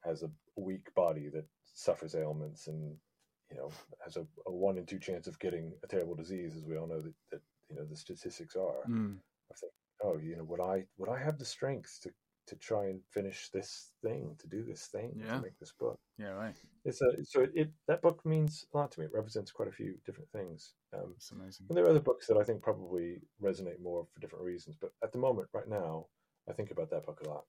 has 0.04 0.24
a 0.24 0.32
weak 0.56 0.94
body 0.96 1.30
that 1.30 1.46
suffers 1.74 2.16
ailments 2.16 2.68
and 2.68 2.96
you 3.52 3.58
know 3.58 3.72
has 4.04 4.18
a, 4.18 4.26
a 4.48 4.52
one 4.52 4.78
in 4.78 4.86
two 4.86 5.00
chance 5.00 5.28
of 5.28 5.40
getting 5.40 5.74
a 5.84 5.88
terrible 5.88 6.16
disease 6.16 6.56
as 6.56 6.66
we 6.66 6.78
all 6.78 6.88
know 6.88 7.02
that, 7.02 7.14
that 7.32 7.41
you 7.70 7.76
know 7.76 7.86
the 7.86 7.96
statistics 7.96 8.56
are 8.56 8.84
Mm. 8.90 9.18
I 9.52 9.56
think 9.56 9.72
oh 10.04 10.18
you 10.18 10.36
know 10.38 10.44
would 10.44 10.62
I 10.62 10.86
would 10.98 11.10
I 11.10 11.18
have 11.20 11.38
the 11.38 11.46
strength 11.46 12.00
to 12.04 12.12
to 12.50 12.56
try 12.56 12.86
and 12.86 13.00
finish 13.10 13.50
this 13.54 13.92
thing 14.04 14.36
to 14.40 14.48
do 14.48 14.64
this 14.64 14.88
thing 14.88 15.14
Yeah. 15.16 15.36
to 15.38 15.42
make 15.42 15.58
this 15.60 15.74
book 15.80 15.98
Yeah, 16.18 16.30
right. 16.32 16.56
it's 16.86 17.02
a 17.02 17.10
so 17.24 17.42
it, 17.42 17.52
it 17.56 17.70
that 17.88 18.02
book 18.02 18.26
means 18.26 18.66
a 18.74 18.78
lot 18.78 18.92
to 18.92 19.00
me 19.00 19.06
it 19.06 19.14
represents 19.14 19.52
quite 19.52 19.70
a 19.70 19.78
few 19.80 19.96
different 20.06 20.30
things 20.32 20.74
um, 20.94 21.14
It's 21.18 21.32
amazing. 21.32 21.66
and 21.70 21.78
there 21.78 21.86
are 21.86 21.90
other 21.90 22.00
books 22.10 22.28
that 22.28 22.38
I 22.38 22.44
think 22.44 22.62
probably 22.62 23.22
resonate 23.42 23.80
more 23.80 24.06
for 24.14 24.20
different 24.20 24.46
reasons 24.46 24.76
but 24.80 24.92
at 25.04 25.12
the 25.12 25.20
moment 25.20 25.48
right 25.54 25.68
now 25.70 26.08
I 26.50 26.54
think 26.54 26.72
about 26.72 26.90
that 26.92 27.06
book 27.06 27.22
a 27.26 27.30
lot 27.30 27.46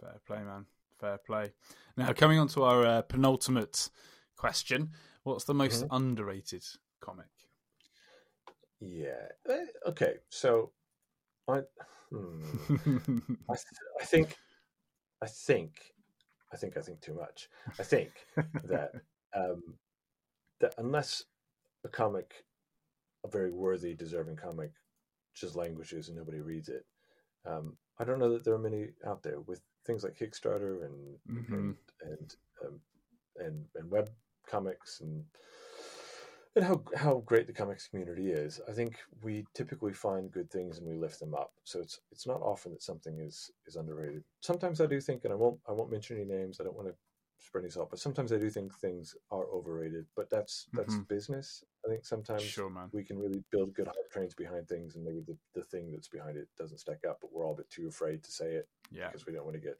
Fair 0.00 0.20
play, 0.26 0.42
man. 0.42 0.66
Fair 1.00 1.18
play. 1.18 1.52
Now, 1.96 2.12
coming 2.12 2.38
on 2.38 2.48
to 2.48 2.62
our 2.64 2.84
uh, 2.84 3.02
penultimate 3.02 3.88
question, 4.36 4.90
what's 5.22 5.44
the 5.44 5.54
most 5.54 5.82
Mm-hmm. 5.82 5.94
underrated 5.96 6.64
comic? 7.00 7.30
Yeah. 8.80 9.28
Eh, 9.48 9.66
Okay. 9.86 10.14
So, 10.28 10.72
I, 11.48 11.60
hmm, 12.10 12.40
I, 13.50 13.54
I 14.00 14.04
think, 14.04 14.36
I 15.22 15.26
think, 15.26 15.94
I 16.52 16.56
think, 16.56 16.76
I 16.76 16.80
think 16.80 17.00
too 17.00 17.14
much. 17.14 17.48
I 17.78 17.82
think 17.82 18.10
that 18.64 18.92
um, 19.34 19.62
that 20.60 20.74
unless 20.78 21.24
a 21.84 21.88
comic, 21.88 22.44
a 23.24 23.28
very 23.28 23.50
worthy, 23.50 23.94
deserving 23.94 24.36
comic, 24.36 24.72
just 25.34 25.56
languishes 25.56 26.08
and 26.08 26.16
nobody 26.16 26.40
reads 26.40 26.68
it, 26.68 26.84
um, 27.46 27.76
I 27.98 28.04
don't 28.04 28.18
know 28.18 28.32
that 28.32 28.44
there 28.44 28.54
are 28.54 28.58
many 28.58 28.88
out 29.06 29.22
there 29.22 29.40
with 29.40 29.60
things 29.86 30.02
like 30.04 30.16
Kickstarter 30.18 30.84
and 30.84 31.18
Mhm. 31.28 31.52
and 31.52 31.76
and 32.02 32.36
um, 32.64 32.80
and 33.36 33.66
and 33.74 33.90
web 33.90 34.10
comics 34.46 35.00
and 35.00 35.24
and 36.56 36.64
how 36.64 36.82
how 36.96 37.18
great 37.26 37.46
the 37.46 37.52
comics 37.52 37.88
community 37.88 38.30
is. 38.32 38.60
I 38.68 38.72
think 38.72 38.98
we 39.22 39.46
typically 39.54 39.92
find 39.92 40.30
good 40.30 40.50
things 40.50 40.78
and 40.78 40.86
we 40.86 40.94
lift 40.94 41.18
them 41.20 41.34
up. 41.34 41.52
So 41.64 41.80
it's 41.80 42.00
it's 42.12 42.26
not 42.26 42.40
often 42.42 42.72
that 42.72 42.82
something 42.82 43.18
is 43.18 43.50
is 43.66 43.76
underrated. 43.76 44.24
Sometimes 44.40 44.80
I 44.80 44.86
do 44.86 45.00
think, 45.00 45.24
and 45.24 45.32
I 45.32 45.36
won't 45.36 45.60
I 45.68 45.72
won't 45.72 45.90
mention 45.90 46.16
any 46.16 46.26
names. 46.26 46.60
I 46.60 46.64
don't 46.64 46.76
want 46.76 46.88
to 46.88 46.94
spread 47.38 47.64
any 47.64 47.70
salt, 47.70 47.90
but 47.90 47.98
sometimes 47.98 48.32
I 48.32 48.38
do 48.38 48.50
think 48.50 48.74
things 48.74 49.16
are 49.30 49.46
overrated. 49.50 50.06
But 50.16 50.30
that's 50.30 50.68
that's 50.76 50.94
Mhm. 50.94 51.06
business. 51.08 51.64
I 51.84 51.88
think 51.88 52.04
sometimes 52.04 52.42
Sure, 52.42 52.70
we 52.92 53.02
can 53.04 53.18
really 53.18 53.42
build 53.50 53.74
good 53.74 53.88
hype 53.88 54.10
trains 54.12 54.34
behind 54.34 54.68
things, 54.68 54.94
and 54.96 55.04
maybe 55.04 55.20
the, 55.20 55.36
the 55.54 55.64
thing 55.64 55.90
that's 55.90 56.08
behind 56.08 56.36
it 56.36 56.48
doesn't 56.56 56.78
stack 56.78 57.04
up, 57.08 57.18
but 57.20 57.32
we're 57.32 57.44
all 57.44 57.54
a 57.54 57.56
bit 57.56 57.70
too 57.70 57.88
afraid 57.88 58.22
to 58.22 58.30
say 58.30 58.54
it 58.54 58.68
Yeah. 58.90 59.10
because 59.10 59.26
we 59.26 59.32
don't 59.32 59.44
want 59.44 59.54
to 59.56 59.60
get. 59.60 59.78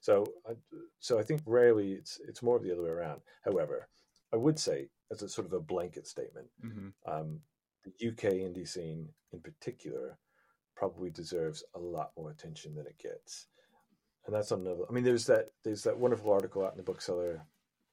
So, 0.00 0.24
I, 0.48 0.52
so 0.98 1.18
I 1.18 1.22
think 1.22 1.42
rarely 1.46 1.92
it's 1.92 2.18
it's 2.26 2.42
more 2.42 2.56
of 2.56 2.62
the 2.62 2.72
other 2.72 2.82
way 2.82 2.90
around. 2.90 3.20
However, 3.44 3.88
I 4.32 4.36
would 4.36 4.58
say 4.58 4.88
as 5.10 5.22
a 5.22 5.28
sort 5.28 5.46
of 5.46 5.52
a 5.52 5.60
blanket 5.60 6.06
statement, 6.06 6.48
hmm 6.60 6.88
um, 7.06 7.40
the 7.84 8.08
UK 8.08 8.32
indie 8.34 8.66
scene 8.66 9.08
in 9.32 9.40
particular 9.40 10.18
probably 10.74 11.10
deserves 11.10 11.62
a 11.74 11.78
lot 11.78 12.10
more 12.16 12.30
attention 12.30 12.74
than 12.74 12.86
it 12.86 12.98
gets, 12.98 13.46
and 14.26 14.34
that's 14.34 14.50
another. 14.50 14.84
I 14.88 14.92
mean, 14.92 15.04
there's 15.04 15.26
that 15.26 15.46
there's 15.64 15.82
that 15.84 15.98
wonderful 15.98 16.32
article 16.32 16.64
out 16.64 16.72
in 16.72 16.78
the 16.78 16.82
bookseller, 16.82 17.46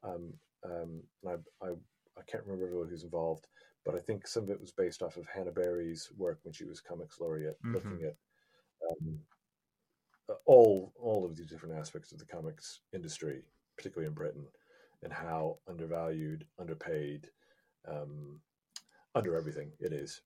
um, 0.03 0.33
um, 0.65 1.03
and 1.23 1.43
I, 1.61 1.65
I 1.65 1.69
I 2.17 2.21
can't 2.27 2.43
remember 2.45 2.65
everyone 2.65 2.89
who's 2.89 3.03
involved, 3.03 3.47
but 3.85 3.95
I 3.95 3.99
think 3.99 4.27
some 4.27 4.43
of 4.43 4.49
it 4.49 4.59
was 4.61 4.71
based 4.71 5.01
off 5.03 5.17
of 5.17 5.27
Hannah 5.27 5.51
Berry's 5.51 6.11
work 6.17 6.39
when 6.43 6.53
she 6.53 6.65
was 6.65 6.81
comics 6.81 7.19
laureate, 7.19 7.57
Mhm. 7.65 7.73
looking 7.73 8.03
at 8.03 8.15
um, 8.89 9.19
uh, 10.29 10.33
all 10.45 10.93
all 10.95 11.25
of 11.25 11.35
these 11.35 11.47
different 11.47 11.75
aspects 11.77 12.11
of 12.11 12.19
the 12.19 12.25
comics 12.25 12.81
industry, 12.93 13.43
particularly 13.77 14.07
in 14.07 14.13
Britain, 14.13 14.45
and 15.03 15.13
how 15.13 15.57
undervalued, 15.67 16.45
underpaid, 16.59 17.29
um, 17.87 18.39
under 19.15 19.35
everything 19.35 19.71
it 19.79 19.93
is 19.93 20.21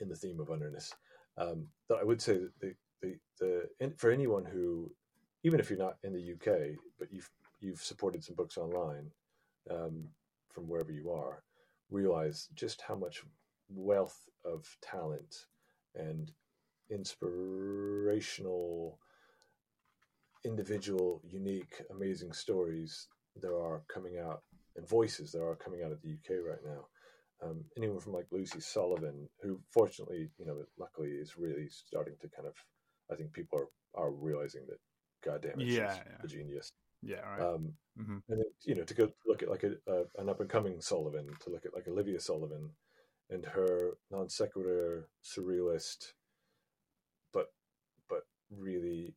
in 0.00 0.08
the 0.08 0.16
theme 0.16 0.40
of 0.40 0.48
underness. 0.48 0.92
Um, 1.36 1.68
I 1.96 2.04
would 2.04 2.20
say 2.20 2.38
that 2.38 2.52
the 2.60 2.74
the, 3.00 3.16
the 3.38 3.68
and 3.80 3.98
for 3.98 4.10
anyone 4.10 4.44
who, 4.44 4.90
even 5.44 5.60
if 5.60 5.70
you're 5.70 5.78
not 5.78 5.98
in 6.02 6.12
the 6.12 6.32
UK, 6.32 6.76
but 6.98 7.12
you've 7.12 7.30
you've 7.60 7.82
supported 7.82 8.24
some 8.24 8.36
books 8.36 8.56
online 8.56 9.10
um, 9.70 10.08
from 10.50 10.68
wherever 10.68 10.92
you 10.92 11.10
are, 11.10 11.42
realize 11.90 12.48
just 12.54 12.82
how 12.82 12.94
much 12.94 13.22
wealth 13.68 14.28
of 14.44 14.76
talent 14.82 15.46
and 15.94 16.32
inspirational, 16.90 18.98
individual, 20.44 21.20
unique, 21.24 21.82
amazing 21.90 22.32
stories 22.32 23.08
there 23.40 23.56
are 23.58 23.82
coming 23.92 24.18
out 24.18 24.42
and 24.76 24.88
voices 24.88 25.32
there 25.32 25.46
are 25.48 25.56
coming 25.56 25.82
out 25.82 25.92
of 25.92 26.00
the 26.02 26.10
UK 26.12 26.38
right 26.46 26.64
now. 26.64 26.86
Um, 27.42 27.64
anyone 27.76 28.00
from 28.00 28.14
like 28.14 28.26
Lucy 28.32 28.60
Sullivan, 28.60 29.28
who 29.42 29.60
fortunately, 29.72 30.30
you 30.38 30.46
know, 30.46 30.64
luckily 30.78 31.10
is 31.10 31.38
really 31.38 31.68
starting 31.68 32.14
to 32.20 32.28
kind 32.28 32.48
of, 32.48 32.54
I 33.12 33.16
think 33.16 33.32
people 33.32 33.60
are, 33.60 34.02
are 34.06 34.10
realizing 34.12 34.66
that, 34.68 34.78
goddamn 35.24 35.60
it, 35.60 35.68
Yeah, 35.68 35.94
she's 35.94 36.00
yeah. 36.06 36.24
a 36.24 36.28
genius. 36.28 36.72
Yeah, 37.02 37.20
right. 37.20 37.42
Um, 37.42 37.72
hmm 37.96 38.18
and 38.28 38.38
then, 38.40 38.46
you 38.64 38.74
know, 38.74 38.84
to 38.84 38.94
go 38.94 39.08
look 39.26 39.42
at 39.42 39.48
like 39.50 39.64
a, 39.64 39.72
a 39.90 40.04
an 40.18 40.28
up 40.28 40.40
and 40.40 40.50
coming 40.50 40.80
Sullivan, 40.80 41.26
to 41.40 41.50
look 41.50 41.64
at 41.66 41.74
like 41.74 41.88
Olivia 41.88 42.20
Sullivan 42.20 42.70
and 43.30 43.44
her 43.44 43.92
non 44.10 44.28
sequitur 44.28 45.08
surrealist, 45.24 46.12
but 47.32 47.46
but 48.08 48.22
really 48.50 49.14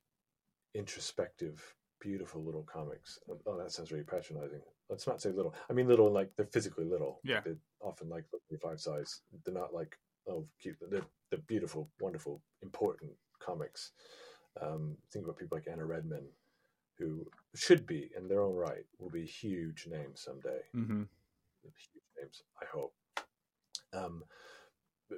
introspective, 0.73 1.61
beautiful 2.01 2.43
little 2.43 2.63
comics. 2.63 3.19
Oh, 3.45 3.57
that 3.57 3.71
sounds 3.71 3.91
really 3.91 4.03
patronizing. 4.03 4.61
Let's 4.89 5.07
not 5.07 5.21
say 5.21 5.29
little. 5.29 5.53
I 5.69 5.73
mean 5.73 5.87
little, 5.87 6.11
like 6.11 6.35
they're 6.35 6.45
physically 6.47 6.83
little. 6.85 7.21
Yeah. 7.23 7.41
they're 7.45 7.55
often 7.79 8.09
like 8.09 8.25
five 8.61 8.81
size. 8.81 9.21
They're 9.45 9.53
not 9.53 9.73
like 9.73 9.97
oh 10.27 10.45
cute. 10.61 10.75
They're 10.89 11.01
they're 11.29 11.39
beautiful, 11.47 11.89
wonderful, 12.01 12.41
important 12.61 13.11
comics. 13.39 13.91
Um, 14.61 14.97
think 15.13 15.23
about 15.23 15.37
people 15.37 15.57
like 15.57 15.67
Anna 15.71 15.85
Readman, 15.85 16.27
who 16.97 17.25
should 17.55 17.85
be 17.85 18.11
in 18.17 18.27
their 18.27 18.41
own 18.41 18.55
right 18.55 18.85
will 18.99 19.09
be 19.09 19.25
huge 19.25 19.87
names 19.89 20.21
someday. 20.21 20.59
hmm 20.73 21.03
Huge 21.63 21.89
names, 22.19 22.43
I 22.61 22.65
hope. 22.65 22.93
Um, 23.93 24.23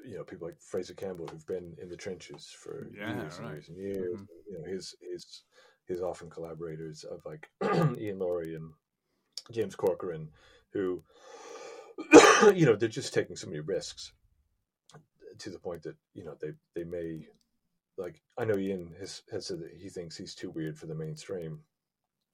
you 0.06 0.18
know, 0.18 0.24
people 0.24 0.48
like 0.48 0.60
Fraser 0.60 0.94
Campbell 0.94 1.28
who've 1.28 1.46
been 1.48 1.76
in 1.82 1.88
the 1.90 1.96
trenches 1.96 2.50
for 2.60 2.88
Yeah, 2.96 3.22
years 3.22 3.38
and 3.40 3.50
years 3.50 3.70
and 3.70 3.78
years. 3.78 4.20
Mhm. 4.20 4.28
You 4.50 4.60
know, 4.60 4.66
his 4.70 4.96
his 5.02 5.44
his 5.88 6.02
often 6.02 6.30
collaborators 6.30 7.04
of 7.04 7.26
like 7.26 7.50
Iain 7.64 8.20
Laurie 8.20 8.56
and 8.56 8.72
James 9.52 9.76
Corcoran, 9.76 10.30
who 10.72 11.04
you 12.54 12.66
know 12.66 12.76
they're 12.76 12.90
just 12.90 13.14
taking 13.14 13.36
so 13.36 13.48
many 13.48 13.60
risks 13.60 14.14
to 15.40 15.50
the 15.50 15.60
point 15.60 15.84
that 15.84 15.96
you 16.14 16.24
know 16.24 16.36
they 16.42 16.52
they 16.76 16.84
may 16.84 17.28
like 17.98 18.22
I 18.38 18.46
know 18.46 18.56
Iain 18.56 18.96
has 19.00 19.24
has 19.32 19.48
said 19.48 19.60
that 19.60 19.74
he 19.78 19.90
thinks 19.90 20.18
he's 20.18 20.36
too 20.36 20.50
weird 20.50 20.78
for 20.78 20.88
the 20.88 20.96
mainstream, 20.96 21.60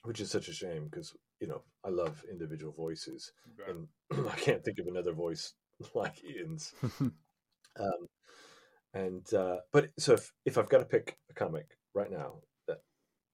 which 0.03 0.19
is 0.19 0.29
such 0.29 0.47
a 0.47 0.53
shame 0.53 0.85
because 0.85 1.13
you 1.39 1.47
know 1.47 1.61
I 1.83 1.89
love 1.89 2.23
individual 2.29 2.73
voices 2.73 3.31
and 3.67 3.87
I 4.29 4.35
can't 4.35 4.63
think 4.63 4.79
of 4.79 4.87
another 4.87 5.13
voice 5.13 5.53
like 5.93 6.21
Iain's. 6.25 6.73
Um, 7.79 8.07
and 8.93 9.33
uh, 9.33 9.57
but 9.71 9.89
so 9.97 10.13
if 10.13 10.33
if 10.45 10.57
I've 10.57 10.69
got 10.69 10.79
to 10.79 10.85
pick 10.85 11.17
a 11.29 11.33
comic 11.33 11.77
right 11.93 12.11
now 12.11 12.41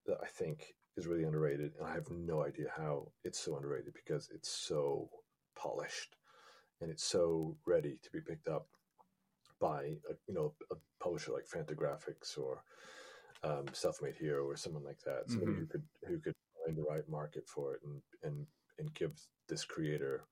that 0.05 0.17
I 0.23 0.27
think 0.27 0.75
is 0.97 1.07
really 1.07 1.23
underrated, 1.23 1.73
and 1.77 1.87
I 1.87 1.93
have 1.93 2.09
no 2.09 2.43
idea 2.43 2.67
how 2.75 3.11
it's 3.23 3.39
so 3.39 3.55
underrated 3.57 3.93
because 3.93 4.29
it's 4.33 4.49
so 4.49 5.09
polished 5.55 6.15
and 6.81 6.89
it's 6.91 7.03
so 7.03 7.55
ready 7.65 7.97
to 8.03 8.09
be 8.11 8.19
picked 8.21 8.47
up 8.47 8.67
by 9.59 9.83
a, 10.09 10.13
you 10.27 10.33
know 10.33 10.53
a 10.71 10.75
publisher 11.01 11.31
like 11.31 11.47
Fantagraphics 11.47 12.37
or 12.37 12.63
um, 13.43 13.65
Self-Made 13.73 14.15
Hero 14.15 14.45
or 14.45 14.55
someone 14.55 14.83
like 14.83 14.99
that, 15.05 15.29
somebody 15.29 15.51
Mhm. 15.53 15.59
who 15.59 15.65
could 15.67 15.83
who 16.07 16.19
could 16.19 16.33
find 16.65 16.77
the 16.77 16.83
right 16.83 17.07
market 17.07 17.47
for 17.47 17.73
it 17.75 17.81
and 17.83 18.01
and 18.23 18.47
and 18.79 18.93
give 18.93 19.13
this 19.47 19.63
creator 19.63 20.25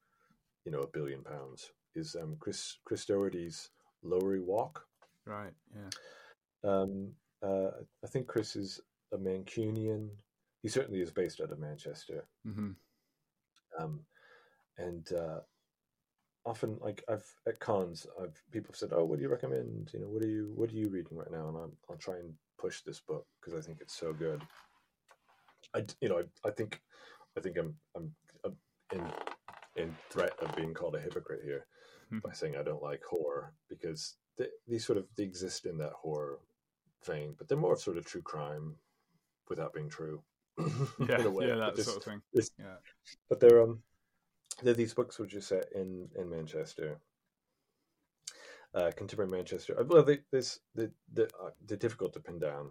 you 0.66 0.72
know 0.72 0.82
a 0.82 0.88
billion 0.88 1.24
pounds 1.24 1.72
is 1.96 2.16
um, 2.16 2.36
Chris 2.40 2.78
Chris 2.86 3.06
Doherty's 3.06 3.70
Lowry 4.02 4.40
Walk. 4.42 4.86
Right. 5.26 5.54
Yeah. 5.74 5.90
Um, 6.70 7.14
uh, 7.42 7.72
I 8.04 8.08
think 8.08 8.28
Chris 8.28 8.56
is 8.56 8.82
a 9.14 9.18
Mancunian. 9.18 10.10
He 10.62 10.70
certainly 10.70 11.02
is 11.02 11.12
based 11.12 11.42
out 11.42 11.52
of 11.52 11.60
Manchester. 11.60 12.26
hmm 12.46 12.72
Um, 13.80 14.02
and 14.78 15.12
uh, 15.14 15.40
often, 16.46 16.78
like 16.82 17.04
I've 17.10 17.26
at 17.48 17.60
cons, 17.60 18.08
I've 18.22 18.42
people 18.52 18.72
have 18.72 18.78
said, 18.78 18.94
"Oh, 18.94 19.06
what 19.06 19.18
do 19.18 19.24
you 19.24 19.30
recommend? 19.30 19.92
You 19.94 20.02
know, 20.02 20.08
what 20.08 20.24
are 20.24 20.30
you 20.30 20.52
what 20.56 20.72
are 20.72 20.76
you 20.76 20.90
reading 20.90 21.18
right 21.18 21.32
now?" 21.32 21.50
And 21.50 21.58
I'm, 21.58 21.72
I'll 21.90 21.98
try 21.98 22.16
and 22.18 22.34
push 22.60 22.82
this 22.82 23.00
book 23.00 23.26
because 23.40 23.58
I 23.58 23.66
think 23.66 23.80
it's 23.82 23.96
so 23.98 24.14
good. 24.14 24.42
I, 25.76 25.86
you 26.02 26.10
know 26.10 26.20
I, 26.20 26.48
I 26.48 26.52
think 26.52 26.82
I 27.38 27.42
think 27.42 27.58
I'm 27.58 27.76
I'm 27.96 28.12
uh, 28.46 28.50
in 28.94 29.06
in 29.76 29.96
threat 30.10 30.34
of 30.42 30.56
being 30.56 30.74
called 30.74 30.96
a 30.96 31.00
hypocrite 31.00 31.42
here 31.44 31.66
Hmm. 32.10 32.20
by 32.24 32.32
saying 32.34 32.56
I 32.56 32.64
don't 32.64 32.84
like 32.84 33.02
horror 33.04 33.54
because 33.70 34.16
they, 34.38 34.48
these 34.68 34.86
sort 34.86 34.98
of 34.98 35.06
they 35.16 35.24
exist 35.24 35.66
in 35.66 35.78
that 35.80 35.94
horror 35.94 36.40
vein, 37.06 37.36
but 37.38 37.48
they're 37.48 37.58
more 37.58 37.74
of 37.74 37.82
sort 37.82 37.98
of 37.98 38.06
true 38.06 38.22
crime 38.22 38.76
without 39.50 39.74
being 39.74 39.90
true. 39.90 40.24
Yeah. 40.60 41.20
in 41.20 41.26
a 41.26 41.32
way. 41.32 41.48
Yeah. 41.48 41.56
That 41.56 41.76
this- 41.76 41.86
sort 41.86 41.98
of 41.98 42.04
thing. 42.04 42.22
this- 42.34 42.52
Yeah. 42.60 42.76
but 43.30 43.40
they're 43.40 43.62
um 43.64 43.84
they're 44.62 44.74
these 44.76 44.94
books 44.94 45.18
which 45.20 45.34
are 45.34 45.42
set 45.42 45.66
in 45.74 46.10
in 46.16 46.30
Manchester, 46.30 47.00
uh, 48.76 48.92
contemporary 48.96 49.32
Manchester. 49.32 49.80
Uh, 49.80 49.84
Well, 49.86 50.04
they, 50.04 50.20
there's 50.32 50.60
the 50.76 50.92
the 51.14 51.24
uh, 51.42 51.50
they're 51.66 51.78
difficult 51.78 52.14
to 52.14 52.20
pin 52.20 52.40
down. 52.40 52.70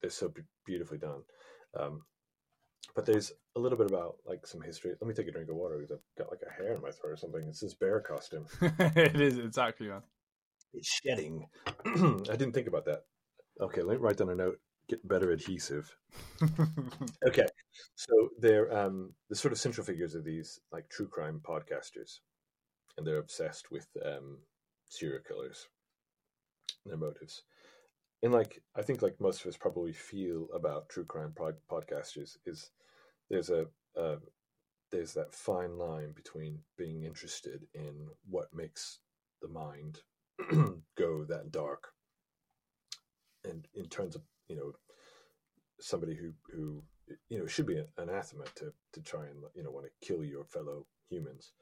They're 0.00 0.10
so 0.10 0.28
be- 0.28 0.42
beautifully 0.66 0.98
done. 0.98 1.22
Um, 1.78 2.02
but 2.94 3.06
there's 3.06 3.32
a 3.56 3.60
little 3.60 3.78
bit 3.78 3.86
about 3.90 4.16
like 4.26 4.46
some 4.46 4.60
history. 4.60 4.92
Let 5.00 5.08
me 5.08 5.14
take 5.14 5.28
a 5.28 5.32
drink 5.32 5.48
of 5.48 5.56
water 5.56 5.76
because 5.78 5.92
I've 5.92 6.18
got 6.18 6.30
like 6.30 6.42
a 6.46 6.52
hair 6.52 6.74
in 6.74 6.82
my 6.82 6.90
throat 6.90 7.12
or 7.12 7.16
something. 7.16 7.46
It's 7.48 7.60
this 7.60 7.74
bear 7.74 8.00
costume. 8.00 8.46
it 8.60 9.20
is 9.20 9.38
exactly 9.38 9.88
man. 9.88 10.02
It's 10.74 11.00
shedding. 11.02 11.46
I 11.86 12.36
didn't 12.36 12.52
think 12.52 12.66
about 12.68 12.84
that. 12.86 13.04
Okay, 13.60 13.82
let 13.82 13.94
me 13.98 14.02
write 14.02 14.16
down 14.18 14.30
a 14.30 14.34
note 14.34 14.58
get 14.88 15.06
better 15.06 15.30
adhesive. 15.30 15.96
okay, 17.26 17.46
so 17.94 18.30
they're 18.38 18.74
um, 18.76 19.12
the 19.28 19.36
sort 19.36 19.52
of 19.52 19.58
central 19.58 19.84
figures 19.84 20.14
of 20.14 20.24
these 20.24 20.60
like 20.72 20.88
true 20.88 21.08
crime 21.08 21.40
podcasters, 21.42 22.20
and 22.96 23.06
they're 23.06 23.18
obsessed 23.18 23.70
with 23.70 23.86
um, 24.04 24.38
serial 24.88 25.20
killers, 25.26 25.68
and 26.84 26.92
their 26.92 26.98
motives. 26.98 27.42
And 28.22 28.32
like 28.32 28.62
I 28.76 28.82
think, 28.82 29.02
like 29.02 29.20
most 29.20 29.40
of 29.40 29.48
us 29.48 29.56
probably 29.56 29.92
feel 29.92 30.48
about 30.54 30.88
true 30.88 31.04
crime 31.04 31.32
pod- 31.34 31.56
podcasters, 31.70 32.36
is 32.46 32.70
there's 33.30 33.50
a, 33.50 33.66
a 33.96 34.16
there's 34.90 35.14
that 35.14 35.34
fine 35.34 35.78
line 35.78 36.12
between 36.12 36.58
being 36.76 37.04
interested 37.04 37.66
in 37.74 38.08
what 38.28 38.54
makes 38.54 38.98
the 39.40 39.48
mind 39.48 40.00
go 40.96 41.24
that 41.24 41.50
dark 41.50 41.88
and 43.44 43.66
in 43.74 43.88
terms 43.88 44.14
of 44.14 44.22
you 44.52 44.58
know 44.58 44.72
somebody 45.80 46.14
who 46.14 46.32
who 46.54 46.82
you 47.30 47.38
know 47.38 47.46
should 47.46 47.66
be 47.66 47.82
anathema 47.96 48.44
to 48.54 48.72
to 48.92 49.00
try 49.00 49.24
and 49.26 49.38
you 49.54 49.62
know 49.62 49.70
want 49.70 49.86
to 49.86 50.06
kill 50.06 50.22
your 50.22 50.44
fellow 50.44 50.86
humans. 51.08 51.52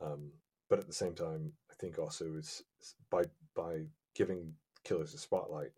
Um, 0.00 0.32
but 0.70 0.78
at 0.78 0.86
the 0.86 0.92
same 0.94 1.14
time 1.14 1.52
i 1.70 1.74
think 1.74 1.98
also 1.98 2.24
is 2.36 2.64
by 3.10 3.22
by 3.54 3.84
giving 4.14 4.54
killers 4.82 5.14
a 5.14 5.18
spotlight 5.18 5.72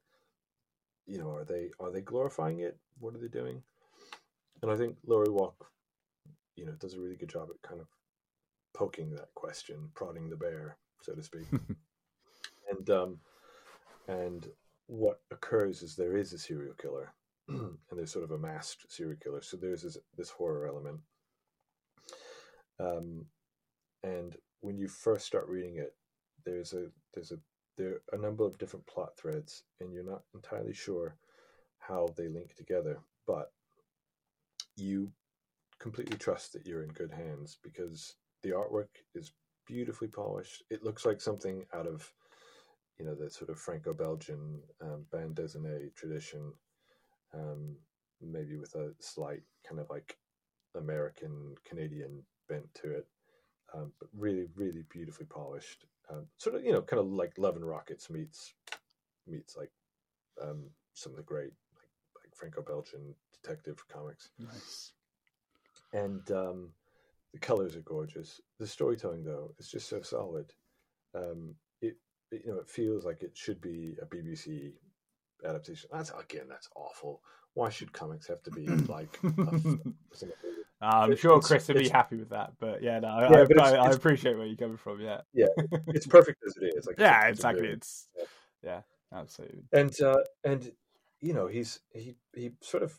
you 1.06 1.18
know 1.18 1.30
are 1.30 1.44
they 1.44 1.70
are 1.80 1.90
they 1.90 2.00
glorifying 2.00 2.60
it? 2.60 2.78
What 3.00 3.14
are 3.14 3.18
they 3.18 3.28
doing? 3.40 3.62
And 4.62 4.70
i 4.70 4.76
think 4.76 4.96
Lowry 5.06 5.30
Walk 5.30 5.70
you 6.54 6.64
know 6.66 6.72
does 6.72 6.94
a 6.94 7.00
really 7.00 7.16
good 7.16 7.28
job 7.28 7.48
at 7.50 7.68
kind 7.68 7.80
of 7.80 7.88
poking 8.74 9.10
that 9.10 9.34
question 9.34 9.90
prodding 9.94 10.30
the 10.30 10.36
bear 10.36 10.76
so 11.02 11.14
to 11.14 11.22
speak. 11.22 11.48
And 12.68 12.90
um 12.90 13.20
and 14.08 14.48
what 14.86 15.20
occurs 15.30 15.82
is 15.82 15.96
there 15.96 16.16
is 16.16 16.32
a 16.32 16.38
serial 16.38 16.74
killer 16.74 17.12
and 17.48 17.78
there's 17.92 18.12
sort 18.12 18.24
of 18.24 18.30
a 18.30 18.38
masked 18.38 18.90
serial 18.90 19.18
killer. 19.22 19.42
So 19.42 19.56
there's 19.56 19.82
this, 19.82 19.98
this 20.16 20.30
horror 20.30 20.66
element. 20.66 21.00
Um, 22.78 23.26
and 24.02 24.36
when 24.60 24.78
you 24.78 24.88
first 24.88 25.26
start 25.26 25.48
reading 25.48 25.76
it 25.76 25.94
there's 26.44 26.72
a 26.72 26.86
there's 27.14 27.32
a 27.32 27.38
there 27.76 28.00
are 28.12 28.18
a 28.18 28.22
number 28.22 28.44
of 28.44 28.58
different 28.58 28.86
plot 28.86 29.10
threads 29.18 29.64
and 29.80 29.92
you're 29.92 30.04
not 30.04 30.22
entirely 30.34 30.74
sure 30.74 31.16
how 31.78 32.08
they 32.16 32.28
link 32.28 32.54
together 32.54 32.98
but 33.26 33.52
you 34.76 35.10
completely 35.78 36.16
trust 36.16 36.52
that 36.52 36.66
you're 36.66 36.82
in 36.82 36.90
good 36.90 37.10
hands 37.10 37.58
because 37.62 38.14
the 38.42 38.50
artwork 38.50 38.88
is 39.14 39.32
beautifully 39.66 40.08
polished. 40.08 40.62
It 40.70 40.84
looks 40.84 41.04
like 41.04 41.20
something 41.20 41.64
out 41.74 41.86
of 41.86 42.10
you 42.98 43.04
know 43.04 43.14
the 43.14 43.30
sort 43.30 43.50
of 43.50 43.58
Franco-Belgian 43.58 44.60
um, 44.82 45.04
bande 45.12 45.36
dessinée 45.36 45.94
tradition, 45.94 46.52
um, 47.34 47.76
maybe 48.20 48.56
with 48.56 48.74
a 48.74 48.92
slight 49.00 49.42
kind 49.68 49.80
of 49.80 49.88
like 49.90 50.18
American 50.74 51.54
Canadian 51.64 52.22
bent 52.48 52.72
to 52.74 52.90
it, 52.92 53.06
um, 53.74 53.92
but 53.98 54.08
really 54.16 54.46
really 54.54 54.84
beautifully 54.90 55.26
polished. 55.26 55.84
Um, 56.10 56.26
sort 56.38 56.56
of 56.56 56.64
you 56.64 56.72
know 56.72 56.82
kind 56.82 57.00
of 57.00 57.06
like 57.06 57.38
Love 57.38 57.56
and 57.56 57.68
Rockets 57.68 58.08
meets 58.10 58.54
meets 59.26 59.56
like 59.56 59.72
um, 60.42 60.64
some 60.94 61.12
of 61.12 61.16
the 61.16 61.22
great 61.22 61.52
like, 61.74 61.90
like 62.24 62.34
Franco-Belgian 62.34 63.14
detective 63.42 63.82
comics. 63.88 64.30
Nice. 64.38 64.92
And 65.92 66.30
um, 66.30 66.70
the 67.32 67.38
colors 67.38 67.76
are 67.76 67.80
gorgeous. 67.80 68.40
The 68.58 68.66
storytelling 68.66 69.24
though 69.24 69.54
is 69.58 69.68
just 69.68 69.88
so 69.88 70.00
solid. 70.02 70.52
Um, 71.14 71.54
you 72.30 72.42
know, 72.46 72.58
it 72.58 72.68
feels 72.68 73.04
like 73.04 73.22
it 73.22 73.36
should 73.36 73.60
be 73.60 73.96
a 74.00 74.06
BBC 74.06 74.72
adaptation. 75.44 75.88
That's 75.92 76.10
again, 76.10 76.46
that's 76.48 76.68
awful. 76.74 77.22
Why 77.54 77.70
should 77.70 77.92
comics 77.92 78.26
have 78.28 78.42
to 78.44 78.50
be 78.50 78.66
like? 78.88 79.18
I'm 80.80 81.12
it's, 81.12 81.20
sure 81.20 81.40
Chris 81.40 81.68
would 81.68 81.78
be 81.78 81.88
happy 81.88 82.16
with 82.16 82.30
that, 82.30 82.52
but 82.60 82.82
yeah, 82.82 82.98
no, 82.98 83.08
yeah, 83.08 83.40
I, 83.40 83.44
but 83.44 83.60
I, 83.60 83.76
I, 83.76 83.90
appreciate 83.90 84.36
where 84.36 84.46
you're 84.46 84.56
coming 84.56 84.76
from. 84.76 85.00
Yeah, 85.00 85.22
yeah, 85.32 85.46
it's 85.88 86.06
perfect 86.06 86.42
as 86.46 86.54
it 86.60 86.74
is. 86.76 86.86
Like, 86.86 86.98
yeah, 86.98 87.28
it's 87.28 87.38
exactly. 87.38 87.68
It's 87.68 88.08
yeah. 88.16 88.24
yeah, 88.62 89.18
absolutely. 89.18 89.62
And 89.72 89.98
uh, 90.02 90.18
and 90.44 90.70
you 91.20 91.32
know, 91.32 91.46
he's 91.46 91.80
he 91.94 92.16
he 92.34 92.50
sort 92.60 92.82
of 92.82 92.92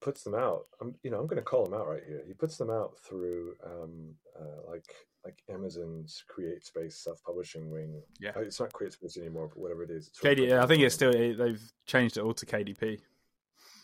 puts 0.00 0.22
them 0.22 0.34
out. 0.34 0.66
I'm 0.80 0.94
you 1.02 1.10
know 1.10 1.18
I'm 1.18 1.26
going 1.26 1.36
to 1.36 1.42
call 1.42 1.66
him 1.66 1.74
out 1.74 1.88
right 1.88 2.02
here. 2.06 2.22
He 2.26 2.32
puts 2.32 2.56
them 2.56 2.70
out 2.70 2.98
through 2.98 3.56
um, 3.64 4.14
uh, 4.38 4.70
like 4.70 4.86
like 5.28 5.42
Amazon's 5.54 6.24
CreateSpace 6.34 6.94
self 6.94 7.22
publishing 7.22 7.70
wing. 7.70 8.02
Yeah, 8.18 8.30
uh, 8.34 8.40
it's 8.40 8.60
not 8.60 8.72
CreateSpace 8.72 9.18
anymore, 9.18 9.48
but 9.48 9.58
whatever 9.58 9.82
it 9.82 9.90
is. 9.90 10.08
It's 10.08 10.20
KD, 10.20 10.58
I 10.58 10.66
think 10.66 10.82
it's 10.82 10.94
still 10.94 11.12
they've 11.12 11.72
changed 11.86 12.16
it 12.16 12.22
all 12.22 12.34
to 12.34 12.46
KDP. 12.46 13.00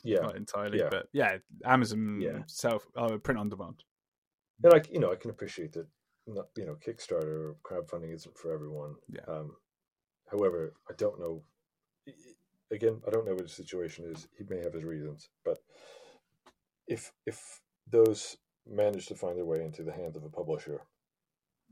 Yeah, 0.03 0.21
not 0.21 0.37
entirely, 0.37 0.79
yeah. 0.79 0.89
but 0.91 1.09
yeah, 1.13 1.37
Amazon 1.65 2.21
yeah. 2.21 2.39
self 2.47 2.87
uh, 2.97 3.17
print 3.19 3.39
on 3.39 3.49
demand. 3.51 3.85
And 4.63 4.73
like 4.73 4.91
you 4.91 5.01
know, 5.01 5.13
I 5.13 5.17
can 5.17 5.31
appreciate 5.31 5.73
that. 5.73 5.87
Not 6.27 6.47
you 6.57 6.65
know, 6.65 6.77
Kickstarter 6.87 7.53
or 7.53 7.57
crowdfunding 7.63 8.15
isn't 8.15 8.39
for 8.39 8.53
everyone. 8.53 8.95
Yeah. 9.11 9.21
Um, 9.29 9.57
however, 10.31 10.73
I 10.89 10.95
don't 10.97 11.21
know. 11.21 11.43
Again, 12.73 13.03
I 13.07 13.11
don't 13.11 13.27
know 13.27 13.35
what 13.35 13.43
the 13.45 13.51
situation 13.51 14.07
is. 14.07 14.27
He 14.39 14.45
may 14.49 14.63
have 14.63 14.73
his 14.73 14.85
reasons, 14.85 15.29
but 15.45 15.59
if 16.89 17.13
if 17.27 17.61
those 17.91 18.39
manage 18.67 19.07
to 19.07 19.15
find 19.15 19.37
their 19.37 19.45
way 19.45 19.63
into 19.63 19.83
the 19.83 19.93
hands 19.93 20.17
of 20.17 20.25
a 20.25 20.31
publisher 20.31 20.81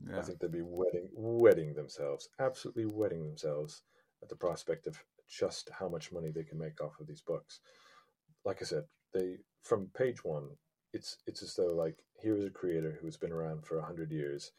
yeah. 0.09 0.19
I 0.19 0.21
think 0.21 0.39
they'd 0.39 0.51
be 0.51 0.61
wetting, 0.61 1.09
wetting 1.13 1.73
themselves, 1.73 2.29
absolutely 2.39 2.85
wetting 2.85 3.23
themselves 3.23 3.83
at 4.21 4.29
the 4.29 4.35
prospect 4.35 4.87
of 4.87 4.97
just 5.29 5.69
how 5.77 5.87
much 5.89 6.11
money 6.11 6.31
they 6.31 6.43
can 6.43 6.57
make 6.57 6.81
off 6.81 6.99
of 6.99 7.07
these 7.07 7.21
books. 7.21 7.59
Like 8.45 8.61
I 8.61 8.65
said, 8.65 8.83
they 9.13 9.37
from 9.63 9.89
page 9.95 10.23
one, 10.23 10.49
it's 10.93 11.17
it's 11.27 11.41
as 11.41 11.55
though 11.55 11.73
like 11.73 11.97
here 12.21 12.37
is 12.37 12.45
a 12.45 12.49
creator 12.49 12.97
who 12.99 13.07
has 13.07 13.17
been 13.17 13.31
around 13.31 13.65
for 13.65 13.77
a 13.79 13.85
hundred 13.85 14.11
years. 14.11 14.51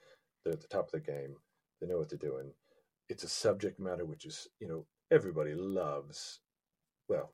They're 0.44 0.54
at 0.54 0.60
the 0.60 0.68
top 0.68 0.86
of 0.86 0.92
the 0.92 1.00
game. 1.00 1.36
They 1.80 1.86
know 1.86 1.98
what 1.98 2.10
they're 2.10 2.18
doing. 2.18 2.52
It's 3.08 3.24
a 3.24 3.28
subject 3.28 3.78
matter 3.78 4.04
which 4.04 4.24
is 4.26 4.48
you 4.60 4.68
know 4.68 4.86
everybody 5.10 5.54
loves. 5.54 6.40
Well, 7.08 7.32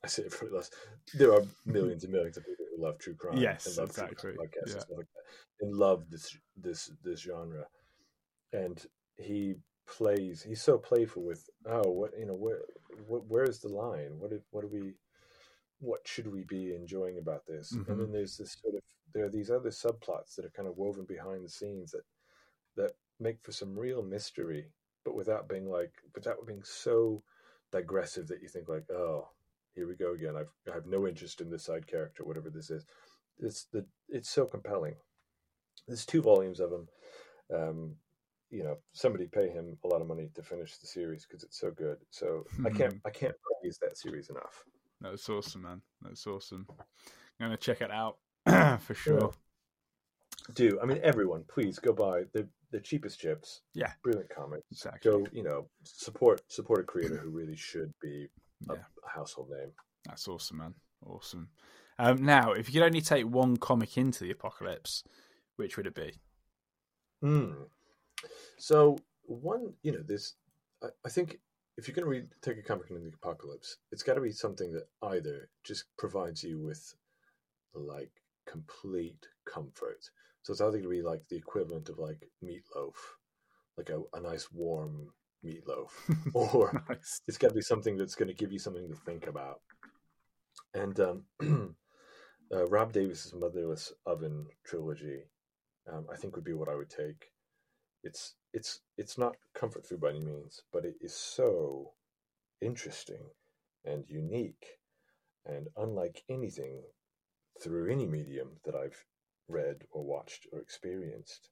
I 0.04 0.08
say 0.08 0.24
everybody 0.26 0.54
loves. 0.54 0.70
There 1.14 1.32
are 1.32 1.42
millions 1.66 2.04
and 2.04 2.12
millions 2.12 2.36
of 2.36 2.44
people 2.44 2.66
who 2.70 2.82
love 2.82 2.98
true 2.98 3.14
crime. 3.14 3.36
Yes, 3.36 3.66
and 3.66 3.76
love 3.78 3.90
exactly. 3.90 4.32
Podcasts 4.32 4.68
yeah. 4.68 4.72
and 4.72 4.82
stuff 4.82 4.96
like 4.96 5.06
that, 5.06 5.66
and 5.66 5.76
love 5.76 6.04
this 6.10 6.36
this 6.56 6.90
this 7.02 7.20
genre. 7.20 7.64
And 8.52 8.84
he 9.16 9.54
plays. 9.86 10.42
He's 10.42 10.62
so 10.62 10.78
playful 10.78 11.24
with. 11.24 11.48
Oh, 11.66 11.90
what 11.90 12.12
you 12.18 12.26
know? 12.26 12.34
Where 12.34 12.60
what, 13.06 13.26
where's 13.26 13.58
the 13.58 13.68
line? 13.68 14.18
What 14.18 14.30
did 14.30 14.42
what 14.50 14.62
do 14.62 14.68
we? 14.68 14.94
What 15.80 16.00
should 16.06 16.30
we 16.32 16.44
be 16.44 16.74
enjoying 16.74 17.18
about 17.18 17.46
this? 17.46 17.72
Mm-hmm. 17.72 17.90
And 17.90 18.00
then 18.00 18.12
there's 18.12 18.36
this 18.36 18.56
sort 18.60 18.74
of 18.74 18.82
there 19.14 19.24
are 19.24 19.30
these 19.30 19.50
other 19.50 19.70
subplots 19.70 20.36
that 20.36 20.44
are 20.44 20.52
kind 20.54 20.68
of 20.68 20.76
woven 20.76 21.04
behind 21.04 21.44
the 21.44 21.48
scenes 21.48 21.90
that 21.92 22.02
that 22.76 22.92
make 23.18 23.38
for 23.42 23.52
some 23.52 23.76
real 23.76 24.02
mystery, 24.02 24.70
but 25.04 25.14
without 25.16 25.48
being 25.48 25.68
like 25.68 25.92
without 26.14 26.46
being 26.46 26.62
so 26.62 27.22
digressive 27.72 28.28
that 28.28 28.42
you 28.42 28.48
think 28.48 28.68
like, 28.68 28.88
oh, 28.90 29.28
here 29.78 29.86
we 29.86 29.94
go 29.94 30.12
again. 30.12 30.34
I've 30.36 30.50
I 30.70 30.74
have 30.74 30.86
no 30.86 31.06
interest 31.06 31.40
in 31.40 31.50
this 31.50 31.64
side 31.64 31.86
character, 31.86 32.24
whatever 32.24 32.50
this 32.50 32.68
is. 32.68 32.84
It's 33.38 33.66
the 33.72 33.86
it's 34.08 34.28
so 34.28 34.44
compelling. 34.44 34.94
There's 35.86 36.04
two 36.04 36.20
volumes 36.20 36.58
of 36.58 36.72
him. 36.72 36.88
Um, 37.54 37.94
you 38.50 38.64
know, 38.64 38.78
somebody 38.92 39.26
pay 39.26 39.48
him 39.48 39.78
a 39.84 39.88
lot 39.88 40.00
of 40.00 40.08
money 40.08 40.30
to 40.34 40.42
finish 40.42 40.76
the 40.78 40.86
series 40.86 41.24
because 41.24 41.44
it's 41.44 41.60
so 41.60 41.70
good. 41.70 41.98
So 42.10 42.44
I 42.66 42.70
can't 42.70 42.96
I 43.06 43.10
can't 43.10 43.34
praise 43.62 43.78
that 43.80 43.96
series 43.96 44.30
enough. 44.30 44.64
That's 45.00 45.28
awesome, 45.28 45.62
man. 45.62 45.80
That's 46.02 46.26
awesome. 46.26 46.66
I'm 46.68 47.46
gonna 47.46 47.56
check 47.56 47.80
it 47.80 47.92
out 47.92 48.18
for 48.80 48.94
sure. 48.94 49.20
Yeah. 49.20 50.54
Do 50.54 50.78
I 50.82 50.86
mean 50.86 51.00
everyone? 51.04 51.44
Please 51.48 51.78
go 51.78 51.92
buy 51.92 52.24
the 52.32 52.48
the 52.72 52.80
cheapest 52.80 53.20
chips. 53.20 53.60
Yeah, 53.74 53.92
brilliant 54.02 54.30
comics. 54.34 54.66
Exactly. 54.72 55.10
Go, 55.10 55.26
you 55.32 55.44
know, 55.44 55.68
support 55.84 56.42
support 56.48 56.80
a 56.80 56.84
creator 56.84 57.16
who 57.16 57.30
really 57.30 57.56
should 57.56 57.92
be 58.02 58.28
yeah. 58.66 58.76
a 59.04 59.08
household 59.08 59.50
name. 59.50 59.72
That's 60.06 60.28
awesome, 60.28 60.58
man. 60.58 60.74
Awesome. 61.04 61.48
Um, 61.98 62.24
now, 62.24 62.52
if 62.52 62.68
you 62.68 62.80
could 62.80 62.86
only 62.86 63.00
take 63.00 63.26
one 63.26 63.56
comic 63.56 63.96
into 63.96 64.24
the 64.24 64.30
apocalypse, 64.30 65.04
which 65.56 65.76
would 65.76 65.86
it 65.86 65.94
be? 65.94 66.12
Hmm. 67.20 67.52
So 68.58 68.98
one, 69.22 69.74
you 69.82 69.92
know, 69.92 70.02
this. 70.02 70.34
I, 70.82 70.88
I 71.04 71.08
think 71.08 71.40
if 71.76 71.86
you're 71.86 71.94
going 71.94 72.04
to 72.04 72.10
read, 72.10 72.28
take 72.42 72.58
a 72.58 72.62
comic 72.62 72.90
into 72.90 73.02
the 73.02 73.14
apocalypse, 73.14 73.76
it's 73.92 74.02
got 74.02 74.14
to 74.14 74.20
be 74.20 74.32
something 74.32 74.72
that 74.72 74.88
either 75.02 75.48
just 75.64 75.84
provides 75.96 76.42
you 76.42 76.60
with 76.60 76.94
like 77.74 78.10
complete 78.46 79.26
comfort. 79.44 80.08
So 80.42 80.52
it's 80.52 80.60
either 80.60 80.72
going 80.72 80.82
to 80.82 80.88
be 80.88 81.02
like 81.02 81.22
the 81.28 81.36
equivalent 81.36 81.88
of 81.88 81.98
like 81.98 82.28
meatloaf, 82.44 82.94
like 83.76 83.90
a, 83.90 84.02
a 84.14 84.20
nice 84.20 84.50
warm 84.52 85.12
meatloaf, 85.44 85.90
or 86.34 86.84
nice. 86.88 87.20
it's 87.26 87.38
got 87.38 87.48
to 87.48 87.54
be 87.54 87.60
something 87.60 87.96
that's 87.96 88.14
going 88.14 88.28
to 88.28 88.34
give 88.34 88.52
you 88.52 88.58
something 88.58 88.88
to 88.88 88.96
think 88.96 89.26
about. 89.26 89.60
And 90.74 90.98
um, 91.00 91.24
uh, 92.52 92.66
Rob 92.66 92.92
Davis's 92.92 93.34
Motherless 93.34 93.92
Oven 94.06 94.46
trilogy, 94.64 95.22
um, 95.92 96.06
I 96.12 96.16
think, 96.16 96.34
would 96.34 96.44
be 96.44 96.54
what 96.54 96.68
I 96.68 96.74
would 96.74 96.90
take. 96.90 97.32
It's 98.04 98.34
it's 98.52 98.80
it's 98.96 99.18
not 99.18 99.36
comfort 99.54 99.86
food 99.86 100.00
by 100.00 100.10
any 100.10 100.20
means, 100.20 100.62
but 100.72 100.84
it 100.84 100.94
is 101.00 101.14
so 101.14 101.92
interesting 102.60 103.22
and 103.84 104.04
unique 104.08 104.78
and 105.46 105.68
unlike 105.76 106.22
anything 106.28 106.82
through 107.62 107.90
any 107.90 108.06
medium 108.06 108.50
that 108.64 108.74
I've 108.74 109.04
read 109.48 109.76
or 109.90 110.04
watched 110.04 110.46
or 110.52 110.60
experienced. 110.60 111.50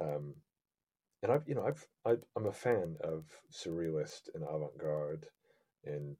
Um, 0.00 0.34
and 1.26 1.34
I've, 1.34 1.48
you 1.48 1.56
know, 1.56 1.66
I've, 1.66 1.84
I, 2.06 2.14
I'm 2.36 2.46
a 2.46 2.52
fan 2.52 2.94
of 3.00 3.24
surrealist 3.52 4.28
and 4.32 4.44
avant-garde 4.44 5.26
and 5.84 6.16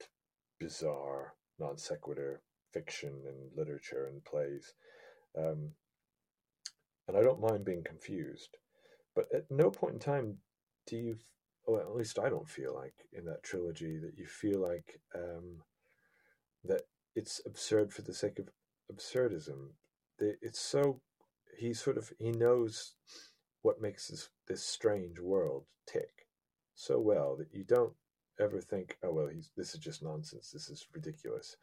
bizarre 0.58 1.34
non 1.60 1.78
sequitur 1.78 2.42
fiction 2.72 3.12
and 3.24 3.56
literature 3.56 4.06
and 4.10 4.24
plays. 4.24 4.74
Um, 5.38 5.70
and 7.06 7.16
I 7.16 7.22
don't 7.22 7.40
mind 7.40 7.64
being 7.64 7.84
confused. 7.84 8.56
But 9.14 9.26
at 9.32 9.48
no 9.48 9.70
point 9.70 9.94
in 9.94 10.00
time 10.00 10.38
do 10.88 10.96
you, 10.96 11.16
well, 11.68 11.80
at 11.80 11.94
least 11.94 12.18
I 12.18 12.28
don't 12.28 12.50
feel 12.50 12.74
like 12.74 13.06
in 13.12 13.26
that 13.26 13.44
trilogy 13.44 13.98
that 13.98 14.18
you 14.18 14.26
feel 14.26 14.60
like 14.60 15.00
um, 15.14 15.62
that 16.64 16.82
it's 17.14 17.40
absurd 17.46 17.92
for 17.92 18.02
the 18.02 18.12
sake 18.12 18.40
of 18.40 18.48
absurdism. 18.92 19.68
It's 20.18 20.58
so 20.58 21.00
he 21.56 21.74
sort 21.74 21.96
of 21.96 22.12
he 22.18 22.32
knows 22.32 22.94
what 23.66 23.82
makes 23.82 24.06
this 24.06 24.28
this 24.46 24.62
strange 24.62 25.18
world 25.18 25.64
tick 25.88 26.28
so 26.76 27.00
well 27.00 27.34
that 27.36 27.52
you 27.52 27.64
don't 27.64 27.92
ever 28.38 28.60
think, 28.60 28.96
oh 29.02 29.12
well, 29.12 29.26
he's 29.26 29.50
this 29.56 29.74
is 29.74 29.80
just 29.80 30.04
nonsense. 30.04 30.52
This 30.52 30.68
is 30.68 30.86
ridiculous, 30.94 31.56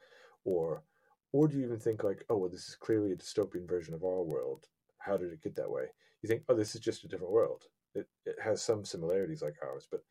or 0.43 0.83
or 1.31 1.47
do 1.47 1.57
you 1.57 1.63
even 1.63 1.79
think 1.79 2.03
like, 2.03 2.25
oh 2.29 2.35
well, 2.35 2.49
this 2.49 2.67
is 2.67 2.75
clearly 2.75 3.13
a 3.13 3.15
dystopian 3.15 3.65
version 3.65 3.93
of 3.93 4.03
our 4.03 4.21
world. 4.21 4.65
How 4.97 5.15
did 5.15 5.31
it 5.31 5.41
get 5.41 5.55
that 5.55 5.71
way? 5.71 5.85
You 6.21 6.27
think, 6.27 6.43
oh, 6.49 6.55
this 6.55 6.75
is 6.75 6.81
just 6.81 7.05
a 7.05 7.07
different 7.07 7.31
world. 7.31 7.63
It 7.95 8.05
it 8.25 8.35
has 8.43 8.61
some 8.61 8.83
similarities 8.83 9.41
like 9.41 9.55
ours, 9.63 9.87
but 9.89 10.01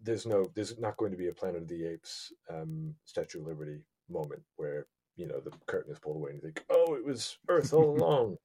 there's 0.00 0.26
no 0.26 0.46
there's 0.54 0.78
not 0.78 0.96
going 0.96 1.10
to 1.10 1.18
be 1.18 1.26
a 1.26 1.34
Planet 1.34 1.62
of 1.62 1.68
the 1.68 1.86
Apes 1.86 2.32
um, 2.48 2.94
Statue 3.04 3.40
of 3.40 3.46
Liberty 3.48 3.80
moment 4.08 4.42
where 4.54 4.86
you 5.16 5.26
know 5.26 5.40
the 5.40 5.50
curtain 5.66 5.92
is 5.92 5.98
pulled 5.98 6.18
away 6.18 6.30
and 6.30 6.40
you 6.40 6.46
think, 6.46 6.64
oh, 6.70 6.94
it 6.94 7.04
was 7.04 7.36
Earth 7.48 7.72
all 7.72 7.90
along. 7.98 8.36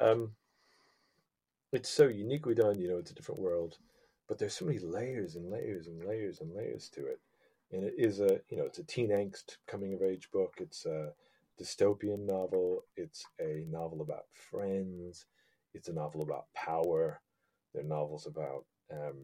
um, 0.00 0.32
it's 1.72 1.88
so 1.90 2.08
uniquely 2.08 2.54
done. 2.54 2.80
You 2.80 2.88
know, 2.88 2.98
it's 2.98 3.10
a 3.10 3.14
different 3.14 3.40
world 3.40 3.78
but 4.30 4.38
there's 4.38 4.54
so 4.54 4.64
many 4.64 4.78
layers 4.78 5.34
and 5.34 5.50
layers 5.50 5.88
and 5.88 6.04
layers 6.04 6.40
and 6.40 6.54
layers 6.54 6.88
to 6.88 7.04
it. 7.04 7.18
And 7.72 7.82
it 7.82 7.94
is 7.98 8.20
a 8.20 8.40
you 8.48 8.56
know 8.56 8.64
it's 8.64 8.78
a 8.78 8.84
teen 8.84 9.10
angst 9.10 9.56
coming 9.66 9.92
of 9.92 10.02
age 10.02 10.30
book. 10.32 10.54
It's 10.58 10.86
a 10.86 11.12
dystopian 11.60 12.26
novel. 12.26 12.84
It's 12.96 13.24
a 13.40 13.66
novel 13.68 14.02
about 14.02 14.26
friends. 14.32 15.26
It's 15.74 15.88
a 15.88 15.92
novel 15.92 16.22
about 16.22 16.44
power. 16.54 17.20
They're 17.74 17.82
novels 17.82 18.26
about 18.26 18.66
um, 18.92 19.18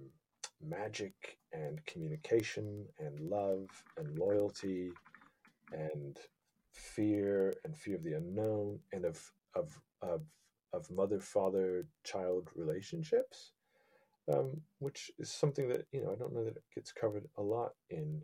magic 0.60 1.38
and 1.52 1.84
communication 1.86 2.84
and 2.98 3.20
love 3.20 3.68
and 3.96 4.18
loyalty 4.18 4.90
and 5.72 6.18
fear 6.72 7.54
and 7.64 7.76
fear 7.76 7.94
of 7.94 8.02
the 8.02 8.14
unknown 8.14 8.80
and 8.92 9.04
of 9.04 9.20
of 9.54 9.80
of, 10.02 10.22
of 10.72 10.90
mother 10.90 11.20
father 11.20 11.86
child 12.04 12.48
relationships 12.54 13.52
um, 14.32 14.60
which 14.78 15.10
is 15.18 15.30
something 15.30 15.68
that 15.68 15.86
you 15.92 16.02
know 16.02 16.12
I 16.12 16.16
don't 16.16 16.34
know 16.34 16.44
that 16.44 16.56
it 16.56 16.64
gets 16.74 16.92
covered 16.92 17.26
a 17.36 17.42
lot 17.42 17.72
in 17.90 18.22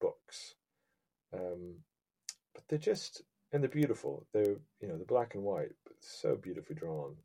books. 0.00 0.54
Um, 1.34 1.76
but 2.54 2.64
they're 2.68 2.78
just 2.78 3.22
and 3.52 3.62
they're 3.62 3.70
beautiful. 3.70 4.26
They're 4.32 4.56
you 4.80 4.88
know 4.88 4.96
they're 4.96 5.06
black 5.06 5.34
and 5.34 5.42
white, 5.42 5.72
but 5.84 5.94
so 6.00 6.36
beautifully 6.36 6.76
drawn. 6.76 7.16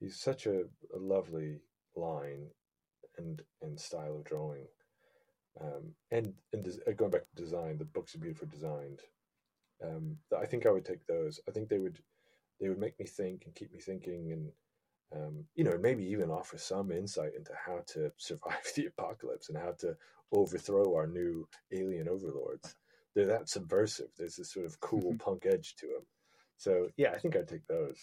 He's 0.00 0.18
such 0.18 0.46
a, 0.46 0.62
a 0.94 0.98
lovely 0.98 1.60
line 1.96 2.48
and 3.18 3.42
and 3.62 3.78
style 3.78 4.16
of 4.16 4.24
drawing. 4.24 4.66
Um, 5.60 5.94
and 6.10 6.34
and 6.52 6.64
des- 6.64 6.90
uh, 6.90 6.92
going 6.92 7.12
back 7.12 7.28
to 7.28 7.42
design, 7.42 7.78
the 7.78 7.84
books 7.84 8.14
are 8.14 8.18
beautifully 8.18 8.48
designed. 8.50 9.00
Um, 9.84 10.16
I 10.36 10.46
think 10.46 10.66
I 10.66 10.70
would 10.70 10.84
take 10.84 11.06
those. 11.06 11.40
I 11.48 11.52
think 11.52 11.68
they 11.68 11.78
would 11.78 11.98
they 12.60 12.68
would 12.68 12.78
make 12.78 12.98
me 12.98 13.06
think 13.06 13.42
and 13.44 13.54
keep 13.54 13.72
me 13.72 13.80
thinking 13.80 14.32
and 14.32 14.50
um, 15.14 15.44
you 15.54 15.64
know, 15.64 15.78
maybe 15.80 16.04
even 16.04 16.30
offer 16.30 16.58
some 16.58 16.90
insight 16.90 17.34
into 17.36 17.52
how 17.54 17.80
to 17.88 18.10
survive 18.16 18.62
the 18.76 18.86
apocalypse 18.86 19.48
and 19.48 19.58
how 19.58 19.72
to 19.78 19.96
overthrow 20.32 20.94
our 20.94 21.06
new 21.06 21.46
alien 21.72 22.08
overlords. 22.08 22.74
They're 23.14 23.26
that 23.26 23.48
subversive. 23.48 24.08
There's 24.18 24.36
this 24.36 24.52
sort 24.52 24.66
of 24.66 24.80
cool 24.80 25.00
mm-hmm. 25.00 25.16
punk 25.18 25.46
edge 25.46 25.76
to 25.76 25.86
them. 25.86 26.06
So 26.56 26.88
yeah, 26.96 27.12
I 27.12 27.18
think 27.18 27.36
I'd 27.36 27.48
take 27.48 27.66
those. 27.66 27.98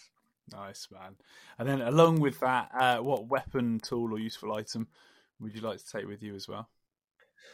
Nice 0.52 0.88
man. 0.90 1.16
And 1.58 1.68
then 1.68 1.82
along 1.82 2.20
with 2.20 2.40
that, 2.40 2.70
uh, 2.78 2.98
what 2.98 3.28
weapon, 3.28 3.80
tool, 3.80 4.14
or 4.14 4.18
useful 4.18 4.54
item 4.54 4.88
would 5.40 5.54
you 5.54 5.60
like 5.60 5.78
to 5.78 5.90
take 5.90 6.06
with 6.06 6.22
you 6.22 6.34
as 6.34 6.48
well? 6.48 6.68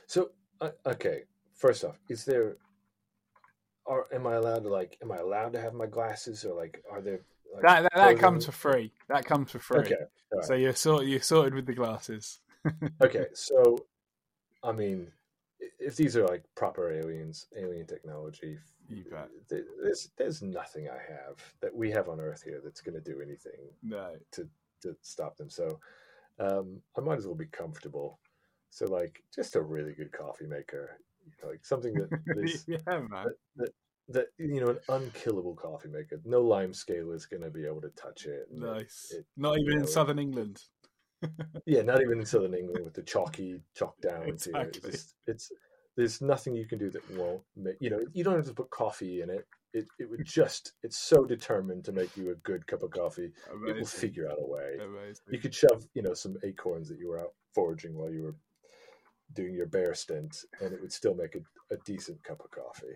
So 0.07 0.31
uh, 0.61 0.71
okay, 0.87 1.25
first 1.55 1.85
off, 1.85 1.99
is 2.09 2.25
there? 2.25 2.57
Are 3.89 4.07
am 4.13 4.27
I 4.27 4.35
allowed 4.35 4.65
to 4.65 4.69
like? 4.69 4.99
Am 5.03 5.11
I 5.11 5.17
allowed 5.17 5.55
to 5.55 5.61
have 5.61 5.75
my 5.75 5.87
glasses, 5.87 6.45
or 6.45 6.55
like, 6.55 6.83
are 6.91 7.01
there 7.01 7.21
like 7.53 7.63
that 7.63 7.83
that, 7.83 7.95
that 7.95 8.19
comes 8.19 8.47
for 8.47 8.53
free. 8.53 8.93
That 9.09 9.25
comes 9.25 9.51
for 9.51 9.59
free. 9.59 9.81
Okay. 9.81 9.97
Right. 10.33 10.45
So 10.45 10.55
you're 10.55 10.75
sort 10.75 11.07
you're 11.07 11.23
sorted 11.23 11.55
with 11.55 11.67
the 11.67 11.75
glasses. 11.75 12.41
okay, 13.03 13.27
so 13.33 13.87
I 14.63 14.73
mean, 14.73 15.11
if 15.79 15.97
these 15.97 16.17
are 16.17 16.27
like 16.27 16.45
proper 16.55 16.93
aliens, 16.93 17.47
alien 17.57 17.87
technology, 17.87 18.59
you 18.89 19.05
bet. 19.11 19.29
There's 19.49 20.11
there's 20.17 20.43
nothing 20.43 20.89
I 20.89 20.99
have 21.13 21.43
that 21.61 21.75
we 21.75 21.91
have 21.91 22.09
on 22.09 22.21
Earth 22.21 22.43
here 22.43 22.61
that's 22.63 22.81
going 22.81 22.95
to 22.95 23.13
do 23.13 23.21
anything 23.23 23.61
no. 23.83 24.11
to 24.33 24.49
to 24.83 24.97
stop 25.03 25.37
them. 25.37 25.51
So 25.51 25.79
um, 26.39 26.81
I 26.97 27.01
might 27.01 27.19
as 27.19 27.27
well 27.27 27.37
be 27.37 27.47
comfortable. 27.47 28.19
So 28.71 28.87
like 28.87 29.23
just 29.35 29.57
a 29.57 29.63
really 29.63 29.95
good 29.95 30.13
coffee 30.13 30.47
maker, 30.47 30.99
like 31.47 31.65
something 31.65 31.95
that 31.95 32.09
is, 32.45 32.65
yeah. 32.69 32.79
That, 32.87 33.35
that, 33.57 33.71
that 34.09 34.27
you 34.39 34.61
know 34.61 34.69
an 34.69 34.79
unkillable 34.89 35.55
coffee 35.55 35.89
maker. 35.89 36.21
No 36.25 36.41
lime 36.41 36.73
scale 36.73 37.13
is 37.13 37.27
going 37.27 37.43
to 37.43 37.51
be 37.51 37.67
able 37.67 37.81
to 37.83 37.91
touch 37.91 38.27
it. 38.27 38.49
Nice. 38.51 39.13
It, 39.17 39.27
not 39.37 39.59
even 39.59 39.75
in 39.75 39.81
know, 39.81 39.87
southern 39.87 40.19
England. 40.19 40.61
yeah, 41.67 41.83
not 41.83 42.01
even 42.01 42.21
in 42.21 42.27
southern 42.27 42.55
England 42.55 42.85
with 42.85 42.95
the 42.95 43.03
chalky 43.03 43.61
chalk 43.75 44.01
down. 44.01 44.23
Exactly. 44.29 44.91
It's, 44.91 45.15
it's, 45.27 45.53
there's 45.97 46.23
nothing 46.23 46.55
you 46.55 46.67
can 46.67 46.79
do 46.79 46.91
that 46.91 47.11
won't 47.17 47.43
make 47.57 47.75
you 47.81 47.91
know 47.91 48.01
you 48.13 48.23
don't 48.23 48.37
have 48.37 48.47
to 48.47 48.55
put 48.55 48.71
coffee 48.71 49.21
in 49.21 49.31
it. 49.31 49.47
It 49.75 49.87
it 49.99 50.09
would 50.09 50.25
just 50.25 50.73
it's 50.83 50.97
so 50.99 51.25
determined 51.25 51.85
to 51.85 51.93
make 51.93 52.17
you 52.17 52.31
a 52.31 52.37
good 52.37 52.67
cup 52.67 52.83
of 52.83 52.93
coffee. 52.93 53.33
Amazing. 53.53 53.77
It 53.77 53.79
will 53.81 53.87
figure 53.87 54.31
out 54.31 54.39
a 54.41 54.47
way. 54.47 54.77
Amazing. 54.77 55.25
You 55.31 55.39
could 55.39 55.55
shove 55.55 55.85
you 55.95 56.03
know 56.03 56.15
some 56.15 56.37
acorns 56.45 56.89
that 56.89 56.99
you 56.99 57.09
were 57.09 57.21
out 57.21 57.35
foraging 57.55 57.95
while 57.95 58.11
you 58.11 58.23
were 58.23 58.37
doing 59.35 59.55
your 59.55 59.67
bear 59.67 59.95
stint, 59.95 60.45
and 60.61 60.73
it 60.73 60.81
would 60.81 60.93
still 60.93 61.15
make 61.15 61.35
a, 61.35 61.75
a 61.75 61.79
decent 61.85 62.23
cup 62.25 62.41
of 62.41 62.51
coffee. 62.51 62.95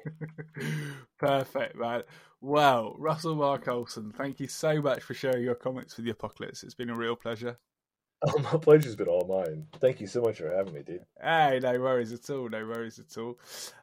Perfect, 1.18 1.76
man. 1.76 2.02
Well, 2.40 2.94
Russell 2.98 3.34
Mark 3.34 3.68
Olson, 3.68 4.12
thank 4.12 4.40
you 4.40 4.48
so 4.48 4.80
much 4.80 5.02
for 5.02 5.14
sharing 5.14 5.44
your 5.44 5.54
comments 5.54 5.96
with 5.96 6.06
the 6.06 6.12
apocalypse. 6.12 6.62
It's 6.62 6.74
been 6.74 6.90
a 6.90 6.96
real 6.96 7.16
pleasure. 7.16 7.58
Oh, 8.24 8.38
my 8.38 8.56
pleasure's 8.56 8.94
been 8.94 9.08
all 9.08 9.26
mine. 9.26 9.66
Thank 9.80 10.00
you 10.00 10.06
so 10.06 10.20
much 10.20 10.38
for 10.38 10.48
having 10.48 10.74
me, 10.74 10.82
dude. 10.84 11.04
Hey, 11.20 11.58
no 11.60 11.80
worries 11.80 12.12
at 12.12 12.30
all. 12.30 12.48
No 12.48 12.64
worries 12.64 13.00
at 13.00 13.18
all. 13.18 13.40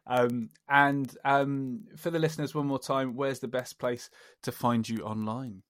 Um, 0.07 0.49
and 0.69 1.13
um, 1.25 1.81
for 1.97 2.09
the 2.09 2.19
listeners, 2.19 2.55
one 2.55 2.65
more 2.65 2.79
time, 2.79 3.17
where's 3.17 3.39
the 3.39 3.49
best 3.49 3.79
place 3.79 4.09
to 4.43 4.53
find 4.53 4.87
you 4.87 4.99
online? 4.99 5.63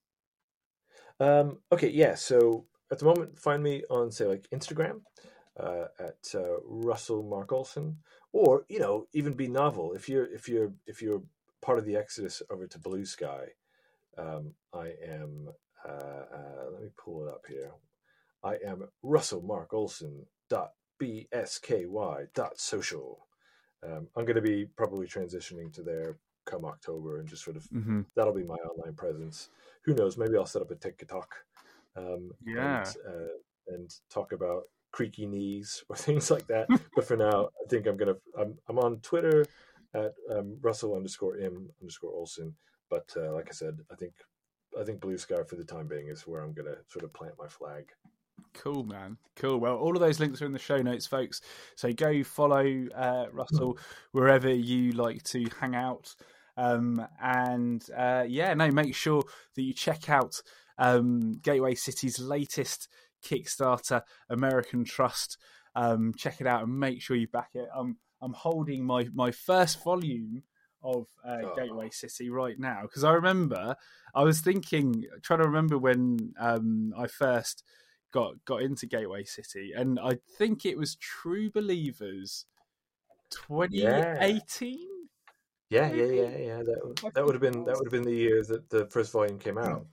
Um, 1.18 1.58
okay, 1.72 1.88
yeah. 1.88 2.14
So 2.14 2.66
at 2.92 3.00
the 3.00 3.06
moment, 3.06 3.40
find 3.40 3.60
me 3.60 3.82
on, 3.90 4.12
say, 4.12 4.26
like 4.26 4.46
Instagram 4.54 5.00
uh, 5.60 5.86
at 5.98 6.34
uh, 6.34 6.60
Russell 6.64 7.22
Mark 7.22 7.52
Olson, 7.52 7.98
or 8.32 8.64
you 8.68 8.78
know 8.78 9.06
even 9.12 9.34
be 9.34 9.48
novel 9.48 9.92
if 9.92 10.08
you're 10.08 10.32
if 10.32 10.48
you're 10.48 10.72
if 10.86 11.02
you're 11.02 11.22
part 11.62 11.78
of 11.78 11.84
the 11.84 11.96
exodus 11.96 12.42
over 12.50 12.66
to 12.66 12.78
Bluesky. 12.78 13.48
Um, 14.18 14.54
I 14.74 14.92
am. 15.04 15.48
Uh, 15.86 16.24
uh 16.34 16.70
let 16.72 16.82
me 16.82 16.88
pull 16.96 17.26
it 17.26 17.30
up 17.30 17.44
here. 17.48 17.70
I 18.42 18.56
am 18.66 18.88
Russell 19.02 19.42
Mark 19.42 19.72
Olson 19.72 20.26
dot 20.48 20.72
bsky 21.00 22.26
dot 22.34 22.58
social. 22.58 23.26
Um, 23.82 24.08
I'm 24.14 24.24
going 24.24 24.36
to 24.36 24.42
be 24.42 24.66
probably 24.76 25.06
transitioning 25.06 25.72
to 25.74 25.82
there 25.82 26.18
come 26.44 26.64
October 26.64 27.18
and 27.18 27.28
just 27.28 27.44
sort 27.44 27.56
of 27.56 27.64
mm-hmm. 27.70 28.02
that'll 28.14 28.34
be 28.34 28.44
my 28.44 28.56
online 28.56 28.94
presence. 28.94 29.48
Who 29.84 29.94
knows? 29.94 30.18
Maybe 30.18 30.36
I'll 30.36 30.46
set 30.46 30.62
up 30.62 30.70
a 30.70 30.74
TikTok. 30.74 31.34
Um, 31.96 32.30
yeah. 32.44 32.78
And, 32.78 32.96
uh, 33.06 33.74
and 33.74 33.94
talk 34.10 34.32
about 34.32 34.64
creaky 34.92 35.26
knees 35.26 35.84
or 35.88 35.96
things 35.96 36.30
like 36.30 36.46
that. 36.48 36.68
but 36.94 37.04
for 37.04 37.16
now, 37.16 37.48
I 37.64 37.68
think 37.68 37.86
I'm 37.86 37.96
gonna. 37.96 38.16
I'm, 38.38 38.58
I'm 38.68 38.78
on 38.78 38.98
Twitter 39.00 39.46
at 39.94 40.14
um, 40.30 40.56
Russell 40.60 40.94
underscore 40.94 41.36
M 41.38 41.70
underscore 41.80 42.12
Olson. 42.12 42.54
But 42.88 43.12
uh, 43.16 43.32
like 43.32 43.48
I 43.48 43.52
said, 43.52 43.78
I 43.90 43.94
think 43.94 44.14
I 44.78 44.84
think 44.84 45.00
Bluesky 45.00 45.48
for 45.48 45.56
the 45.56 45.64
time 45.64 45.86
being 45.86 46.08
is 46.08 46.26
where 46.26 46.42
I'm 46.42 46.52
gonna 46.52 46.76
sort 46.88 47.04
of 47.04 47.12
plant 47.12 47.34
my 47.38 47.48
flag. 47.48 47.86
Cool, 48.54 48.84
man. 48.84 49.16
Cool. 49.36 49.58
Well, 49.58 49.76
all 49.76 49.94
of 49.94 50.00
those 50.00 50.18
links 50.18 50.40
are 50.40 50.46
in 50.46 50.52
the 50.52 50.58
show 50.58 50.78
notes, 50.78 51.06
folks. 51.06 51.40
So 51.76 51.92
go 51.92 52.22
follow 52.24 52.86
uh, 52.94 53.26
Russell 53.32 53.78
wherever 54.12 54.52
you 54.52 54.92
like 54.92 55.22
to 55.24 55.46
hang 55.60 55.74
out. 55.74 56.14
Um, 56.56 57.06
and 57.22 57.84
uh, 57.96 58.24
yeah, 58.26 58.52
no, 58.54 58.70
make 58.70 58.94
sure 58.94 59.22
that 59.54 59.62
you 59.62 59.72
check 59.72 60.10
out 60.10 60.42
um, 60.78 61.34
Gateway 61.42 61.74
City's 61.74 62.18
latest 62.18 62.88
Kickstarter, 63.24 64.02
American 64.28 64.84
Trust. 64.84 65.38
Um, 65.74 66.12
check 66.16 66.40
it 66.40 66.46
out 66.46 66.64
and 66.64 66.78
make 66.80 67.00
sure 67.00 67.16
you 67.16 67.28
back 67.28 67.50
it. 67.54 67.68
I'm 67.74 67.96
I'm 68.20 68.32
holding 68.32 68.84
my 68.84 69.08
my 69.14 69.30
first 69.30 69.82
volume 69.82 70.42
of 70.82 71.06
uh, 71.24 71.38
Oh. 71.44 71.54
Gateway 71.56 71.90
City 71.90 72.30
right 72.30 72.58
now 72.58 72.82
because 72.82 73.04
I 73.04 73.12
remember 73.12 73.76
I 74.14 74.22
was 74.22 74.40
thinking, 74.40 75.04
trying 75.22 75.40
to 75.40 75.46
remember 75.46 75.78
when 75.78 76.32
um, 76.38 76.94
I 76.96 77.06
first 77.06 77.64
got 78.12 78.34
got 78.44 78.62
into 78.62 78.86
Gateway 78.86 79.24
City, 79.24 79.72
and 79.76 79.98
I 80.00 80.18
think 80.38 80.64
it 80.64 80.76
was 80.76 80.96
True 80.96 81.50
Believers, 81.50 82.46
2018. 83.30 84.88
Yeah, 85.70 85.92
yeah, 85.92 86.04
yeah, 86.04 86.36
yeah. 86.36 86.62
That, 86.62 87.12
that 87.14 87.24
would 87.24 87.34
have 87.34 87.42
been 87.42 87.64
that 87.64 87.76
would 87.76 87.86
have 87.86 87.92
been 87.92 88.02
the 88.02 88.14
year 88.16 88.42
that 88.44 88.68
the 88.70 88.86
first 88.86 89.12
volume 89.12 89.38
came 89.38 89.58
out. 89.58 89.86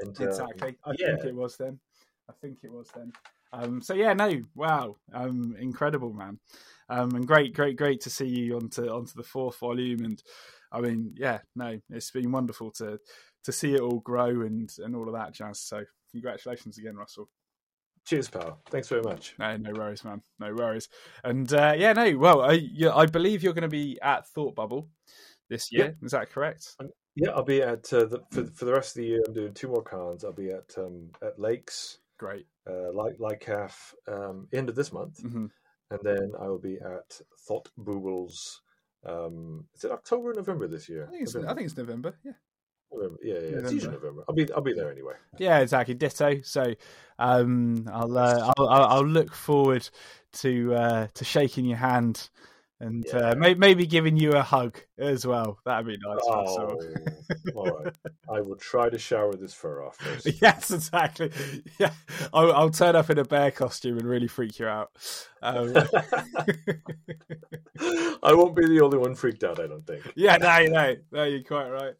And, 0.00 0.16
um, 0.20 0.28
Exactly. 0.28 0.78
I 0.84 0.94
yeah. 0.98 1.16
think 1.16 1.24
it 1.24 1.34
was 1.34 1.56
then. 1.56 1.80
I 2.28 2.32
think 2.40 2.58
it 2.62 2.72
was 2.72 2.88
then. 2.94 3.12
Um, 3.52 3.80
so 3.80 3.94
yeah, 3.94 4.12
no, 4.12 4.42
wow, 4.54 4.96
um, 5.14 5.56
incredible, 5.58 6.12
man, 6.12 6.38
um, 6.90 7.14
and 7.14 7.26
great, 7.26 7.54
great, 7.54 7.76
great 7.76 8.00
to 8.02 8.10
see 8.10 8.26
you 8.26 8.56
onto 8.56 8.86
onto 8.88 9.14
the 9.14 9.22
fourth 9.22 9.58
volume, 9.58 10.04
and 10.04 10.22
I 10.70 10.80
mean, 10.80 11.14
yeah, 11.16 11.38
no, 11.56 11.80
it's 11.88 12.10
been 12.10 12.30
wonderful 12.30 12.70
to 12.72 12.98
to 13.44 13.52
see 13.52 13.74
it 13.74 13.80
all 13.80 14.00
grow 14.00 14.42
and 14.42 14.70
and 14.78 14.94
all 14.94 15.08
of 15.08 15.14
that 15.14 15.32
jazz. 15.32 15.60
So 15.60 15.84
congratulations 16.12 16.76
again, 16.78 16.96
Russell. 16.96 17.28
Cheers, 18.06 18.28
pal. 18.28 18.60
Thanks 18.70 18.88
very 18.88 19.02
much. 19.02 19.34
No, 19.38 19.56
no 19.56 19.72
worries, 19.72 20.04
man. 20.04 20.22
No 20.38 20.54
worries. 20.54 20.88
And 21.24 21.52
uh, 21.52 21.74
yeah, 21.76 21.92
no, 21.92 22.16
well, 22.16 22.40
I, 22.42 22.52
yeah, 22.52 22.94
I 22.94 23.04
believe 23.06 23.42
you're 23.42 23.52
going 23.52 23.62
to 23.62 23.68
be 23.68 23.98
at 24.02 24.26
Thought 24.28 24.54
Bubble 24.54 24.88
this 25.50 25.70
year. 25.70 25.96
Is 26.02 26.12
that 26.12 26.30
correct? 26.30 26.74
Yeah, 27.16 27.30
I'll 27.30 27.42
be 27.42 27.60
at 27.62 27.92
uh, 27.92 28.04
the, 28.06 28.22
for 28.30 28.44
for 28.44 28.64
the 28.64 28.72
rest 28.72 28.96
of 28.96 29.02
the 29.02 29.08
year. 29.08 29.20
I'm 29.26 29.34
doing 29.34 29.52
two 29.52 29.68
more 29.68 29.82
cons. 29.82 30.24
I'll 30.24 30.32
be 30.32 30.50
at 30.50 30.74
um, 30.78 31.10
at 31.22 31.38
Lakes, 31.38 31.98
Great. 32.18 32.46
uh, 32.68 32.92
like 32.92 33.16
LICAF, 33.18 33.94
um, 34.08 34.48
end 34.52 34.68
of 34.68 34.74
this 34.74 34.92
month, 34.92 35.20
hmm 35.20 35.46
and 35.90 36.00
then 36.02 36.32
I 36.38 36.46
will 36.48 36.58
be 36.58 36.76
at 36.76 37.20
Thought 37.46 37.70
Bubbles. 37.78 38.60
Um, 39.06 39.64
is 39.74 39.84
it 39.84 39.90
October 39.90 40.30
or 40.30 40.34
November 40.34 40.68
this 40.68 40.88
year? 40.88 41.06
I 41.06 41.10
think 41.10 41.22
it's 41.22 41.34
I 41.34 41.38
November. 41.38 41.54
think 41.54 41.66
it's 41.68 41.76
November. 41.78 42.14
Yeah. 42.24 42.32
November. 42.92 43.18
Yeah, 43.22 43.34
yeah, 43.34 43.40
November. 43.40 43.64
it's 43.64 43.72
usually 43.72 43.92
November. 43.94 44.24
I'll 44.28 44.34
be 44.34 44.52
I'll 44.52 44.60
be 44.60 44.74
there 44.74 44.90
anyway. 44.90 45.14
Yeah, 45.38 45.60
exactly. 45.60 45.94
Ditto. 45.94 46.42
So, 46.42 46.74
um, 47.18 47.86
I'll, 47.92 48.18
uh, 48.18 48.52
I'll 48.58 48.68
I'll 48.68 48.84
I'll 48.84 49.06
look 49.06 49.34
forward 49.34 49.88
to 50.34 50.74
uh, 50.74 51.06
to 51.14 51.24
shaking 51.24 51.64
your 51.64 51.78
hand 51.78 52.28
and 52.80 53.04
uh, 53.12 53.34
may- 53.36 53.54
maybe 53.54 53.86
giving 53.86 54.16
you 54.16 54.32
a 54.32 54.42
hug 54.42 54.78
as 54.98 55.26
well. 55.26 55.58
That'd 55.64 55.86
be 55.86 55.98
nice. 56.00 56.18
Oh, 56.22 56.76
all 57.54 57.82
right. 57.84 57.94
I 58.30 58.40
will 58.40 58.56
try 58.56 58.88
to 58.88 58.98
shower 58.98 59.34
this 59.34 59.54
fur 59.54 59.82
off 59.82 59.96
first. 59.96 60.28
Yes, 60.42 60.70
exactly. 60.70 61.30
Yeah, 61.78 61.90
I'll, 62.32 62.52
I'll 62.52 62.70
turn 62.70 62.94
up 62.94 63.10
in 63.10 63.18
a 63.18 63.24
bear 63.24 63.50
costume 63.50 63.98
and 63.98 64.06
really 64.08 64.28
freak 64.28 64.58
you 64.58 64.66
out. 64.66 64.90
Um, 65.42 65.72
I 68.22 68.32
won't 68.34 68.56
be 68.56 68.66
the 68.66 68.80
only 68.82 68.98
one 68.98 69.14
freaked 69.14 69.44
out. 69.44 69.60
I 69.60 69.66
don't 69.66 69.86
think. 69.86 70.12
yeah, 70.16 70.36
no, 70.36 70.66
no, 70.66 70.96
no, 71.12 71.24
you're 71.24 71.42
quite 71.42 71.68
right. 71.70 71.94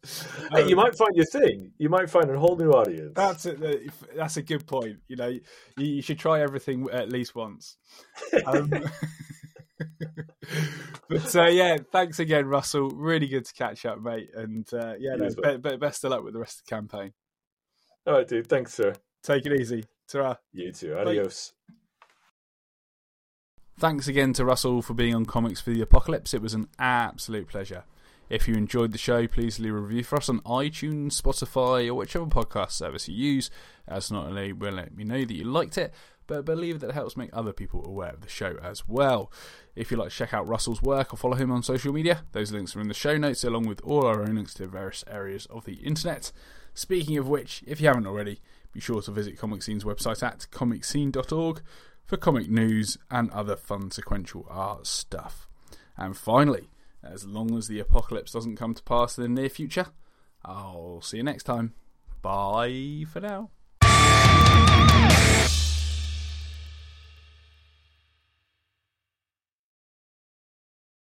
Hey, 0.51 0.67
you 0.67 0.77
Um, 0.77 0.83
might 0.83 0.95
find 0.95 1.15
your 1.15 1.25
thing. 1.25 1.71
You 1.77 1.89
might 1.89 2.09
find 2.09 2.29
a 2.29 2.37
whole 2.39 2.57
new 2.57 2.71
audience. 2.71 3.13
That's 3.15 3.45
it. 3.45 3.91
That's 4.15 4.37
a 4.37 4.41
good 4.41 4.65
point. 4.67 4.97
You 5.07 5.15
know, 5.15 5.27
you, 5.27 5.41
you 5.77 6.01
should 6.01 6.19
try 6.19 6.41
everything 6.41 6.87
at 6.91 7.11
least 7.11 7.35
once. 7.35 7.77
Um, 8.45 8.71
but 11.09 11.35
uh, 11.35 11.47
yeah, 11.47 11.77
thanks 11.91 12.19
again, 12.19 12.45
Russell. 12.45 12.89
Really 12.89 13.27
good 13.27 13.45
to 13.45 13.53
catch 13.53 13.85
up, 13.85 14.01
mate. 14.01 14.29
And 14.33 14.67
uh, 14.73 14.95
yeah, 14.99 15.15
no, 15.15 15.29
well. 15.37 15.57
be, 15.57 15.69
be- 15.69 15.77
best 15.77 16.03
of 16.03 16.11
luck 16.11 16.23
with 16.23 16.33
the 16.33 16.39
rest 16.39 16.59
of 16.59 16.65
the 16.65 16.75
campaign. 16.75 17.13
All 18.05 18.13
right, 18.13 18.27
dude. 18.27 18.47
Thanks, 18.47 18.73
sir. 18.73 18.93
Take 19.23 19.45
it 19.45 19.59
easy. 19.59 19.85
ta 20.11 20.37
You 20.53 20.71
too. 20.71 20.97
Adios. 20.97 21.53
Thanks 23.77 24.09
again 24.09 24.33
to 24.33 24.43
Russell 24.43 24.81
for 24.81 24.93
being 24.93 25.15
on 25.15 25.25
Comics 25.25 25.61
for 25.61 25.69
the 25.69 25.81
Apocalypse. 25.81 26.33
It 26.33 26.41
was 26.41 26.53
an 26.53 26.67
absolute 26.79 27.47
pleasure. 27.47 27.83
If 28.29 28.47
you 28.47 28.55
enjoyed 28.55 28.91
the 28.91 28.97
show, 28.97 29.25
please 29.25 29.59
leave 29.59 29.73
a 29.73 29.77
review 29.77 30.03
for 30.03 30.17
us 30.17 30.29
on 30.29 30.41
iTunes, 30.41 31.19
Spotify, 31.19 31.87
or 31.87 31.95
whichever 31.95 32.25
podcast 32.25 32.71
service 32.71 33.07
you 33.07 33.15
use, 33.15 33.49
as 33.87 34.11
not 34.11 34.27
only 34.27 34.53
will 34.53 34.73
let 34.73 34.95
me 34.95 35.03
know 35.03 35.25
that 35.25 35.33
you 35.33 35.45
liked 35.45 35.77
it, 35.77 35.93
but 36.29 36.37
I 36.37 36.41
believe 36.41 36.79
that 36.79 36.91
helps 36.91 37.17
make 37.17 37.31
other 37.33 37.51
people 37.51 37.83
aware 37.83 38.11
of 38.11 38.21
the 38.21 38.29
show 38.29 38.57
as 38.61 38.87
well. 38.87 39.31
If 39.75 39.89
you'd 39.89 39.97
like 39.97 40.11
to 40.11 40.15
check 40.15 40.31
out 40.31 40.47
Russell's 40.47 40.81
work 40.81 41.11
or 41.11 41.17
follow 41.17 41.35
him 41.35 41.51
on 41.51 41.63
social 41.63 41.91
media, 41.91 42.21
those 42.33 42.51
links 42.51 42.75
are 42.75 42.81
in 42.81 42.87
the 42.87 42.93
show 42.93 43.17
notes, 43.17 43.43
along 43.43 43.67
with 43.67 43.81
all 43.81 44.05
our 44.05 44.21
own 44.21 44.35
links 44.35 44.53
to 44.53 44.67
various 44.67 45.03
areas 45.09 45.47
of 45.47 45.65
the 45.65 45.73
internet. 45.73 46.31
Speaking 46.75 47.17
of 47.17 47.27
which, 47.27 47.63
if 47.65 47.81
you 47.81 47.87
haven't 47.87 48.05
already, 48.05 48.41
be 48.71 48.79
sure 48.79 49.01
to 49.01 49.11
visit 49.11 49.39
ComicScene's 49.39 49.83
website 49.83 50.21
at 50.21 50.45
comicscene.org 50.51 51.61
for 52.05 52.17
comic 52.17 52.47
news 52.47 52.99
and 53.09 53.31
other 53.31 53.55
fun 53.55 53.89
sequential 53.89 54.45
art 54.51 54.85
stuff. 54.85 55.49
And 55.97 56.15
finally, 56.15 56.69
as 57.03 57.25
long 57.25 57.57
as 57.57 57.67
the 57.67 57.79
apocalypse 57.79 58.33
doesn't 58.33 58.55
come 58.55 58.75
to 58.75 58.83
pass 58.83 59.17
in 59.17 59.23
the 59.23 59.41
near 59.41 59.49
future, 59.49 59.87
I'll 60.45 61.01
see 61.01 61.17
you 61.17 61.23
next 61.23 61.43
time. 61.43 61.73
Bye 62.21 63.05
for 63.11 63.19
now. 63.19 63.49